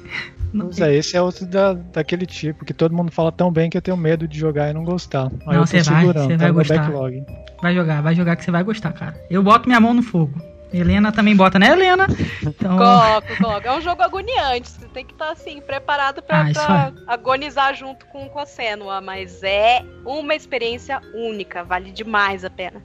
Mas 0.52 0.80
é, 0.80 0.94
esse 0.94 1.16
é 1.16 1.22
outro 1.22 1.46
da, 1.46 1.74
daquele 1.74 2.26
tipo 2.26 2.64
que 2.64 2.72
todo 2.72 2.94
mundo 2.94 3.10
fala 3.10 3.30
tão 3.30 3.50
bem 3.50 3.68
que 3.68 3.76
eu 3.76 3.82
tenho 3.82 3.96
medo 3.96 4.26
de 4.26 4.38
jogar 4.38 4.70
e 4.70 4.72
não 4.72 4.84
gostar. 4.84 5.30
Aí 5.46 5.56
não, 5.56 5.66
você 5.66 5.82
vai, 5.82 6.04
você 6.04 6.36
vai 6.36 6.52
gostar. 6.52 6.78
Backlog. 6.78 7.24
Vai 7.62 7.74
jogar, 7.74 8.02
vai 8.02 8.14
jogar 8.14 8.36
que 8.36 8.44
você 8.44 8.50
vai 8.50 8.62
gostar, 8.62 8.92
cara. 8.92 9.20
Eu 9.30 9.42
boto 9.42 9.68
minha 9.68 9.80
mão 9.80 9.94
no 9.94 10.02
fogo. 10.02 10.40
Helena 10.72 11.12
também 11.12 11.34
bota, 11.34 11.58
né, 11.58 11.70
Helena? 11.70 12.06
Então... 12.42 12.76
Coloco, 12.76 13.36
coloco. 13.36 13.66
É 13.66 13.76
um 13.76 13.80
jogo 13.80 14.02
agoniante. 14.02 14.68
Você 14.68 14.86
tem 14.88 15.04
que 15.04 15.12
estar, 15.12 15.26
tá, 15.26 15.32
assim, 15.32 15.60
preparado 15.60 16.22
pra, 16.22 16.42
ah, 16.42 16.52
pra 16.52 16.92
é. 16.96 17.02
agonizar 17.06 17.74
junto 17.74 18.04
com, 18.06 18.28
com 18.28 18.38
a 18.38 18.46
Senua. 18.46 19.00
Mas 19.00 19.42
é 19.42 19.84
uma 20.04 20.34
experiência 20.34 21.00
única. 21.14 21.62
Vale 21.64 21.90
demais 21.92 22.44
a 22.44 22.50
pena. 22.50 22.82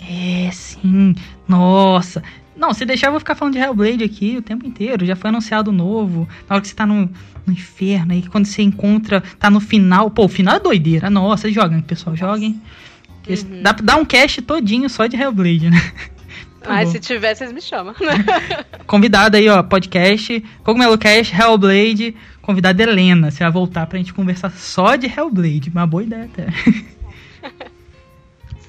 É, 0.00 0.50
sim. 0.50 1.14
Nossa. 1.46 2.22
Não, 2.56 2.74
se 2.74 2.84
deixar 2.84 3.08
eu 3.08 3.12
vou 3.12 3.20
ficar 3.20 3.34
falando 3.34 3.54
de 3.54 3.60
Hellblade 3.60 4.04
aqui 4.04 4.36
o 4.36 4.42
tempo 4.42 4.66
inteiro. 4.66 5.06
Já 5.06 5.16
foi 5.16 5.30
anunciado 5.30 5.72
novo. 5.72 6.28
Na 6.48 6.56
hora 6.56 6.62
que 6.62 6.68
você 6.68 6.74
tá 6.74 6.84
no, 6.84 7.10
no 7.46 7.52
inferno 7.52 8.12
aí, 8.12 8.22
quando 8.28 8.46
você 8.46 8.62
encontra, 8.62 9.22
tá 9.38 9.48
no 9.50 9.60
final. 9.60 10.10
Pô, 10.10 10.24
o 10.24 10.28
final 10.28 10.56
é 10.56 10.60
doideira. 10.60 11.08
Nossa, 11.08 11.50
joguem, 11.50 11.80
pessoal, 11.80 12.14
joguem. 12.16 12.60
Uhum. 13.28 13.62
Dá 13.62 13.74
pra 13.74 13.84
dar 13.84 13.96
um 13.96 14.04
cast 14.04 14.42
todinho 14.42 14.88
só 14.88 15.06
de 15.06 15.16
Hellblade, 15.16 15.70
né? 15.70 15.80
Tá 16.60 16.74
Mas 16.74 16.90
se 16.90 17.00
tiver, 17.00 17.34
vocês 17.34 17.50
me 17.52 17.60
chamam. 17.62 17.94
Convidado 18.86 19.34
aí, 19.34 19.48
ó, 19.48 19.62
podcast, 19.62 20.44
Cogumelo 20.62 20.98
Cast, 20.98 21.34
Hellblade, 21.34 22.14
convidada 22.42 22.82
Helena. 22.82 23.30
Você 23.30 23.42
vai 23.42 23.50
voltar 23.50 23.86
pra 23.86 23.96
gente 23.96 24.12
conversar 24.12 24.50
só 24.50 24.94
de 24.94 25.06
Hellblade. 25.06 25.70
Uma 25.70 25.86
boa 25.86 26.02
ideia 26.02 26.24
até. 26.24 26.48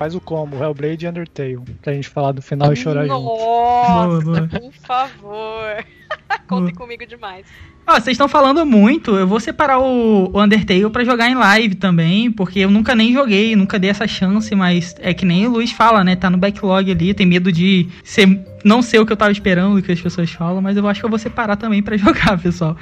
Faz 0.02 0.16
o 0.16 0.20
combo, 0.20 0.58
Hellblade 0.58 1.06
e 1.06 1.10
Undertale, 1.10 1.60
pra 1.80 1.93
gente 1.93 2.10
falar 2.10 2.32
do 2.32 2.41
final 2.41 2.74
e 2.74 2.76
chorar 2.76 3.06
Nossa, 3.06 4.26
junto. 4.26 4.32
Nossa, 4.32 4.60
por 4.60 4.74
favor. 4.74 5.86
Contem 6.49 6.74
comigo 6.74 7.06
demais. 7.06 7.45
Ó, 7.86 7.93
vocês 7.93 8.16
estão 8.16 8.28
falando 8.28 8.66
muito. 8.66 9.16
Eu 9.16 9.28
vou 9.28 9.39
separar 9.39 9.78
o, 9.78 10.32
Undertale 10.34 10.89
para 10.89 11.06
jogar 11.06 11.30
em 11.30 11.36
live 11.36 11.76
também, 11.76 12.32
porque 12.32 12.62
eu 12.62 12.72
nunca 12.72 12.95
nem 12.95 13.14
joguei, 13.14 13.56
nunca 13.56 13.78
dei 13.78 13.91
essa 13.91 14.08
chance, 14.08 14.56
mas 14.56 14.95
é 15.02 15.14
que 15.14 15.24
nem 15.24 15.45
o 15.45 15.52
Luiz 15.52 15.72
fala, 15.72 16.04
né? 16.04 16.16
Tá 16.16 16.32
no 16.32 16.38
backlog 16.39 16.89
ali, 16.89 17.14
tem 17.14 17.28
medo 17.28 17.52
de 17.52 17.88
ser, 18.04 18.43
não 18.66 18.82
ser 18.82 18.97
o 18.97 19.06
que 19.06 19.14
eu 19.14 19.18
tava 19.18 19.32
esperando 19.32 19.84
que 19.84 19.91
as 19.91 20.02
pessoas 20.02 20.32
falam, 20.32 20.64
mas 20.64 20.76
eu 20.76 20.88
acho 20.88 20.99
que 20.99 21.06
eu 21.06 21.12
vou 21.12 21.20
separar 21.20 21.58
também 21.58 21.84
para 21.84 21.95
jogar, 22.02 22.41
pessoal. 22.41 22.76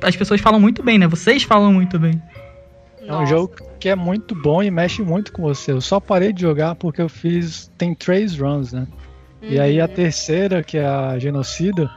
As 0.00 0.16
pessoas 0.16 0.40
falam 0.40 0.58
muito 0.58 0.82
bem, 0.82 0.98
né? 0.98 1.06
Vocês 1.06 1.42
falam 1.42 1.70
muito 1.70 1.98
bem. 1.98 2.18
É 3.06 3.16
um 3.16 3.26
jogo 3.26 3.54
que 3.78 3.88
é 3.88 3.94
muito 3.94 4.34
bom 4.34 4.62
e 4.62 4.70
mexe 4.70 5.02
muito 5.02 5.32
com 5.32 5.42
você. 5.42 5.72
Eu 5.72 5.80
só 5.80 5.98
parei 5.98 6.32
de 6.32 6.42
jogar 6.42 6.74
porque 6.74 7.00
eu 7.00 7.08
fiz. 7.08 7.70
Tem 7.78 7.94
três 7.94 8.38
runs, 8.38 8.72
né? 8.72 8.86
Uhum. 9.42 9.48
E 9.48 9.58
aí 9.58 9.80
a 9.80 9.86
uhum. 9.86 9.94
terceira, 9.94 10.62
que 10.62 10.76
é 10.76 10.84
a 10.84 11.18
Genocida, 11.18 11.90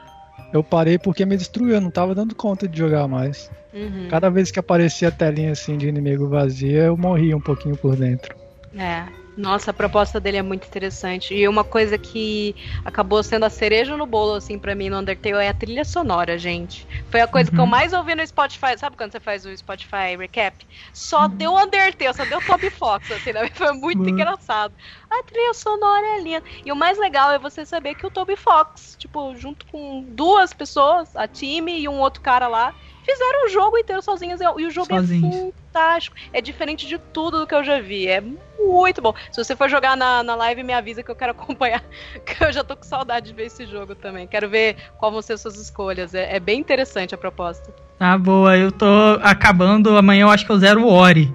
eu 0.53 0.63
parei 0.63 0.97
porque 0.97 1.25
me 1.25 1.35
destruiu, 1.35 1.75
eu 1.75 1.81
não 1.81 1.91
tava 1.91 2.15
dando 2.15 2.33
conta 2.33 2.67
de 2.67 2.77
jogar 2.77 3.07
mais. 3.07 3.51
Uhum. 3.73 4.07
Cada 4.09 4.29
vez 4.29 4.51
que 4.51 4.59
aparecia 4.59 5.07
a 5.07 5.11
telinha 5.11 5.51
assim 5.51 5.77
de 5.77 5.87
inimigo 5.87 6.29
vazia, 6.29 6.83
eu 6.83 6.95
morria 6.95 7.35
um 7.35 7.41
pouquinho 7.41 7.75
por 7.75 7.95
dentro. 7.95 8.35
É. 8.75 9.03
Nossa, 9.35 9.71
a 9.71 9.73
proposta 9.73 10.19
dele 10.19 10.37
é 10.37 10.41
muito 10.41 10.67
interessante. 10.67 11.33
E 11.33 11.47
uma 11.47 11.63
coisa 11.63 11.97
que 11.97 12.55
acabou 12.85 13.23
sendo 13.23 13.45
a 13.45 13.49
cereja 13.49 13.97
no 13.97 14.05
bolo, 14.05 14.35
assim, 14.35 14.59
para 14.59 14.75
mim 14.75 14.89
no 14.89 14.99
Undertale 14.99 15.43
é 15.43 15.49
a 15.49 15.53
trilha 15.53 15.83
sonora, 15.83 16.37
gente. 16.37 16.87
Foi 17.09 17.21
a 17.21 17.27
coisa 17.27 17.49
uhum. 17.49 17.55
que 17.55 17.59
eu 17.59 17.63
uhum. 17.65 17.69
mais 17.69 17.93
ouvi 17.93 18.13
no 18.13 18.25
Spotify. 18.25 18.77
Sabe 18.77 18.95
quando 18.95 19.11
você 19.11 19.19
faz 19.19 19.45
o 19.45 19.55
Spotify 19.57 20.15
Recap? 20.17 20.65
Só 20.93 21.23
uhum. 21.23 21.29
deu 21.29 21.55
Undertale, 21.55 22.13
só 22.13 22.25
deu 22.25 22.41
Toby 22.41 22.69
Fox, 22.69 23.11
assim, 23.11 23.33
né? 23.33 23.49
Foi 23.53 23.73
muito 23.73 24.03
uhum. 24.03 24.09
engraçado. 24.09 24.73
A 25.09 25.23
trilha 25.23 25.53
sonora 25.53 26.05
é 26.17 26.21
linda. 26.21 26.43
E 26.63 26.71
o 26.71 26.75
mais 26.75 26.97
legal 26.99 27.31
é 27.31 27.39
você 27.39 27.65
saber 27.65 27.95
que 27.95 28.05
o 28.05 28.11
Toby 28.11 28.35
Fox, 28.35 28.95
tipo, 28.99 29.35
junto 29.35 29.65
com 29.67 30.03
duas 30.09 30.53
pessoas, 30.53 31.15
a 31.15 31.27
time 31.27 31.79
e 31.79 31.89
um 31.89 31.99
outro 31.99 32.21
cara 32.21 32.47
lá, 32.47 32.73
fizeram 33.03 33.45
o 33.45 33.49
jogo 33.49 33.77
inteiro 33.77 34.01
sozinhos 34.01 34.39
e 34.41 34.45
o 34.45 34.71
jogo 34.71 34.93
é 34.93 34.97
sozinhos. 34.97 35.35
é 35.35 35.51
fantástico. 35.73 36.15
É 36.31 36.41
diferente 36.41 36.87
de 36.87 36.97
tudo 36.97 37.39
do 37.39 37.47
que 37.47 37.55
eu 37.55 37.63
já 37.63 37.79
vi. 37.79 38.07
É 38.07 38.21
muito 38.59 39.01
bom. 39.01 39.13
Se 39.31 39.43
você 39.43 39.55
for 39.55 39.69
jogar 39.69 39.97
na, 39.97 40.23
na 40.23 40.35
live, 40.35 40.63
me 40.63 40.73
avisa 40.73 41.03
que 41.03 41.11
eu 41.11 41.15
quero 41.15 41.31
acompanhar. 41.37 41.83
Que 42.25 42.43
eu 42.43 42.51
já 42.51 42.63
tô 42.63 42.75
com 42.75 42.83
saudade 42.83 43.27
de 43.27 43.33
ver 43.33 43.45
esse 43.45 43.65
jogo 43.65 43.95
também. 43.95 44.27
Quero 44.27 44.49
ver 44.49 44.75
qual 44.97 45.11
vão 45.11 45.21
ser 45.21 45.37
suas 45.37 45.57
escolhas. 45.57 46.13
É, 46.13 46.35
é 46.35 46.39
bem 46.39 46.59
interessante 46.59 47.13
a 47.13 47.17
proposta. 47.17 47.73
Ah, 47.99 48.17
boa. 48.17 48.57
Eu 48.57 48.71
tô 48.71 48.85
acabando. 49.21 49.97
Amanhã 49.97 50.23
eu 50.23 50.29
acho 50.29 50.45
que 50.45 50.51
eu 50.51 50.57
zero 50.57 50.83
o 50.83 50.89
Ori. 50.89 51.31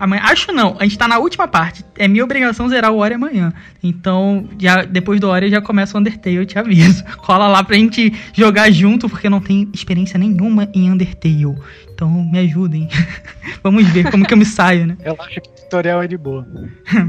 Amanhã, 0.00 0.22
acho 0.24 0.50
não, 0.50 0.76
a 0.78 0.84
gente 0.84 0.96
tá 0.96 1.06
na 1.06 1.18
última 1.18 1.46
parte. 1.46 1.84
É 1.98 2.08
minha 2.08 2.24
obrigação 2.24 2.66
zerar 2.70 2.90
o 2.90 2.96
Ori 2.96 3.12
amanhã. 3.12 3.52
Então, 3.82 4.48
já, 4.58 4.82
depois 4.82 5.20
do 5.20 5.28
Ori 5.28 5.50
já 5.50 5.60
começa 5.60 5.94
o 5.94 6.00
Undertale, 6.00 6.36
eu 6.36 6.46
te 6.46 6.58
aviso. 6.58 7.04
Cola 7.20 7.46
lá 7.46 7.62
pra 7.62 7.76
gente 7.76 8.10
jogar 8.32 8.70
junto, 8.70 9.10
porque 9.10 9.28
não 9.28 9.42
tenho 9.42 9.68
experiência 9.74 10.18
nenhuma 10.18 10.70
em 10.72 10.90
Undertale. 10.90 11.54
Então, 11.92 12.08
me 12.10 12.38
ajudem. 12.38 12.88
Vamos 13.62 13.86
ver 13.88 14.10
como 14.10 14.24
que 14.24 14.32
eu 14.32 14.38
me 14.38 14.46
saio, 14.46 14.86
né? 14.86 14.96
Eu 15.04 15.14
acho 15.20 15.38
que 15.38 15.50
o 15.50 15.52
tutorial 15.52 16.02
é 16.02 16.08
de 16.08 16.16
boa. 16.16 16.48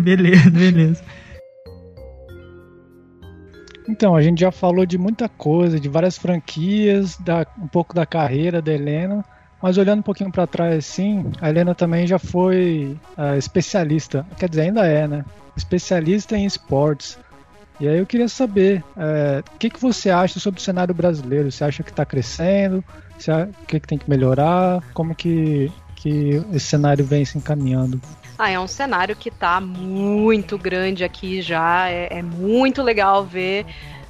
beleza, 0.04 0.50
beleza. 0.50 1.02
Então, 3.88 4.18
a 4.18 4.22
gente 4.22 4.42
já 4.42 4.52
falou 4.52 4.86
de 4.86 4.98
muita 4.98 5.30
coisa, 5.30 5.80
de 5.80 5.88
várias 5.88 6.18
franquias, 6.18 7.16
da, 7.18 7.48
um 7.58 7.70
pouco 7.70 7.96
da 7.96 8.06
carreira 8.06 8.62
da 8.62 8.74
Helena. 8.74 9.24
Mas 9.62 9.78
olhando 9.78 10.00
um 10.00 10.04
pouquinho 10.04 10.32
para 10.32 10.48
trás, 10.48 10.78
assim, 10.78 11.32
a 11.40 11.50
Helena 11.50 11.76
também 11.76 12.08
já 12.08 12.18
foi 12.18 12.98
uh, 13.18 13.38
especialista, 13.38 14.26
quer 14.38 14.50
dizer, 14.50 14.62
ainda 14.62 14.86
é, 14.86 15.08
né? 15.08 15.26
Especialista 15.56 16.36
em 16.36 16.46
esportes. 16.46 17.20
E 17.80 17.88
aí 17.88 17.98
eu 17.98 18.06
queria 18.06 18.28
saber, 18.28 18.84
é, 18.96 19.44
o 19.56 19.58
que, 19.58 19.68
que 19.68 19.82
você 19.82 20.12
acha 20.12 20.40
sobre 20.40 20.60
o 20.60 20.64
cenário 20.64 20.94
brasileiro? 20.94 21.52
Você 21.52 21.64
acha 21.64 21.82
que 21.82 21.90
está 21.90 22.06
crescendo? 22.06 22.84
O 23.18 23.66
que, 23.66 23.80
que 23.80 23.88
tem 23.88 23.98
que 23.98 24.08
melhorar? 24.08 24.84
Como 24.94 25.16
que, 25.16 25.72
que 25.96 26.44
esse 26.54 26.68
cenário 26.68 27.04
vem 27.04 27.26
se 27.26 27.40
encaminhando? 27.40 28.00
Ah, 28.38 28.52
é 28.52 28.60
um 28.60 28.68
cenário 28.68 29.16
que 29.16 29.30
está 29.30 29.60
muito 29.60 30.60
grande 30.60 31.04
aqui 31.04 31.42
já. 31.42 31.90
É, 31.90 32.20
é 32.20 32.22
muito 32.22 32.84
legal 32.84 33.26
ver 33.26 33.66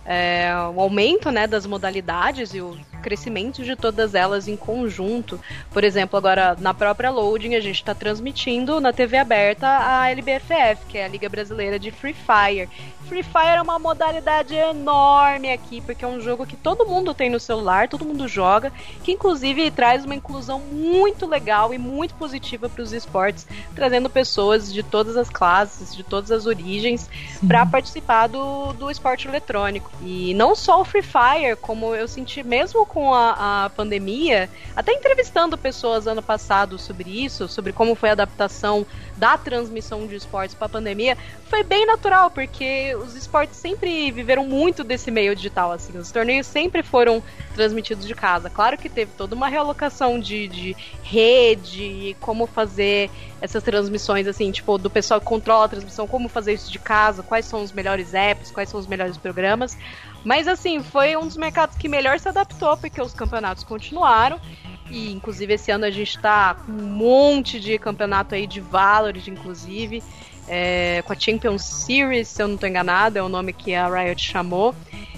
é, 0.06 0.54
o 0.74 0.82
aumento 0.82 1.32
né, 1.32 1.48
das 1.48 1.66
modalidades 1.66 2.54
e 2.54 2.60
o 2.60 2.78
crescimento 3.02 3.64
de 3.64 3.76
todas 3.76 4.16
elas 4.16 4.48
em 4.48 4.56
conjunto. 4.56 5.40
Por 5.72 5.84
exemplo, 5.84 6.18
agora 6.18 6.56
na 6.60 6.74
própria 6.74 7.10
Loading 7.10 7.56
a 7.56 7.60
gente 7.60 7.76
está 7.76 7.94
transmitindo 7.94 8.80
na 8.80 8.94
TV 8.94 9.18
aberta 9.18 9.68
a 9.68 10.10
LBFF, 10.10 10.86
que 10.88 10.98
é 10.98 11.06
a 11.06 11.08
Liga 11.08 11.28
Brasileira 11.28 11.78
de 11.78 11.92
Free 11.92 12.16
Fire. 12.16 12.70
Free 13.12 13.24
Fire 13.24 13.58
é 13.58 13.62
uma 13.62 13.78
modalidade 13.78 14.56
enorme 14.56 15.52
aqui, 15.52 15.82
porque 15.82 16.06
é 16.06 16.08
um 16.08 16.22
jogo 16.22 16.46
que 16.46 16.56
todo 16.56 16.86
mundo 16.86 17.14
tem 17.14 17.30
no 17.30 17.42
celular, 17.42 17.90
todo 17.90 18.06
mundo 18.06 18.26
joga, 18.26 18.72
que 19.04 19.12
inclusive 19.12 19.70
traz 19.70 20.06
uma 20.06 20.16
inclusão 20.16 20.60
muito 20.60 21.26
legal 21.26 21.74
e 21.74 21.78
muito 21.78 22.14
positiva 22.16 22.70
para 22.70 22.82
os 22.82 22.94
esportes, 22.94 23.46
trazendo 23.76 24.10
pessoas 24.10 24.72
de 24.72 24.82
todas 24.82 25.18
as 25.18 25.30
classes, 25.30 25.94
de 25.94 26.04
todas 26.04 26.32
as 26.32 26.46
origens, 26.46 27.10
para 27.46 27.66
participar 27.66 28.28
do, 28.28 28.72
do 28.74 28.90
esporte 28.90 29.28
eletrônico. 29.28 29.92
E 30.02 30.34
não 30.34 30.56
só 30.56 30.80
o 30.80 30.86
Free 30.86 31.02
Fire, 31.02 31.58
como 31.60 31.94
eu 31.94 32.08
senti 32.08 32.42
mesmo 32.44 32.86
com 32.92 33.14
a, 33.14 33.66
a 33.66 33.70
pandemia, 33.70 34.50
até 34.76 34.92
entrevistando 34.92 35.58
pessoas 35.58 36.08
ano 36.08 36.22
passado 36.22 36.78
sobre 36.78 37.24
isso, 37.24 37.48
sobre 37.48 37.72
como 37.72 37.96
foi 37.96 38.10
a 38.10 38.12
adaptação 38.12 38.86
da 39.22 39.38
transmissão 39.38 40.08
de 40.08 40.16
esportes 40.16 40.56
para 40.56 40.66
a 40.66 40.70
pandemia, 40.70 41.16
foi 41.48 41.62
bem 41.62 41.86
natural, 41.86 42.32
porque 42.32 42.96
os 42.96 43.16
esportes 43.16 43.56
sempre 43.56 44.12
viveram 44.12 44.44
muito 44.48 44.84
desse 44.84 45.12
meio 45.12 45.36
digital, 45.36 45.72
assim. 45.72 45.96
Os 45.96 46.12
torneios 46.12 46.48
sempre 46.48 46.82
foram 46.82 47.22
transmitidos 47.54 48.08
de 48.08 48.16
casa. 48.16 48.50
Claro 48.50 48.80
que 48.80 48.90
teve 48.90 49.12
toda 49.16 49.36
uma 49.36 49.48
realocação 49.48 50.20
de, 50.20 50.48
de 50.48 50.76
rede, 51.04 52.18
como 52.20 52.48
fazer 52.48 53.12
essas 53.40 53.62
transmissões, 53.62 54.26
assim, 54.26 54.52
tipo, 54.52 54.76
do 54.80 54.90
pessoal 54.90 55.20
que 55.20 55.28
controla 55.28 55.66
a 55.66 55.70
transmissão, 55.70 56.08
como 56.08 56.28
fazer 56.28 56.54
isso 56.54 56.72
de 56.72 56.80
casa, 56.80 57.22
quais 57.22 57.46
são 57.46 57.62
os 57.62 57.72
melhores 57.72 58.16
apps, 58.16 58.50
quais 58.50 58.70
são 58.70 58.80
os 58.80 58.88
melhores 58.88 59.18
programas. 59.18 59.78
Mas, 60.26 60.48
assim, 60.48 60.82
foi 60.82 61.16
um 61.16 61.28
dos 61.28 61.38
mercados 61.38 61.78
que 61.78 61.88
melhor 61.88 62.20
se 62.20 62.28
adaptou, 62.28 62.76
porque 62.76 63.00
os 63.00 63.14
campeonatos 63.14 63.64
continuaram. 63.64 64.40
E 64.92 65.12
inclusive 65.12 65.54
esse 65.54 65.72
ano 65.72 65.86
a 65.86 65.90
gente 65.90 66.16
está 66.16 66.54
com 66.54 66.72
um 66.72 66.86
monte 66.86 67.60
de 67.60 67.78
campeonato 67.80 68.36
aí 68.36 68.46
de 68.46 68.60
Valorant, 68.60 69.28
inclusive. 69.28 70.04
É, 70.48 71.02
com 71.06 71.14
a 71.14 71.16
Champions 71.18 71.64
Series, 71.64 72.28
se 72.28 72.42
eu 72.44 72.48
não 72.48 72.56
estou 72.56 72.68
enganado, 72.68 73.18
é 73.18 73.24
o 73.24 73.30
nome 73.30 73.54
que 73.54 73.74
a 73.74 73.88
Riot 73.88 74.22
chamou. 74.22 74.76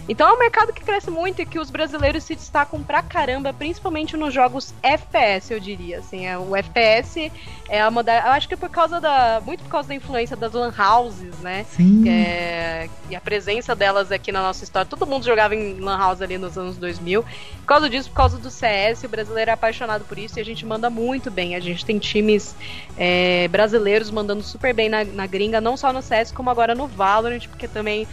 Então 0.08 0.28
é 0.28 0.34
um 0.34 0.40
mercado 0.40 0.74
que 0.74 0.84
cresce 0.84 1.10
muito 1.10 1.42
e 1.42 1.46
que 1.46 1.58
os 1.58 1.70
brasileiros 1.70 2.24
se 2.24 2.36
destacam 2.36 2.84
pra 2.84 3.02
caramba, 3.02 3.54
principalmente 3.54 4.18
nos 4.18 4.34
jogos 4.34 4.74
FPS, 4.84 5.54
eu 5.54 5.60
diria. 5.60 6.00
Assim, 6.00 6.26
é, 6.26 6.38
o 6.38 6.56
FPS 6.56 7.32
é 7.70 7.82
a 7.82 7.90
modalidade. 7.90 8.28
Eu 8.28 8.34
acho 8.34 8.48
que 8.48 8.54
é 8.54 8.58
por 8.58 8.70
causa 8.70 9.00
da. 9.00 9.42
Muito 9.46 9.64
por 9.64 9.70
causa 9.70 9.88
da 9.88 9.96
influência 9.96 10.36
das 10.36 10.52
Lan 10.52 10.74
Houses, 10.78 11.40
né? 11.40 11.66
Sim. 11.70 12.08
É, 12.10 12.90
e 13.10 13.16
a 13.16 13.22
presença 13.22 13.74
delas 13.74 14.12
aqui 14.12 14.32
na 14.32 14.42
nossa 14.42 14.64
história. 14.64 14.86
Todo 14.86 15.08
mundo 15.08 15.26
jogava 15.26 15.56
em 15.56 15.80
Lan 15.80 15.98
House 15.98 16.22
ali 16.22 16.38
nos 16.38 16.58
anos 16.58 16.78
2000. 16.78 17.24
Por 17.24 17.66
causa 17.66 17.90
disso, 17.90 18.10
por 18.10 18.16
causa 18.16 18.38
do 18.38 18.52
CS, 18.52 19.04
o 19.04 19.08
brasileiro 19.08 19.52
é 19.52 19.54
apaixonado 19.54 20.04
por 20.04 20.18
isso 20.18 20.38
e 20.38 20.42
a 20.42 20.46
gente 20.46 20.66
manda 20.66 20.90
muito 20.90 21.32
bem. 21.32 21.56
A 21.56 21.60
gente 21.62 21.86
tem 21.86 21.98
times 21.98 22.56
é, 22.98 23.48
brasileiros 23.48 24.12
mandando 24.12 24.44
super 24.44 24.74
bem 24.74 24.90
na, 24.90 25.06
na 25.06 25.26
gringa, 25.26 25.62
não 25.62 25.78
só 25.78 25.94
no 25.94 26.02
CS, 26.02 26.32
como 26.32 26.50
agora 26.50 26.76
no 26.76 26.88
Valorant, 26.88 27.48
porque 27.48 27.68
também 27.68 28.06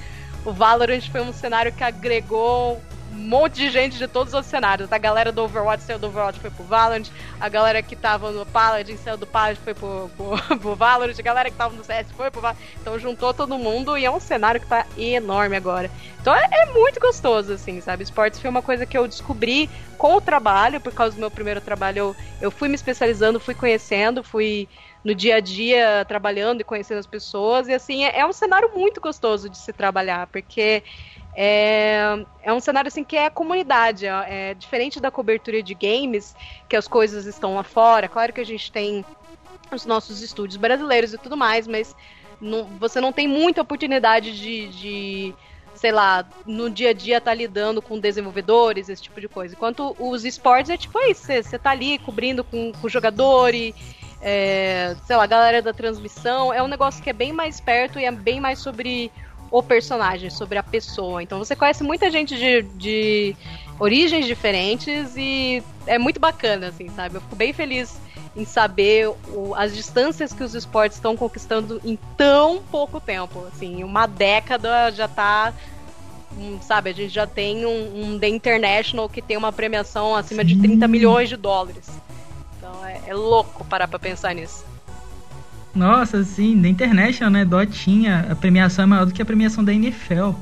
o 0.45 0.53
Valorant 0.53 1.03
foi 1.11 1.21
um 1.21 1.33
cenário 1.33 1.73
que 1.73 1.85
agregou 1.85 2.81
um 3.13 3.17
monte 3.17 3.57
de 3.57 3.71
gente 3.71 3.99
de 3.99 4.07
todos 4.07 4.33
os 4.33 4.47
cenários. 4.47 4.93
A 4.93 4.99
galera 4.99 5.33
do 5.33 5.43
Overwatch 5.43 5.83
saiu 5.83 5.99
do 5.99 6.07
Overwatch 6.07 6.39
foi 6.39 6.51
pro 6.51 6.65
Valorant, 6.65 7.09
a 7.41 7.49
galera 7.49 7.83
que 7.83 7.97
tava 7.97 8.31
no 8.31 8.47
Paladin 8.47 8.97
saiu 8.97 9.17
do 9.17 9.27
Paladin 9.27 9.61
foi 9.63 9.75
pro, 9.75 10.11
pro, 10.17 10.59
pro 10.59 10.77
Valorant, 10.77 11.19
a 11.19 11.23
galera 11.23 11.51
que 11.51 11.57
tava 11.57 11.75
no 11.75 11.85
CS 11.85 12.07
foi 12.17 12.31
pro 12.31 12.41
Valorant. 12.41 12.61
Então 12.81 12.99
juntou 12.99 13.35
todo 13.35 13.59
mundo 13.59 13.99
e 13.99 14.05
é 14.05 14.11
um 14.11 14.21
cenário 14.21 14.61
que 14.61 14.67
tá 14.67 14.87
enorme 14.97 15.57
agora. 15.57 15.91
Então 16.21 16.35
é, 16.35 16.49
é 16.51 16.67
muito 16.67 17.01
gostoso, 17.01 17.53
assim, 17.53 17.81
sabe? 17.81 18.05
Esportes 18.05 18.41
foi 18.41 18.49
uma 18.49 18.63
coisa 18.63 18.87
que 18.87 18.97
eu 18.97 19.09
descobri 19.09 19.69
com 19.99 20.17
o 20.17 20.21
trabalho, 20.21 20.81
por 20.81 20.93
causa 20.93 21.15
do 21.17 21.21
meu 21.21 21.31
primeiro 21.31 21.61
trabalho, 21.61 21.99
eu, 21.99 22.17
eu 22.41 22.51
fui 22.51 22.69
me 22.69 22.75
especializando, 22.75 23.41
fui 23.41 23.55
conhecendo, 23.55 24.23
fui 24.23 24.69
no 25.05 25.15
dia 25.15 25.37
a 25.37 25.41
dia 25.41 26.05
trabalhando 26.07 26.61
e 26.61 26.65
conhecendo 26.65 26.99
as 26.99 27.07
pessoas. 27.07 27.69
E 27.69 27.73
assim, 27.73 28.05
é, 28.05 28.21
é 28.21 28.27
um 28.27 28.33
cenário 28.33 28.71
muito 28.75 29.01
gostoso 29.01 29.49
de 29.49 29.57
se 29.57 29.73
trabalhar, 29.73 30.27
porque 30.27 30.83
é, 31.35 32.25
é 32.43 32.53
um 32.53 32.61
cenário 32.61 32.89
assim 32.89 33.05
que 33.05 33.17
é 33.17 33.31
comunidade. 33.31 34.07
É, 34.07 34.51
é 34.51 34.55
diferente 34.55 35.01
da 35.01 35.11
cobertura 35.11 35.63
de 35.63 35.75
games, 35.75 36.35
que 36.69 36.77
as 36.77 36.87
coisas 36.87 37.27
estão 37.27 37.55
lá 37.55 37.63
fora. 37.63 38.09
Claro 38.09 38.33
que 38.33 38.41
a 38.41 38.47
gente 38.47 38.71
tem 38.71 39.05
os 39.73 39.87
nossos 39.87 40.21
estúdios 40.21 40.57
brasileiros 40.57 41.15
e 41.15 41.19
tudo 41.19 41.37
mais, 41.37 41.67
mas 41.67 41.95
não, 42.41 42.65
você 42.65 43.01
não 43.01 43.13
tem 43.13 43.29
muita 43.29 43.63
oportunidade 43.63 44.37
de, 44.37 44.69
de 44.69 45.35
sei 45.75 45.93
lá, 45.93 46.29
no 46.45 46.69
dia 46.69 46.91
a 46.91 46.93
dia 46.93 47.21
tá 47.21 47.33
lidando 47.33 47.81
com 47.81 47.99
desenvolvedores, 47.99 48.89
esse 48.89 49.03
tipo 49.03 49.21
de 49.21 49.29
coisa. 49.29 49.55
Enquanto 49.55 49.95
os 49.99 50.25
esportes 50.25 50.71
é 50.71 50.77
tipo 50.77 50.99
isso, 51.09 51.25
você, 51.25 51.43
você 51.43 51.59
tá 51.59 51.71
ali 51.71 51.99
cobrindo 51.99 52.43
com, 52.43 52.73
com 52.73 52.87
o 52.87 52.91
jogador 52.91 53.55
e, 53.55 53.75
é, 54.21 54.95
sei 55.07 55.17
lá, 55.17 55.25
a 55.25 55.27
galera 55.27 55.63
da 55.63 55.73
transmissão. 55.73 56.53
É 56.53 56.63
um 56.63 56.69
negócio 56.69 57.03
que 57.03 57.11
é 57.11 57.13
bem 57.13 57.33
mais 57.33 57.61
perto 57.61 57.99
e 57.99 58.05
é 58.05 58.11
bem 58.11 58.41
mais 58.41 58.59
sobre 58.59 59.11
o 59.51 59.63
personagem, 59.63 60.31
sobre 60.31 60.59
a 60.59 60.63
pessoa. 60.63 61.23
Então 61.23 61.39
você 61.39 61.57
conhece 61.57 61.83
muita 61.83 62.11
gente 62.11 62.37
de, 62.37 62.63
de 62.63 63.37
origens 63.79 64.27
diferentes 64.27 65.17
e 65.17 65.63
é 65.87 65.99
muito 65.99 66.21
bacana, 66.21 66.69
assim, 66.69 66.89
sabe? 66.91 67.17
Eu 67.17 67.21
fico 67.21 67.35
bem 67.35 67.53
feliz 67.53 67.99
em 68.37 68.45
saber 68.45 69.09
o, 69.09 69.55
as 69.57 69.75
distâncias 69.75 70.33
que 70.33 70.45
os 70.45 70.55
esportes 70.55 70.99
estão 70.99 71.17
conquistando 71.17 71.81
em 71.85 71.99
tão 72.17 72.63
pouco 72.71 73.01
tempo. 73.01 73.45
Assim, 73.53 73.83
uma 73.83 74.07
década 74.07 74.91
já 74.93 75.09
tá. 75.09 75.53
Um, 76.39 76.61
sabe, 76.63 76.91
a 76.91 76.93
gente 76.93 77.13
já 77.13 77.27
tem 77.27 77.67
um, 77.67 78.03
um 78.13 78.19
The 78.19 78.29
International 78.29 79.09
que 79.09 79.21
tem 79.21 79.37
uma 79.37 79.51
premiação 79.51 80.15
acima 80.15 80.43
Sim. 80.43 80.49
de 80.49 80.61
30 80.61 80.87
milhões 80.87 81.29
de 81.29 81.37
dólares. 81.37 81.91
Então 82.71 82.87
é, 82.87 83.01
é 83.09 83.15
louco 83.15 83.65
parar 83.65 83.89
pra 83.89 83.99
pensar 83.99 84.35
nisso. 84.35 84.65
Nossa, 85.75 86.23
sim, 86.25 86.61
da 86.61 86.69
International, 86.69 87.31
né? 87.31 87.45
Dotinha, 87.45 88.27
a 88.31 88.35
premiação 88.35 88.85
é 88.85 88.87
maior 88.87 89.07
do 89.07 89.13
que 89.13 89.23
a 89.23 89.25
premiação 89.25 89.63
da 89.65 89.73
NFL. 89.73 90.33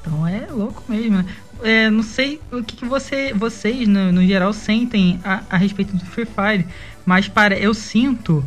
Então 0.00 0.26
é 0.26 0.46
louco 0.50 0.82
mesmo, 0.88 1.18
né? 1.18 1.26
É, 1.62 1.88
não 1.88 2.02
sei 2.02 2.40
o 2.52 2.62
que, 2.62 2.76
que 2.76 2.84
você, 2.84 3.32
vocês, 3.32 3.88
no, 3.88 4.12
no 4.12 4.26
geral, 4.26 4.52
sentem 4.52 5.18
a, 5.24 5.42
a, 5.48 5.56
respeito 5.56 5.96
do 5.96 6.04
Free 6.04 6.26
Fire, 6.26 6.66
mas 7.04 7.28
para 7.28 7.58
eu 7.58 7.72
sinto 7.72 8.44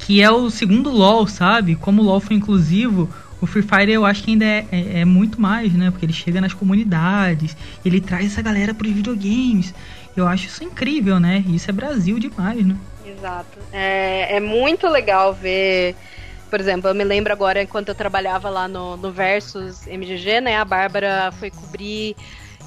que 0.00 0.20
é 0.20 0.30
o 0.30 0.50
segundo 0.50 0.90
LoL, 0.90 1.26
sabe? 1.28 1.76
Como 1.76 2.02
o 2.02 2.04
LoL 2.04 2.20
foi 2.20 2.34
inclusivo, 2.36 3.08
o 3.40 3.46
Free 3.46 3.62
Fire 3.62 3.92
eu 3.92 4.04
acho 4.04 4.24
que 4.24 4.32
ainda 4.32 4.44
é, 4.44 4.66
é, 4.72 5.00
é 5.00 5.04
muito 5.04 5.40
mais, 5.40 5.72
né? 5.72 5.90
Porque 5.90 6.04
ele 6.04 6.12
chega 6.12 6.40
nas 6.40 6.52
comunidades, 6.52 7.56
ele 7.84 8.00
traz 8.00 8.26
essa 8.26 8.42
galera 8.42 8.74
para 8.74 8.86
os 8.88 8.92
videogames. 8.92 9.72
Eu 10.20 10.26
acho 10.26 10.46
isso 10.46 10.64
incrível, 10.64 11.20
né? 11.20 11.44
Isso 11.46 11.70
é 11.70 11.72
Brasil 11.72 12.18
demais, 12.18 12.66
né? 12.66 12.76
Exato. 13.06 13.58
É, 13.72 14.36
é 14.36 14.40
muito 14.40 14.88
legal 14.88 15.32
ver. 15.32 15.94
Por 16.50 16.58
exemplo, 16.58 16.88
eu 16.90 16.94
me 16.94 17.04
lembro 17.04 17.32
agora, 17.32 17.62
enquanto 17.62 17.90
eu 17.90 17.94
trabalhava 17.94 18.48
lá 18.48 18.66
no, 18.66 18.96
no 18.96 19.12
Versus 19.12 19.86
MGG, 19.86 20.40
né? 20.40 20.56
A 20.56 20.64
Bárbara 20.64 21.30
foi 21.38 21.50
cobrir, 21.50 22.16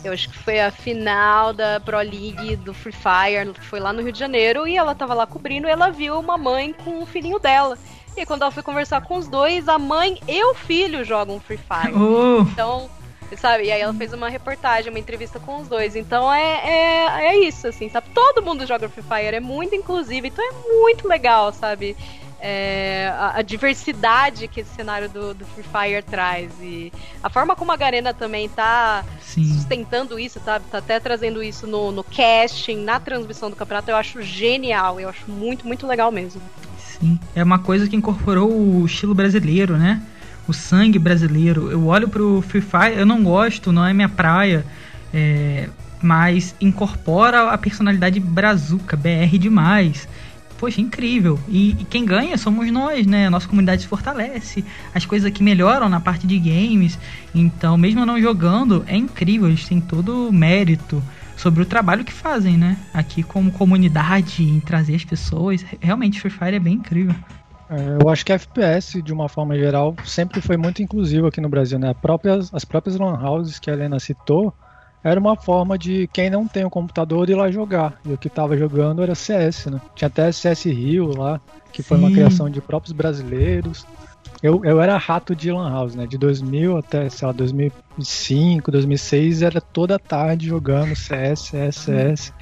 eu 0.04 0.14
acho 0.14 0.30
que 0.30 0.38
foi 0.38 0.60
a 0.62 0.72
final 0.72 1.52
da 1.52 1.80
Pro 1.80 1.98
League 1.98 2.56
do 2.58 2.74
Free 2.74 2.94
Fire, 2.94 3.54
foi 3.62 3.80
lá 3.80 3.92
no 3.92 4.02
Rio 4.02 4.12
de 4.12 4.20
Janeiro, 4.20 4.68
e 4.68 4.78
ela 4.78 4.96
tava 4.96 5.14
lá 5.14 5.26
cobrindo 5.26 5.68
e 5.68 5.72
ela 5.72 5.90
viu 5.90 6.20
uma 6.20 6.38
mãe 6.38 6.74
com 6.74 7.02
o 7.02 7.06
filhinho 7.06 7.40
dela. 7.40 7.78
E 8.16 8.26
quando 8.26 8.44
ela 8.44 8.52
foi 8.52 8.64
conversar 8.64 9.02
com 9.02 9.18
os 9.18 9.28
dois, 9.28 9.68
a 9.68 9.80
mãe 9.80 10.20
e 10.28 10.44
o 10.44 10.54
filho 10.54 11.04
jogam 11.04 11.40
Free 11.40 11.58
Fire. 11.58 11.94
Oh. 11.98 12.42
Então, 12.42 12.90
sabe? 13.38 13.66
E 13.66 13.72
aí 13.72 13.82
ela 13.82 13.94
fez 13.94 14.14
uma 14.14 14.30
reportagem, 14.30 14.90
uma 14.90 15.00
entrevista 15.00 15.40
com 15.40 15.58
os 15.58 15.68
dois. 15.68 15.96
Então 15.96 16.32
é, 16.32 16.62
é, 16.64 17.28
é 17.28 17.40
isso, 17.48 17.68
assim, 17.68 17.90
sabe? 17.90 18.08
Todo 18.14 18.44
mundo 18.44 18.66
joga 18.66 18.90
Free 18.90 19.04
Fire, 19.04 19.36
é 19.36 19.40
muito 19.40 19.76
inclusive, 19.76 20.28
então 20.28 20.44
é 20.44 20.80
muito 20.80 21.08
legal, 21.08 21.54
sabe? 21.54 21.96
É, 22.44 23.14
a, 23.14 23.38
a, 23.38 23.42
diversidade 23.44 24.48
que 24.48 24.62
esse 24.62 24.74
cenário 24.74 25.08
do, 25.08 25.36
do, 25.36 25.46
Free 25.46 25.64
Fire 25.64 26.02
traz. 26.02 26.52
E 26.60 26.92
a 27.22 27.30
forma 27.30 27.56
como 27.56 27.72
a 27.72 27.78
Garena 27.78 28.16
também 28.16 28.50
tá 28.50 29.06
Sim. 29.22 29.44
sustentando 29.44 30.18
isso, 30.18 30.40
tá, 30.40 30.60
tá 30.60 30.80
até 30.80 31.00
trazendo 31.00 31.44
isso 31.44 31.68
no, 31.68 31.92
no 31.92 32.04
casting, 32.04 32.78
na 32.78 33.00
transmissão 33.00 33.52
do 33.52 33.56
campeonato, 33.56 33.92
eu 33.92 33.96
acho 33.96 34.24
genial. 34.24 35.00
Eu 35.00 35.10
acho 35.10 35.30
muito, 35.30 35.68
muito 35.68 35.86
legal 35.86 36.12
mesmo. 36.12 36.42
Sim, 36.80 37.20
é 37.36 37.44
uma 37.44 37.60
coisa 37.60 37.88
que 37.88 37.96
incorporou 37.96 38.52
o 38.52 38.88
estilo 38.88 39.14
brasileiro, 39.14 39.78
né? 39.78 40.02
O 40.52 40.54
sangue 40.54 41.00
brasileiro. 41.00 41.72
Eu 41.72 41.88
olho 41.88 42.08
pro 42.08 42.42
Free 42.42 42.62
Fire, 42.62 42.98
eu 42.98 43.06
não 43.06 43.24
gosto, 43.24 43.72
não 43.72 43.86
é 43.86 43.94
minha 43.94 44.10
praia, 44.10 44.66
é, 45.14 45.70
mas 46.02 46.54
incorpora 46.62 47.50
a 47.52 47.58
personalidade 47.58 48.20
brazuca, 48.20 48.96
BR 48.96 49.38
demais. 49.40 50.08
Poxa, 50.58 50.80
incrível. 50.80 51.40
E, 51.48 51.72
e, 51.72 51.86
quem 51.86 52.06
ganha 52.06 52.38
somos 52.38 52.70
nós, 52.70 53.08
né? 53.08 53.26
A 53.26 53.32
nossa 53.32 53.48
comunidade 53.48 53.82
se 53.82 53.88
fortalece. 53.88 54.64
As 54.94 55.08
coisas 55.08 55.26
aqui 55.28 55.42
melhoram 55.42 55.90
na 55.90 56.00
parte 56.00 56.28
de 56.28 56.38
games. 56.38 57.00
Então, 57.34 57.76
mesmo 57.80 58.06
não 58.06 58.22
jogando, 58.22 58.84
é 58.86 58.96
incrível. 58.96 59.48
Eles 59.48 59.68
têm 59.68 59.82
todo 59.82 60.28
o 60.28 60.32
mérito 60.32 61.02
sobre 61.36 61.64
o 61.64 61.66
trabalho 61.66 62.06
que 62.06 62.14
fazem, 62.14 62.58
né? 62.58 62.78
Aqui 62.94 63.24
como 63.24 63.52
comunidade, 63.52 64.44
em 64.44 64.60
trazer 64.60 64.94
as 64.94 65.04
pessoas. 65.04 65.66
Realmente, 65.80 66.22
Free 66.22 66.30
Fire 66.30 66.56
é 66.56 66.60
bem 66.60 66.76
incrível. 66.76 67.16
É, 67.72 68.04
eu 68.04 68.10
acho 68.10 68.26
que 68.26 68.34
a 68.34 68.36
FPS, 68.36 69.02
de 69.02 69.14
uma 69.14 69.30
forma 69.30 69.58
geral, 69.58 69.96
sempre 70.04 70.42
foi 70.42 70.58
muito 70.58 70.84
inclusivo 70.84 71.28
aqui 71.28 71.40
no 71.40 71.48
Brasil, 71.48 71.80
né? 71.80 71.94
Próprias, 71.94 72.54
as 72.54 72.66
próprias 72.66 72.98
lan 72.98 73.18
houses 73.18 73.60
que 73.60 73.70
a 73.70 73.74
Helena 73.74 73.98
citou, 73.98 74.54
era 75.02 75.18
uma 75.18 75.38
forma 75.38 75.78
de 75.78 76.08
quem 76.12 76.30
não 76.30 76.46
tem 76.46 76.66
o 76.66 76.68
um 76.68 76.70
computador 76.70 77.30
ir 77.30 77.36
lá 77.36 77.50
jogar. 77.50 77.98
E 78.06 78.12
o 78.12 78.18
que 78.18 78.28
estava 78.28 78.58
jogando 78.58 79.02
era 79.02 79.16
CS, 79.16 79.68
né? 79.68 79.80
Tinha 79.96 80.08
até 80.08 80.30
CS 80.34 80.66
Rio 80.66 81.18
lá, 81.18 81.40
que 81.72 81.82
foi 81.82 81.98
Sim. 81.98 82.04
uma 82.04 82.12
criação 82.12 82.50
de 82.50 82.60
próprios 82.60 82.92
brasileiros. 82.92 83.88
Eu, 84.44 84.66
eu 84.66 84.82
era 84.82 84.98
rato 84.98 85.34
de 85.34 85.50
lan 85.50 85.70
house, 85.70 85.96
né? 85.96 86.06
De 86.06 86.18
2000 86.18 86.78
até, 86.78 87.10
sei 87.10 87.26
lá, 87.26 87.32
2005, 87.32 88.70
2006, 88.70 89.44
era 89.44 89.62
toda 89.62 89.98
tarde 89.98 90.48
jogando 90.48 90.94
CS, 90.94 91.40
CS, 91.40 91.76
CS. 91.76 92.34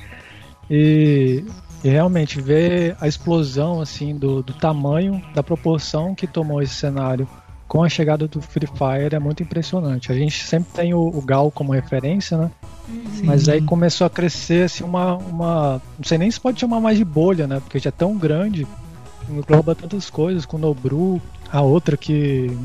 E 0.71 1.45
e 1.83 1.89
realmente 1.89 2.41
ver 2.41 2.95
a 2.99 3.07
explosão 3.07 3.81
assim 3.81 4.15
do, 4.15 4.43
do 4.43 4.53
tamanho, 4.53 5.21
da 5.33 5.41
proporção 5.41 6.13
que 6.13 6.27
tomou 6.27 6.61
esse 6.61 6.73
cenário 6.73 7.27
com 7.69 7.83
a 7.83 7.87
chegada 7.87 8.27
do 8.27 8.41
Free 8.41 8.67
Fire 8.67 9.15
é 9.15 9.19
muito 9.19 9.43
impressionante. 9.43 10.11
A 10.11 10.15
gente 10.15 10.43
sempre 10.43 10.73
tem 10.73 10.93
o, 10.93 11.07
o 11.07 11.21
Gal 11.21 11.51
como 11.51 11.71
referência, 11.71 12.35
né? 12.35 12.51
Sim. 13.13 13.25
Mas 13.25 13.47
aí 13.47 13.61
começou 13.61 14.07
a 14.07 14.09
crescer 14.09 14.63
assim 14.63 14.83
uma, 14.83 15.15
uma. 15.17 15.81
Não 15.97 16.03
sei 16.03 16.17
nem 16.17 16.31
se 16.31 16.39
pode 16.39 16.59
chamar 16.59 16.79
mais 16.79 16.97
de 16.97 17.05
bolha, 17.05 17.45
né? 17.45 17.59
Porque 17.59 17.77
já 17.77 17.89
é 17.89 17.91
tão 17.91 18.17
grande, 18.17 18.67
engloba 19.29 19.75
tantas 19.75 20.09
coisas, 20.09 20.47
com 20.47 20.57
o 20.57 20.59
Nobru, 20.59 21.21
a 21.51 21.61
outra 21.61 21.95
que 21.95 22.57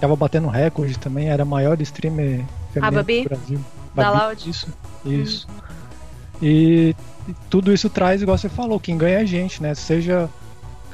tava 0.00 0.16
batendo 0.16 0.48
recorde 0.48 0.98
também, 0.98 1.28
era 1.28 1.44
a 1.44 1.46
maior 1.46 1.80
streamer 1.80 2.44
feminina 2.72 3.02
do 3.04 3.24
Brasil. 3.24 3.60
Da 3.94 4.10
Loud. 4.10 4.50
Isso, 4.50 4.68
isso. 5.04 5.46
Uhum. 5.48 5.65
E 6.40 6.94
tudo 7.48 7.72
isso 7.72 7.88
traz, 7.90 8.22
igual 8.22 8.36
você 8.36 8.48
falou, 8.48 8.78
quem 8.78 8.96
ganha 8.96 9.18
é 9.18 9.22
a 9.22 9.24
gente, 9.24 9.62
né? 9.62 9.74
Seja 9.74 10.28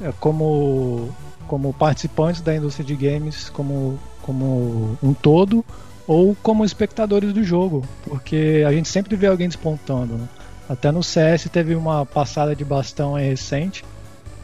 é, 0.01 0.12
como, 0.20 1.10
como 1.47 1.73
participantes 1.73 2.40
da 2.40 2.55
indústria 2.55 2.85
de 2.85 2.94
games, 2.97 3.51
como, 3.51 3.98
como 4.23 4.97
um 5.02 5.12
todo, 5.12 5.64
ou 6.06 6.36
como 6.43 6.64
espectadores 6.64 7.32
do 7.32 7.44
jogo, 7.44 7.85
porque 8.05 8.64
a 8.66 8.73
gente 8.73 8.89
sempre 8.89 9.16
vê 9.16 9.27
alguém 9.27 9.48
despontando. 9.48 10.14
Né? 10.14 10.28
Até 10.69 10.90
no 10.90 11.02
CS 11.02 11.48
teve 11.52 11.74
uma 11.74 12.06
passada 12.06 12.56
de 12.56 12.64
bastão 12.64 13.14
recente, 13.14 13.85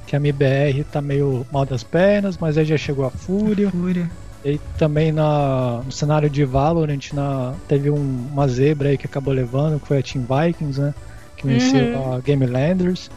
que 0.07 0.17
a 0.17 0.19
MBR 0.19 0.85
tá 0.85 1.03
meio 1.03 1.47
mal 1.53 1.67
das 1.67 1.83
pernas, 1.83 2.39
mas 2.39 2.57
aí 2.57 2.65
já 2.65 2.77
chegou 2.77 3.05
a 3.05 3.11
Fúria. 3.11 3.71
Fúria. 3.71 4.11
E 4.45 4.59
também 4.79 5.11
na, 5.11 5.83
no 5.85 5.91
cenário 5.93 6.31
de 6.31 6.45
Valorant 6.45 7.13
na, 7.13 7.55
teve 7.67 7.91
um, 7.91 8.29
uma 8.33 8.47
zebra 8.47 8.91
aí 8.91 8.97
que 8.99 9.07
acabou 9.07 9.35
levando, 9.35 9.81
que 9.81 9.87
foi 9.89 9.99
a 9.99 10.03
Team 10.03 10.25
Vikings, 10.25 10.81
né? 10.81 10.95
Que 11.37 11.47
venceu 11.47 11.89
Uhum. 11.93 12.15
a 12.17 12.21
Game 12.21 12.47
Landers. 12.47 13.11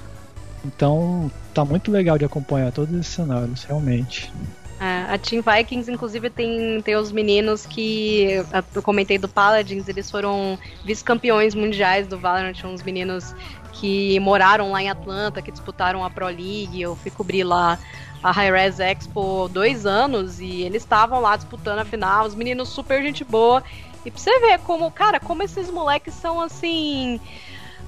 Então 0.66 1.32
tá 1.54 1.64
muito 1.66 1.92
legal 1.92 2.18
de 2.18 2.26
acompanhar 2.26 2.72
todos 2.72 2.94
esses 2.94 3.14
cenários, 3.14 3.64
realmente. 3.64 4.32
É, 4.80 5.14
a 5.14 5.18
Team 5.18 5.44
Vikings, 5.44 5.92
inclusive, 5.92 6.28
tem, 6.32 6.82
tem 6.82 6.96
os 6.96 7.12
meninos 7.12 7.68
que. 7.68 8.44
Eu 8.74 8.82
comentei 8.82 9.20
do 9.20 9.30
Paladins, 9.30 9.88
eles 9.88 10.10
foram 10.10 10.58
vice-campeões 10.84 11.54
mundiais 11.54 12.08
do 12.08 12.18
Valorant, 12.18 12.56
uns 12.66 12.82
meninos 12.82 13.36
que 13.74 14.20
moraram 14.20 14.72
lá 14.72 14.82
em 14.82 14.90
Atlanta, 14.90 15.40
que 15.42 15.52
disputaram 15.52 16.04
a 16.04 16.10
Pro 16.10 16.26
League. 16.26 16.82
Eu 16.82 16.96
fui 16.96 17.12
cobrir 17.12 17.44
lá 17.44 17.78
a 18.24 18.32
Hi-Res 18.32 18.80
Expo 18.80 19.50
dois 19.50 19.86
anos 19.86 20.40
e 20.40 20.62
eles 20.62 20.84
estavam 20.84 21.20
lá 21.20 21.36
disputando 21.36 21.80
a 21.80 21.86
final, 21.86 22.26
os 22.26 22.36
meninos 22.36 22.70
super 22.70 23.02
gente 23.02 23.24
boa. 23.24 23.64
E 24.06 24.12
pra 24.12 24.20
você 24.20 24.40
ver 24.40 24.60
como, 24.60 24.90
cara, 24.92 25.20
como 25.20 25.44
esses 25.44 25.70
moleques 25.70 26.14
são 26.14 26.42
assim. 26.42 27.20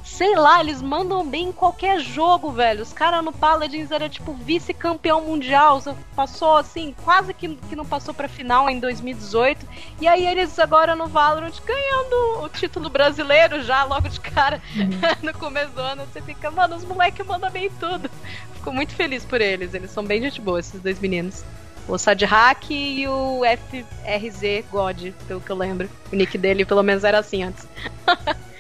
Sei 0.04 0.36
lá, 0.36 0.60
eles 0.60 0.82
mandam 0.82 1.26
bem 1.26 1.48
em 1.48 1.52
qualquer 1.54 1.98
jogo, 2.00 2.52
velho. 2.52 2.84
Os 2.84 2.92
caras 2.92 3.24
no 3.24 3.32
Paladins 3.32 3.90
era 3.90 4.10
tipo 4.10 4.34
vice-campeão 4.34 5.22
mundial. 5.22 5.82
Passou 6.14 6.58
assim, 6.58 6.94
quase 7.04 7.34
que, 7.34 7.56
que 7.56 7.76
não 7.76 7.86
passou 7.86 8.14
pra 8.14 8.28
final 8.28 8.70
em 8.70 8.80
2018. 8.80 9.66
E 10.02 10.08
aí 10.08 10.28
eles 10.28 10.60
agora 10.60 10.94
no 10.94 11.08
Valorant 11.08 11.58
ganhando 11.66 12.44
o 12.44 12.50
título 12.50 12.90
brasileiro 12.90 13.64
já 13.64 13.86
logo 13.86 14.10
de 14.10 14.20
cara 14.20 14.62
no 15.24 15.34
começo 15.34 15.72
do 15.72 15.80
ano. 15.80 16.06
Você 16.12 16.22
fica, 16.22 16.52
mano, 16.52 16.76
os 16.76 16.84
moleques 16.84 17.26
mandam 17.26 17.50
bem 17.50 17.68
em 17.68 17.72
tudo. 17.72 18.12
Fico 18.56 18.74
muito 18.74 18.94
feliz 18.94 19.24
por 19.24 19.40
eles. 19.40 19.74
Eles 19.74 19.90
são 19.90 20.04
bem 20.04 20.22
gente 20.22 20.42
boa, 20.42 20.60
esses 20.60 20.82
dois 20.82 21.00
meninos. 21.00 21.46
O 21.88 21.98
Sadhack 21.98 22.74
e 22.74 23.08
o 23.08 23.42
FRZ 23.44 24.66
God, 24.70 25.12
pelo 25.28 25.40
que 25.40 25.50
eu 25.50 25.56
lembro. 25.56 25.90
O 26.12 26.16
nick 26.16 26.38
dele 26.38 26.66
pelo 26.66 26.84
menos 26.84 27.06
era 27.06 27.20
assim 27.20 27.44
antes. 27.44 27.66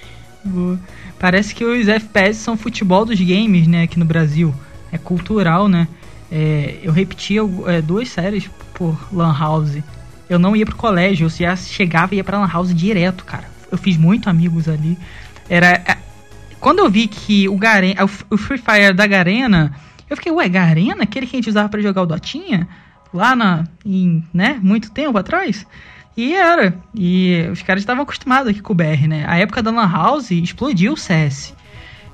O- 0.45 0.77
Parece 1.19 1.55
que 1.55 1.63
os 1.63 1.87
FPS 1.87 2.39
são 2.39 2.57
futebol 2.57 3.05
dos 3.05 3.19
games, 3.19 3.65
né, 3.67 3.83
aqui 3.83 3.97
no 3.97 4.05
Brasil. 4.05 4.53
É 4.91 4.97
cultural, 4.97 5.67
né? 5.67 5.87
É, 6.31 6.79
eu 6.83 6.91
repetia 6.91 7.41
é, 7.67 7.81
duas 7.81 8.09
séries 8.09 8.49
por 8.73 8.97
Lan 9.11 9.33
House. 9.37 9.77
Eu 10.29 10.37
não 10.39 10.55
ia 10.55 10.65
pro 10.65 10.75
colégio, 10.75 11.25
eu 11.25 11.29
já 11.29 11.55
chegava 11.55 12.13
e 12.13 12.17
ia 12.17 12.23
pra 12.23 12.39
Lan 12.39 12.47
House 12.51 12.73
direto, 12.73 13.23
cara. 13.23 13.45
Eu 13.71 13.77
fiz 13.77 13.97
muito 13.97 14.29
amigos 14.29 14.67
ali. 14.67 14.97
Era. 15.49 15.67
é, 15.85 15.97
Quando 16.59 16.79
eu 16.79 16.89
vi 16.89 17.07
que 17.07 17.47
o, 17.49 17.57
Garen, 17.57 17.93
o 18.29 18.37
Free 18.37 18.57
Fire 18.57 18.93
da 18.93 19.05
Garena, 19.07 19.73
eu 20.09 20.15
fiquei, 20.17 20.31
ué, 20.31 20.47
Garena? 20.49 21.03
Aquele 21.03 21.25
que 21.27 21.35
a 21.35 21.37
gente 21.37 21.49
usava 21.49 21.69
pra 21.69 21.81
jogar 21.81 22.01
o 22.01 22.05
Dotinha? 22.05 22.67
Lá 23.13 23.35
na. 23.35 23.63
Em, 23.85 24.23
né? 24.33 24.59
Muito 24.61 24.91
tempo 24.91 25.17
atrás? 25.17 25.65
E 26.15 26.33
era. 26.33 26.77
E 26.95 27.47
os 27.51 27.61
caras 27.61 27.81
estavam 27.81 28.03
acostumados 28.03 28.47
aqui 28.49 28.61
com 28.61 28.73
o 28.73 28.75
BR, 28.75 29.07
né? 29.07 29.25
A 29.27 29.37
época 29.37 29.61
da 29.63 29.71
Lan 29.71 29.89
House 29.91 30.29
explodiu 30.31 30.93
o 30.93 30.97
CS. 30.97 31.53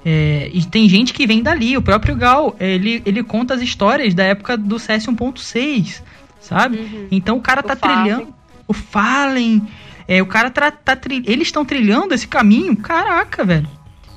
É, 0.06 0.50
e 0.54 0.64
tem 0.66 0.88
gente 0.88 1.14
que 1.14 1.28
vem 1.28 1.44
dali. 1.44 1.76
O 1.76 1.82
próprio 1.82 2.16
Gal, 2.16 2.56
ele, 2.60 3.02
ele 3.06 3.22
conta 3.24 3.54
as 3.54 3.62
histórias 3.62 4.14
da 4.14 4.24
época 4.24 4.56
do 4.58 4.80
CS 4.80 5.08
1.6, 5.08 6.02
sabe? 6.40 7.08
Então 7.12 7.38
o 7.38 7.42
cara 7.42 7.60
O 7.60 7.64
tá 7.64 7.76
Fallen. 7.76 7.98
trilhando. 8.04 8.34
O 8.68 8.74
Fallen. 8.74 9.68
É, 10.08 10.22
o 10.22 10.26
cara 10.26 10.50
tá, 10.50 10.72
tá 10.72 10.96
tri- 10.96 11.24
Eles 11.28 11.50
estão 11.50 11.66
trilhando 11.66 12.14
esse 12.14 12.28
caminho. 12.28 12.76
Caraca, 12.78 13.44
velho. 13.44 13.68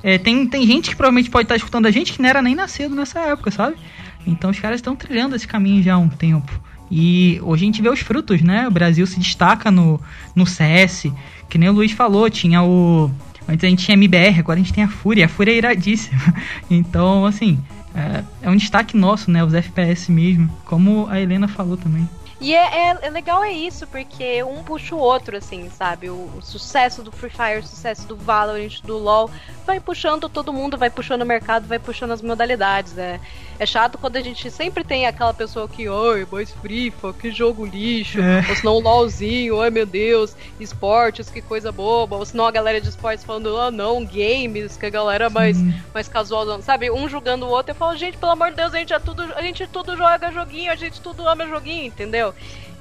É, 0.01 0.17
tem, 0.17 0.45
tem 0.47 0.65
gente 0.65 0.89
que 0.89 0.95
provavelmente 0.95 1.29
pode 1.29 1.45
estar 1.45 1.55
escutando 1.55 1.85
a 1.85 1.91
gente 1.91 2.13
que 2.13 2.21
não 2.21 2.29
era 2.29 2.41
nem 2.41 2.55
nascido 2.55 2.95
nessa 2.95 3.19
época, 3.21 3.51
sabe? 3.51 3.75
Então 4.25 4.49
os 4.49 4.59
caras 4.59 4.77
estão 4.77 4.95
trilhando 4.95 5.35
esse 5.35 5.47
caminho 5.47 5.83
já 5.83 5.95
há 5.95 5.97
um 5.97 6.09
tempo. 6.09 6.51
E 6.95 7.39
hoje 7.41 7.63
a 7.63 7.65
gente 7.65 7.81
vê 7.81 7.89
os 7.89 8.01
frutos, 8.01 8.43
né? 8.43 8.67
O 8.67 8.71
Brasil 8.71 9.07
se 9.07 9.19
destaca 9.19 9.71
no, 9.71 9.99
no 10.35 10.45
CS. 10.45 11.11
Que 11.49 11.57
nem 11.57 11.67
o 11.67 11.71
Luiz 11.71 11.91
falou, 11.91 12.29
tinha 12.29 12.61
o. 12.61 13.09
Antes 13.47 13.63
a 13.65 13.67
gente 13.67 13.83
tinha 13.83 13.95
MBR, 13.95 14.37
agora 14.37 14.59
a 14.59 14.63
gente 14.63 14.71
tem 14.71 14.83
a 14.83 14.87
Fúria. 14.87 15.25
A 15.25 15.27
Fúria 15.27 15.51
é 15.51 15.57
iradíssima. 15.57 16.21
Então, 16.69 17.25
assim, 17.25 17.57
é, 17.95 18.23
é 18.43 18.49
um 18.49 18.55
destaque 18.55 18.95
nosso, 18.95 19.31
né? 19.31 19.43
Os 19.43 19.55
FPS 19.55 20.11
mesmo. 20.11 20.47
Como 20.65 21.07
a 21.09 21.19
Helena 21.19 21.47
falou 21.47 21.77
também. 21.77 22.07
E 22.43 22.53
é, 22.53 22.89
é- 22.91 22.97
é 23.03 23.09
legal 23.09 23.41
é 23.41 23.51
isso, 23.53 23.87
porque 23.87 24.43
um 24.43 24.61
puxa 24.63 24.93
o 24.93 24.99
outro, 24.99 25.37
assim, 25.37 25.69
sabe? 25.69 26.09
O, 26.09 26.29
o 26.37 26.41
sucesso 26.41 27.01
do 27.01 27.09
Free 27.11 27.29
Fire, 27.29 27.59
o 27.59 27.63
sucesso 27.65 28.05
do 28.05 28.17
Valorant, 28.17 28.81
do 28.83 28.97
LoL, 28.97 29.31
vai 29.65 29.79
puxando 29.79 30.27
todo 30.27 30.51
mundo, 30.51 30.77
vai 30.77 30.89
puxando 30.89 31.21
o 31.21 31.25
mercado, 31.25 31.65
vai 31.67 31.79
puxando 31.79 32.11
as 32.11 32.21
modalidades. 32.21 32.97
É, 32.97 33.17
é 33.57 33.65
chato 33.65 33.97
quando 33.97 34.17
a 34.17 34.21
gente 34.21 34.51
sempre 34.51 34.83
tem 34.83 35.07
aquela 35.07 35.33
pessoa 35.33 35.69
que, 35.69 35.87
oi, 35.87 36.25
boys 36.25 36.51
frifa, 36.51 37.13
que 37.13 37.31
jogo 37.31 37.65
lixo, 37.65 38.19
É. 38.19 38.45
ou 38.49 38.55
senão 38.57 38.77
um 38.77 38.81
LOLzinho, 38.81 39.61
ai 39.61 39.69
meu 39.69 39.85
Deus, 39.85 40.35
esportes, 40.59 41.29
que 41.29 41.41
coisa 41.41 41.71
boba, 41.71 42.17
ou 42.17 42.25
senão 42.25 42.45
a 42.45 42.51
galera 42.51 42.81
de 42.81 42.89
esportes 42.89 43.23
falando, 43.23 43.55
ah 43.57 43.71
não, 43.71 44.03
games, 44.03 44.75
que 44.75 44.85
a 44.85 44.89
galera 44.89 45.29
mais 45.29 45.57
mais 45.93 46.09
casual, 46.09 46.61
sabe? 46.61 46.91
Um 46.91 47.07
julgando 47.07 47.45
o 47.45 47.49
outro, 47.49 47.71
eu 47.71 47.75
falo, 47.75 47.95
gente, 47.95 48.17
pelo 48.17 48.33
amor 48.33 48.49
de 48.49 48.57
Deus, 48.57 48.73
a 48.73 48.79
gente 48.79 48.91
é 48.93 48.99
tudo, 48.99 49.23
a 49.33 49.41
gente 49.41 49.65
tudo 49.67 49.95
joga 49.95 50.29
joguinho, 50.31 50.71
a 50.71 50.75
gente 50.75 50.99
tudo 50.99 51.25
ama 51.27 51.47
joguinho, 51.47 51.85
entendeu? 51.85 52.32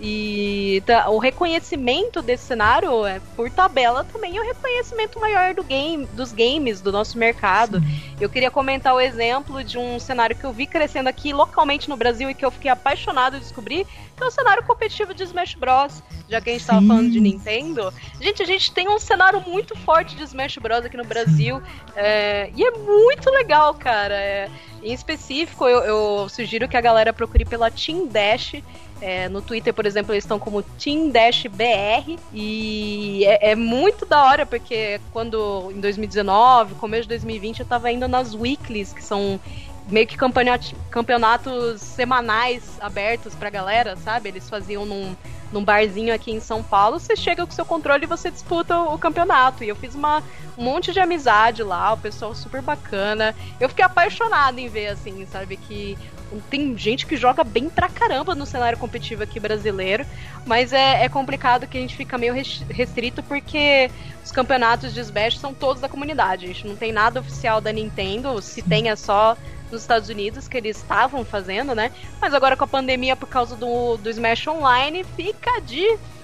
E 0.04 0.82
tá- 0.84 1.08
o 1.10 1.18
reconhecimento 1.18 2.20
desse 2.20 2.44
cenário 2.44 3.06
é 3.06 3.20
por 3.36 3.48
tabela 3.50 4.02
também 4.02 4.36
é 4.36 4.40
o 4.40 4.44
reconhecimento 4.44 5.20
maior 5.20 5.54
do 5.54 5.62
game, 5.62 6.06
dos 6.06 6.32
games, 6.32 6.80
do 6.80 6.90
nosso 6.90 7.16
mercado. 7.16 7.80
Eu 8.20 8.28
queria 8.28 8.50
comentar 8.50 8.94
o 8.94 9.00
exemplo 9.00 9.62
de 9.62 9.78
um 9.78 10.00
cenário 10.00 10.34
que 10.34 10.44
eu 10.44 10.52
vi 10.52 10.66
crescendo 10.66 11.08
aqui 11.08 11.32
localmente 11.32 11.88
no 11.88 11.96
Brasil 11.96 12.28
e 12.28 12.34
que 12.34 12.44
eu 12.44 12.50
fiquei 12.50 12.70
apaixonado 12.70 13.34
de 13.34 13.40
descobrir, 13.40 13.86
que 14.22 14.24
é 14.24 14.28
o 14.28 14.30
cenário 14.30 14.62
competitivo 14.62 15.12
de 15.12 15.24
Smash 15.24 15.54
Bros. 15.54 16.02
Já 16.28 16.40
que 16.40 16.50
a 16.50 16.52
gente 16.52 16.64
tava 16.64 16.80
Sim. 16.80 16.88
falando 16.88 17.10
de 17.10 17.20
Nintendo. 17.20 17.92
Gente, 18.20 18.42
a 18.42 18.46
gente 18.46 18.72
tem 18.72 18.88
um 18.88 18.98
cenário 18.98 19.40
muito 19.40 19.76
forte 19.76 20.14
de 20.14 20.22
Smash 20.22 20.58
Bros. 20.58 20.84
aqui 20.84 20.96
no 20.96 21.04
Brasil. 21.04 21.60
é, 21.96 22.50
e 22.54 22.64
é 22.64 22.70
muito 22.70 23.28
legal, 23.30 23.74
cara. 23.74 24.14
É, 24.14 24.48
em 24.82 24.92
específico, 24.92 25.66
eu, 25.66 25.80
eu 25.80 26.28
sugiro 26.28 26.68
que 26.68 26.76
a 26.76 26.80
galera 26.80 27.12
procure 27.12 27.44
pela 27.44 27.70
Team 27.70 28.06
Dash. 28.06 28.54
É, 29.00 29.28
no 29.28 29.42
Twitter, 29.42 29.74
por 29.74 29.84
exemplo, 29.84 30.14
eles 30.14 30.22
estão 30.22 30.38
como 30.38 30.62
Team 30.62 31.10
Dash 31.10 31.46
BR. 31.46 32.16
E 32.32 33.24
é, 33.24 33.50
é 33.50 33.54
muito 33.56 34.06
da 34.06 34.24
hora, 34.24 34.46
porque 34.46 35.00
quando 35.12 35.72
em 35.74 35.80
2019, 35.80 36.76
começo 36.76 37.02
de 37.02 37.08
2020, 37.08 37.60
eu 37.60 37.66
tava 37.66 37.90
indo 37.90 38.06
nas 38.06 38.32
weeklies, 38.32 38.92
que 38.92 39.02
são 39.02 39.40
meio 39.88 40.06
que 40.06 40.16
campeonat- 40.16 40.74
campeonatos 40.90 41.80
semanais 41.80 42.78
abertos 42.80 43.34
pra 43.34 43.50
galera, 43.50 43.96
sabe? 43.96 44.28
Eles 44.28 44.48
faziam 44.48 44.84
num, 44.84 45.16
num 45.52 45.64
barzinho 45.64 46.14
aqui 46.14 46.30
em 46.30 46.40
São 46.40 46.62
Paulo. 46.62 46.98
Você 46.98 47.16
chega 47.16 47.44
com 47.44 47.52
seu 47.52 47.64
controle 47.64 48.04
e 48.04 48.06
você 48.06 48.30
disputa 48.30 48.78
o, 48.78 48.94
o 48.94 48.98
campeonato. 48.98 49.64
E 49.64 49.68
eu 49.68 49.76
fiz 49.76 49.94
uma, 49.94 50.22
um 50.56 50.64
monte 50.64 50.92
de 50.92 51.00
amizade 51.00 51.62
lá, 51.62 51.92
o 51.92 51.98
pessoal 51.98 52.34
super 52.34 52.62
bacana. 52.62 53.34
Eu 53.60 53.68
fiquei 53.68 53.84
apaixonada 53.84 54.60
em 54.60 54.68
ver, 54.68 54.88
assim, 54.88 55.26
sabe? 55.26 55.56
Que 55.56 55.98
tem 56.40 56.76
gente 56.76 57.06
que 57.06 57.16
joga 57.16 57.44
bem 57.44 57.68
pra 57.68 57.88
caramba 57.88 58.34
no 58.34 58.46
cenário 58.46 58.78
competitivo 58.78 59.22
aqui 59.22 59.38
brasileiro, 59.38 60.06
mas 60.46 60.72
é, 60.72 61.04
é 61.04 61.08
complicado 61.08 61.66
que 61.66 61.76
a 61.76 61.80
gente 61.80 61.96
fica 61.96 62.16
meio 62.16 62.32
res- 62.32 62.64
restrito 62.70 63.22
porque 63.22 63.90
os 64.24 64.32
campeonatos 64.32 64.94
de 64.94 65.00
Smash 65.00 65.38
são 65.38 65.52
todos 65.52 65.80
da 65.82 65.88
comunidade. 65.88 66.44
A 66.44 66.48
gente 66.48 66.66
não 66.66 66.76
tem 66.76 66.92
nada 66.92 67.20
oficial 67.20 67.60
da 67.60 67.72
Nintendo, 67.72 68.40
se 68.40 68.62
tem 68.62 68.88
é 68.88 68.96
só 68.96 69.36
nos 69.70 69.82
Estados 69.82 70.08
Unidos 70.08 70.46
que 70.48 70.56
eles 70.56 70.76
estavam 70.76 71.24
fazendo, 71.24 71.74
né? 71.74 71.90
Mas 72.20 72.34
agora 72.34 72.56
com 72.56 72.64
a 72.64 72.68
pandemia 72.68 73.16
por 73.16 73.28
causa 73.28 73.56
do, 73.56 73.96
do 73.96 74.10
Smash 74.10 74.46
Online 74.46 75.04
fica 75.16 75.60
difícil. 75.60 76.21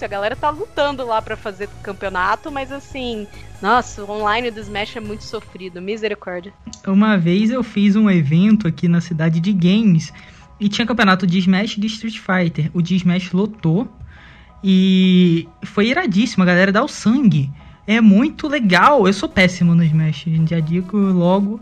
A 0.00 0.06
galera 0.06 0.36
tá 0.36 0.50
lutando 0.50 1.04
lá 1.04 1.20
pra 1.20 1.36
fazer 1.36 1.68
campeonato, 1.82 2.50
mas 2.50 2.70
assim, 2.70 3.26
nossa, 3.60 4.04
o 4.04 4.10
online 4.10 4.52
do 4.52 4.60
Smash 4.60 4.96
é 4.96 5.00
muito 5.00 5.24
sofrido, 5.24 5.82
misericórdia. 5.82 6.52
Uma 6.86 7.18
vez 7.18 7.50
eu 7.50 7.64
fiz 7.64 7.96
um 7.96 8.08
evento 8.08 8.68
aqui 8.68 8.86
na 8.86 9.00
cidade 9.00 9.40
de 9.40 9.52
games 9.52 10.12
e 10.60 10.68
tinha 10.68 10.86
campeonato 10.86 11.26
de 11.26 11.38
Smash 11.38 11.76
e 11.76 11.80
de 11.80 11.88
Street 11.88 12.18
Fighter. 12.18 12.70
O 12.72 12.80
de 12.80 12.94
Smash 12.94 13.32
lotou 13.32 13.88
e 14.62 15.48
foi 15.64 15.88
iradíssimo, 15.88 16.44
a 16.44 16.46
galera 16.46 16.70
dá 16.70 16.84
o 16.84 16.88
sangue. 16.88 17.50
É 17.84 18.00
muito 18.00 18.46
legal. 18.46 19.08
Eu 19.08 19.12
sou 19.12 19.28
péssimo 19.28 19.74
no 19.74 19.82
Smash, 19.82 20.26
já 20.48 20.60
digo 20.60 20.96
logo. 20.96 21.60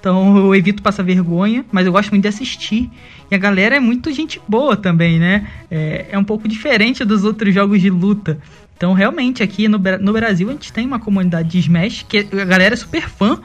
Então 0.00 0.36
eu 0.36 0.54
evito 0.54 0.82
passar 0.82 1.04
vergonha, 1.04 1.64
mas 1.70 1.86
eu 1.86 1.92
gosto 1.92 2.10
muito 2.10 2.22
de 2.22 2.28
assistir. 2.28 2.90
E 3.30 3.34
a 3.34 3.38
galera 3.38 3.76
é 3.76 3.80
muito 3.80 4.12
gente 4.12 4.40
boa 4.48 4.76
também, 4.76 5.18
né? 5.18 5.48
É, 5.70 6.06
é 6.10 6.18
um 6.18 6.24
pouco 6.24 6.46
diferente 6.46 7.04
dos 7.04 7.24
outros 7.24 7.52
jogos 7.52 7.80
de 7.80 7.90
luta. 7.90 8.38
Então, 8.76 8.92
realmente, 8.92 9.42
aqui 9.42 9.68
no, 9.68 9.78
no 9.78 10.12
Brasil, 10.12 10.48
a 10.48 10.52
gente 10.52 10.72
tem 10.72 10.86
uma 10.86 11.00
comunidade 11.00 11.48
de 11.48 11.58
Smash 11.58 12.04
que 12.08 12.18
a 12.18 12.44
galera 12.44 12.74
é 12.74 12.76
super 12.76 13.08
fã 13.08 13.40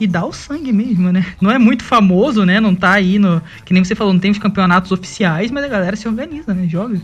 e 0.00 0.06
dá 0.06 0.24
o 0.26 0.32
sangue 0.32 0.72
mesmo, 0.72 1.12
né? 1.12 1.24
Não 1.40 1.50
é 1.50 1.58
muito 1.58 1.84
famoso, 1.84 2.44
né? 2.44 2.60
Não 2.60 2.74
tá 2.74 2.92
aí 2.92 3.18
no. 3.18 3.40
Que 3.64 3.72
nem 3.72 3.84
você 3.84 3.94
falou, 3.94 4.12
não 4.12 4.20
tem 4.20 4.32
os 4.32 4.38
campeonatos 4.38 4.90
oficiais, 4.90 5.50
mas 5.50 5.64
a 5.64 5.68
galera 5.68 5.94
se 5.94 6.08
organiza, 6.08 6.52
né? 6.52 6.66
Joga. 6.66 7.00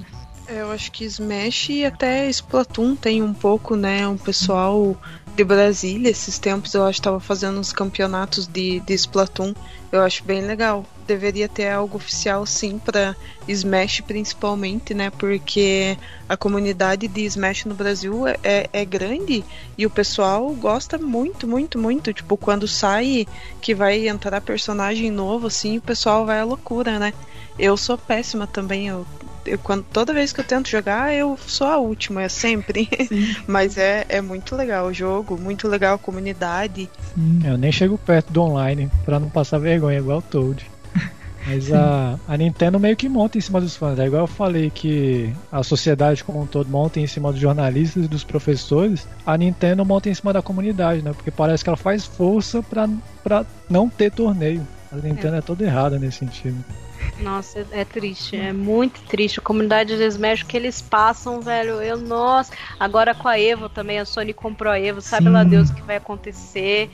É, 0.49 0.63
Eu 0.63 0.73
acho 0.73 0.91
que 0.91 1.05
Smash 1.05 1.71
e 1.71 1.85
até 1.85 2.29
Splatoon 2.29 2.97
tem 2.97 3.23
um 3.23 3.33
pouco, 3.33 3.77
né? 3.77 4.07
Um 4.09 4.17
pessoal 4.17 5.01
de 5.37 5.45
Brasília, 5.45 6.11
esses 6.11 6.39
tempos 6.41 6.75
eu 6.75 6.85
acho 6.85 6.99
que 6.99 7.05
tava 7.05 7.21
fazendo 7.21 7.61
uns 7.61 7.73
campeonatos 7.73 8.49
de, 8.49 8.81
de 8.81 8.95
Splatoon. 8.95 9.55
Eu 9.93 10.03
acho 10.03 10.25
bem 10.25 10.43
legal. 10.43 10.85
Deveria 11.11 11.49
ter 11.49 11.69
algo 11.69 11.97
oficial 11.97 12.47
sim 12.47 12.79
para 12.79 13.17
Smash 13.49 14.01
principalmente, 14.03 14.95
né? 14.95 15.11
Porque 15.11 15.99
a 16.29 16.37
comunidade 16.37 17.09
de 17.09 17.25
Smash 17.25 17.65
no 17.65 17.75
Brasil 17.75 18.29
é, 18.29 18.69
é 18.73 18.85
grande 18.85 19.45
e 19.77 19.85
o 19.85 19.91
pessoal 19.91 20.49
gosta 20.55 20.97
muito, 20.97 21.49
muito, 21.49 21.79
muito. 21.79 22.13
Tipo, 22.13 22.37
quando 22.37 22.69
sai 22.69 23.27
que 23.61 23.75
vai 23.75 24.07
entrar 24.07 24.41
personagem 24.41 25.11
novo, 25.11 25.49
assim, 25.49 25.79
o 25.79 25.83
pessoal 25.83 26.25
vai 26.25 26.39
à 26.39 26.45
loucura, 26.45 26.99
né? 26.99 27.13
Eu 27.59 27.77
sou 27.77 27.99
péssima 27.99 28.47
também, 28.47 28.87
eu 28.87 29.05
eu, 29.45 29.59
quando, 29.59 29.85
toda 29.85 30.13
vez 30.13 30.33
que 30.33 30.41
eu 30.41 30.45
tento 30.45 30.69
jogar, 30.69 31.15
eu 31.15 31.39
sou 31.47 31.67
a 31.67 31.79
última, 31.79 32.23
é 32.23 32.29
sempre. 32.29 32.89
Mas 33.49 33.79
é, 33.79 34.05
é 34.09 34.21
muito 34.21 34.55
legal 34.55 34.87
o 34.87 34.93
jogo, 34.93 35.41
muito 35.41 35.67
legal 35.67 35.95
a 35.95 35.99
comunidade. 35.99 36.91
Sim. 37.15 37.41
Eu 37.45 37.57
nem 37.57 37.73
chego 37.73 37.97
perto 37.97 38.33
do 38.33 38.43
online 38.43 38.91
pra 39.05 39.19
não 39.19 39.31
passar 39.31 39.59
vergonha, 39.59 39.99
igual 39.99 40.19
o 40.19 40.23
Toad. 40.23 40.71
Mas 41.47 41.73
a, 41.73 42.19
a 42.29 42.37
Nintendo 42.37 42.79
meio 42.79 42.97
que 42.97 43.09
monta 43.09 43.39
em 43.39 43.41
cima 43.41 43.61
dos 43.61 43.77
fãs. 43.77 43.99
É 43.99 44.07
igual 44.07 44.23
eu 44.23 44.27
falei 44.27 44.71
que 44.71 45.33
a 45.51 45.63
sociedade 45.63 46.23
como 46.23 46.43
um 46.43 46.47
todo 46.47 46.69
monta 46.69 47.01
em 47.01 47.07
cima 47.07 47.33
dos 47.33 47.41
jornalistas 47.41 48.05
e 48.05 48.09
dos 48.09 48.25
professores, 48.25 49.09
a 49.25 49.37
Nintendo 49.37 49.85
monta 49.85 50.09
em 50.09 50.15
cima 50.15 50.33
da 50.33 50.43
comunidade, 50.43 51.03
né? 51.03 51.13
Porque 51.13 51.31
parece 51.31 51.65
que 51.65 51.71
ela 51.71 51.77
faz 51.77 52.05
força 52.05 52.63
pra, 52.63 52.89
pra 53.23 53.45
não 53.69 53.89
ter 53.89 54.11
torneio. 54.11 54.67
A 54.93 54.97
Nintendo 54.97 55.37
é, 55.37 55.39
é 55.39 55.43
toda 55.43 55.65
errada 55.65 55.99
nesse 55.99 56.19
sentido. 56.19 56.65
Nossa, 57.21 57.67
é 57.71 57.85
triste, 57.85 58.37
é 58.37 58.53
muito 58.53 59.03
triste. 59.03 59.41
A 59.41 59.43
comunidade 59.43 59.97
de 59.97 60.05
Smash 60.07 60.43
que 60.43 60.57
eles 60.57 60.81
passam, 60.81 61.41
velho. 61.41 61.81
Eu, 61.83 61.99
nossa. 61.99 62.53
Agora 62.79 63.15
com 63.15 63.29
a 63.29 63.39
Evo 63.39 63.69
também, 63.69 63.99
a 63.99 64.05
Sony 64.05 64.33
comprou 64.33 64.73
a 64.73 64.81
Evo, 64.81 65.01
sabe 65.01 65.27
Sim. 65.27 65.33
lá 65.33 65.45
Deus 65.45 65.71
o 65.71 65.75
que 65.75 65.83
vai 65.83 65.97
acontecer. 65.97 66.91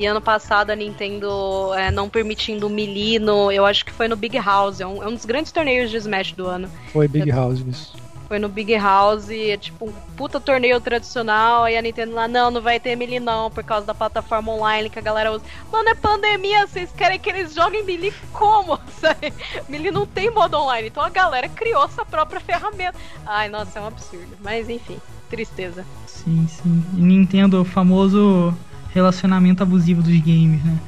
E 0.00 0.06
ano 0.06 0.20
passado 0.22 0.70
a 0.70 0.74
Nintendo 0.74 1.74
é, 1.74 1.90
não 1.90 2.08
permitindo 2.08 2.66
o 2.66 2.70
Melee 2.70 3.18
no. 3.18 3.52
Eu 3.52 3.66
acho 3.66 3.84
que 3.84 3.92
foi 3.92 4.08
no 4.08 4.16
Big 4.16 4.38
House. 4.38 4.80
É 4.80 4.86
um, 4.86 5.02
é 5.02 5.06
um 5.06 5.12
dos 5.12 5.26
grandes 5.26 5.52
torneios 5.52 5.90
de 5.90 5.98
Smash 5.98 6.32
do 6.32 6.46
ano. 6.46 6.70
Foi 6.90 7.06
Big 7.06 7.30
House, 7.30 7.58
isso. 7.58 7.92
Foi 8.26 8.38
no 8.38 8.48
Big 8.48 8.74
House, 8.78 9.28
é 9.28 9.58
tipo 9.58 9.90
um 9.90 9.92
puta 10.16 10.40
torneio 10.40 10.80
tradicional, 10.80 11.64
aí 11.64 11.76
a 11.76 11.82
Nintendo 11.82 12.14
lá, 12.14 12.26
não, 12.26 12.50
não 12.50 12.62
vai 12.62 12.80
ter 12.80 12.96
Melee 12.96 13.20
não, 13.20 13.50
por 13.50 13.62
causa 13.62 13.84
da 13.84 13.94
plataforma 13.94 14.50
online 14.52 14.88
que 14.88 14.98
a 14.98 15.02
galera 15.02 15.32
usa. 15.32 15.44
Mano, 15.70 15.90
é 15.90 15.94
pandemia, 15.94 16.66
vocês 16.66 16.90
querem 16.92 17.18
que 17.18 17.28
eles 17.28 17.52
joguem 17.52 17.84
Melee 17.84 18.14
como? 18.32 18.80
Sabe? 18.98 19.34
Melee 19.68 19.90
não 19.90 20.06
tem 20.06 20.30
modo 20.30 20.56
online, 20.56 20.88
então 20.88 21.02
a 21.02 21.10
galera 21.10 21.46
criou 21.46 21.84
essa 21.84 22.06
própria 22.06 22.40
ferramenta. 22.40 22.96
Ai, 23.26 23.50
nossa, 23.50 23.78
é 23.78 23.82
um 23.82 23.86
absurdo. 23.86 24.34
Mas 24.40 24.66
enfim, 24.70 24.98
tristeza. 25.28 25.84
Sim, 26.06 26.48
sim. 26.48 26.84
E 26.96 27.00
Nintendo, 27.02 27.60
o 27.60 27.64
famoso 27.66 28.56
relacionamento 28.92 29.62
abusivo 29.62 30.02
dos 30.02 30.18
games, 30.20 30.62
né? 30.64 30.78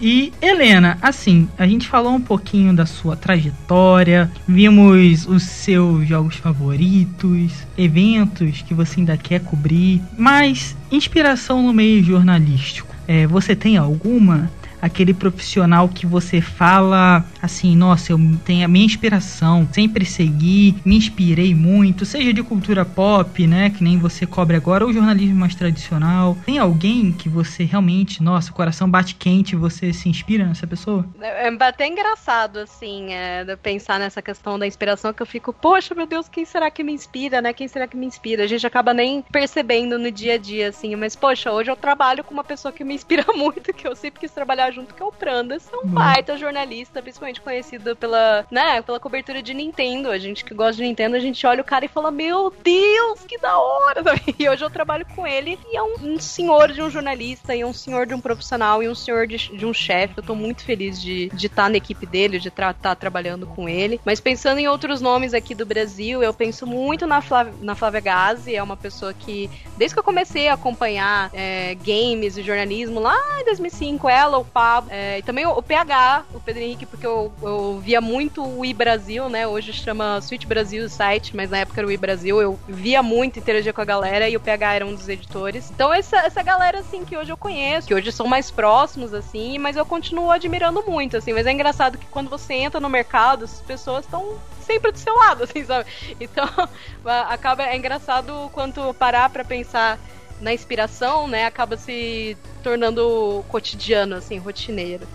E 0.00 0.32
Helena, 0.40 0.98
assim, 1.00 1.48
a 1.58 1.66
gente 1.66 1.88
falou 1.88 2.12
um 2.12 2.20
pouquinho 2.20 2.74
da 2.74 2.84
sua 2.84 3.16
trajetória, 3.16 4.30
vimos 4.46 5.26
os 5.26 5.42
seus 5.44 6.06
jogos 6.06 6.36
favoritos, 6.36 7.52
eventos 7.78 8.62
que 8.62 8.74
você 8.74 9.00
ainda 9.00 9.16
quer 9.16 9.40
cobrir, 9.40 10.02
mas 10.18 10.76
inspiração 10.90 11.62
no 11.62 11.72
meio 11.72 12.02
jornalístico, 12.04 12.94
é, 13.06 13.26
você 13.26 13.56
tem 13.56 13.76
alguma? 13.76 14.50
Aquele 14.80 15.12
profissional 15.12 15.88
que 15.88 16.06
você 16.06 16.40
fala 16.40 17.24
assim, 17.40 17.76
nossa, 17.76 18.12
eu 18.12 18.18
tenho 18.44 18.64
a 18.64 18.68
minha 18.68 18.84
inspiração, 18.84 19.68
sempre 19.72 20.04
segui, 20.04 20.76
me 20.84 20.96
inspirei 20.96 21.54
muito, 21.54 22.04
seja 22.04 22.32
de 22.32 22.42
cultura 22.42 22.84
pop, 22.84 23.46
né, 23.46 23.70
que 23.70 23.82
nem 23.82 23.98
você 23.98 24.26
cobre 24.26 24.56
agora, 24.56 24.84
ou 24.84 24.92
jornalismo 24.92 25.36
mais 25.36 25.54
tradicional. 25.54 26.36
Tem 26.44 26.58
alguém 26.58 27.12
que 27.12 27.28
você 27.28 27.64
realmente, 27.64 28.22
nossa, 28.22 28.50
o 28.50 28.54
coração 28.54 28.88
bate 28.88 29.14
quente 29.14 29.56
você 29.56 29.92
se 29.92 30.08
inspira 30.08 30.44
nessa 30.44 30.66
pessoa? 30.66 31.04
É, 31.20 31.48
é 31.48 31.56
até 31.60 31.86
engraçado, 31.86 32.58
assim, 32.58 33.12
é, 33.12 33.44
pensar 33.56 33.98
nessa 33.98 34.22
questão 34.22 34.58
da 34.58 34.66
inspiração, 34.66 35.12
que 35.12 35.22
eu 35.22 35.26
fico, 35.26 35.52
poxa, 35.52 35.94
meu 35.94 36.06
Deus, 36.06 36.28
quem 36.28 36.44
será 36.44 36.70
que 36.70 36.82
me 36.82 36.92
inspira, 36.92 37.40
né? 37.40 37.52
Quem 37.52 37.68
será 37.68 37.86
que 37.86 37.96
me 37.96 38.06
inspira? 38.06 38.44
A 38.44 38.46
gente 38.46 38.66
acaba 38.66 38.94
nem 38.94 39.22
percebendo 39.22 39.98
no 39.98 40.10
dia 40.10 40.34
a 40.34 40.38
dia, 40.38 40.68
assim, 40.68 40.94
mas, 40.96 41.14
poxa, 41.14 41.52
hoje 41.52 41.70
eu 41.70 41.76
trabalho 41.76 42.24
com 42.24 42.32
uma 42.32 42.44
pessoa 42.44 42.72
que 42.72 42.84
me 42.84 42.94
inspira 42.94 43.24
muito, 43.34 43.72
que 43.72 43.86
eu 43.86 43.94
sempre 43.94 44.20
quis 44.20 44.30
trabalhar 44.30 44.69
junto, 44.70 44.94
que 44.94 45.02
é 45.02 45.06
o 45.06 45.12
Prandas. 45.12 45.68
É 45.72 45.76
um 45.76 45.86
baita 45.86 46.36
jornalista, 46.36 47.02
principalmente 47.02 47.40
conhecido 47.40 47.96
pela, 47.96 48.46
né, 48.50 48.82
pela 48.82 49.00
cobertura 49.00 49.42
de 49.42 49.54
Nintendo. 49.54 50.10
A 50.10 50.18
gente 50.18 50.44
que 50.44 50.54
gosta 50.54 50.76
de 50.76 50.82
Nintendo, 50.82 51.16
a 51.16 51.20
gente 51.20 51.46
olha 51.46 51.60
o 51.60 51.64
cara 51.64 51.84
e 51.84 51.88
fala: 51.88 52.10
Meu 52.10 52.52
Deus, 52.62 53.20
que 53.26 53.38
da 53.38 53.58
hora! 53.58 54.02
Sabe? 54.02 54.20
E 54.40 54.48
hoje 54.48 54.64
eu 54.64 54.70
trabalho 54.70 55.06
com 55.14 55.26
ele 55.26 55.58
e 55.70 55.76
é 55.76 55.82
um, 55.82 56.14
um, 56.14 56.18
senhor 56.18 56.72
de 56.72 56.80
um 56.80 56.88
jornalista, 56.88 57.54
e 57.54 57.62
um 57.62 57.74
senhor 57.74 58.06
de 58.06 58.14
um 58.14 58.20
profissional, 58.20 58.82
e 58.82 58.88
um 58.88 58.94
senhor 58.94 59.26
de, 59.26 59.36
de 59.36 59.66
um 59.66 59.74
chefe. 59.74 60.14
Eu 60.16 60.22
tô 60.22 60.34
muito 60.34 60.64
feliz 60.64 61.00
de 61.00 61.24
estar 61.24 61.36
de 61.36 61.48
tá 61.48 61.68
na 61.68 61.76
equipe 61.76 62.06
dele, 62.06 62.38
de 62.38 62.48
estar 62.48 62.72
tá 62.72 62.94
trabalhando 62.94 63.46
com 63.46 63.68
ele. 63.68 64.00
Mas 64.04 64.18
pensando 64.18 64.58
em 64.58 64.68
outros 64.68 65.00
nomes 65.00 65.34
aqui 65.34 65.54
do 65.54 65.66
Brasil, 65.66 66.22
eu 66.22 66.32
penso 66.32 66.66
muito 66.66 67.06
na, 67.06 67.20
Flávia, 67.20 67.52
na 67.60 67.74
Flávia 67.74 68.00
Gazi, 68.00 68.56
é 68.56 68.62
uma 68.62 68.76
pessoa 68.76 69.12
que, 69.12 69.50
desde 69.76 69.94
que 69.94 69.98
eu 69.98 70.04
comecei 70.04 70.48
a 70.48 70.54
acompanhar 70.54 71.30
é, 71.34 71.74
games 71.74 72.36
e 72.36 72.42
jornalismo 72.42 73.00
lá 73.00 73.16
em 73.40 73.44
2005, 73.44 74.08
ela, 74.08 74.38
o 74.38 74.44
Pablo, 74.60 74.90
é, 74.92 75.18
e 75.18 75.22
também 75.22 75.46
o, 75.46 75.52
o, 75.52 75.62
PH, 75.62 76.24
o 76.34 76.38
Pedro 76.38 76.62
Henrique, 76.62 76.84
porque 76.84 77.06
eu, 77.06 77.32
eu 77.42 77.80
via 77.82 77.98
muito 77.98 78.46
o 78.46 78.62
i 78.62 78.74
Brasil, 78.74 79.26
né? 79.30 79.46
Hoje 79.46 79.72
chama 79.72 80.20
Switch 80.20 80.44
Brasil 80.44 80.84
o 80.84 80.88
site, 80.88 81.34
mas 81.34 81.48
na 81.48 81.60
época 81.60 81.80
era 81.80 81.88
o 81.88 81.90
i 81.90 81.96
Brasil. 81.96 82.42
Eu 82.42 82.60
via 82.68 83.02
muito 83.02 83.38
interagir 83.38 83.72
com 83.72 83.80
a 83.80 83.86
galera 83.86 84.28
e 84.28 84.36
o 84.36 84.40
PH 84.40 84.74
era 84.74 84.86
um 84.86 84.94
dos 84.94 85.08
editores. 85.08 85.70
Então 85.70 85.90
essa, 85.94 86.18
essa 86.18 86.42
galera, 86.42 86.80
assim, 86.80 87.06
que 87.06 87.16
hoje 87.16 87.32
eu 87.32 87.38
conheço, 87.38 87.88
que 87.88 87.94
hoje 87.94 88.12
são 88.12 88.26
mais 88.26 88.50
próximos, 88.50 89.14
assim, 89.14 89.56
mas 89.56 89.78
eu 89.78 89.86
continuo 89.86 90.30
admirando 90.30 90.84
muito, 90.86 91.16
assim. 91.16 91.32
Mas 91.32 91.46
é 91.46 91.52
engraçado 91.52 91.96
que 91.96 92.06
quando 92.08 92.28
você 92.28 92.52
entra 92.52 92.78
no 92.80 92.88
mercado, 92.90 93.46
as 93.46 93.62
pessoas 93.62 94.04
estão 94.04 94.38
sempre 94.60 94.92
do 94.92 94.98
seu 94.98 95.14
lado, 95.14 95.44
assim, 95.44 95.64
sabe? 95.64 95.88
Então, 96.20 96.46
acaba 97.30 97.62
é 97.62 97.74
engraçado 97.74 98.50
quanto 98.52 98.92
parar 98.92 99.30
para 99.30 99.42
pensar 99.42 99.98
na 100.40 100.52
inspiração, 100.52 101.28
né, 101.28 101.44
acaba 101.44 101.76
se 101.76 102.36
tornando 102.62 103.44
cotidiano, 103.48 104.16
assim, 104.16 104.38
rotineiro. 104.38 105.06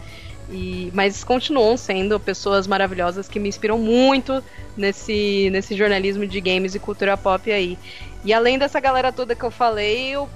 E, 0.49 0.91
mas 0.93 1.23
continuam 1.23 1.75
sendo 1.75 2.19
pessoas 2.19 2.67
maravilhosas 2.67 3.27
que 3.27 3.39
me 3.39 3.49
inspiram 3.49 3.79
muito 3.79 4.43
nesse, 4.77 5.49
nesse 5.51 5.75
jornalismo 5.75 6.27
de 6.27 6.39
games 6.39 6.75
e 6.75 6.79
cultura 6.79 7.17
pop 7.17 7.51
aí. 7.51 7.77
E 8.23 8.33
além 8.33 8.57
dessa 8.57 8.79
galera 8.79 9.11
toda 9.11 9.35
que 9.35 9.43
eu 9.43 9.51
falei, 9.51 10.09
eu 10.09 10.29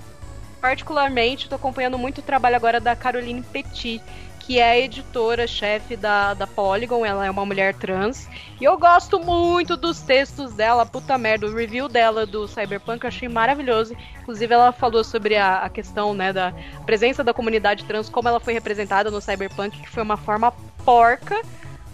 particularmente 0.59 1.45
estou 1.45 1.55
acompanhando 1.55 1.97
muito 1.97 2.19
o 2.19 2.23
trabalho 2.23 2.55
agora 2.55 2.79
da 2.79 2.95
Caroline 2.95 3.41
Petit, 3.41 4.01
que 4.49 4.57
é 4.57 4.83
editora-chefe 4.83 5.95
da, 5.95 6.33
da 6.33 6.47
Polygon, 6.47 7.05
ela 7.05 7.23
é 7.23 7.29
uma 7.29 7.45
mulher 7.45 7.75
trans. 7.75 8.27
E 8.59 8.63
eu 8.63 8.79
gosto 8.79 9.19
muito 9.19 9.77
dos 9.77 10.01
textos 10.01 10.55
dela, 10.55 10.87
puta 10.87 11.19
merda, 11.19 11.45
o 11.45 11.53
review 11.53 11.87
dela 11.87 12.25
do 12.25 12.47
Cyberpunk 12.47 13.03
eu 13.03 13.09
achei 13.09 13.29
maravilhoso. 13.29 13.95
Inclusive, 14.23 14.51
ela 14.51 14.71
falou 14.71 15.03
sobre 15.03 15.37
a, 15.37 15.59
a 15.59 15.69
questão 15.69 16.15
né, 16.15 16.33
da 16.33 16.51
presença 16.83 17.23
da 17.23 17.31
comunidade 17.31 17.85
trans, 17.85 18.09
como 18.09 18.27
ela 18.27 18.39
foi 18.39 18.53
representada 18.53 19.11
no 19.11 19.21
Cyberpunk, 19.21 19.81
que 19.81 19.87
foi 19.87 20.01
uma 20.01 20.17
forma 20.17 20.51
porca 20.83 21.39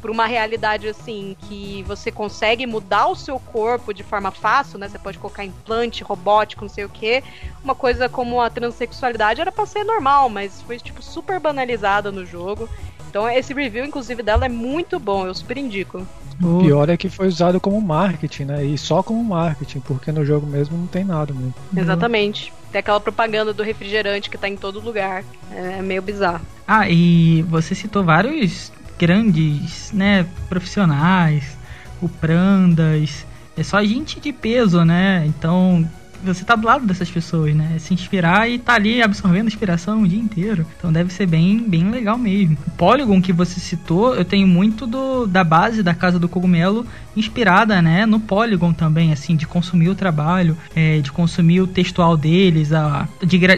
para 0.01 0.11
uma 0.11 0.25
realidade 0.25 0.87
assim 0.87 1.35
que 1.47 1.83
você 1.87 2.11
consegue 2.11 2.65
mudar 2.65 3.07
o 3.07 3.15
seu 3.15 3.39
corpo 3.39 3.93
de 3.93 4.03
forma 4.03 4.31
fácil, 4.31 4.77
né? 4.77 4.87
Você 4.87 4.99
pode 4.99 5.17
colocar 5.17 5.43
implante 5.43 6.03
robótico, 6.03 6.63
não 6.63 6.69
sei 6.69 6.85
o 6.85 6.89
que. 6.89 7.23
Uma 7.63 7.75
coisa 7.75 8.07
como 8.07 8.39
a 8.41 8.49
transexualidade 8.49 9.41
era 9.41 9.51
para 9.51 9.65
ser 9.65 9.83
normal, 9.83 10.29
mas 10.29 10.61
foi 10.61 10.77
tipo 10.77 11.01
super 11.01 11.39
banalizada 11.39 12.11
no 12.11 12.25
jogo. 12.25 12.69
Então 13.09 13.29
esse 13.29 13.53
review, 13.53 13.85
inclusive, 13.85 14.21
dela 14.21 14.45
é 14.45 14.49
muito 14.49 14.99
bom, 14.99 15.25
eu 15.25 15.33
super 15.33 15.57
indico. 15.57 16.05
O 16.41 16.59
pior 16.59 16.89
é 16.89 16.97
que 16.97 17.07
foi 17.07 17.27
usado 17.27 17.61
como 17.61 17.79
marketing, 17.79 18.43
né? 18.43 18.65
E 18.65 18.77
só 18.77 19.01
como 19.01 19.23
marketing, 19.23 19.79
porque 19.79 20.11
no 20.11 20.25
jogo 20.25 20.45
mesmo 20.45 20.77
não 20.77 20.85
tem 20.85 21.05
nada 21.05 21.33
mesmo. 21.33 21.53
Exatamente. 21.75 22.53
Tem 22.71 22.79
aquela 22.79 22.99
propaganda 22.99 23.53
do 23.53 23.63
refrigerante 23.63 24.29
que 24.29 24.37
tá 24.37 24.49
em 24.49 24.57
todo 24.57 24.81
lugar. 24.81 25.23
É 25.49 25.81
meio 25.81 26.01
bizarro. 26.01 26.45
Ah, 26.67 26.89
e 26.89 27.41
você 27.43 27.73
citou 27.73 28.03
vários 28.03 28.71
grandes, 28.97 29.91
né, 29.91 30.25
profissionais, 30.49 31.57
o 32.01 32.09
Prandas, 32.09 33.25
é 33.57 33.63
só 33.63 33.83
gente 33.83 34.19
de 34.19 34.33
peso, 34.33 34.83
né? 34.83 35.23
Então 35.27 35.87
você 36.23 36.43
tá 36.43 36.55
do 36.55 36.65
lado 36.65 36.85
dessas 36.85 37.09
pessoas, 37.09 37.53
né? 37.55 37.75
Se 37.77 37.93
inspirar 37.93 38.49
e 38.49 38.57
tá 38.57 38.73
ali 38.73 39.01
absorvendo 39.01 39.47
inspiração 39.47 40.01
o 40.01 40.07
dia 40.07 40.19
inteiro. 40.19 40.65
Então 40.77 40.91
deve 40.91 41.13
ser 41.13 41.27
bem, 41.27 41.59
bem 41.59 41.89
legal 41.89 42.17
mesmo. 42.17 42.57
O 42.67 42.71
Polygon 42.71 43.21
que 43.21 43.31
você 43.31 43.59
citou, 43.59 44.15
eu 44.15 44.25
tenho 44.25 44.47
muito 44.47 44.87
do, 44.87 45.27
da 45.27 45.43
base 45.43 45.83
da 45.83 45.93
Casa 45.93 46.17
do 46.17 46.27
Cogumelo 46.27 46.85
inspirada, 47.15 47.81
né, 47.81 48.05
no 48.05 48.19
Polygon 48.19 48.73
também, 48.73 49.13
assim, 49.13 49.37
de 49.37 49.47
consumir 49.47 49.87
o 49.87 49.95
trabalho, 49.95 50.57
é, 50.75 50.99
de 50.99 51.11
consumir 51.11 51.61
o 51.61 51.67
textual 51.67 52.17
deles, 52.17 52.73
a 52.73 53.07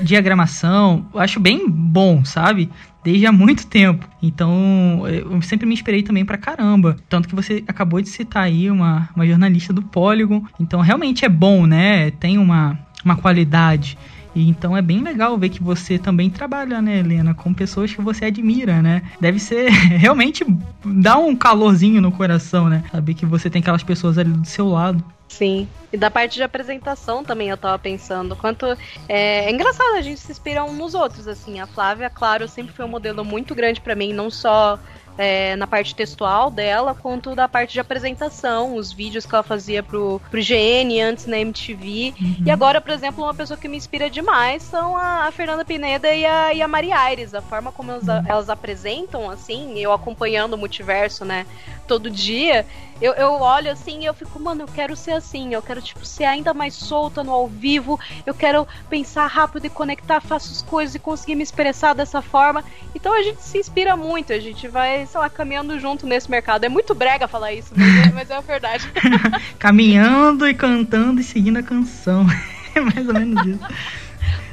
diagramação. 0.03 1.07
Eu 1.13 1.19
acho 1.19 1.39
bem 1.39 1.67
bom, 1.67 2.23
sabe? 2.23 2.69
Desde 3.07 3.25
há 3.25 3.31
muito 3.31 3.65
tempo. 3.67 4.05
Então, 4.21 5.03
eu 5.07 5.41
sempre 5.41 5.65
me 5.65 5.73
inspirei 5.73 6.03
também 6.03 6.25
pra 6.25 6.37
caramba. 6.37 6.97
Tanto 7.07 7.25
que 7.25 7.33
você 7.33 7.63
acabou 7.65 8.01
de 8.01 8.09
citar 8.09 8.43
aí 8.43 8.69
uma, 8.69 9.07
uma 9.15 9.25
jornalista 9.25 9.71
do 9.71 9.81
Polygon. 9.81 10.43
Então, 10.59 10.81
realmente 10.81 11.23
é 11.23 11.29
bom, 11.29 11.65
né? 11.65 12.11
Tem 12.11 12.37
uma, 12.37 12.77
uma 13.05 13.15
qualidade. 13.15 13.97
E 14.35 14.49
então 14.49 14.75
é 14.75 14.81
bem 14.81 15.01
legal 15.01 15.37
ver 15.37 15.47
que 15.47 15.63
você 15.63 15.97
também 15.97 16.29
trabalha, 16.29 16.81
né, 16.81 16.99
Helena, 16.99 17.33
com 17.33 17.53
pessoas 17.53 17.93
que 17.93 18.01
você 18.01 18.25
admira, 18.25 18.81
né? 18.81 19.01
Deve 19.21 19.39
ser 19.39 19.71
realmente 19.71 20.45
dá 20.85 21.17
um 21.17 21.33
calorzinho 21.33 22.01
no 22.01 22.11
coração, 22.11 22.67
né? 22.67 22.83
Saber 22.91 23.13
que 23.13 23.25
você 23.25 23.49
tem 23.49 23.61
aquelas 23.61 23.83
pessoas 23.83 24.17
ali 24.17 24.29
do 24.29 24.45
seu 24.45 24.67
lado. 24.67 25.01
Sim. 25.27 25.67
E 25.91 25.97
da 25.97 26.09
parte 26.09 26.35
de 26.35 26.43
apresentação 26.43 27.23
também 27.23 27.49
eu 27.49 27.57
tava 27.57 27.77
pensando. 27.77 28.35
Quanto. 28.35 28.65
É, 29.07 29.45
é 29.45 29.51
engraçado, 29.51 29.95
a 29.95 30.01
gente 30.01 30.19
se 30.19 30.31
inspira 30.31 30.63
uns 30.63 30.77
nos 30.77 30.93
outros, 30.93 31.27
assim. 31.27 31.59
A 31.59 31.67
Flávia, 31.67 32.09
claro, 32.09 32.47
sempre 32.47 32.73
foi 32.73 32.85
um 32.85 32.89
modelo 32.89 33.23
muito 33.23 33.53
grande 33.53 33.81
para 33.81 33.95
mim, 33.95 34.13
não 34.13 34.29
só 34.29 34.79
é, 35.17 35.55
na 35.55 35.65
parte 35.65 35.95
textual 35.95 36.51
dela, 36.51 36.93
quanto 36.93 37.35
da 37.35 37.47
parte 37.47 37.73
de 37.73 37.79
apresentação, 37.79 38.75
os 38.75 38.93
vídeos 38.93 39.25
que 39.25 39.33
ela 39.33 39.43
fazia 39.43 39.81
pro, 39.81 40.21
pro 40.29 40.39
GN 40.39 41.01
antes 41.01 41.25
na 41.25 41.39
MTV. 41.39 42.13
Uhum. 42.19 42.35
E 42.45 42.51
agora, 42.51 42.79
por 42.79 42.91
exemplo, 42.91 43.23
uma 43.23 43.33
pessoa 43.33 43.57
que 43.57 43.67
me 43.67 43.75
inspira 43.75 44.09
demais 44.09 44.61
são 44.61 44.95
a, 44.95 45.25
a 45.25 45.31
Fernanda 45.31 45.65
Pineda 45.65 46.13
e 46.13 46.25
a, 46.25 46.53
e 46.53 46.61
a 46.61 46.67
Mari 46.67 46.91
Aires. 46.91 47.33
A 47.33 47.41
forma 47.41 47.71
como 47.71 47.91
elas, 47.91 48.07
uhum. 48.07 48.23
elas 48.27 48.49
apresentam, 48.49 49.29
assim, 49.29 49.77
eu 49.79 49.91
acompanhando 49.91 50.53
o 50.53 50.57
multiverso, 50.57 51.25
né, 51.25 51.45
todo 51.87 52.09
dia, 52.11 52.65
eu, 53.01 53.13
eu 53.13 53.33
olho 53.33 53.71
assim 53.71 54.01
e 54.01 54.05
eu 54.05 54.13
fico, 54.13 54.39
mano, 54.39 54.63
eu 54.63 54.67
quero 54.67 54.95
ser 54.95 55.11
assim, 55.11 55.53
eu 55.53 55.61
quero, 55.61 55.81
tipo, 55.81 56.05
ser 56.05 56.25
ainda 56.25 56.53
mais 56.53 56.73
solta 56.73 57.23
no 57.23 57.31
ao 57.31 57.47
vivo, 57.47 57.99
eu 58.25 58.33
quero 58.33 58.67
pensar 58.89 59.27
rápido 59.27 59.65
e 59.65 59.69
conectar, 59.69 60.19
faço 60.19 60.51
as 60.51 60.61
coisas 60.61 60.95
e 60.95 60.99
conseguir 60.99 61.35
me 61.35 61.43
expressar 61.43 61.93
dessa 61.93 62.21
forma. 62.21 62.63
Então 62.95 63.13
a 63.13 63.21
gente 63.21 63.41
se 63.41 63.57
inspira 63.57 63.95
muito, 63.95 64.33
a 64.33 64.39
gente 64.39 64.67
vai, 64.67 65.05
sei 65.05 65.19
lá, 65.19 65.29
caminhando 65.29 65.79
junto 65.79 66.07
nesse 66.07 66.29
mercado. 66.29 66.63
É 66.63 66.69
muito 66.69 66.95
brega 66.95 67.27
falar 67.27 67.53
isso, 67.53 67.71
mas 67.77 68.07
é, 68.07 68.11
mas 68.11 68.29
é 68.29 68.35
a 68.35 68.41
verdade. 68.41 68.91
caminhando 69.59 70.47
e 70.47 70.53
cantando 70.53 71.21
e 71.21 71.23
seguindo 71.23 71.57
a 71.57 71.63
canção. 71.63 72.25
É 72.75 72.79
mais 72.79 73.07
ou 73.07 73.13
menos 73.15 73.43
isso. 73.43 73.59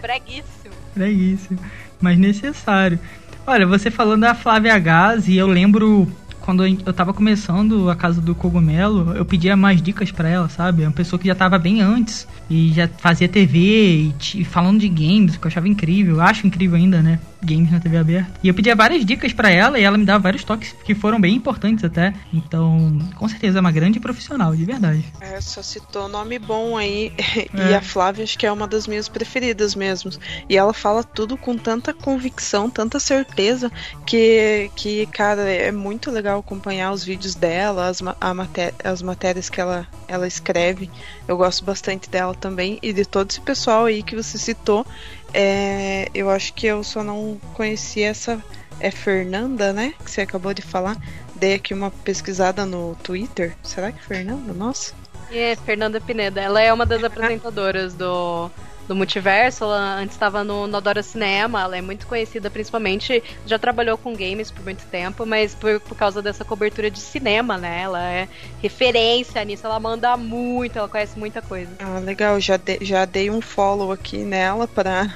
Breguíssimo. 0.01 0.75
Breguíssimo. 0.97 1.59
Mas 2.01 2.17
necessário. 2.17 2.99
Olha, 3.47 3.67
você 3.67 3.91
falando 3.91 4.23
da 4.23 4.35
Flávia 4.35 4.79
Gás, 4.79 5.29
e 5.29 5.37
eu 5.37 5.47
lembro 5.47 6.11
quando 6.45 6.67
eu 6.67 6.93
tava 6.93 7.15
começando 7.15 7.89
a 7.89 7.97
casa 7.97 8.21
do 8.21 8.35
cogumelo, 8.35 9.17
eu 9.17 9.25
pedia 9.25 9.57
mais 9.57 9.81
dicas 9.81 10.13
para 10.13 10.29
ela, 10.29 10.49
sabe? 10.51 10.83
É 10.83 10.87
uma 10.87 10.93
pessoa 10.93 11.19
que 11.19 11.27
já 11.27 11.35
tava 11.35 11.59
bem 11.59 11.81
antes 11.81 12.29
e 12.51 12.71
já 12.71 12.87
fazia 12.87 13.27
TV 13.27 13.59
e, 13.59 14.15
e 14.35 14.45
falando 14.45 14.79
de 14.79 14.89
games, 14.89 15.39
que 15.39 15.47
eu 15.47 15.49
achava 15.49 15.67
incrível, 15.67 16.17
eu 16.17 16.21
acho 16.21 16.47
incrível 16.47 16.77
ainda, 16.77 17.01
né? 17.01 17.19
Games 17.45 17.71
na 17.71 17.81
TV 17.81 17.99
aberta. 17.99 18.33
E 18.43 18.49
eu 18.49 18.55
pedia 18.55 18.75
várias 18.75 19.05
dicas 19.05 19.33
para 19.33 19.51
ela 19.51 19.79
e 19.79 19.83
ela 19.85 19.99
me 19.99 20.05
dava 20.05 20.21
vários 20.21 20.45
toques 20.45 20.75
que 20.85 20.95
foram 20.95 21.21
bem 21.21 21.35
importantes 21.35 21.85
até. 21.85 22.15
Então, 22.33 22.99
com 23.17 23.29
certeza 23.29 23.59
é 23.59 23.61
uma 23.61 23.73
grande 23.73 24.01
profissional, 24.01 24.55
de 24.55 24.65
verdade. 24.65 25.05
É, 25.21 25.41
só 25.41 25.63
citou 25.63 26.09
nome 26.09 26.39
bom 26.39 26.77
aí. 26.77 27.13
É. 27.55 27.71
E 27.71 27.75
a 27.75 27.81
Flávia 27.81 28.25
acho 28.25 28.39
que 28.39 28.47
é 28.47 28.51
uma 28.51 28.67
das 28.67 28.87
minhas 28.87 29.09
preferidas 29.09 29.75
mesmo. 29.75 30.11
E 30.49 30.57
ela 30.57 30.73
fala 30.73 31.05
tudo 31.05 31.37
com 31.37 31.57
tanta 31.57 31.93
convicção, 31.93 32.69
tanta 32.71 32.99
certeza 32.99 33.71
que, 34.07 34.71
que 34.75 35.07
cara, 35.07 35.43
é 35.43 35.71
muito 35.71 36.11
legal 36.11 36.41
acompanhar 36.41 36.93
os 36.93 37.05
vídeos 37.05 37.35
dela, 37.35 37.89
as, 37.89 38.03
a 38.21 38.35
maté 38.35 38.73
as 38.83 39.03
matérias 39.03 39.49
que 39.49 39.61
ela, 39.61 39.87
ela 40.09 40.27
escreve. 40.27 40.91
Eu 41.29 41.37
gosto 41.37 41.65
bastante 41.65 42.09
dela 42.09 42.35
também 42.35 42.79
e 42.83 42.93
de 42.93 43.05
todo 43.05 43.31
esse 43.31 43.41
pessoal 43.41 43.85
aí 43.85 44.03
que 44.03 44.17
você 44.17 44.39
citou. 44.39 44.87
É, 45.35 46.09
eu 46.15 46.31
acho 46.31 46.55
que 46.55 46.65
eu 46.65 46.85
só 46.85 47.03
não 47.03 47.39
conheci 47.55 48.03
essa. 48.03 48.43
É 48.81 48.91
Fernanda, 48.91 49.73
né? 49.73 49.95
Que 50.05 50.11
você 50.11 50.21
acabou 50.21 50.55
de 50.55 50.63
falar. 50.63 50.97
Dei 51.35 51.55
aqui 51.55 51.75
uma 51.75 51.91
pesquisada 51.91 52.65
no 52.65 52.97
Twitter. 53.03 53.57
Será 53.63 53.91
que 53.91 53.99
é 53.99 54.03
Fernanda? 54.03 54.53
Nossa. 54.53 54.95
É, 55.31 55.57
Fernanda 55.57 56.01
Pineda. 56.01 56.41
Ela 56.41 56.61
é 56.61 56.73
uma 56.73 56.87
das 56.87 57.03
apresentadoras 57.03 57.95
do 57.95 58.51
do 58.87 58.95
multiverso. 58.95 59.65
Ela 59.65 59.97
antes 59.97 60.15
estava 60.15 60.45
no, 60.45 60.67
no 60.67 60.77
Adora 60.77 61.03
Cinema, 61.03 61.63
ela 61.63 61.77
é 61.77 61.81
muito 61.81 62.07
conhecida 62.07 62.51
principalmente, 62.51 63.23
já 63.47 63.59
trabalhou 63.59 63.97
com 63.97 64.15
games 64.15 64.51
por 64.51 64.65
muito 64.65 64.85
tempo, 64.87 65.27
mas 65.27 65.55
por, 65.55 65.81
por 65.81 65.97
causa 65.97 66.23
dessa 66.23 66.45
cobertura 66.45 66.91
de 66.91 67.01
cinema, 67.01 67.57
né? 67.59 67.83
Ela 67.83 68.03
é 68.03 68.29
referência 68.63 69.45
nisso, 69.45 69.67
ela 69.67 69.81
manda 69.81 70.17
muito, 70.17 70.79
ela 70.79 70.89
conhece 70.89 71.19
muita 71.19 71.43
coisa. 71.43 71.71
Ah, 71.79 71.99
legal, 71.99 72.41
já, 72.41 72.57
de, 72.57 72.79
já 72.83 73.05
dei 73.05 73.31
um 73.31 73.41
follow 73.41 73.93
aqui 73.93 74.19
nela 74.19 74.67
para 74.67 75.11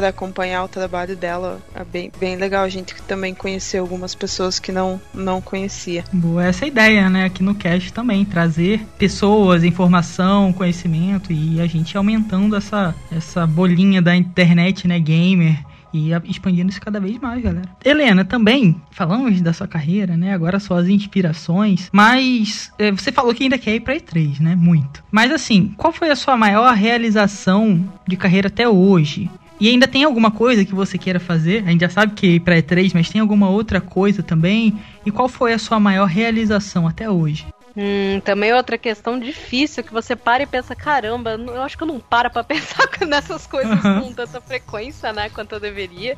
acompanhar 0.00 0.64
o 0.64 0.68
trabalho 0.68 1.16
dela. 1.16 1.60
É 1.74 1.84
bem, 1.84 2.10
bem 2.18 2.36
legal, 2.36 2.64
a 2.64 2.68
gente 2.68 2.94
também 3.02 3.34
conheceu 3.34 3.82
algumas 3.82 4.14
pessoas 4.14 4.58
que 4.58 4.72
não, 4.72 5.00
não 5.14 5.40
conhecia. 5.40 6.04
Boa 6.12 6.44
essa 6.44 6.66
ideia, 6.66 7.08
né? 7.08 7.24
Aqui 7.24 7.42
no 7.42 7.54
cast 7.54 7.92
também, 7.92 8.24
trazer 8.24 8.84
pessoas, 8.98 9.64
informação, 9.64 10.52
conhecimento 10.52 11.32
e 11.32 11.60
a 11.60 11.66
gente 11.66 11.96
aumentando 11.96 12.56
essa, 12.56 12.94
essa 13.10 13.46
bolinha 13.46 14.00
da 14.00 14.14
internet, 14.16 14.86
né, 14.86 14.98
gamer, 14.98 15.58
e 15.92 16.10
expandindo 16.24 16.70
isso 16.70 16.80
cada 16.80 16.98
vez 16.98 17.18
mais, 17.18 17.42
galera. 17.42 17.68
Helena, 17.84 18.24
também 18.24 18.80
falamos 18.90 19.40
da 19.40 19.52
sua 19.52 19.68
carreira, 19.68 20.16
né? 20.16 20.32
Agora 20.32 20.58
suas 20.58 20.88
inspirações, 20.88 21.90
mas 21.92 22.72
é, 22.78 22.90
você 22.90 23.12
falou 23.12 23.34
que 23.34 23.42
ainda 23.42 23.58
quer 23.58 23.74
ir 23.74 23.80
para 23.80 23.94
E3, 23.94 24.40
né? 24.40 24.56
Muito. 24.56 25.04
Mas 25.10 25.30
assim, 25.30 25.74
qual 25.76 25.92
foi 25.92 26.10
a 26.10 26.16
sua 26.16 26.36
maior 26.36 26.74
realização 26.74 27.84
de 28.06 28.16
carreira 28.16 28.48
até 28.48 28.68
hoje? 28.68 29.30
E 29.62 29.68
ainda 29.68 29.86
tem 29.86 30.02
alguma 30.02 30.32
coisa 30.32 30.64
que 30.64 30.74
você 30.74 30.98
queira 30.98 31.20
fazer? 31.20 31.62
A 31.64 31.70
gente 31.70 31.82
já 31.82 31.88
sabe 31.88 32.14
que 32.14 32.26
ir 32.26 32.40
pra 32.40 32.56
E3, 32.56 32.90
mas 32.94 33.08
tem 33.08 33.20
alguma 33.20 33.48
outra 33.48 33.80
coisa 33.80 34.20
também? 34.20 34.76
E 35.06 35.10
qual 35.12 35.28
foi 35.28 35.52
a 35.52 35.58
sua 35.58 35.78
maior 35.78 36.06
realização 36.06 36.88
até 36.88 37.08
hoje? 37.08 37.46
Hum, 37.76 38.20
também 38.24 38.52
outra 38.52 38.76
questão 38.76 39.20
difícil 39.20 39.84
que 39.84 39.92
você 39.92 40.16
para 40.16 40.42
e 40.42 40.46
pensa, 40.46 40.74
caramba, 40.74 41.34
eu 41.34 41.62
acho 41.62 41.76
que 41.76 41.84
eu 41.84 41.86
não 41.86 42.00
paro 42.00 42.28
pra 42.28 42.42
pensar 42.42 42.88
nessas 43.06 43.46
coisas 43.46 43.84
uhum. 43.84 44.00
com 44.00 44.12
tanta 44.12 44.40
frequência, 44.40 45.12
né, 45.12 45.30
quanto 45.30 45.54
eu 45.54 45.60
deveria. 45.60 46.16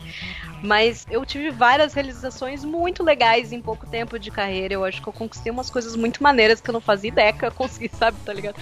Mas 0.63 1.07
eu 1.11 1.23
tive 1.27 1.51
várias 1.51 1.93
realizações 1.93 2.65
muito 2.65 3.05
legais 3.05 3.53
em 3.53 3.61
pouco 3.61 3.87
tempo 3.87 4.19
de 4.19 4.31
carreira. 4.31 4.73
Eu 4.73 4.87
acho 4.87 5.03
que 5.03 5.09
eu 5.09 5.13
conquistei 5.13 5.53
umas 5.53 5.69
coisas 5.69 5.95
muito 5.97 6.23
maneiras 6.23 6.63
que 6.63 6.71
eu 6.71 6.73
não 6.73 6.81
fazia 6.81 7.11
ideia 7.11 7.31
que 7.31 7.45
eu 7.45 7.53
consegui, 7.53 7.91
sabe, 7.95 8.17
tá 8.25 8.33
ligado? 8.33 8.57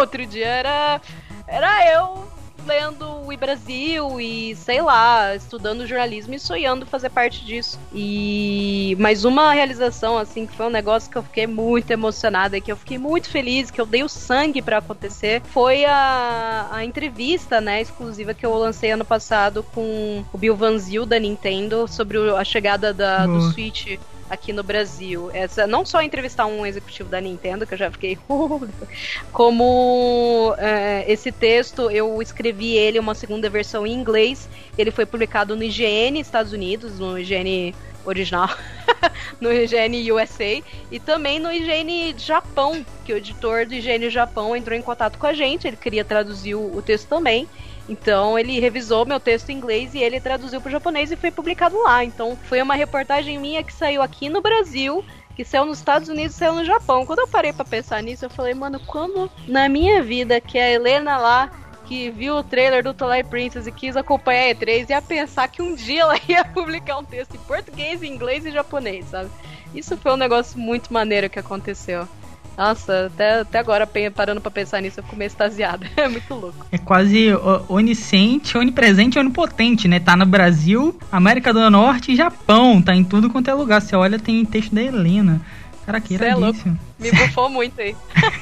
Outro 0.00 0.24
dia 0.24 0.46
era 0.46 1.00
era 1.46 1.92
eu 1.92 2.43
lendo 2.66 3.14
o 3.28 3.36
Brasil 3.36 4.20
e, 4.20 4.54
sei 4.56 4.80
lá, 4.80 5.34
estudando 5.34 5.86
jornalismo 5.86 6.34
e 6.34 6.38
sonhando 6.38 6.86
fazer 6.86 7.10
parte 7.10 7.44
disso. 7.44 7.78
E 7.92 8.96
mais 8.98 9.24
uma 9.24 9.52
realização, 9.52 10.16
assim, 10.16 10.46
que 10.46 10.56
foi 10.56 10.66
um 10.66 10.70
negócio 10.70 11.10
que 11.10 11.18
eu 11.18 11.22
fiquei 11.22 11.46
muito 11.46 11.90
emocionada, 11.90 12.60
que 12.60 12.70
eu 12.70 12.76
fiquei 12.76 12.98
muito 12.98 13.28
feliz, 13.28 13.70
que 13.70 13.80
eu 13.80 13.86
dei 13.86 14.02
o 14.02 14.08
sangue 14.08 14.62
para 14.62 14.78
acontecer, 14.78 15.42
foi 15.46 15.84
a, 15.84 16.68
a 16.70 16.84
entrevista, 16.84 17.60
né, 17.60 17.80
exclusiva 17.80 18.34
que 18.34 18.46
eu 18.46 18.54
lancei 18.54 18.92
ano 18.92 19.04
passado 19.04 19.62
com 19.74 20.24
o 20.32 20.38
Bill 20.38 20.56
Van 20.56 20.78
Zyl 20.78 21.04
da 21.06 21.18
Nintendo 21.18 21.88
sobre 21.88 22.18
a 22.30 22.44
chegada 22.44 22.92
da, 22.92 23.26
do 23.26 23.52
Switch 23.52 23.98
aqui 24.28 24.52
no 24.52 24.62
Brasil. 24.62 25.30
Essa, 25.32 25.66
não 25.66 25.84
só 25.84 26.02
entrevistar 26.02 26.46
um 26.46 26.64
executivo 26.64 27.08
da 27.08 27.20
Nintendo, 27.20 27.66
que 27.66 27.74
eu 27.74 27.78
já 27.78 27.90
fiquei. 27.90 28.18
como 29.32 30.54
é, 30.58 31.04
esse 31.10 31.30
texto, 31.30 31.90
eu 31.90 32.20
escrevi 32.22 32.76
ele 32.76 32.98
uma 32.98 33.14
segunda 33.14 33.48
versão 33.48 33.86
em 33.86 33.92
inglês. 33.92 34.48
Ele 34.76 34.90
foi 34.90 35.06
publicado 35.06 35.56
no 35.56 35.62
IGN 35.62 36.18
Estados 36.20 36.52
Unidos, 36.52 36.98
no 36.98 37.18
IGN 37.18 37.74
original, 38.04 38.50
no 39.40 39.52
IGN 39.52 40.12
USA 40.12 40.62
e 40.90 41.00
também 41.00 41.38
no 41.38 41.50
IGN 41.50 42.14
Japão, 42.18 42.84
que 43.04 43.12
o 43.12 43.16
editor 43.16 43.66
do 43.66 43.74
IGN 43.74 44.10
Japão 44.10 44.54
entrou 44.54 44.76
em 44.76 44.82
contato 44.82 45.18
com 45.18 45.26
a 45.26 45.32
gente, 45.32 45.66
ele 45.66 45.76
queria 45.76 46.04
traduzir 46.04 46.54
o, 46.54 46.76
o 46.76 46.82
texto 46.82 47.08
também. 47.08 47.48
Então 47.88 48.38
ele 48.38 48.60
revisou 48.60 49.04
meu 49.04 49.20
texto 49.20 49.50
em 49.50 49.56
inglês 49.56 49.94
e 49.94 49.98
ele 49.98 50.20
traduziu 50.20 50.60
para 50.60 50.68
o 50.68 50.72
japonês 50.72 51.10
e 51.10 51.16
foi 51.16 51.30
publicado 51.30 51.76
lá. 51.82 52.04
Então 52.04 52.36
foi 52.44 52.62
uma 52.62 52.74
reportagem 52.74 53.38
minha 53.38 53.62
que 53.62 53.72
saiu 53.72 54.02
aqui 54.02 54.28
no 54.28 54.40
Brasil, 54.40 55.04
que 55.36 55.44
saiu 55.44 55.66
nos 55.66 55.78
Estados 55.78 56.08
Unidos 56.08 56.34
saiu 56.34 56.54
no 56.54 56.64
Japão. 56.64 57.04
Quando 57.04 57.20
eu 57.20 57.28
parei 57.28 57.52
para 57.52 57.64
pensar 57.64 58.02
nisso, 58.02 58.24
eu 58.24 58.30
falei, 58.30 58.54
mano, 58.54 58.80
quando 58.80 59.30
na 59.46 59.68
minha 59.68 60.02
vida 60.02 60.40
que 60.40 60.58
a 60.58 60.70
Helena 60.70 61.18
lá 61.18 61.50
que 61.84 62.10
viu 62.10 62.36
o 62.36 62.42
trailer 62.42 62.82
do 62.82 62.94
Twilight 62.94 63.28
Princess 63.28 63.66
e 63.66 63.72
quis 63.72 63.96
acompanhar 63.96 64.50
a 64.50 64.54
E3 64.54 64.88
ia 64.88 65.02
pensar 65.02 65.48
que 65.48 65.60
um 65.60 65.74
dia 65.74 66.00
ela 66.02 66.14
ia 66.26 66.44
publicar 66.44 66.98
um 66.98 67.04
texto 67.04 67.34
em 67.34 67.40
português, 67.40 68.02
inglês 68.02 68.46
e 68.46 68.50
japonês, 68.50 69.06
sabe? 69.06 69.30
Isso 69.74 69.96
foi 69.96 70.12
um 70.12 70.16
negócio 70.16 70.58
muito 70.58 70.92
maneiro 70.92 71.28
que 71.28 71.38
aconteceu. 71.38 72.08
Nossa, 72.56 73.06
até, 73.06 73.40
até 73.40 73.58
agora, 73.58 73.88
parando 74.14 74.40
pra 74.40 74.50
pensar 74.50 74.80
nisso, 74.80 75.00
eu 75.00 75.04
fico 75.04 75.16
meio 75.16 75.26
extasiada. 75.26 75.86
É 75.96 76.08
muito 76.08 76.34
louco. 76.34 76.66
É 76.70 76.76
quase 76.76 77.28
onisciente, 77.68 78.58
onipresente 78.58 79.16
e 79.16 79.20
onipotente, 79.20 79.88
né? 79.88 79.98
Tá 79.98 80.14
no 80.16 80.26
Brasil, 80.26 80.98
América 81.10 81.52
do 81.52 81.70
Norte 81.70 82.12
e 82.12 82.16
Japão. 82.16 82.82
Tá 82.82 82.94
em 82.94 83.02
tudo 83.02 83.30
quanto 83.30 83.50
é 83.50 83.54
lugar. 83.54 83.80
Você 83.80 83.96
olha, 83.96 84.18
tem 84.18 84.44
texto 84.44 84.74
da 84.74 84.82
Helena. 84.82 85.40
Cara, 85.86 86.00
que 86.00 86.16
Cê 86.16 86.26
é 86.26 86.34
louco. 86.34 86.78
Me 86.98 87.10
bufou 87.10 87.50
muito 87.50 87.80
aí. 87.80 87.94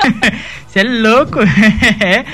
Você 0.67 0.81
é 0.81 0.85
louco? 0.85 1.41
é. 2.01 2.25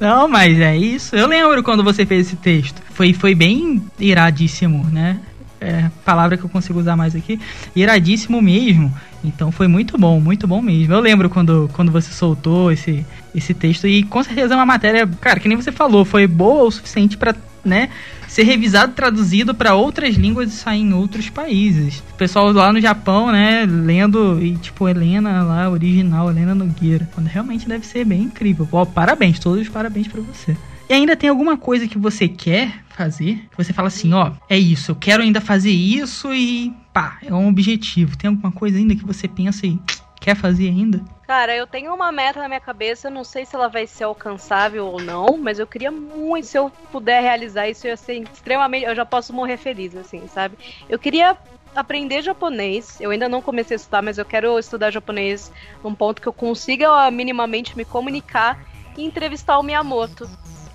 Não, 0.00 0.28
mas 0.28 0.58
é 0.58 0.76
isso. 0.76 1.14
Eu 1.14 1.26
lembro 1.26 1.62
quando 1.62 1.84
você 1.84 2.04
fez 2.04 2.26
esse 2.26 2.36
texto. 2.36 2.82
Foi, 2.90 3.12
foi 3.12 3.34
bem 3.34 3.82
iradíssimo, 3.98 4.84
né? 4.92 5.20
É, 5.60 5.90
palavra 6.04 6.36
que 6.36 6.44
eu 6.44 6.50
consigo 6.50 6.78
usar 6.78 6.96
mais 6.96 7.14
aqui. 7.14 7.40
Iradíssimo 7.74 8.42
mesmo. 8.42 8.92
Então 9.24 9.50
foi 9.50 9.66
muito 9.66 9.96
bom, 9.96 10.20
muito 10.20 10.46
bom 10.46 10.60
mesmo. 10.60 10.92
Eu 10.92 11.00
lembro 11.00 11.30
quando, 11.30 11.70
quando 11.72 11.90
você 11.90 12.12
soltou 12.12 12.70
esse, 12.70 13.04
esse 13.34 13.54
texto 13.54 13.86
e 13.86 14.02
com 14.02 14.22
certeza 14.22 14.54
é 14.54 14.56
uma 14.56 14.66
matéria, 14.66 15.06
cara, 15.20 15.40
que 15.40 15.48
nem 15.48 15.56
você 15.56 15.72
falou, 15.72 16.04
foi 16.04 16.26
boa 16.26 16.64
o 16.64 16.70
suficiente 16.70 17.16
para 17.16 17.34
né, 17.64 17.88
ser 18.28 18.44
revisado, 18.44 18.92
traduzido 18.92 19.54
para 19.54 19.74
outras 19.74 20.14
línguas 20.14 20.52
e 20.52 20.56
sair 20.56 20.82
em 20.82 20.92
outros 20.92 21.28
países. 21.28 22.02
O 22.12 22.14
pessoal 22.14 22.52
lá 22.52 22.72
no 22.72 22.80
Japão, 22.80 23.32
né, 23.32 23.66
lendo 23.66 24.42
e 24.42 24.56
tipo 24.56 24.88
Helena 24.88 25.42
lá, 25.42 25.68
original, 25.68 26.30
Helena 26.30 26.54
Nogueira. 26.54 27.08
Realmente 27.26 27.68
deve 27.68 27.84
ser 27.86 28.04
bem 28.04 28.22
incrível. 28.22 28.66
Pô, 28.66 28.86
parabéns, 28.86 29.38
todos 29.38 29.62
os 29.62 29.68
parabéns 29.68 30.06
para 30.06 30.20
você. 30.20 30.56
E 30.88 30.94
ainda 30.94 31.16
tem 31.16 31.28
alguma 31.28 31.56
coisa 31.56 31.88
que 31.88 31.98
você 31.98 32.28
quer 32.28 32.85
fazer? 32.96 33.46
Você 33.56 33.72
fala 33.72 33.88
assim, 33.88 34.12
ó, 34.14 34.32
é 34.48 34.56
isso, 34.56 34.92
eu 34.92 34.96
quero 34.96 35.22
ainda 35.22 35.40
fazer 35.40 35.70
isso 35.70 36.32
e 36.32 36.72
pá, 36.92 37.18
é 37.22 37.32
um 37.32 37.48
objetivo. 37.48 38.16
Tem 38.16 38.28
alguma 38.28 38.50
coisa 38.50 38.78
ainda 38.78 38.96
que 38.96 39.04
você 39.04 39.28
pensa 39.28 39.66
e 39.66 39.78
quer 40.20 40.34
fazer 40.34 40.68
ainda? 40.68 41.04
Cara, 41.26 41.54
eu 41.54 41.66
tenho 41.66 41.92
uma 41.92 42.10
meta 42.10 42.40
na 42.40 42.48
minha 42.48 42.60
cabeça, 42.60 43.10
não 43.10 43.24
sei 43.24 43.44
se 43.44 43.54
ela 43.54 43.68
vai 43.68 43.86
ser 43.86 44.04
alcançável 44.04 44.86
ou 44.86 45.00
não, 45.00 45.36
mas 45.36 45.58
eu 45.58 45.66
queria 45.66 45.90
muito, 45.90 46.46
se 46.46 46.56
eu 46.56 46.70
puder 46.90 47.20
realizar 47.20 47.68
isso, 47.68 47.86
eu 47.86 47.90
ia 47.90 47.96
ser 47.96 48.22
extremamente. 48.22 48.86
Eu 48.86 48.94
já 48.94 49.04
posso 49.04 49.32
morrer 49.32 49.56
feliz, 49.56 49.94
assim, 49.94 50.26
sabe? 50.28 50.56
Eu 50.88 50.98
queria 50.98 51.36
aprender 51.74 52.22
japonês. 52.22 53.00
Eu 53.00 53.10
ainda 53.10 53.28
não 53.28 53.42
comecei 53.42 53.74
a 53.74 53.76
estudar, 53.76 54.02
mas 54.02 54.18
eu 54.18 54.24
quero 54.24 54.58
estudar 54.58 54.90
japonês 54.90 55.52
num 55.84 55.94
ponto 55.94 56.22
que 56.22 56.28
eu 56.28 56.32
consiga 56.32 57.10
minimamente 57.10 57.76
me 57.76 57.84
comunicar 57.84 58.64
e 58.96 59.04
entrevistar 59.04 59.58
o 59.58 59.62
Miyamoto. 59.62 60.28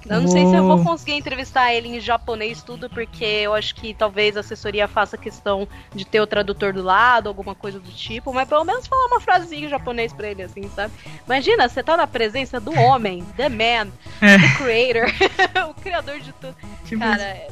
Eu 0.10 0.20
não 0.22 0.28
sei 0.28 0.46
se 0.48 0.56
eu 0.56 0.64
vou 0.66 0.84
conseguir 0.84 1.14
entrevistar 1.14 1.74
ele 1.74 1.88
em 1.88 2.00
japonês 2.00 2.64
tudo, 2.64 2.90
porque 2.90 3.24
eu 3.24 3.54
acho 3.54 3.76
que 3.76 3.94
talvez 3.94 4.36
a 4.36 4.40
assessoria 4.40 4.88
faça 4.88 5.18
questão 5.18 5.68
de 5.94 6.04
ter 6.06 6.20
o 6.20 6.28
tradutor 6.28 6.74
do 6.74 6.82
lado, 6.82 7.28
alguma 7.30 7.54
coisa 7.56 7.80
do 7.80 7.92
tipo, 7.92 8.34
mas 8.34 8.48
pelo 8.50 8.64
menos 8.66 8.88
falar 8.88 9.06
uma 9.08 9.20
frasinha 9.20 9.68
em 9.68 9.70
japonês 9.70 10.12
pra 10.12 10.28
ele, 10.28 10.42
assim, 10.44 10.70
sabe? 10.76 10.94
Imagina, 11.26 11.70
você 11.70 11.84
tá 11.84 11.96
na 11.96 12.08
presença 12.08 12.60
do 12.60 12.74
homem, 12.80 13.24
the 13.38 13.48
man, 13.50 13.92
É. 14.22 14.38
the 14.38 14.56
creator, 14.58 15.08
o 15.70 15.74
criador 15.76 16.20
de 16.20 16.34
tudo. 16.34 16.56
Tipo 16.86 17.00
Cara, 17.02 17.48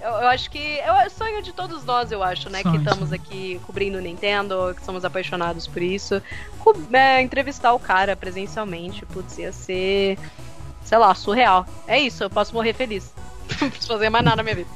eu, 0.00 0.08
eu 0.10 0.28
acho 0.28 0.48
que 0.50 0.78
é 0.78 0.92
o 1.06 1.10
sonho 1.10 1.42
de 1.42 1.52
todos 1.52 1.84
nós, 1.84 2.12
eu 2.12 2.22
acho, 2.22 2.48
né? 2.48 2.62
Sonho, 2.62 2.74
que 2.74 2.78
estamos 2.88 3.12
aqui 3.12 3.60
cobrindo 3.66 3.98
o 3.98 4.00
Nintendo, 4.00 4.72
que 4.76 4.84
somos 4.84 5.04
apaixonados 5.04 5.66
por 5.66 5.82
isso. 5.82 6.22
Co- 6.60 6.76
é, 6.92 7.20
entrevistar 7.20 7.72
o 7.72 7.78
cara 7.80 8.14
presencialmente, 8.14 9.04
putz, 9.06 9.36
ia 9.38 9.52
ser, 9.52 10.16
sei 10.88 10.96
lá, 10.96 11.14
surreal. 11.14 11.66
É 11.86 12.00
isso, 12.00 12.24
eu 12.24 12.30
posso 12.30 12.54
morrer 12.54 12.72
feliz. 12.72 13.12
Não 13.60 13.68
preciso 13.68 13.92
fazer 13.92 14.08
mais 14.08 14.24
nada 14.24 14.38
na 14.38 14.42
minha 14.42 14.56
vida. 14.56 14.68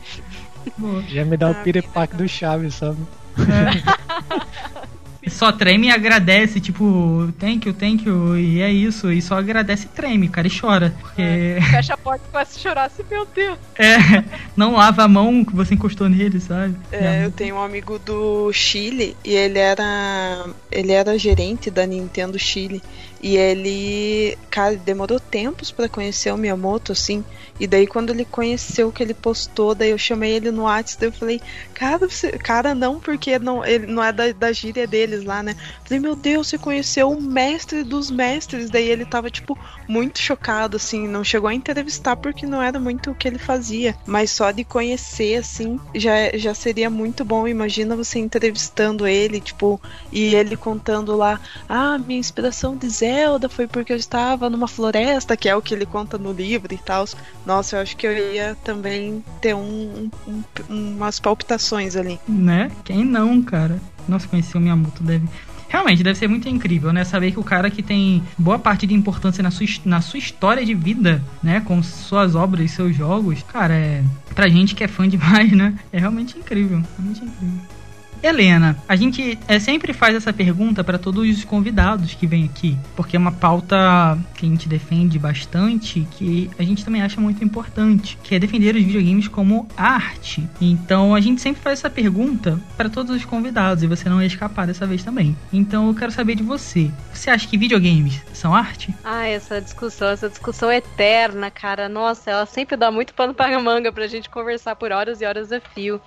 Já 1.08 1.24
me 1.24 1.36
dá 1.38 1.48
Ah, 1.48 1.50
o 1.52 1.54
piripaque 1.56 2.14
do 2.16 2.28
Chaves, 2.28 2.74
sabe? 2.74 2.98
Só 5.28 5.52
treme 5.52 5.86
e 5.86 5.90
agradece, 5.90 6.60
tipo, 6.60 7.32
thank 7.38 7.66
you, 7.68 7.72
thank 7.72 8.04
you, 8.04 8.36
e 8.36 8.60
é 8.60 8.70
isso. 8.70 9.10
E 9.12 9.22
só 9.22 9.38
agradece 9.38 9.86
e 9.86 9.88
treme, 9.88 10.28
cara, 10.28 10.48
e 10.48 10.50
chora. 10.60 10.92
Porque 11.00 11.22
Fecha 11.70 11.94
a 11.94 11.96
porta 11.96 12.24
e 12.28 12.32
começa 12.32 12.58
a 12.58 12.60
chorar 12.60 12.84
assim, 12.86 13.04
meu 13.08 13.24
Deus. 13.32 13.56
é, 13.78 14.24
não 14.56 14.74
lava 14.74 15.04
a 15.04 15.08
mão 15.08 15.44
que 15.44 15.54
você 15.54 15.74
encostou 15.74 16.08
nele, 16.08 16.40
sabe? 16.40 16.76
É, 16.90 17.24
eu 17.24 17.30
tenho 17.30 17.54
um 17.54 17.62
amigo 17.62 18.00
do 18.00 18.52
Chile 18.52 19.16
e 19.24 19.32
ele 19.32 19.60
era 19.60 20.44
ele 20.72 20.90
era 20.92 21.16
gerente 21.16 21.70
da 21.70 21.86
Nintendo 21.86 22.36
Chile 22.36 22.82
e 23.22 23.36
ele, 23.36 24.36
cara, 24.50 24.74
demorou 24.76 25.20
tempos 25.20 25.70
pra 25.70 25.88
conhecer 25.88 26.32
o 26.32 26.36
Miyamoto 26.36 26.90
assim. 26.90 27.24
E 27.60 27.66
daí 27.68 27.86
quando 27.86 28.10
ele 28.10 28.24
conheceu 28.24 28.90
que 28.90 29.00
ele 29.00 29.14
postou, 29.14 29.74
daí 29.74 29.90
eu 29.90 29.98
chamei 29.98 30.32
ele 30.32 30.50
no 30.50 30.62
WhatsApp, 30.64 31.00
daí 31.00 31.08
eu 31.08 31.12
falei: 31.12 31.40
"Cara, 31.72 32.08
você, 32.08 32.32
cara 32.32 32.74
não, 32.74 32.98
porque 32.98 33.38
não 33.38 33.64
ele 33.64 33.86
não 33.86 34.02
é 34.02 34.12
da, 34.12 34.32
da 34.32 34.52
gíria 34.52 34.86
deles 34.86 35.22
lá, 35.22 35.42
né?" 35.42 35.54
Falei: 35.84 36.00
"Meu 36.00 36.16
Deus, 36.16 36.48
você 36.48 36.58
conheceu 36.58 37.10
o 37.10 37.22
mestre 37.22 37.84
dos 37.84 38.10
mestres". 38.10 38.70
Daí 38.70 38.88
ele 38.88 39.04
tava 39.04 39.30
tipo 39.30 39.56
muito 39.86 40.18
chocado 40.18 40.76
assim, 40.76 41.06
não 41.06 41.22
chegou 41.22 41.48
a 41.48 41.54
entrevistar 41.54 42.16
porque 42.16 42.46
não 42.46 42.60
era 42.60 42.80
muito 42.80 43.12
o 43.12 43.14
que 43.14 43.28
ele 43.28 43.38
fazia, 43.38 43.94
mas 44.04 44.32
só 44.32 44.50
de 44.50 44.64
conhecer 44.64 45.36
assim 45.36 45.78
já 45.94 46.36
já 46.36 46.54
seria 46.54 46.90
muito 46.90 47.24
bom. 47.24 47.46
Imagina 47.46 47.94
você 47.94 48.18
entrevistando 48.18 49.06
ele, 49.06 49.40
tipo, 49.40 49.80
e 50.10 50.34
ele 50.34 50.56
contando 50.56 51.14
lá: 51.16 51.40
"Ah, 51.68 51.98
minha 51.98 52.18
inspiração 52.18 52.76
de 52.76 52.88
Zelda 53.12 53.48
foi 53.48 53.66
porque 53.66 53.92
eu 53.92 53.96
estava 53.96 54.48
numa 54.48 54.66
floresta", 54.68 55.36
que 55.36 55.48
é 55.48 55.54
o 55.56 55.62
que 55.62 55.74
ele 55.74 55.86
conta 55.86 56.16
no 56.18 56.32
livro 56.32 56.72
e 56.74 56.78
tal. 56.78 57.04
Nossa, 57.44 57.76
eu 57.76 57.82
acho 57.82 57.96
que 57.96 58.06
eu 58.06 58.32
ia 58.34 58.56
também 58.64 59.22
ter 59.40 59.54
um, 59.54 60.10
um- 60.26 60.42
umas 60.68 61.20
palpitações 61.20 61.96
ali. 61.96 62.18
Né? 62.28 62.70
Quem 62.84 63.04
não, 63.04 63.42
cara? 63.42 63.78
Nossa, 64.08 64.26
conhecer 64.28 64.56
o 64.56 64.60
Miyamoto 64.60 65.02
deve. 65.02 65.26
Realmente, 65.68 66.02
deve 66.02 66.18
ser 66.18 66.28
muito 66.28 66.46
incrível, 66.50 66.92
né? 66.92 67.02
Saber 67.02 67.32
que 67.32 67.40
o 67.40 67.44
cara 67.44 67.70
que 67.70 67.82
tem 67.82 68.22
boa 68.36 68.58
parte 68.58 68.86
de 68.86 68.92
importância 68.92 69.42
na 69.42 69.50
sua, 69.50 69.66
na 69.86 70.02
sua 70.02 70.18
história 70.18 70.64
de 70.66 70.74
vida, 70.74 71.22
né? 71.42 71.60
Com 71.60 71.82
suas 71.82 72.34
obras 72.34 72.66
e 72.66 72.68
seus 72.74 72.94
jogos, 72.94 73.42
cara, 73.44 73.72
é. 73.74 74.04
Pra 74.34 74.48
gente 74.48 74.74
que 74.74 74.84
é 74.84 74.88
fã 74.88 75.08
demais, 75.08 75.50
né? 75.52 75.74
É 75.90 75.98
realmente 75.98 76.36
incrível. 76.38 76.82
Realmente 76.98 77.24
incrível. 77.24 77.60
Helena, 78.22 78.76
a 78.88 78.94
gente 78.94 79.36
é, 79.48 79.58
sempre 79.58 79.92
faz 79.92 80.14
essa 80.14 80.32
pergunta 80.32 80.84
para 80.84 80.96
todos 80.96 81.28
os 81.28 81.44
convidados 81.44 82.14
que 82.14 82.26
vêm 82.26 82.44
aqui, 82.44 82.78
porque 82.94 83.16
é 83.16 83.18
uma 83.18 83.32
pauta 83.32 84.16
que 84.34 84.46
a 84.46 84.48
gente 84.48 84.68
defende 84.68 85.18
bastante, 85.18 86.06
que 86.12 86.48
a 86.56 86.62
gente 86.62 86.84
também 86.84 87.02
acha 87.02 87.20
muito 87.20 87.42
importante, 87.42 88.16
que 88.22 88.34
é 88.34 88.38
defender 88.38 88.76
os 88.76 88.82
videogames 88.82 89.26
como 89.26 89.66
arte. 89.76 90.48
Então 90.60 91.14
a 91.14 91.20
gente 91.20 91.40
sempre 91.40 91.60
faz 91.60 91.80
essa 91.80 91.90
pergunta 91.90 92.60
para 92.76 92.88
todos 92.88 93.14
os 93.16 93.24
convidados 93.24 93.82
e 93.82 93.88
você 93.88 94.08
não 94.08 94.20
ia 94.20 94.28
escapar 94.28 94.68
dessa 94.68 94.86
vez 94.86 95.02
também. 95.02 95.36
Então 95.52 95.88
eu 95.88 95.94
quero 95.94 96.12
saber 96.12 96.36
de 96.36 96.44
você. 96.44 96.90
Você 97.12 97.28
acha 97.28 97.48
que 97.48 97.58
videogames 97.58 98.22
são 98.32 98.54
arte? 98.54 98.94
Ah, 99.02 99.26
essa 99.26 99.60
discussão, 99.60 100.08
essa 100.08 100.28
discussão 100.28 100.70
eterna, 100.70 101.50
cara. 101.50 101.88
Nossa, 101.88 102.30
ela 102.30 102.46
sempre 102.46 102.76
dá 102.76 102.90
muito 102.90 103.14
pano 103.14 103.34
para 103.34 103.58
manga 103.58 103.90
pra 103.90 104.06
gente 104.06 104.30
conversar 104.30 104.76
por 104.76 104.92
horas 104.92 105.20
e 105.20 105.24
horas 105.24 105.50
a 105.50 105.60
fio. 105.60 106.00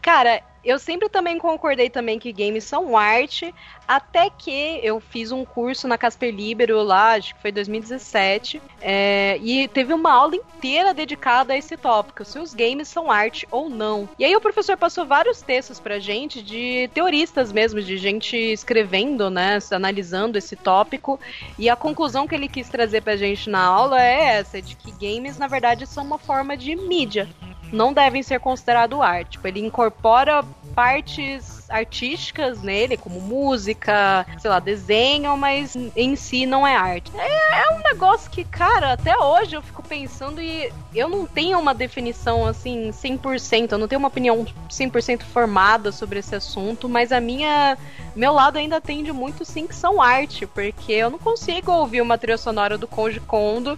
Cara, 0.00 0.40
eu 0.68 0.78
sempre 0.78 1.08
também 1.08 1.38
concordei 1.38 1.88
também 1.88 2.18
que 2.18 2.30
games 2.30 2.62
são 2.62 2.94
arte, 2.94 3.54
até 3.86 4.28
que 4.28 4.78
eu 4.82 5.00
fiz 5.00 5.32
um 5.32 5.42
curso 5.42 5.88
na 5.88 5.96
Casper 5.96 6.30
Libero 6.30 6.82
lá, 6.82 7.12
acho 7.12 7.34
que 7.34 7.40
foi 7.40 7.50
2017, 7.50 8.60
é, 8.78 9.38
e 9.40 9.66
teve 9.68 9.94
uma 9.94 10.12
aula 10.12 10.36
inteira 10.36 10.92
dedicada 10.92 11.54
a 11.54 11.56
esse 11.56 11.74
tópico, 11.74 12.22
se 12.22 12.38
os 12.38 12.52
games 12.52 12.86
são 12.86 13.10
arte 13.10 13.48
ou 13.50 13.70
não. 13.70 14.06
E 14.18 14.26
aí 14.26 14.36
o 14.36 14.42
professor 14.42 14.76
passou 14.76 15.06
vários 15.06 15.40
textos 15.40 15.80
pra 15.80 15.98
gente 15.98 16.42
de 16.42 16.90
teoristas 16.92 17.50
mesmo, 17.50 17.80
de 17.80 17.96
gente 17.96 18.36
escrevendo, 18.36 19.30
né, 19.30 19.58
analisando 19.70 20.36
esse 20.36 20.54
tópico, 20.54 21.18
e 21.58 21.70
a 21.70 21.76
conclusão 21.76 22.28
que 22.28 22.34
ele 22.34 22.46
quis 22.46 22.68
trazer 22.68 23.00
pra 23.00 23.16
gente 23.16 23.48
na 23.48 23.64
aula 23.64 24.04
é 24.04 24.36
essa, 24.36 24.60
de 24.60 24.76
que 24.76 24.92
games 24.92 25.38
na 25.38 25.46
verdade 25.46 25.86
são 25.86 26.04
uma 26.04 26.18
forma 26.18 26.58
de 26.58 26.76
mídia 26.76 27.26
não 27.72 27.92
devem 27.92 28.22
ser 28.22 28.40
considerados 28.40 29.00
arte. 29.00 29.32
Tipo, 29.32 29.48
ele 29.48 29.60
incorpora 29.60 30.44
partes 30.78 31.68
artísticas 31.68 32.62
nele, 32.62 32.96
como 32.96 33.20
música, 33.20 34.24
sei 34.38 34.48
lá, 34.48 34.60
desenho, 34.60 35.36
mas 35.36 35.74
em 35.74 36.14
si 36.14 36.46
não 36.46 36.64
é 36.64 36.76
arte. 36.76 37.10
É, 37.16 37.62
é 37.62 37.74
um 37.74 37.82
negócio 37.82 38.30
que, 38.30 38.44
cara, 38.44 38.92
até 38.92 39.18
hoje 39.18 39.56
eu 39.56 39.60
fico 39.60 39.82
pensando 39.82 40.40
e 40.40 40.72
eu 40.94 41.08
não 41.08 41.26
tenho 41.26 41.58
uma 41.58 41.74
definição 41.74 42.46
assim 42.46 42.90
100%, 42.90 43.72
eu 43.72 43.78
não 43.78 43.88
tenho 43.88 43.98
uma 43.98 44.06
opinião 44.06 44.46
100% 44.70 45.24
formada 45.24 45.90
sobre 45.90 46.20
esse 46.20 46.36
assunto, 46.36 46.88
mas 46.88 47.10
a 47.10 47.20
minha 47.20 47.76
meu 48.14 48.32
lado 48.32 48.56
ainda 48.56 48.80
tende 48.80 49.12
muito 49.12 49.44
sim 49.44 49.66
que 49.66 49.74
são 49.74 50.00
arte, 50.00 50.46
porque 50.46 50.92
eu 50.92 51.10
não 51.10 51.18
consigo 51.18 51.72
ouvir 51.72 52.02
uma 52.02 52.16
trilha 52.16 52.38
sonora 52.38 52.78
do 52.78 52.86
Koji 52.86 53.18
Kondo 53.18 53.76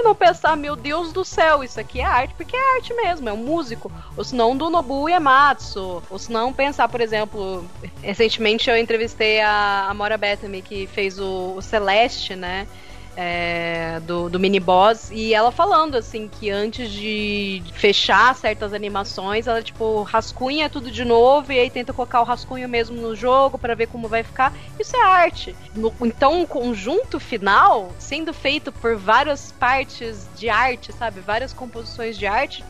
e 0.00 0.02
não 0.02 0.14
pensar, 0.14 0.56
meu 0.56 0.74
Deus 0.74 1.12
do 1.12 1.24
céu, 1.24 1.62
isso 1.62 1.78
aqui 1.78 2.00
é 2.00 2.04
arte, 2.04 2.34
porque 2.34 2.56
é 2.56 2.74
arte 2.76 2.92
mesmo, 2.94 3.28
é 3.28 3.32
um 3.32 3.36
músico. 3.36 3.92
Ou 4.16 4.24
se 4.24 4.34
não, 4.34 4.56
do 4.56 4.68
Nobuo 4.68 5.04
Uematsu. 5.04 6.02
Ou 6.10 6.18
se 6.18 6.32
não, 6.32 6.52
pensar, 6.52 6.88
por 6.88 7.00
exemplo, 7.00 7.64
recentemente 8.02 8.68
eu 8.68 8.76
entrevistei 8.76 9.40
a, 9.40 9.86
a 9.88 9.94
Mora 9.94 10.16
Bethany, 10.16 10.62
que 10.62 10.86
fez 10.86 11.18
o, 11.18 11.54
o 11.56 11.62
Celeste, 11.62 12.34
né? 12.34 12.66
É, 13.22 14.00
do, 14.00 14.30
do 14.30 14.40
mini 14.40 14.58
boss 14.58 15.10
e 15.12 15.34
ela 15.34 15.52
falando 15.52 15.94
assim 15.94 16.26
que 16.26 16.48
antes 16.48 16.90
de 16.90 17.62
fechar 17.74 18.34
certas 18.34 18.72
animações 18.72 19.46
ela 19.46 19.62
tipo 19.62 20.02
rascunha 20.04 20.70
tudo 20.70 20.90
de 20.90 21.04
novo 21.04 21.52
e 21.52 21.58
aí 21.58 21.68
tenta 21.68 21.92
colocar 21.92 22.22
o 22.22 22.24
rascunho 22.24 22.66
mesmo 22.66 22.98
no 22.98 23.14
jogo 23.14 23.58
para 23.58 23.74
ver 23.74 23.88
como 23.88 24.08
vai 24.08 24.22
ficar 24.22 24.54
isso 24.78 24.96
é 24.96 25.02
arte 25.02 25.54
no, 25.74 25.92
então 26.00 26.40
o 26.40 26.46
conjunto 26.46 27.20
final 27.20 27.92
sendo 27.98 28.32
feito 28.32 28.72
por 28.72 28.96
várias 28.96 29.52
partes 29.52 30.26
de 30.34 30.48
arte 30.48 30.90
sabe 30.90 31.20
várias 31.20 31.52
composições 31.52 32.16
de 32.16 32.26
arte 32.26 32.64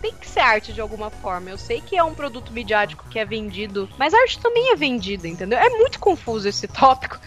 tem 0.00 0.14
que 0.14 0.26
ser 0.26 0.40
arte 0.40 0.72
de 0.72 0.80
alguma 0.80 1.10
forma. 1.10 1.50
Eu 1.50 1.58
sei 1.58 1.80
que 1.82 1.94
é 1.94 2.02
um 2.02 2.14
produto 2.14 2.54
midiático 2.54 3.06
que 3.10 3.18
é 3.18 3.24
vendido, 3.26 3.86
mas 3.98 4.14
arte 4.14 4.38
também 4.40 4.72
é 4.72 4.76
vendida, 4.76 5.28
entendeu? 5.28 5.58
É 5.58 5.68
muito 5.68 5.98
confuso 5.98 6.48
esse 6.48 6.66
tópico. 6.66 7.20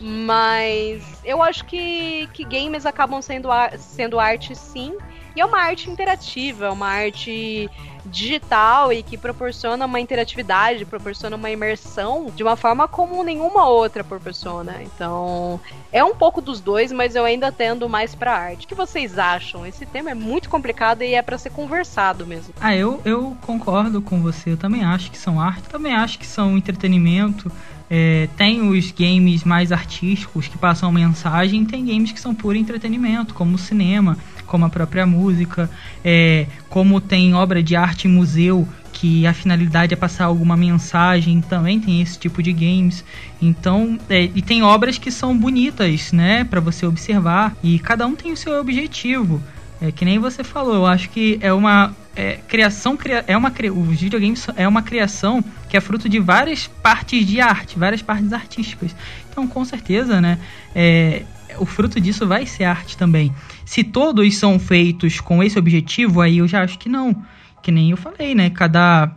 Mas 0.00 1.02
eu 1.24 1.42
acho 1.42 1.64
que, 1.64 2.28
que 2.32 2.44
games 2.44 2.86
acabam 2.86 3.20
sendo, 3.20 3.48
sendo 3.78 4.18
arte 4.18 4.54
sim. 4.54 4.96
E 5.36 5.40
é 5.40 5.44
uma 5.44 5.60
arte 5.60 5.88
interativa, 5.88 6.66
é 6.66 6.70
uma 6.70 6.88
arte 6.88 7.70
digital 8.04 8.92
e 8.92 9.02
que 9.02 9.16
proporciona 9.16 9.86
uma 9.86 10.00
interatividade, 10.00 10.84
proporciona 10.84 11.36
uma 11.36 11.50
imersão 11.50 12.26
de 12.34 12.42
uma 12.42 12.56
forma 12.56 12.88
como 12.88 13.22
nenhuma 13.22 13.68
outra 13.68 14.02
proporciona. 14.02 14.82
Então, 14.82 15.60
é 15.92 16.02
um 16.02 16.14
pouco 16.14 16.40
dos 16.40 16.60
dois, 16.60 16.90
mas 16.90 17.14
eu 17.14 17.24
ainda 17.24 17.52
tendo 17.52 17.88
mais 17.88 18.14
pra 18.14 18.32
arte. 18.32 18.64
O 18.64 18.68
que 18.68 18.74
vocês 18.74 19.18
acham? 19.18 19.66
Esse 19.66 19.86
tema 19.86 20.10
é 20.10 20.14
muito 20.14 20.48
complicado 20.48 21.02
e 21.02 21.14
é 21.14 21.22
para 21.22 21.38
ser 21.38 21.50
conversado 21.50 22.26
mesmo. 22.26 22.54
Ah, 22.60 22.74
eu, 22.74 23.00
eu 23.04 23.36
concordo 23.42 24.02
com 24.02 24.20
você. 24.20 24.52
Eu 24.52 24.56
também 24.56 24.82
acho 24.84 25.10
que 25.10 25.18
são 25.18 25.40
arte, 25.40 25.68
também 25.68 25.94
acho 25.94 26.18
que 26.18 26.26
são 26.26 26.56
entretenimento. 26.56 27.50
É, 27.92 28.28
tem 28.36 28.68
os 28.68 28.92
games 28.92 29.42
mais 29.42 29.72
artísticos 29.72 30.46
que 30.46 30.56
passam 30.56 30.92
mensagem, 30.92 31.64
tem 31.64 31.84
games 31.84 32.12
que 32.12 32.20
são 32.20 32.32
puro 32.32 32.56
entretenimento, 32.56 33.34
como 33.34 33.56
o 33.56 33.58
cinema, 33.58 34.16
como 34.46 34.64
a 34.64 34.68
própria 34.68 35.04
música, 35.04 35.68
é, 36.04 36.46
como 36.68 37.00
tem 37.00 37.34
obra 37.34 37.60
de 37.60 37.74
arte 37.74 38.06
em 38.06 38.12
museu 38.12 38.66
que 38.92 39.26
a 39.26 39.32
finalidade 39.32 39.94
é 39.94 39.96
passar 39.96 40.26
alguma 40.26 40.56
mensagem, 40.56 41.40
também 41.40 41.80
tem 41.80 42.02
esse 42.02 42.18
tipo 42.18 42.42
de 42.42 42.52
games. 42.52 43.04
Então, 43.40 43.98
é, 44.08 44.24
e 44.34 44.42
tem 44.42 44.62
obras 44.62 44.98
que 44.98 45.10
são 45.10 45.36
bonitas, 45.36 46.12
né, 46.12 46.44
para 46.44 46.60
você 46.60 46.84
observar, 46.84 47.56
e 47.62 47.78
cada 47.78 48.06
um 48.06 48.14
tem 48.14 48.32
o 48.32 48.36
seu 48.36 48.60
objetivo. 48.60 49.42
É 49.80 49.90
que 49.90 50.04
nem 50.04 50.18
você 50.18 50.44
falou, 50.44 50.74
eu 50.74 50.86
acho 50.86 51.08
que 51.08 51.38
é 51.40 51.52
uma 51.52 51.94
é, 52.14 52.38
criação 52.48 52.98
é 53.26 53.36
uma 53.36 53.50
os 53.50 54.00
videogames 54.00 54.46
é 54.56 54.68
uma 54.68 54.82
criação 54.82 55.42
que 55.68 55.76
é 55.76 55.80
fruto 55.80 56.08
de 56.08 56.18
várias 56.18 56.66
partes 56.66 57.26
de 57.26 57.40
arte, 57.40 57.78
várias 57.78 58.02
partes 58.02 58.32
artísticas. 58.32 58.94
Então, 59.30 59.46
com 59.46 59.64
certeza, 59.64 60.20
né, 60.20 60.38
é, 60.74 61.24
o 61.58 61.64
fruto 61.64 62.00
disso 62.00 62.26
vai 62.26 62.44
ser 62.44 62.64
arte 62.64 62.96
também. 62.96 63.32
Se 63.64 63.82
todos 63.82 64.36
são 64.36 64.58
feitos 64.58 65.20
com 65.20 65.42
esse 65.42 65.58
objetivo, 65.58 66.20
aí 66.20 66.38
eu 66.38 66.48
já 66.48 66.62
acho 66.62 66.78
que 66.78 66.88
não. 66.88 67.16
Que 67.62 67.70
nem 67.70 67.90
eu 67.90 67.96
falei, 67.96 68.34
né? 68.34 68.50
Cada 68.50 69.10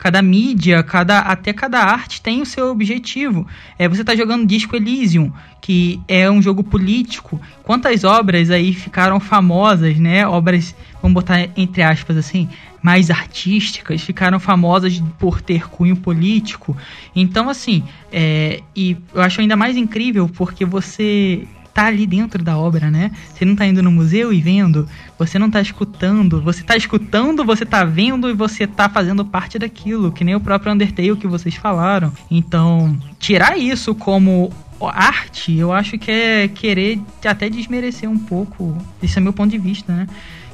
cada 0.00 0.22
mídia, 0.22 0.82
cada 0.82 1.18
até 1.18 1.52
cada 1.52 1.78
arte 1.78 2.22
tem 2.22 2.40
o 2.40 2.46
seu 2.46 2.70
objetivo. 2.70 3.46
É, 3.78 3.86
você 3.86 4.00
está 4.00 4.16
jogando 4.16 4.46
Disco 4.46 4.74
Elysium, 4.74 5.30
que 5.60 6.00
é 6.08 6.28
um 6.30 6.40
jogo 6.40 6.64
político. 6.64 7.38
Quantas 7.62 8.02
obras 8.02 8.50
aí 8.50 8.72
ficaram 8.72 9.20
famosas, 9.20 9.98
né? 9.98 10.26
Obras, 10.26 10.74
vamos 11.02 11.12
botar 11.12 11.50
entre 11.54 11.82
aspas 11.82 12.16
assim, 12.16 12.48
mais 12.82 13.10
artísticas, 13.10 14.00
ficaram 14.00 14.40
famosas 14.40 15.02
por 15.18 15.42
ter 15.42 15.68
cunho 15.68 15.94
político. 15.94 16.74
Então, 17.14 17.50
assim, 17.50 17.84
é, 18.10 18.62
e 18.74 18.96
eu 19.14 19.20
acho 19.20 19.42
ainda 19.42 19.54
mais 19.54 19.76
incrível 19.76 20.30
porque 20.30 20.64
você 20.64 21.46
tá 21.72 21.86
ali 21.86 22.06
dentro 22.06 22.42
da 22.42 22.58
obra, 22.58 22.90
né? 22.90 23.10
Você 23.32 23.44
não 23.44 23.56
tá 23.56 23.66
indo 23.66 23.82
no 23.82 23.90
museu 23.90 24.32
e 24.32 24.40
vendo, 24.40 24.88
você 25.18 25.38
não 25.38 25.50
tá 25.50 25.60
escutando, 25.60 26.40
você 26.40 26.62
tá 26.62 26.76
escutando, 26.76 27.44
você 27.44 27.64
tá 27.64 27.84
vendo 27.84 28.28
e 28.28 28.32
você 28.32 28.66
tá 28.66 28.88
fazendo 28.88 29.24
parte 29.24 29.58
daquilo, 29.58 30.12
que 30.12 30.24
nem 30.24 30.34
o 30.34 30.40
próprio 30.40 30.72
Undertale 30.72 31.16
que 31.16 31.26
vocês 31.26 31.54
falaram. 31.54 32.12
Então, 32.30 32.96
tirar 33.18 33.58
isso 33.58 33.94
como 33.94 34.52
arte, 34.82 35.56
eu 35.56 35.72
acho 35.72 35.98
que 35.98 36.10
é 36.10 36.48
querer 36.48 37.00
até 37.24 37.48
desmerecer 37.48 38.08
um 38.08 38.18
pouco. 38.18 38.76
Esse 39.02 39.18
é 39.18 39.20
meu 39.20 39.32
ponto 39.32 39.50
de 39.50 39.58
vista, 39.58 39.92
né? 39.92 40.06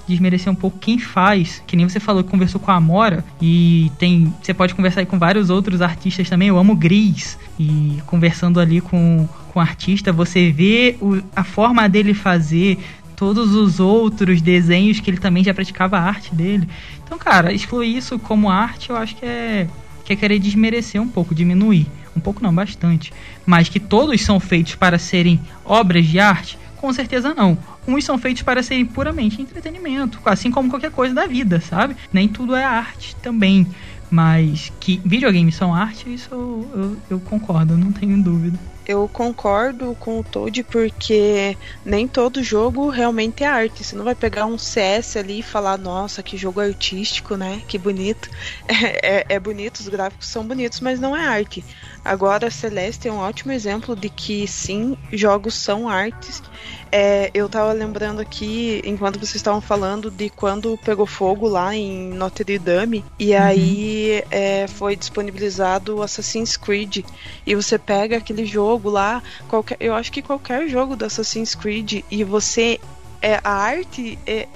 Desmerecer 0.07 0.53
um 0.53 0.57
pouco 0.57 0.79
quem 0.79 0.99
faz, 0.99 1.63
que 1.67 1.77
nem 1.77 1.89
você 1.89 1.99
falou 1.99 2.23
que 2.23 2.31
conversou 2.31 2.61
com 2.61 2.71
a 2.71 2.77
Amora 2.77 3.25
e 3.41 3.91
tem, 3.99 4.33
você 4.43 4.55
pode 4.55 4.75
conversar 4.75 5.05
com 5.07 5.19
vários 5.19 5.51
outros 5.51 5.83
artistas 5.83 6.29
também. 6.29 6.49
Eu 6.49 6.59
amo 6.59 6.77
Gris 6.77 7.39
e 7.59 7.99
conversando 8.07 8.61
ali 8.61 8.81
com 8.81 9.29
com 9.57 9.61
o 9.61 9.63
artista, 9.63 10.13
você 10.13 10.53
vê 10.53 10.99
o, 11.01 11.23
a 11.35 11.43
forma 11.43 11.89
dele 11.89 12.13
fazer, 12.13 12.79
todos 13.17 13.55
os 13.55 13.81
outros 13.81 14.43
desenhos 14.43 15.01
que 15.01 15.09
ele 15.09 15.17
também 15.17 15.43
já 15.43 15.55
praticava 15.55 15.97
a 15.97 16.03
arte 16.03 16.35
dele. 16.35 16.69
Então, 17.03 17.17
cara, 17.17 17.55
excluir 17.55 17.97
isso 17.97 18.19
como 18.19 18.51
arte, 18.51 18.91
eu 18.91 18.97
acho 18.97 19.17
que 19.17 19.25
é, 19.25 19.67
que 20.05 20.13
é 20.13 20.17
querer 20.17 20.39
desmerecer 20.39 21.01
um 21.01 21.09
pouco, 21.09 21.35
diminuir. 21.35 21.87
Um 22.15 22.21
pouco 22.21 22.43
não, 22.43 22.55
bastante. 22.55 23.15
Mas 23.47 23.71
que 23.71 23.81
todos 23.81 24.21
são 24.21 24.39
feitos 24.39 24.75
para 24.75 24.99
serem 24.99 25.41
obras 25.65 26.05
de 26.05 26.19
arte, 26.19 26.59
com 26.77 26.93
certeza 26.93 27.35
não. 27.35 27.57
Uns 27.87 28.05
são 28.05 28.19
feitos 28.19 28.43
para 28.43 28.63
serem 28.63 28.85
puramente 28.85 29.41
entretenimento, 29.41 30.19
assim 30.25 30.51
como 30.51 30.69
qualquer 30.69 30.91
coisa 30.91 31.15
da 31.15 31.27
vida, 31.27 31.61
sabe? 31.61 31.97
Nem 32.13 32.29
tudo 32.29 32.55
é 32.55 32.65
arte 32.65 33.15
também. 33.17 33.67
Mas 34.11 34.73
que 34.81 35.01
videogames 35.05 35.57
são 35.57 35.75
arte, 35.75 36.13
isso 36.13 36.29
eu, 36.33 36.71
eu, 36.75 36.97
eu 37.11 37.21
concordo, 37.21 37.77
não 37.77 37.93
tenho 37.93 38.23
dúvida. 38.23 38.59
Eu 38.87 39.09
concordo 39.09 39.97
com 39.97 40.21
o 40.21 40.23
Toad 40.23 40.63
porque 40.63 41.59
nem 41.85 42.07
todo 42.07 42.41
jogo 42.41 42.89
realmente 42.89 43.43
é 43.43 43.47
arte. 43.49 43.83
Você 43.83 43.97
não 43.97 44.05
vai 44.05 44.15
pegar 44.15 44.47
um 44.47 44.57
CS 44.57 45.17
ali 45.17 45.41
e 45.41 45.43
falar, 45.43 45.77
nossa, 45.77 46.23
que 46.23 46.37
jogo 46.37 46.61
artístico, 46.61 47.37
né? 47.37 47.63
Que 47.67 47.79
bonito. 47.79 48.29
É, 48.69 49.19
é, 49.19 49.27
é 49.31 49.41
bonito, 49.41 49.81
os 49.81 49.89
gráficos 49.89 50.29
são 50.29 50.47
bonitos, 50.47 50.81
mas 50.81 51.01
não 51.01 51.17
é 51.17 51.27
arte. 51.27 51.65
Agora, 52.07 52.51
Celeste 52.51 53.09
é 53.09 53.13
um 53.13 53.19
ótimo 53.19 53.53
exemplo 53.53 53.97
de 53.97 54.09
que 54.09 54.47
sim, 54.47 54.97
jogos 55.13 55.55
são 55.55 55.89
artes. 55.89 56.43
É, 56.91 57.31
eu 57.35 57.49
tava 57.49 57.73
lembrando 57.73 58.21
aqui, 58.21 58.81
enquanto 58.85 59.19
vocês 59.19 59.37
estavam 59.37 59.61
falando, 59.61 60.11
de 60.11 60.31
quando 60.31 60.79
pegou 60.79 61.05
fogo 61.05 61.49
lá 61.49 61.75
em 61.75 62.11
Notre 62.11 62.59
Dame, 62.59 63.05
e 63.19 63.33
uhum. 63.33 63.43
aí 63.43 64.25
é, 64.31 64.67
foi 64.69 64.95
disponibilizado 64.95 65.97
o 65.97 66.03
Assassin's 66.03 66.57
Creed. 66.57 67.05
E 67.45 67.55
você 67.55 67.77
pega 67.79 68.19
aquele 68.19 68.47
jogo 68.47 68.89
lá, 68.89 69.23
qualquer, 69.49 69.77
eu 69.81 69.95
acho 69.95 70.13
que 70.13 70.23
qualquer 70.23 70.69
jogo 70.69 70.95
do 70.95 71.05
Assassin's 71.05 71.55
Creed, 71.55 72.05
e 72.11 72.25
você. 72.25 72.81
É, 73.23 73.41
a 73.43 73.51
arte 73.51 74.19
é, 74.27 74.47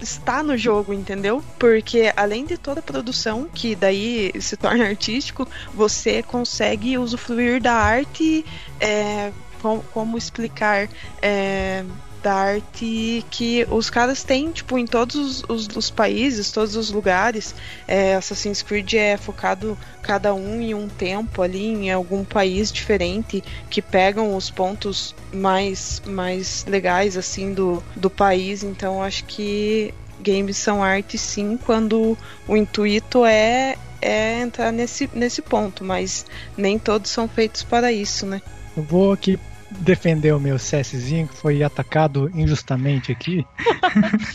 está 0.00 0.42
no 0.42 0.56
jogo, 0.56 0.92
entendeu? 0.92 1.42
Porque 1.58 2.12
além 2.16 2.44
de 2.44 2.56
toda 2.56 2.80
a 2.80 2.82
produção, 2.82 3.48
que 3.52 3.74
daí 3.74 4.32
se 4.40 4.56
torna 4.56 4.84
artístico, 4.84 5.48
você 5.74 6.22
consegue 6.22 6.98
usufruir 6.98 7.60
da 7.60 7.74
arte. 7.74 8.44
É, 8.80 9.32
com, 9.60 9.80
como 9.92 10.16
explicar. 10.16 10.88
É, 11.20 11.84
da 12.22 12.34
arte 12.34 13.24
que 13.30 13.66
os 13.70 13.90
caras 13.90 14.22
têm, 14.22 14.50
tipo, 14.50 14.78
em 14.78 14.86
todos 14.86 15.44
os, 15.48 15.68
os, 15.74 15.90
países, 15.90 16.50
todos 16.50 16.76
os 16.76 16.90
lugares. 16.90 17.54
É, 17.86 18.14
Assassin's 18.16 18.62
Creed 18.62 18.94
é 18.94 19.16
focado 19.16 19.76
cada 20.02 20.34
um 20.34 20.60
em 20.60 20.74
um 20.74 20.88
tempo 20.88 21.42
ali, 21.42 21.66
em 21.66 21.90
algum 21.90 22.24
país 22.24 22.72
diferente, 22.72 23.42
que 23.70 23.80
pegam 23.80 24.36
os 24.36 24.50
pontos 24.50 25.14
mais, 25.32 26.02
mais 26.06 26.64
legais, 26.66 27.16
assim, 27.16 27.54
do, 27.54 27.82
do 27.94 28.10
país. 28.10 28.62
Então, 28.62 29.02
acho 29.02 29.24
que 29.24 29.94
games 30.20 30.56
são 30.56 30.82
arte 30.82 31.16
sim, 31.16 31.58
quando 31.64 32.16
o 32.46 32.56
intuito 32.56 33.24
é, 33.24 33.76
é 34.00 34.40
entrar 34.40 34.72
nesse, 34.72 35.08
nesse 35.12 35.40
ponto, 35.40 35.84
mas 35.84 36.26
nem 36.56 36.78
todos 36.78 37.10
são 37.10 37.28
feitos 37.28 37.62
para 37.62 37.92
isso, 37.92 38.26
né? 38.26 38.42
Eu 38.76 38.82
vou 38.82 39.12
aqui 39.12 39.38
defender 39.70 40.34
o 40.34 40.40
meu 40.40 40.56
CSzinho 40.56 41.28
que 41.28 41.34
foi 41.34 41.62
atacado 41.62 42.30
injustamente 42.34 43.12
aqui. 43.12 43.46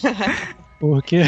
porque, 0.79 1.21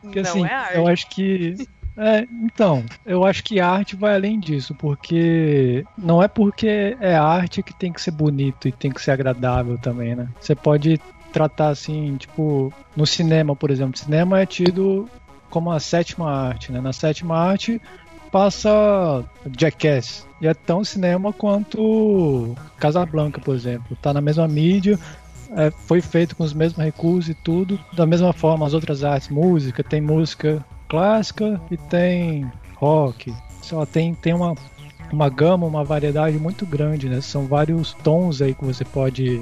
porque 0.00 0.22
Não 0.22 0.30
assim, 0.30 0.46
é 0.46 0.78
eu 0.78 0.86
acho 0.86 1.08
que 1.08 1.56
é, 1.96 2.26
então, 2.42 2.84
eu 3.06 3.24
acho 3.24 3.44
que 3.44 3.60
arte 3.60 3.94
vai 3.94 4.14
além 4.14 4.40
disso, 4.40 4.74
porque 4.74 5.84
não 5.96 6.22
é 6.22 6.26
porque 6.26 6.96
é 7.00 7.14
arte 7.14 7.62
que 7.62 7.72
tem 7.72 7.92
que 7.92 8.02
ser 8.02 8.10
bonito 8.10 8.66
e 8.66 8.72
tem 8.72 8.90
que 8.90 9.00
ser 9.00 9.12
agradável 9.12 9.78
também, 9.78 10.16
né? 10.16 10.28
Você 10.40 10.56
pode 10.56 11.00
tratar 11.32 11.68
assim, 11.68 12.16
tipo, 12.16 12.72
no 12.96 13.06
cinema, 13.06 13.54
por 13.54 13.70
exemplo, 13.70 13.98
cinema 13.98 14.40
é 14.40 14.46
tido 14.46 15.08
como 15.50 15.70
a 15.70 15.78
sétima 15.78 16.30
arte, 16.30 16.72
né? 16.72 16.80
Na 16.80 16.92
sétima 16.92 17.38
arte 17.38 17.80
passa 18.34 19.24
Jackass. 19.56 20.26
E 20.40 20.48
é 20.48 20.52
tão 20.52 20.82
cinema 20.82 21.32
quanto 21.32 22.56
Casablanca, 22.80 23.40
por 23.40 23.54
exemplo. 23.54 23.96
Tá 24.02 24.12
na 24.12 24.20
mesma 24.20 24.48
mídia, 24.48 24.98
é, 25.56 25.70
foi 25.70 26.00
feito 26.00 26.34
com 26.34 26.42
os 26.42 26.52
mesmos 26.52 26.84
recursos 26.84 27.28
e 27.28 27.34
tudo. 27.34 27.78
Da 27.92 28.04
mesma 28.04 28.32
forma, 28.32 28.66
as 28.66 28.74
outras 28.74 29.04
artes, 29.04 29.28
música, 29.28 29.84
tem 29.84 30.00
música 30.00 30.64
clássica 30.88 31.60
e 31.70 31.76
tem 31.76 32.50
rock. 32.74 33.32
Só 33.62 33.86
tem, 33.86 34.14
tem 34.14 34.34
uma, 34.34 34.56
uma 35.12 35.28
gama, 35.28 35.64
uma 35.64 35.84
variedade 35.84 36.36
muito 36.36 36.66
grande, 36.66 37.08
né? 37.08 37.20
São 37.20 37.46
vários 37.46 37.94
tons 38.02 38.42
aí 38.42 38.52
que 38.52 38.64
você 38.64 38.84
pode 38.84 39.40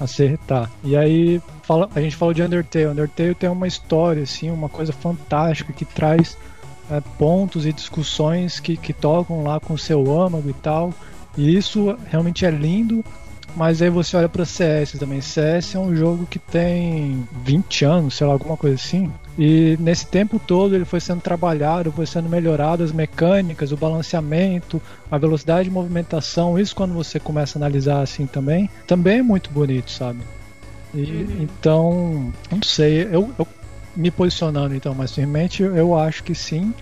acertar. 0.00 0.70
E 0.82 0.96
aí 0.96 1.42
fala, 1.62 1.90
a 1.94 2.00
gente 2.00 2.16
falou 2.16 2.32
de 2.32 2.42
Undertale. 2.42 2.86
Undertale 2.86 3.34
tem 3.34 3.50
uma 3.50 3.68
história, 3.68 4.22
assim, 4.22 4.50
uma 4.50 4.70
coisa 4.70 4.94
fantástica 4.94 5.74
que 5.74 5.84
traz 5.84 6.38
é, 6.90 7.00
pontos 7.18 7.66
e 7.66 7.72
discussões 7.72 8.60
que, 8.60 8.76
que 8.76 8.92
tocam 8.92 9.42
lá 9.42 9.60
com 9.60 9.74
o 9.74 9.78
seu 9.78 10.20
âmago 10.20 10.48
e 10.48 10.54
tal. 10.54 10.92
E 11.36 11.56
isso 11.56 11.96
realmente 12.10 12.44
é 12.44 12.50
lindo. 12.50 13.04
Mas 13.56 13.82
aí 13.82 13.90
você 13.90 14.16
olha 14.16 14.28
para 14.28 14.44
CS 14.44 14.92
também. 14.92 15.20
CS 15.20 15.74
é 15.74 15.78
um 15.78 15.94
jogo 15.94 16.26
que 16.26 16.38
tem 16.38 17.26
20 17.44 17.84
anos, 17.84 18.14
sei 18.14 18.26
lá, 18.26 18.32
alguma 18.32 18.56
coisa 18.56 18.76
assim. 18.76 19.10
E 19.38 19.76
nesse 19.80 20.06
tempo 20.06 20.38
todo 20.38 20.74
ele 20.74 20.84
foi 20.84 21.00
sendo 21.00 21.20
trabalhado, 21.20 21.90
foi 21.90 22.06
sendo 22.06 22.28
melhorado 22.28 22.82
as 22.84 22.92
mecânicas, 22.92 23.72
o 23.72 23.76
balanceamento, 23.76 24.80
a 25.10 25.18
velocidade 25.18 25.68
de 25.68 25.74
movimentação. 25.74 26.58
Isso 26.58 26.76
quando 26.76 26.94
você 26.94 27.18
começa 27.18 27.58
a 27.58 27.60
analisar 27.60 28.02
assim 28.02 28.26
também, 28.26 28.70
também 28.86 29.18
é 29.18 29.22
muito 29.22 29.50
bonito, 29.50 29.90
sabe? 29.90 30.20
E, 30.94 31.00
Então, 31.40 32.32
não 32.50 32.62
sei, 32.62 33.02
eu, 33.02 33.30
eu 33.38 33.46
me 33.96 34.10
posicionando 34.10 34.74
então 34.74 34.94
mais 34.94 35.12
firmemente, 35.12 35.62
eu 35.62 35.96
acho 35.96 36.22
que 36.22 36.34
sim, 36.34 36.74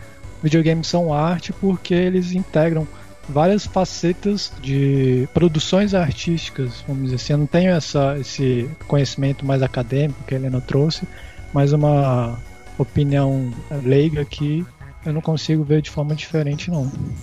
videogames 0.42 0.86
são 0.86 1.12
arte 1.12 1.52
porque 1.52 1.94
eles 1.94 2.32
integram 2.32 2.86
várias 3.28 3.66
facetas 3.66 4.52
de 4.62 5.28
produções 5.34 5.94
artísticas, 5.94 6.82
vamos 6.86 7.04
dizer 7.04 7.16
assim. 7.16 7.32
Eu 7.34 7.38
não 7.38 7.46
tenho 7.46 7.72
essa, 7.72 8.16
esse 8.18 8.68
conhecimento 8.86 9.44
mais 9.44 9.62
acadêmico 9.62 10.24
que 10.26 10.34
a 10.34 10.38
Helena 10.38 10.60
trouxe, 10.60 11.06
mas 11.52 11.72
uma 11.72 12.38
opinião 12.78 13.52
leiga 13.84 14.22
aqui 14.22 14.64
eu 15.08 15.14
não 15.14 15.22
consigo 15.22 15.64
ver 15.64 15.80
de 15.80 15.90
forma 15.90 16.14
diferente, 16.14 16.70
não. 16.70 16.82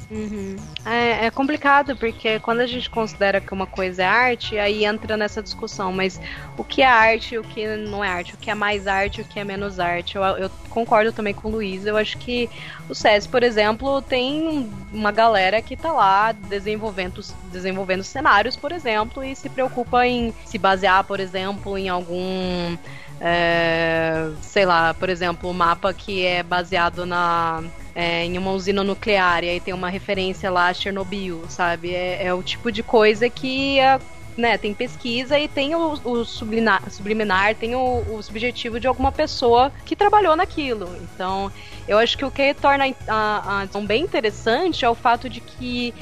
Uhum. 0.10 0.56
É, 0.84 1.28
é, 1.28 1.32
complicado, 1.32 1.96
porque 1.96 2.40
quando 2.40 2.62
a 2.62 2.66
gente 2.66 2.90
considera 2.90 3.40
que 3.40 3.54
uma 3.54 3.68
coisa 3.68 4.02
é 4.02 4.06
arte, 4.08 4.58
aí 4.58 4.84
entra 4.84 5.16
nessa 5.16 5.42
discussão, 5.42 5.94
mas 5.94 6.20
o 6.58 6.64
que 6.64 6.82
é 6.82 6.88
arte 6.88 7.36
e 7.36 7.38
o 7.38 7.44
que 7.44 7.78
não 7.78 8.04
é 8.04 8.10
arte? 8.10 8.34
O 8.34 8.38
que 8.38 8.50
é 8.50 8.56
mais 8.56 8.88
arte 8.88 9.20
e 9.20 9.22
o 9.22 9.26
que 9.26 9.40
é 9.40 9.44
menos 9.44 9.80
arte? 9.80 10.16
Eu, 10.16 10.24
eu 10.24 10.50
concordo 10.68 11.14
também 11.14 11.34
com 11.34 11.48
o 11.48 11.52
Luiz, 11.52 11.86
eu 11.86 11.96
acho 11.96 12.18
que 12.18 12.50
o 12.90 12.96
SES, 12.96 13.28
por 13.28 13.44
exemplo, 13.44 14.02
tem 14.02 14.68
uma 14.92 15.12
galera 15.12 15.62
que 15.62 15.78
tá 15.78 15.92
lá 15.92 16.32
desenvolvendo, 16.32 17.24
desenvolvendo 17.52 18.04
cenários, 18.04 18.56
por 18.56 18.72
exemplo, 18.72 19.24
e 19.24 19.36
se 19.36 19.48
preocupa 19.48 20.08
em 20.08 20.34
se 20.44 20.58
basear, 20.58 21.04
por 21.04 21.20
exemplo, 21.20 21.78
em 21.78 21.88
algum 21.88 22.76
é, 23.20 24.30
sei 24.42 24.66
lá, 24.66 24.94
por 24.94 25.10
exemplo, 25.10 25.50
o 25.50 25.54
um 25.54 25.56
mapa 25.56 25.94
que 25.94 26.26
é 26.26 26.44
baseado 26.44 27.06
na 27.06 27.64
é, 27.96 28.26
em 28.26 28.38
uma 28.38 28.52
usina 28.52 28.84
nuclear 28.84 29.44
e 29.44 29.50
aí 29.50 29.60
tem 29.60 29.74
uma 29.74 29.90
referência 29.90 30.52
lá 30.52 30.68
a 30.68 30.74
Chernobyl, 30.74 31.44
sabe? 31.48 31.94
É, 31.96 32.26
é 32.26 32.34
o 32.34 32.44
tipo 32.44 32.72
de 32.72 32.84
coisa 32.84 33.30
que 33.30 33.80
é, 33.80 33.98
né, 34.36 34.58
tem 34.58 34.74
pesquisa 34.74 35.40
e 35.40 35.48
tem 35.48 35.74
o, 35.76 35.94
o 36.04 36.26
subliminar, 36.26 36.84
subliminar, 36.92 37.56
tem 37.56 37.74
o, 37.74 38.04
o, 38.10 38.22
subjetivo 38.22 38.80
de 38.80 38.88
alguma 38.88 39.12
pessoa 39.12 39.72
que 39.86 39.96
trabalhou 39.96 40.36
naquilo. 40.36 40.94
Então, 41.02 41.50
eu 41.88 41.98
acho 41.98 42.18
que 42.18 42.26
o 42.26 42.32
que 42.32 42.54
torna 42.54 42.94
a, 43.08 43.66
a 43.74 43.80
bem 43.82 44.04
interessante 44.04 44.84
é 44.84 44.90
o 44.90 44.96
fato 44.96 45.30
de 45.30 45.40
que 45.40 45.94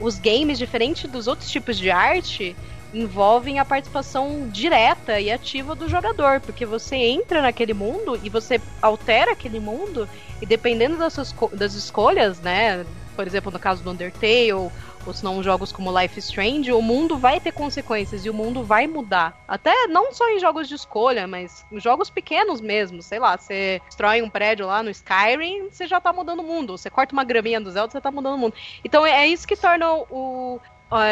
os 0.00 0.18
games, 0.18 0.58
diferente 0.58 1.06
dos 1.06 1.26
outros 1.26 1.50
tipos 1.50 1.78
de 1.78 1.90
arte, 1.90 2.56
envolvem 2.92 3.58
a 3.58 3.64
participação 3.64 4.48
direta 4.48 5.18
e 5.20 5.30
ativa 5.30 5.74
do 5.74 5.88
jogador, 5.88 6.40
porque 6.40 6.66
você 6.66 6.96
entra 6.96 7.42
naquele 7.42 7.72
mundo 7.72 8.18
e 8.22 8.28
você 8.28 8.60
altera 8.80 9.32
aquele 9.32 9.60
mundo, 9.60 10.08
e 10.40 10.46
dependendo 10.46 10.96
das, 10.96 11.12
suas, 11.12 11.34
das 11.52 11.74
escolhas, 11.74 12.40
né? 12.40 12.84
Por 13.16 13.26
exemplo, 13.26 13.52
no 13.52 13.58
caso 13.58 13.82
do 13.82 13.90
Undertale, 13.90 14.52
ou 14.52 14.72
se 15.12 15.24
não 15.24 15.42
jogos 15.42 15.72
como 15.72 15.98
Life 15.98 16.18
Strange, 16.20 16.72
o 16.72 16.80
mundo 16.80 17.18
vai 17.18 17.40
ter 17.40 17.52
consequências 17.52 18.24
e 18.24 18.30
o 18.30 18.34
mundo 18.34 18.62
vai 18.62 18.86
mudar. 18.86 19.42
Até 19.48 19.86
não 19.88 20.12
só 20.12 20.28
em 20.30 20.38
jogos 20.38 20.68
de 20.68 20.74
escolha, 20.74 21.26
mas 21.26 21.64
em 21.72 21.80
jogos 21.80 22.08
pequenos 22.08 22.60
mesmo. 22.60 23.02
Sei 23.02 23.18
lá, 23.18 23.36
você 23.36 23.80
destrói 23.86 24.22
um 24.22 24.30
prédio 24.30 24.66
lá 24.66 24.82
no 24.82 24.90
Skyrim, 24.90 25.68
você 25.70 25.86
já 25.86 26.00
tá 26.00 26.12
mudando 26.12 26.40
o 26.40 26.44
mundo. 26.44 26.78
Você 26.78 26.88
corta 26.88 27.12
uma 27.12 27.24
graminha 27.24 27.60
do 27.60 27.70
Zelda, 27.70 27.90
você 27.90 28.00
tá 28.00 28.10
mudando 28.10 28.34
o 28.34 28.38
mundo. 28.38 28.54
Então 28.84 29.04
é 29.04 29.26
isso 29.26 29.46
que 29.46 29.56
torna 29.56 29.92
o, 29.92 30.60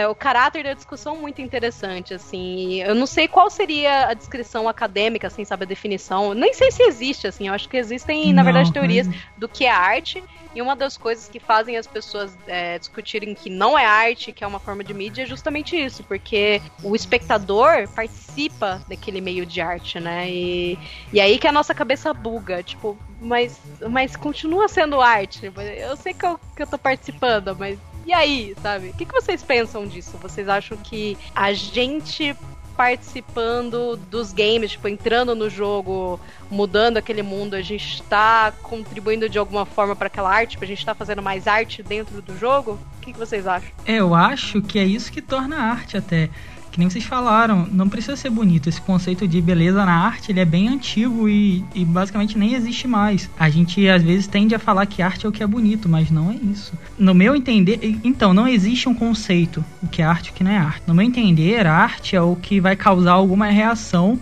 o 0.09 0.15
caráter 0.15 0.65
da 0.65 0.74
discussão 0.74 1.16
muito 1.16 1.40
interessante, 1.40 2.12
assim. 2.12 2.82
Eu 2.82 2.94
não 2.94 3.07
sei 3.07 3.27
qual 3.27 3.48
seria 3.48 4.09
a 4.09 4.15
descrição 4.15 4.69
acadêmica, 4.69 5.27
assim, 5.27 5.44
sabe, 5.44 5.65
a 5.65 5.66
definição. 5.66 6.35
Nem 6.35 6.52
sei 6.52 6.70
se 6.70 6.82
existe, 6.82 7.27
assim. 7.27 7.48
Eu 7.48 7.55
acho 7.55 7.69
que 7.69 7.77
existem, 7.77 8.27
não, 8.28 8.35
na 8.35 8.43
verdade, 8.43 8.73
teorias 8.73 9.07
mas... 9.07 9.16
do 9.36 9.48
que 9.48 9.65
é 9.65 9.70
arte. 9.70 10.23
E 10.55 10.61
uma 10.61 10.74
das 10.74 10.97
coisas 10.97 11.28
que 11.28 11.39
fazem 11.39 11.77
as 11.77 11.86
pessoas 11.86 12.36
é, 12.47 12.78
discutirem 12.78 13.35
que 13.35 13.48
não 13.48 13.78
é 13.78 13.85
arte, 13.85 14.32
que 14.32 14.43
é 14.43 14.47
uma 14.47 14.59
forma 14.59 14.82
de 14.82 14.93
mídia, 14.93 15.23
é 15.23 15.27
justamente 15.27 15.77
isso, 15.77 16.02
porque 16.02 16.61
o 16.82 16.97
espectador 16.97 17.89
participa 17.94 18.82
daquele 18.89 19.20
meio 19.20 19.47
de 19.47 19.61
arte, 19.61 20.01
né? 20.01 20.28
E, 20.28 20.77
e 21.12 21.20
aí 21.20 21.39
que 21.39 21.47
a 21.47 21.52
nossa 21.52 21.73
cabeça 21.73 22.12
buga, 22.12 22.65
tipo, 22.65 22.98
mas, 23.20 23.61
mas 23.89 24.16
continua 24.16 24.66
sendo 24.66 25.01
arte. 25.01 25.52
Eu 25.77 25.97
sei 25.97 26.12
que 26.12 26.27
eu, 26.27 26.39
que 26.57 26.62
eu 26.62 26.66
tô 26.66 26.78
participando, 26.78 27.57
mas 27.57 27.78
e 28.06 28.12
aí, 28.12 28.55
sabe? 28.62 28.89
O 28.89 28.94
que, 28.94 29.05
que 29.05 29.12
vocês 29.12 29.43
pensam 29.43 29.86
disso? 29.86 30.16
Vocês 30.20 30.48
acham 30.48 30.77
que 30.77 31.16
a 31.35 31.52
gente 31.52 32.36
participando 32.81 33.94
dos 33.94 34.32
games, 34.32 34.70
tipo, 34.70 34.89
entrando 34.89 35.35
no 35.35 35.51
jogo, 35.51 36.18
mudando 36.51 36.97
aquele 36.97 37.22
mundo, 37.22 37.55
a 37.55 37.60
gente 37.60 37.97
está 37.97 38.55
contribuindo 38.62 39.28
de 39.28 39.39
alguma 39.39 39.66
forma 39.66 39.94
para 39.94 40.06
aquela 40.06 40.31
arte, 40.35 40.52
tipo, 40.52 40.64
a 40.64 40.66
gente 40.66 40.78
está 40.78 40.94
fazendo 40.94 41.20
mais 41.20 41.47
arte 41.47 41.82
dentro 41.82 42.22
do 42.22 42.39
jogo? 42.39 42.78
O 42.97 43.01
que, 43.02 43.12
que 43.12 43.18
vocês 43.18 43.47
acham? 43.47 43.68
É, 43.85 43.97
eu 43.97 44.14
acho 44.14 44.62
que 44.62 44.78
é 44.78 44.85
isso 44.85 45.12
que 45.12 45.20
torna 45.20 45.56
a 45.56 45.62
arte 45.72 45.98
até 45.98 46.31
que 46.70 46.78
nem 46.78 46.88
vocês 46.88 47.05
falaram, 47.05 47.66
não 47.72 47.88
precisa 47.88 48.16
ser 48.16 48.30
bonito. 48.30 48.68
Esse 48.68 48.80
conceito 48.80 49.26
de 49.26 49.40
beleza 49.40 49.84
na 49.84 49.92
arte, 49.92 50.30
ele 50.30 50.40
é 50.40 50.44
bem 50.44 50.68
antigo 50.68 51.28
e, 51.28 51.64
e, 51.74 51.84
basicamente 51.84 52.38
nem 52.38 52.55
existe 52.55 52.86
mais. 52.86 53.28
A 53.38 53.51
gente 53.51 53.88
às 53.88 54.02
vezes 54.02 54.26
tende 54.26 54.55
a 54.55 54.59
falar 54.59 54.86
que 54.86 55.02
arte 55.02 55.26
é 55.26 55.28
o 55.28 55.32
que 55.32 55.42
é 55.42 55.47
bonito, 55.47 55.88
mas 55.88 56.10
não 56.10 56.30
é 56.30 56.36
isso. 56.36 56.72
No 56.98 57.12
meu 57.12 57.34
entender, 57.34 57.98
então, 58.05 58.32
não 58.32 58.47
existe 58.47 58.88
um 58.88 58.94
conceito 58.94 59.64
o 59.82 59.88
que 59.88 60.01
é 60.01 60.05
arte 60.05 60.28
e 60.28 60.30
o 60.30 60.34
que 60.34 60.44
não 60.44 60.51
é 60.51 60.59
arte. 60.59 60.82
No 60.86 60.94
meu 60.94 61.05
entender, 61.05 61.66
a 61.66 61.74
arte 61.74 62.14
é 62.14 62.22
o 62.22 62.36
que 62.36 62.60
vai 62.60 62.76
causar 62.76 63.12
alguma 63.12 63.47
reação 63.47 64.18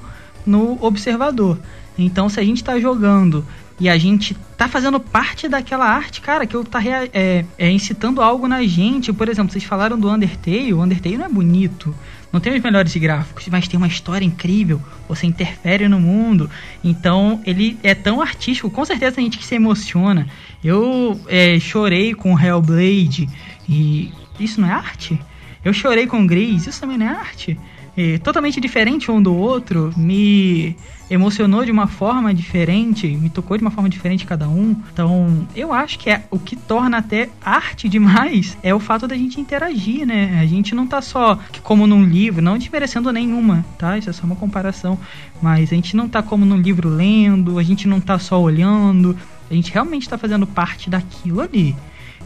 no 0.47 0.79
observador. 0.81 1.59
Então, 1.99 2.29
se 2.29 2.41
a 2.41 2.45
gente 2.45 2.59
está 2.59 2.79
jogando 2.81 3.45
e 3.81 3.89
a 3.89 3.99
gente 3.99 4.37
tá 4.57 4.67
fazendo 4.69 4.99
parte 4.99 5.49
daquela 5.49 5.85
arte, 5.85 6.21
cara, 6.21 6.47
que 6.47 6.57
eu 6.57 6.65
tá 6.65 6.81
é, 6.85 7.45
é, 7.57 7.71
incitando 7.71 8.21
algo 8.21 8.49
na 8.49 8.65
gente. 8.65 9.13
Por 9.13 9.29
exemplo, 9.29 9.53
vocês 9.53 9.65
falaram 9.65 9.99
do 9.99 10.11
Undertale, 10.11 10.75
o 10.75 10.83
Undertale 10.83 11.19
não 11.19 11.27
é 11.27 11.29
bonito 11.29 11.95
não 12.33 12.41
tem 12.41 12.55
os 12.55 12.63
melhores 12.63 12.95
gráficos, 12.97 13.49
mas 13.49 13.67
tem 13.67 13.79
uma 13.79 13.87
história 13.87 14.25
incrível. 14.25 14.81
Você 15.09 15.27
interfere 15.27 15.89
no 15.89 15.99
mundo. 15.99 16.51
Então 16.85 17.41
ele 17.45 17.79
é 17.83 17.95
tão 17.95 18.21
artístico. 18.21 18.71
Com 18.71 18.85
certeza 18.85 19.17
tem 19.17 19.25
gente 19.25 19.39
que 19.39 19.47
se 19.47 19.55
emociona. 19.55 20.27
Eu 20.63 21.19
é, 21.27 21.59
chorei 21.59 22.15
com 22.15 22.39
Hellblade 22.39 23.29
e 23.69 24.13
isso 24.39 24.61
não 24.61 24.69
é 24.69 24.73
arte? 24.73 25.19
Eu 25.65 25.73
chorei 25.73 26.07
com 26.07 26.27
Grace, 26.27 26.69
isso 26.69 26.81
também 26.81 26.99
não 26.99 27.07
é 27.07 27.11
arte? 27.11 27.59
É, 27.97 28.19
totalmente 28.19 28.61
diferente 28.61 29.11
um 29.11 29.21
do 29.21 29.35
outro, 29.35 29.93
me 29.97 30.77
emocionou 31.11 31.65
de 31.65 31.71
uma 31.71 31.87
forma 31.87 32.35
diferente, 32.35 33.07
me 33.09 33.31
tocou 33.31 33.57
de 33.57 33.63
uma 33.63 33.71
forma 33.71 33.89
diferente 33.89 34.27
cada 34.27 34.49
um. 34.49 34.77
Então, 34.93 35.47
eu 35.55 35.73
acho 35.73 35.99
que 35.99 36.11
é 36.11 36.25
o 36.31 36.39
que 36.39 36.57
torna 36.57 36.99
até 36.99 37.29
arte 37.43 37.89
demais 37.89 38.57
é 38.63 38.75
o 38.75 38.81
fato 38.81 39.07
da 39.07 39.17
gente 39.17 39.41
interagir, 39.41 40.07
né? 40.07 40.39
A 40.41 40.47
gente 40.47 40.75
não 40.75 40.87
tá 40.87 41.01
só 41.01 41.39
como 41.63 41.87
num 41.87 42.05
livro, 42.05 42.43
não 42.43 42.59
desmerecendo 42.59 43.13
nenhuma, 43.13 43.65
tá? 43.79 43.97
Isso 43.97 44.11
é 44.11 44.13
só 44.13 44.25
uma 44.25 44.37
comparação, 44.37 44.99
mas 45.41 45.73
a 45.73 45.75
gente 45.75 45.97
não 45.97 46.09
tá 46.09 46.23
como 46.23 46.45
num 46.45 46.57
livro 46.57 46.89
lendo, 46.89 47.59
a 47.59 47.63
gente 47.63 47.89
não 47.89 48.01
tá 48.01 48.19
só 48.19 48.41
olhando, 48.41 49.17
a 49.51 49.55
gente 49.55 49.73
realmente 49.73 50.09
tá 50.09 50.19
fazendo 50.19 50.47
parte 50.47 50.91
daquilo 50.91 51.41
ali. 51.41 51.75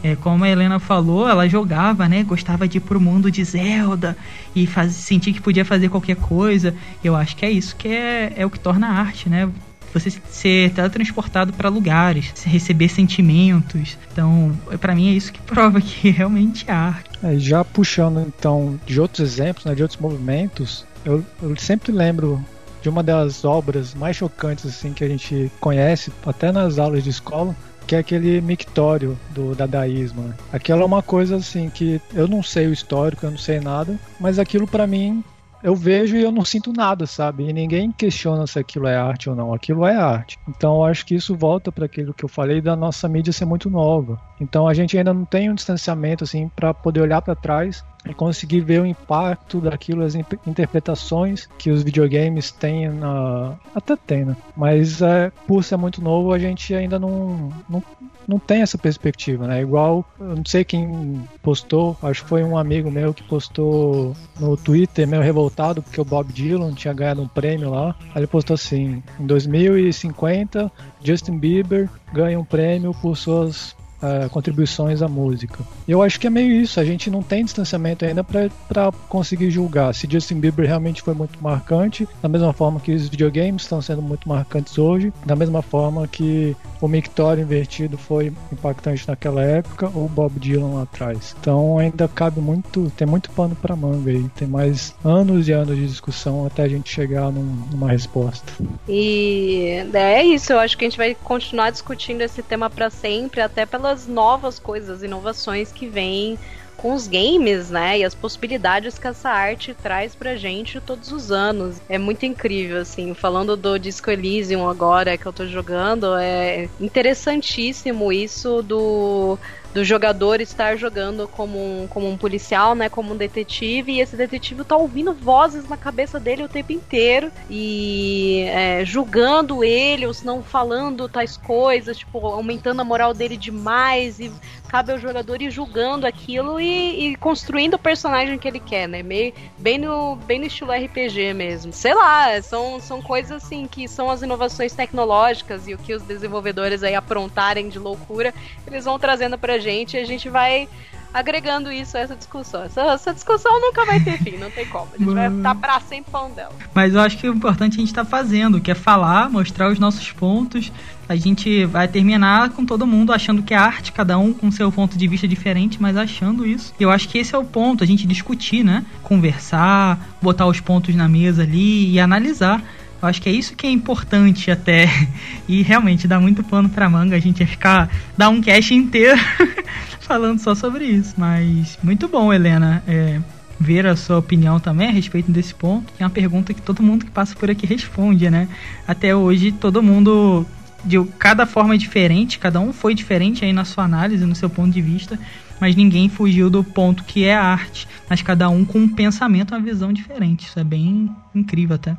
É, 0.03 0.17
como 0.17 0.43
a 0.43 0.49
Helena 0.49 0.79
falou, 0.79 1.29
ela 1.29 1.47
jogava, 1.47 2.09
né? 2.09 2.23
Gostava 2.23 2.67
de 2.67 2.77
ir 2.77 2.81
pro 2.81 2.99
mundo 2.99 3.31
de 3.31 3.43
Zelda 3.43 4.17
e 4.53 4.67
faz, 4.67 4.91
sentir 4.91 5.31
que 5.31 5.41
podia 5.41 5.63
fazer 5.63 5.87
qualquer 5.87 6.17
coisa. 6.17 6.75
Eu 7.01 7.15
acho 7.15 7.37
que 7.37 7.45
é 7.45 7.49
isso 7.49 7.73
que 7.77 7.87
é, 7.87 8.33
é 8.35 8.45
o 8.45 8.49
que 8.49 8.59
torna 8.59 8.87
a 8.87 8.91
arte, 8.91 9.29
né? 9.29 9.49
Você 9.93 10.09
ser 10.09 10.71
teletransportado 10.71 11.53
para 11.53 11.69
lugares, 11.69 12.33
receber 12.43 12.89
sentimentos. 12.89 13.97
Então, 14.11 14.51
para 14.81 14.93
mim 14.93 15.09
é 15.09 15.13
isso 15.13 15.31
que 15.31 15.39
prova 15.43 15.79
que 15.79 16.09
realmente 16.09 16.65
é 16.67 16.73
arte. 16.73 17.09
É, 17.23 17.37
já 17.37 17.63
puxando 17.63 18.19
então 18.19 18.77
de 18.85 18.99
outros 18.99 19.21
exemplos, 19.21 19.63
né, 19.63 19.73
de 19.73 19.83
outros 19.83 20.01
movimentos, 20.01 20.85
eu, 21.05 21.23
eu 21.41 21.55
sempre 21.55 21.93
lembro 21.93 22.43
de 22.81 22.89
uma 22.89 23.01
das 23.01 23.45
obras 23.45 23.93
mais 23.93 24.17
chocantes 24.17 24.65
assim 24.65 24.91
que 24.91 25.03
a 25.03 25.07
gente 25.07 25.49
conhece, 25.61 26.11
até 26.25 26.51
nas 26.51 26.77
aulas 26.77 27.03
de 27.03 27.09
escola, 27.09 27.55
que 27.85 27.95
é 27.95 27.99
aquele 27.99 28.41
mictório 28.41 29.17
do 29.31 29.55
dadaísmo. 29.55 30.23
Né? 30.23 30.35
Aquela 30.51 30.81
é 30.81 30.85
uma 30.85 31.01
coisa 31.01 31.35
assim 31.35 31.69
que 31.69 32.01
eu 32.13 32.27
não 32.27 32.41
sei 32.41 32.67
o 32.67 32.73
histórico, 32.73 33.25
eu 33.25 33.31
não 33.31 33.37
sei 33.37 33.59
nada, 33.59 33.99
mas 34.19 34.39
aquilo 34.39 34.67
para 34.67 34.87
mim 34.87 35.23
eu 35.63 35.75
vejo 35.75 36.17
e 36.17 36.21
eu 36.21 36.31
não 36.31 36.43
sinto 36.43 36.73
nada, 36.73 37.05
sabe? 37.05 37.47
E 37.47 37.53
ninguém 37.53 37.89
questiona 37.89 38.45
se 38.45 38.59
aquilo 38.59 38.85
é 38.85 38.97
arte 38.97 39.29
ou 39.29 39.35
não. 39.35 39.53
Aquilo 39.53 39.85
é 39.85 39.95
arte. 39.95 40.37
Então 40.47 40.75
eu 40.75 40.83
acho 40.83 41.05
que 41.05 41.15
isso 41.15 41.37
volta 41.37 41.71
para 41.71 41.85
aquilo 41.85 42.13
que 42.13 42.25
eu 42.25 42.29
falei 42.29 42.59
da 42.59 42.75
nossa 42.75 43.07
mídia 43.07 43.31
ser 43.31 43.45
muito 43.45 43.69
nova. 43.69 44.19
Então 44.41 44.67
a 44.67 44.73
gente 44.73 44.97
ainda 44.97 45.13
não 45.13 45.23
tem 45.23 45.49
um 45.49 45.55
distanciamento 45.55 46.25
assim 46.25 46.51
para 46.53 46.73
poder 46.73 46.99
olhar 46.99 47.21
para 47.21 47.33
trás 47.33 47.83
e 48.07 48.13
conseguir 48.13 48.61
ver 48.61 48.81
o 48.81 48.85
impacto 48.85 49.61
daquilo, 49.61 50.03
as 50.03 50.15
interpretações 50.15 51.47
que 51.57 51.69
os 51.69 51.83
videogames 51.83 52.51
têm 52.51 52.89
na. 52.89 53.55
Até 53.73 53.95
tem, 53.95 54.25
né? 54.25 54.35
Mas 54.55 55.01
é, 55.01 55.31
por 55.47 55.63
ser 55.63 55.77
muito 55.77 56.01
novo, 56.01 56.33
a 56.33 56.39
gente 56.39 56.73
ainda 56.75 56.99
não, 56.99 57.49
não, 57.69 57.83
não 58.27 58.39
tem 58.39 58.61
essa 58.61 58.77
perspectiva, 58.77 59.47
né? 59.47 59.61
Igual, 59.61 60.05
eu 60.19 60.35
não 60.35 60.45
sei 60.45 60.63
quem 60.63 61.21
postou, 61.41 61.97
acho 62.01 62.23
que 62.23 62.29
foi 62.29 62.43
um 62.43 62.57
amigo 62.57 62.91
meu 62.91 63.13
que 63.13 63.23
postou 63.23 64.15
no 64.39 64.57
Twitter, 64.57 65.07
meio 65.07 65.21
revoltado, 65.21 65.81
porque 65.81 66.01
o 66.01 66.05
Bob 66.05 66.31
Dylan 66.33 66.73
tinha 66.73 66.93
ganhado 66.93 67.21
um 67.21 67.27
prêmio 67.27 67.69
lá. 67.69 67.95
Aí 68.13 68.19
ele 68.21 68.27
postou 68.27 68.55
assim: 68.55 69.01
em 69.19 69.25
2050, 69.25 70.71
Justin 71.01 71.37
Bieber 71.37 71.89
ganha 72.11 72.39
um 72.39 72.45
prêmio 72.45 72.93
por 73.01 73.15
suas 73.15 73.75
é, 74.03 74.29
contribuições 74.29 75.01
à 75.01 75.07
música. 75.07 75.59
Eu 75.87 76.01
acho 76.01 76.19
que 76.19 76.27
é 76.27 76.29
meio 76.29 76.51
isso, 76.51 76.79
a 76.79 76.85
gente 76.85 77.09
não 77.09 77.23
tem 77.23 77.43
distanciamento 77.43 78.05
ainda 78.05 78.23
para 78.23 78.91
conseguir 79.09 79.49
julgar 79.49 79.93
se 79.93 80.07
Justin 80.09 80.39
Bieber 80.39 80.67
realmente 80.67 81.01
foi 81.01 81.13
muito 81.13 81.41
marcante, 81.41 82.07
da 82.21 82.27
mesma 82.27 82.51
forma 82.51 82.79
que 82.79 82.91
os 82.93 83.07
videogames 83.07 83.63
estão 83.63 83.81
sendo 83.81 84.01
muito 84.01 84.27
marcantes 84.27 84.77
hoje, 84.77 85.13
da 85.25 85.35
mesma 85.35 85.61
forma 85.61 86.07
que 86.07 86.55
o 86.81 86.87
Mictório 86.87 87.43
invertido 87.43 87.97
foi 87.97 88.33
impactante 88.51 89.07
naquela 89.07 89.41
época 89.43 89.89
ou 89.93 90.07
Bob 90.09 90.39
Dylan 90.39 90.73
lá 90.73 90.81
atrás. 90.83 91.35
Então 91.39 91.77
ainda 91.77 92.07
cabe 92.07 92.41
muito, 92.41 92.91
tem 92.97 93.07
muito 93.07 93.29
pano 93.31 93.55
para 93.55 93.75
manga 93.75 94.11
aí, 94.11 94.27
tem 94.35 94.47
mais 94.47 94.93
anos 95.03 95.47
e 95.47 95.51
anos 95.51 95.75
de 95.77 95.87
discussão 95.87 96.45
até 96.45 96.63
a 96.63 96.67
gente 96.67 96.89
chegar 96.89 97.31
num, 97.31 97.65
numa 97.71 97.89
resposta. 97.89 98.51
E 98.87 99.85
é 99.93 100.23
isso, 100.23 100.51
eu 100.51 100.59
acho 100.59 100.77
que 100.77 100.85
a 100.85 100.89
gente 100.89 100.97
vai 100.97 101.15
continuar 101.15 101.71
discutindo 101.71 102.21
esse 102.21 102.43
tema 102.43 102.69
para 102.69 102.89
sempre, 102.89 103.41
até 103.41 103.65
pelas 103.93 104.07
novas 104.07 104.57
coisas, 104.57 105.03
inovações 105.03 105.71
que 105.71 105.87
vêm 105.87 106.37
com 106.75 106.93
os 106.93 107.07
games, 107.07 107.69
né? 107.69 107.99
E 107.99 108.03
as 108.03 108.15
possibilidades 108.15 108.97
que 108.97 109.07
essa 109.07 109.29
arte 109.29 109.75
traz 109.75 110.15
pra 110.15 110.35
gente 110.35 110.81
todos 110.81 111.11
os 111.11 111.31
anos. 111.31 111.79
É 111.87 111.99
muito 111.99 112.25
incrível, 112.25 112.81
assim. 112.81 113.13
Falando 113.13 113.55
do 113.55 113.77
Disco 113.77 114.09
Elysium 114.09 114.67
agora 114.67 115.17
que 115.17 115.25
eu 115.25 115.31
tô 115.31 115.45
jogando, 115.45 116.15
é 116.17 116.67
interessantíssimo 116.79 118.11
isso 118.11 118.63
do 118.63 119.37
do 119.73 119.83
jogador 119.83 120.39
estar 120.39 120.77
jogando 120.77 121.27
como 121.27 121.57
um, 121.57 121.87
como 121.87 122.07
um 122.07 122.17
policial, 122.17 122.75
né, 122.75 122.89
como 122.89 123.13
um 123.13 123.17
detetive, 123.17 123.93
e 123.93 124.01
esse 124.01 124.15
detetive 124.15 124.63
tá 124.63 124.77
ouvindo 124.77 125.13
vozes 125.13 125.67
na 125.67 125.75
cabeça 125.75 126.19
dele 126.19 126.43
o 126.43 126.49
tempo 126.49 126.71
inteiro 126.71 127.31
e 127.49 128.45
é, 128.47 128.85
julgando 128.85 129.63
ele, 129.63 130.05
ou 130.05 130.13
se 130.13 130.25
não 130.25 130.43
falando 130.43 131.09
tais 131.09 131.37
coisas, 131.37 131.97
tipo, 131.97 132.25
aumentando 132.25 132.81
a 132.81 132.85
moral 132.85 133.13
dele 133.13 133.35
demais 133.35 134.19
e 134.19 134.31
cabe 134.73 134.91
ao 134.91 134.97
jogador 134.97 135.39
ir 135.39 135.51
julgando 135.51 136.07
aquilo 136.07 136.59
e, 136.59 137.11
e, 137.11 137.15
construindo 137.17 137.75
o 137.75 137.77
personagem 137.77 138.39
que 138.39 138.47
ele 138.47 138.59
quer, 138.59 138.87
né? 138.87 139.03
Meio, 139.03 139.31
bem, 139.59 139.77
no, 139.77 140.15
bem 140.15 140.39
no 140.39 140.47
estilo 140.47 140.71
RPG 140.71 141.31
mesmo. 141.35 141.71
Sei 141.71 141.93
lá, 141.93 142.41
são, 142.41 142.79
são 142.79 142.99
coisas 142.99 143.43
assim 143.43 143.67
que 143.67 143.87
são 143.87 144.09
as 144.09 144.23
inovações 144.23 144.73
tecnológicas 144.73 145.67
e 145.67 145.75
o 145.75 145.77
que 145.77 145.93
os 145.93 146.01
desenvolvedores 146.01 146.81
aí 146.81 146.95
aprontarem 146.95 147.69
de 147.69 147.77
loucura, 147.77 148.33
eles 148.65 148.85
vão 148.85 148.97
trazendo 148.97 149.37
pra 149.37 149.59
gente 149.59 149.95
e 149.95 149.99
a 149.99 150.05
gente 150.05 150.27
vai 150.27 150.67
agregando 151.13 151.71
isso 151.71 151.95
a 151.95 151.99
essa 151.99 152.15
discussão. 152.15 152.63
Essa, 152.63 152.81
essa, 152.81 153.13
discussão 153.13 153.61
nunca 153.61 153.85
vai 153.85 153.99
ter 153.99 154.17
fim, 154.17 154.37
não 154.37 154.49
tem 154.49 154.65
como. 154.65 154.87
A 154.95 154.97
gente 154.97 155.13
vai 155.13 155.31
estar 155.31 155.55
pra 155.55 155.79
sempre 155.81 156.11
falando 156.11 156.33
dela. 156.33 156.53
Mas 156.73 156.95
eu 156.95 157.01
acho 157.01 157.17
que 157.19 157.29
o 157.29 157.33
importante 157.33 157.77
a 157.77 157.79
gente 157.79 157.93
tá 157.93 158.03
fazendo, 158.03 158.59
que 158.59 158.71
é 158.71 158.75
falar, 158.75 159.29
mostrar 159.29 159.69
os 159.69 159.77
nossos 159.77 160.11
pontos. 160.11 160.71
A 161.07 161.15
gente 161.15 161.65
vai 161.65 161.87
terminar 161.87 162.51
com 162.51 162.65
todo 162.65 162.87
mundo 162.87 163.11
achando 163.11 163.43
que 163.43 163.53
é 163.53 163.57
arte, 163.57 163.91
cada 163.91 164.17
um 164.17 164.33
com 164.33 164.49
seu 164.51 164.71
ponto 164.71 164.97
de 164.97 165.07
vista 165.07 165.27
diferente, 165.27 165.81
mas 165.81 165.97
achando 165.97 166.45
isso. 166.45 166.73
Eu 166.79 166.89
acho 166.89 167.09
que 167.09 167.17
esse 167.17 167.35
é 167.35 167.37
o 167.37 167.43
ponto, 167.43 167.83
a 167.83 167.87
gente 167.87 168.07
discutir, 168.07 168.63
né? 168.63 168.85
Conversar, 169.01 170.15
botar 170.21 170.47
os 170.47 170.59
pontos 170.59 170.95
na 170.95 171.07
mesa 171.07 171.43
ali 171.43 171.91
e 171.91 171.99
analisar. 171.99 172.63
Eu 173.03 173.09
acho 173.09 173.21
que 173.21 173.27
é 173.27 173.33
isso 173.33 173.53
que 173.53 173.67
é 173.67 173.69
importante 173.69 174.49
até. 174.49 174.87
E 175.45 175.61
realmente 175.61 176.07
dá 176.07 176.21
muito 176.21 176.41
pano 176.41 176.69
pra 176.69 176.89
manga. 176.89 177.17
A 177.17 177.19
gente 177.19 177.41
ia 177.41 177.47
ficar. 177.47 177.89
dar 178.17 178.29
um 178.29 178.39
cast 178.39 178.73
inteiro 178.73 179.19
falando 179.99 180.39
só 180.39 180.55
sobre 180.55 180.85
isso. 180.85 181.13
Mas 181.17 181.77
muito 181.83 182.07
bom, 182.07 182.31
Helena. 182.31 182.81
É, 182.87 183.19
ver 183.59 183.85
a 183.85 183.95
sua 183.97 184.17
opinião 184.19 184.57
também 184.57 184.87
a 184.87 184.91
respeito 184.91 185.29
desse 185.31 185.53
ponto. 185.53 185.91
É 185.99 186.03
uma 186.03 186.09
pergunta 186.09 186.53
que 186.53 186.61
todo 186.61 186.81
mundo 186.81 187.03
que 187.03 187.11
passa 187.11 187.35
por 187.35 187.51
aqui 187.51 187.65
responde, 187.65 188.29
né? 188.29 188.47
Até 188.87 189.13
hoje 189.13 189.51
todo 189.51 189.83
mundo. 189.83 190.45
De 190.83 191.01
cada 191.17 191.45
forma 191.45 191.75
é 191.75 191.77
diferente, 191.77 192.39
cada 192.39 192.59
um 192.59 192.73
foi 192.73 192.93
diferente 192.93 193.45
aí 193.45 193.53
na 193.53 193.63
sua 193.63 193.85
análise, 193.85 194.25
no 194.25 194.35
seu 194.35 194.49
ponto 194.49 194.71
de 194.71 194.81
vista, 194.81 195.17
mas 195.59 195.75
ninguém 195.75 196.09
fugiu 196.09 196.49
do 196.49 196.63
ponto 196.63 197.05
que 197.05 197.23
é 197.23 197.35
a 197.35 197.43
arte, 197.43 197.87
mas 198.09 198.21
cada 198.21 198.49
um 198.49 198.65
com 198.65 198.79
um 198.79 198.89
pensamento, 198.89 199.53
uma 199.53 199.61
visão 199.61 199.93
diferente. 199.93 200.47
Isso 200.47 200.59
é 200.59 200.63
bem 200.63 201.09
incrível 201.33 201.75
até. 201.75 201.95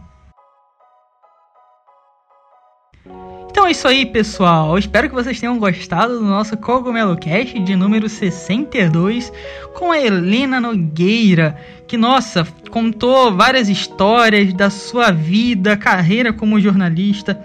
Então 3.51 3.67
é 3.67 3.71
isso 3.71 3.89
aí, 3.89 4.05
pessoal. 4.05 4.73
Eu 4.73 4.79
espero 4.79 5.09
que 5.09 5.15
vocês 5.15 5.41
tenham 5.41 5.59
gostado 5.59 6.19
do 6.19 6.25
nosso 6.25 6.55
Cogumelo 6.57 7.17
Cast 7.17 7.59
de 7.59 7.75
número 7.75 8.07
62 8.09 9.33
com 9.73 9.91
a 9.91 9.99
Helena 9.99 10.61
Nogueira, 10.61 11.57
que 11.87 11.97
nossa, 11.97 12.47
contou 12.69 13.35
várias 13.35 13.71
histórias 13.71 14.53
da 14.53 14.69
sua 14.69 15.11
vida, 15.11 15.77
carreira 15.77 16.33
como 16.33 16.61
jornalista 16.61 17.43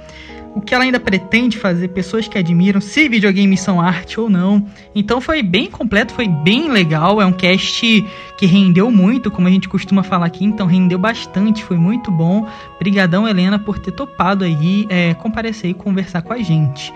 o 0.60 0.61
que 0.61 0.76
ela 0.76 0.84
ainda 0.84 0.99
pretende 0.99 1.57
fazer, 1.57 1.88
pessoas 1.88 2.27
que 2.27 2.38
admiram, 2.38 2.81
se 2.81 3.07
videogames 3.07 3.61
são 3.61 3.80
arte 3.80 4.19
ou 4.19 4.30
não. 4.30 4.68
Então 4.94 5.22
foi 5.22 5.41
bem 5.41 5.72
completo, 5.72 6.14
foi 6.14 6.27
bem 6.27 6.69
legal. 6.69 7.22
É 7.22 7.26
um 7.26 7.31
cast 7.31 8.06
que 8.38 8.45
rendeu 8.45 8.91
muito, 8.91 9.31
como 9.31 9.48
a 9.48 9.52
gente 9.52 9.69
costuma 9.69 10.03
falar 10.03 10.26
aqui, 10.26 10.44
então 10.44 10.68
rendeu 10.68 10.99
bastante, 10.99 11.64
foi 11.64 11.77
muito 11.77 12.11
bom. 12.11 12.45
Obrigadão, 12.76 13.26
Helena, 13.26 13.57
por 13.57 13.80
ter 13.80 13.94
topado 13.94 14.44
aí 14.44 14.86
é, 14.90 15.14
comparecer 15.14 15.72
e 15.72 15.73
conversar 15.73 16.22
com 16.23 16.34
a 16.34 16.40
gente. 16.40 16.94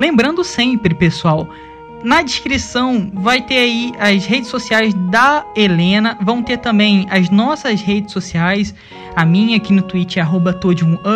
Lembrando 0.00 0.42
sempre, 0.42 0.94
pessoal, 0.94 1.46
na 2.02 2.22
descrição 2.22 3.10
vai 3.14 3.40
ter 3.42 3.56
aí 3.56 3.92
as 3.98 4.26
redes 4.26 4.48
sociais 4.48 4.94
da 5.10 5.44
Helena, 5.54 6.18
vão 6.22 6.42
ter 6.42 6.58
também 6.58 7.06
as 7.10 7.30
nossas 7.30 7.80
redes 7.82 8.12
sociais, 8.12 8.74
a 9.16 9.24
minha 9.24 9.56
aqui 9.56 9.72
no 9.72 9.82
Twitter, 9.82 10.22
arroba 10.22 10.58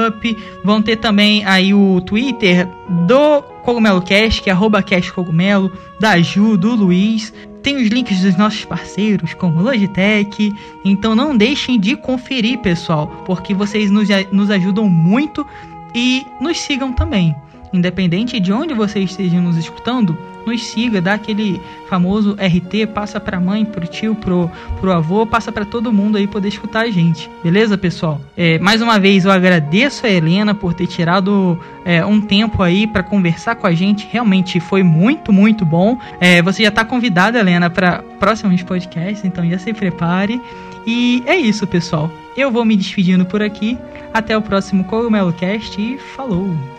up, 0.09 0.37
vão 0.65 0.83
ter 0.83 0.97
também 0.97 1.45
aí 1.45 1.75
o 1.75 2.01
Twitter 2.01 2.69
do 3.07 3.43
Cogumelo 3.65 4.01
Cast, 4.03 4.43
que 4.43 4.51
é 4.51 4.53
arroba 4.53 4.83
Cast 4.83 5.13
Cogumelo, 5.13 5.73
da 6.01 6.21
Ju, 6.21 6.57
do 6.57 6.75
Luiz, 6.75 7.33
tem 7.63 7.77
os 7.77 7.89
links 7.89 8.21
dos 8.21 8.37
nossos 8.37 8.65
parceiros, 8.65 9.35
como 9.35 9.61
Logitech, 9.63 10.55
então 10.85 11.15
não 11.15 11.37
deixem 11.37 11.79
de 11.79 11.97
conferir, 11.97 12.59
pessoal, 12.61 13.09
porque 13.27 13.53
vocês 13.53 13.91
nos, 13.91 14.09
nos 14.33 14.51
ajudam 14.51 14.89
muito 14.89 15.47
e 15.95 16.25
nos 16.41 16.59
sigam 16.59 16.93
também. 16.93 17.35
Independente 17.73 18.41
de 18.41 18.53
onde 18.53 18.73
você 18.73 19.01
esteja 19.01 19.41
nos 19.41 19.57
escutando, 19.57 20.17
nos 20.49 20.65
siga, 20.65 21.01
dá 21.01 21.15
aquele 21.15 21.61
famoso 21.89 22.33
RT, 22.35 22.87
passa 22.93 23.21
pra 23.21 23.39
mãe, 23.41 23.65
pro 23.65 23.87
tio, 23.87 24.15
pro, 24.15 24.51
pro 24.81 24.93
avô, 24.93 25.27
passa 25.27 25.53
para 25.53 25.65
todo 25.65 25.93
mundo 25.93 26.19
aí 26.19 26.27
poder 26.27 26.49
escutar 26.49 26.81
a 26.81 26.91
gente. 26.91 27.31
Beleza, 27.43 27.79
pessoal? 27.79 28.21
É, 28.37 28.59
mais 28.59 28.83
uma 28.83 28.99
vez 28.99 29.25
eu 29.25 29.31
agradeço 29.31 30.07
a 30.07 30.11
Helena 30.11 30.55
por 30.55 30.75
ter 30.75 30.87
tirado 30.87 31.59
é, 31.85 32.05
um 32.05 32.21
tempo 32.21 32.63
aí 32.63 32.87
para 32.87 33.03
conversar 33.03 33.57
com 33.57 33.67
a 33.67 33.73
gente. 33.73 34.09
Realmente 34.11 34.61
foi 34.61 34.83
muito, 34.83 35.33
muito 35.33 35.65
bom. 35.65 35.99
É, 36.21 36.43
você 36.43 36.65
já 36.65 36.71
tá 36.71 36.85
convidada, 36.85 37.39
Helena, 37.39 37.71
para 37.71 38.03
próximos 38.19 38.63
podcasts, 38.63 39.25
então 39.25 39.49
já 39.49 39.59
se 39.59 39.73
prepare. 39.73 40.41
E 40.87 41.23
é 41.27 41.37
isso, 41.37 41.67
pessoal. 41.67 42.11
Eu 42.37 42.51
vou 42.51 42.65
me 42.65 42.77
despedindo 42.77 43.25
por 43.25 43.43
aqui. 43.43 43.77
Até 44.13 44.37
o 44.37 44.41
próximo 44.41 44.85
Cogumelo 44.85 45.33
Cast 45.33 45.81
e 45.81 45.99
falou! 45.99 46.78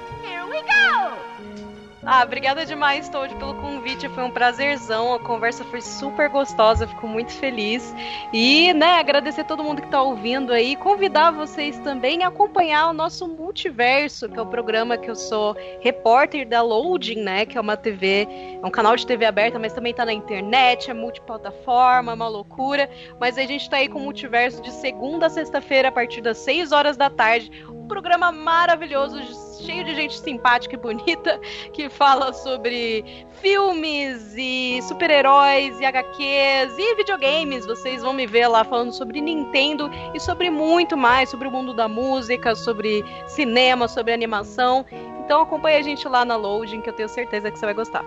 Ah, 2.06 2.24
obrigada 2.24 2.66
demais, 2.66 3.10
Toad, 3.10 3.36
pelo 3.36 3.56
convite. 3.56 4.08
Foi 4.10 4.24
um 4.24 4.32
prazerzão. 4.32 5.14
A 5.14 5.20
conversa 5.20 5.66
foi 5.66 5.82
super 5.82 6.30
gostosa. 6.30 6.88
Fico 6.88 7.08
muito 7.08 7.34
feliz. 7.34 7.94
E, 8.32 8.74
né, 8.74 9.00
agradecer 9.00 9.44
todo 9.44 9.64
mundo 9.64 9.82
que 9.82 9.90
tá 9.90 10.02
ouvindo 10.02 10.54
aí. 10.54 10.78
Convidar 10.78 11.32
vocês 11.32 11.78
também 11.80 12.24
a 12.24 12.30
acompanhar 12.30 12.90
o 12.90 12.94
nosso 12.94 13.28
Multiverso, 13.28 14.30
que 14.30 14.40
é 14.40 14.42
o 14.42 14.46
programa 14.46 14.98
que 14.98 15.10
eu 15.10 15.16
sou 15.16 15.56
repórter 15.82 16.48
da 16.48 16.62
Loading, 16.62 17.22
né? 17.22 17.46
Que 17.46 17.58
é 17.58 17.62
uma 17.62 17.76
TV, 17.76 18.28
é 18.62 18.66
um 18.66 18.72
canal 18.72 18.96
de 18.96 19.06
TV 19.06 19.26
aberta, 19.26 19.60
mas 19.60 19.74
também 19.74 19.94
tá 19.94 20.06
na 20.06 20.14
internet, 20.14 20.90
é 20.90 20.94
multiplataforma, 20.94 22.14
é 22.14 22.16
uma 22.16 22.30
loucura. 22.30 22.90
Mas 23.20 23.38
a 23.38 23.42
gente 23.42 23.70
tá 23.70 23.78
aí 23.78 23.90
com 23.90 24.00
o 24.00 24.04
Multiverso 24.04 24.62
de 24.62 24.72
segunda 24.72 25.26
a 25.26 25.30
sexta-feira, 25.30 25.90
a 25.90 25.92
partir 25.92 26.22
das 26.22 26.38
6 26.38 26.72
horas 26.72 26.96
da 26.96 27.10
tarde. 27.10 27.52
Um 27.68 27.88
programa 27.88 28.32
maravilhoso 28.32 29.49
cheio 29.64 29.84
de 29.84 29.96
gente 29.96 30.20
simpática 30.20 30.76
e 30.76 30.78
bonita 30.78 31.40
que 31.74 31.90
fala 31.90 32.34
sobre 32.34 33.26
filmes 33.42 34.34
e 34.36 34.82
super-heróis 34.84 35.80
e 35.80 35.86
HQs 35.86 36.78
e 36.78 36.96
videogames. 36.96 37.66
Vocês 37.66 38.02
vão 38.02 38.14
me 38.14 38.26
ver 38.26 38.48
lá 38.48 38.64
falando 38.64 38.92
sobre 38.92 39.22
Nintendo 39.22 39.90
e 40.14 40.20
sobre 40.20 40.50
muito 40.50 40.98
mais, 40.98 41.30
sobre 41.30 41.48
o 41.48 41.52
mundo 41.52 41.74
da 41.74 41.88
música, 41.88 42.56
sobre 42.56 43.04
cinema, 43.28 43.88
sobre 43.88 44.14
animação. 44.14 44.86
Então 45.24 45.42
acompanhe 45.42 45.78
a 45.78 45.82
gente 45.82 46.08
lá 46.08 46.26
na 46.26 46.36
Loading 46.36 46.82
que 46.82 46.90
eu 46.90 46.94
tenho 46.94 47.10
certeza 47.10 47.52
que 47.52 47.60
você 47.60 47.66
vai 47.66 47.76
gostar. 47.76 48.04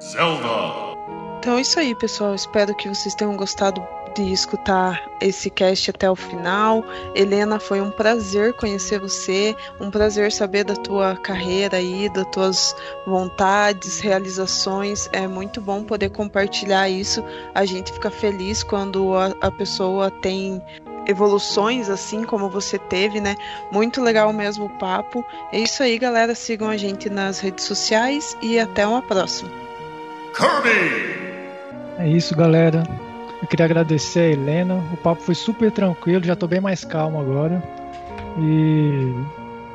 Zelda. 0.00 1.23
Então 1.44 1.58
é 1.58 1.60
isso 1.60 1.78
aí, 1.78 1.94
pessoal. 1.94 2.34
Espero 2.34 2.74
que 2.74 2.88
vocês 2.88 3.14
tenham 3.14 3.36
gostado 3.36 3.86
de 4.14 4.32
escutar 4.32 5.06
esse 5.20 5.50
cast 5.50 5.90
até 5.90 6.10
o 6.10 6.16
final. 6.16 6.82
Helena, 7.14 7.60
foi 7.60 7.82
um 7.82 7.90
prazer 7.90 8.54
conhecer 8.54 8.98
você, 8.98 9.54
um 9.78 9.90
prazer 9.90 10.32
saber 10.32 10.64
da 10.64 10.74
tua 10.74 11.18
carreira 11.18 11.76
aí, 11.76 12.08
das 12.08 12.26
tuas 12.28 12.74
vontades, 13.06 14.00
realizações. 14.00 15.10
É 15.12 15.28
muito 15.28 15.60
bom 15.60 15.84
poder 15.84 16.08
compartilhar 16.08 16.88
isso. 16.88 17.22
A 17.54 17.66
gente 17.66 17.92
fica 17.92 18.10
feliz 18.10 18.62
quando 18.62 19.14
a, 19.14 19.34
a 19.42 19.50
pessoa 19.50 20.10
tem 20.10 20.62
evoluções 21.06 21.90
assim 21.90 22.24
como 22.24 22.48
você 22.48 22.78
teve, 22.78 23.20
né? 23.20 23.36
Muito 23.70 24.00
legal 24.00 24.32
mesmo 24.32 24.64
o 24.64 24.78
papo. 24.78 25.22
É 25.52 25.58
isso 25.58 25.82
aí, 25.82 25.98
galera. 25.98 26.34
Sigam 26.34 26.70
a 26.70 26.76
gente 26.78 27.10
nas 27.10 27.38
redes 27.38 27.66
sociais 27.66 28.34
e 28.40 28.58
até 28.58 28.86
uma 28.86 29.02
próxima. 29.02 29.50
Kirby! 30.32 31.33
É 31.98 32.08
isso, 32.08 32.36
galera. 32.36 32.82
Eu 33.40 33.48
queria 33.48 33.66
agradecer 33.66 34.20
a 34.20 34.30
Helena. 34.30 34.82
O 34.92 34.96
papo 34.96 35.22
foi 35.22 35.34
super 35.34 35.70
tranquilo, 35.70 36.24
já 36.24 36.34
tô 36.34 36.46
bem 36.46 36.60
mais 36.60 36.84
calmo 36.84 37.20
agora. 37.20 37.62
E 38.38 39.12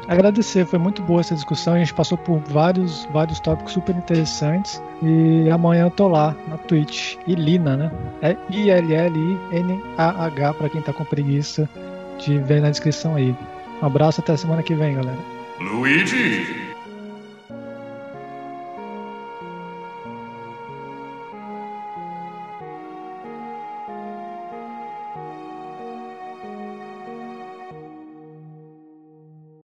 agradecer, 0.08 0.66
foi 0.66 0.80
muito 0.80 1.02
boa 1.04 1.22
essa 1.22 1.36
discussão. 1.36 1.76
A 1.76 1.80
gente 1.80 1.94
passou 1.94 2.18
por 2.18 2.40
vários, 2.40 3.08
vários 3.14 3.40
tópicos 3.40 3.74
super 3.74 3.96
interessantes. 3.96 4.82
E 5.02 5.50
amanhã 5.50 5.84
eu 5.86 5.92
tô 5.92 6.08
lá 6.08 6.36
na 6.48 6.58
Twitch. 6.58 7.16
E 7.28 7.36
Lina, 7.36 7.78
né? 7.78 7.92
É 8.22 8.36
I-L-L-I-N-A-H 8.50 9.34
para 10.56 10.70
quem 10.70 10.82
tá 10.82 10.92
com 10.92 11.06
preguiça 11.06 11.70
de 12.18 12.38
ver 12.40 12.62
na 12.62 12.70
descrição 12.70 13.16
aí. 13.16 13.36
Um 13.82 13.86
abraço 13.86 14.20
até 14.20 14.36
semana 14.36 14.62
que 14.64 14.76
vem, 14.76 14.96
galera. 14.96 15.20
Luigi! 15.60 16.69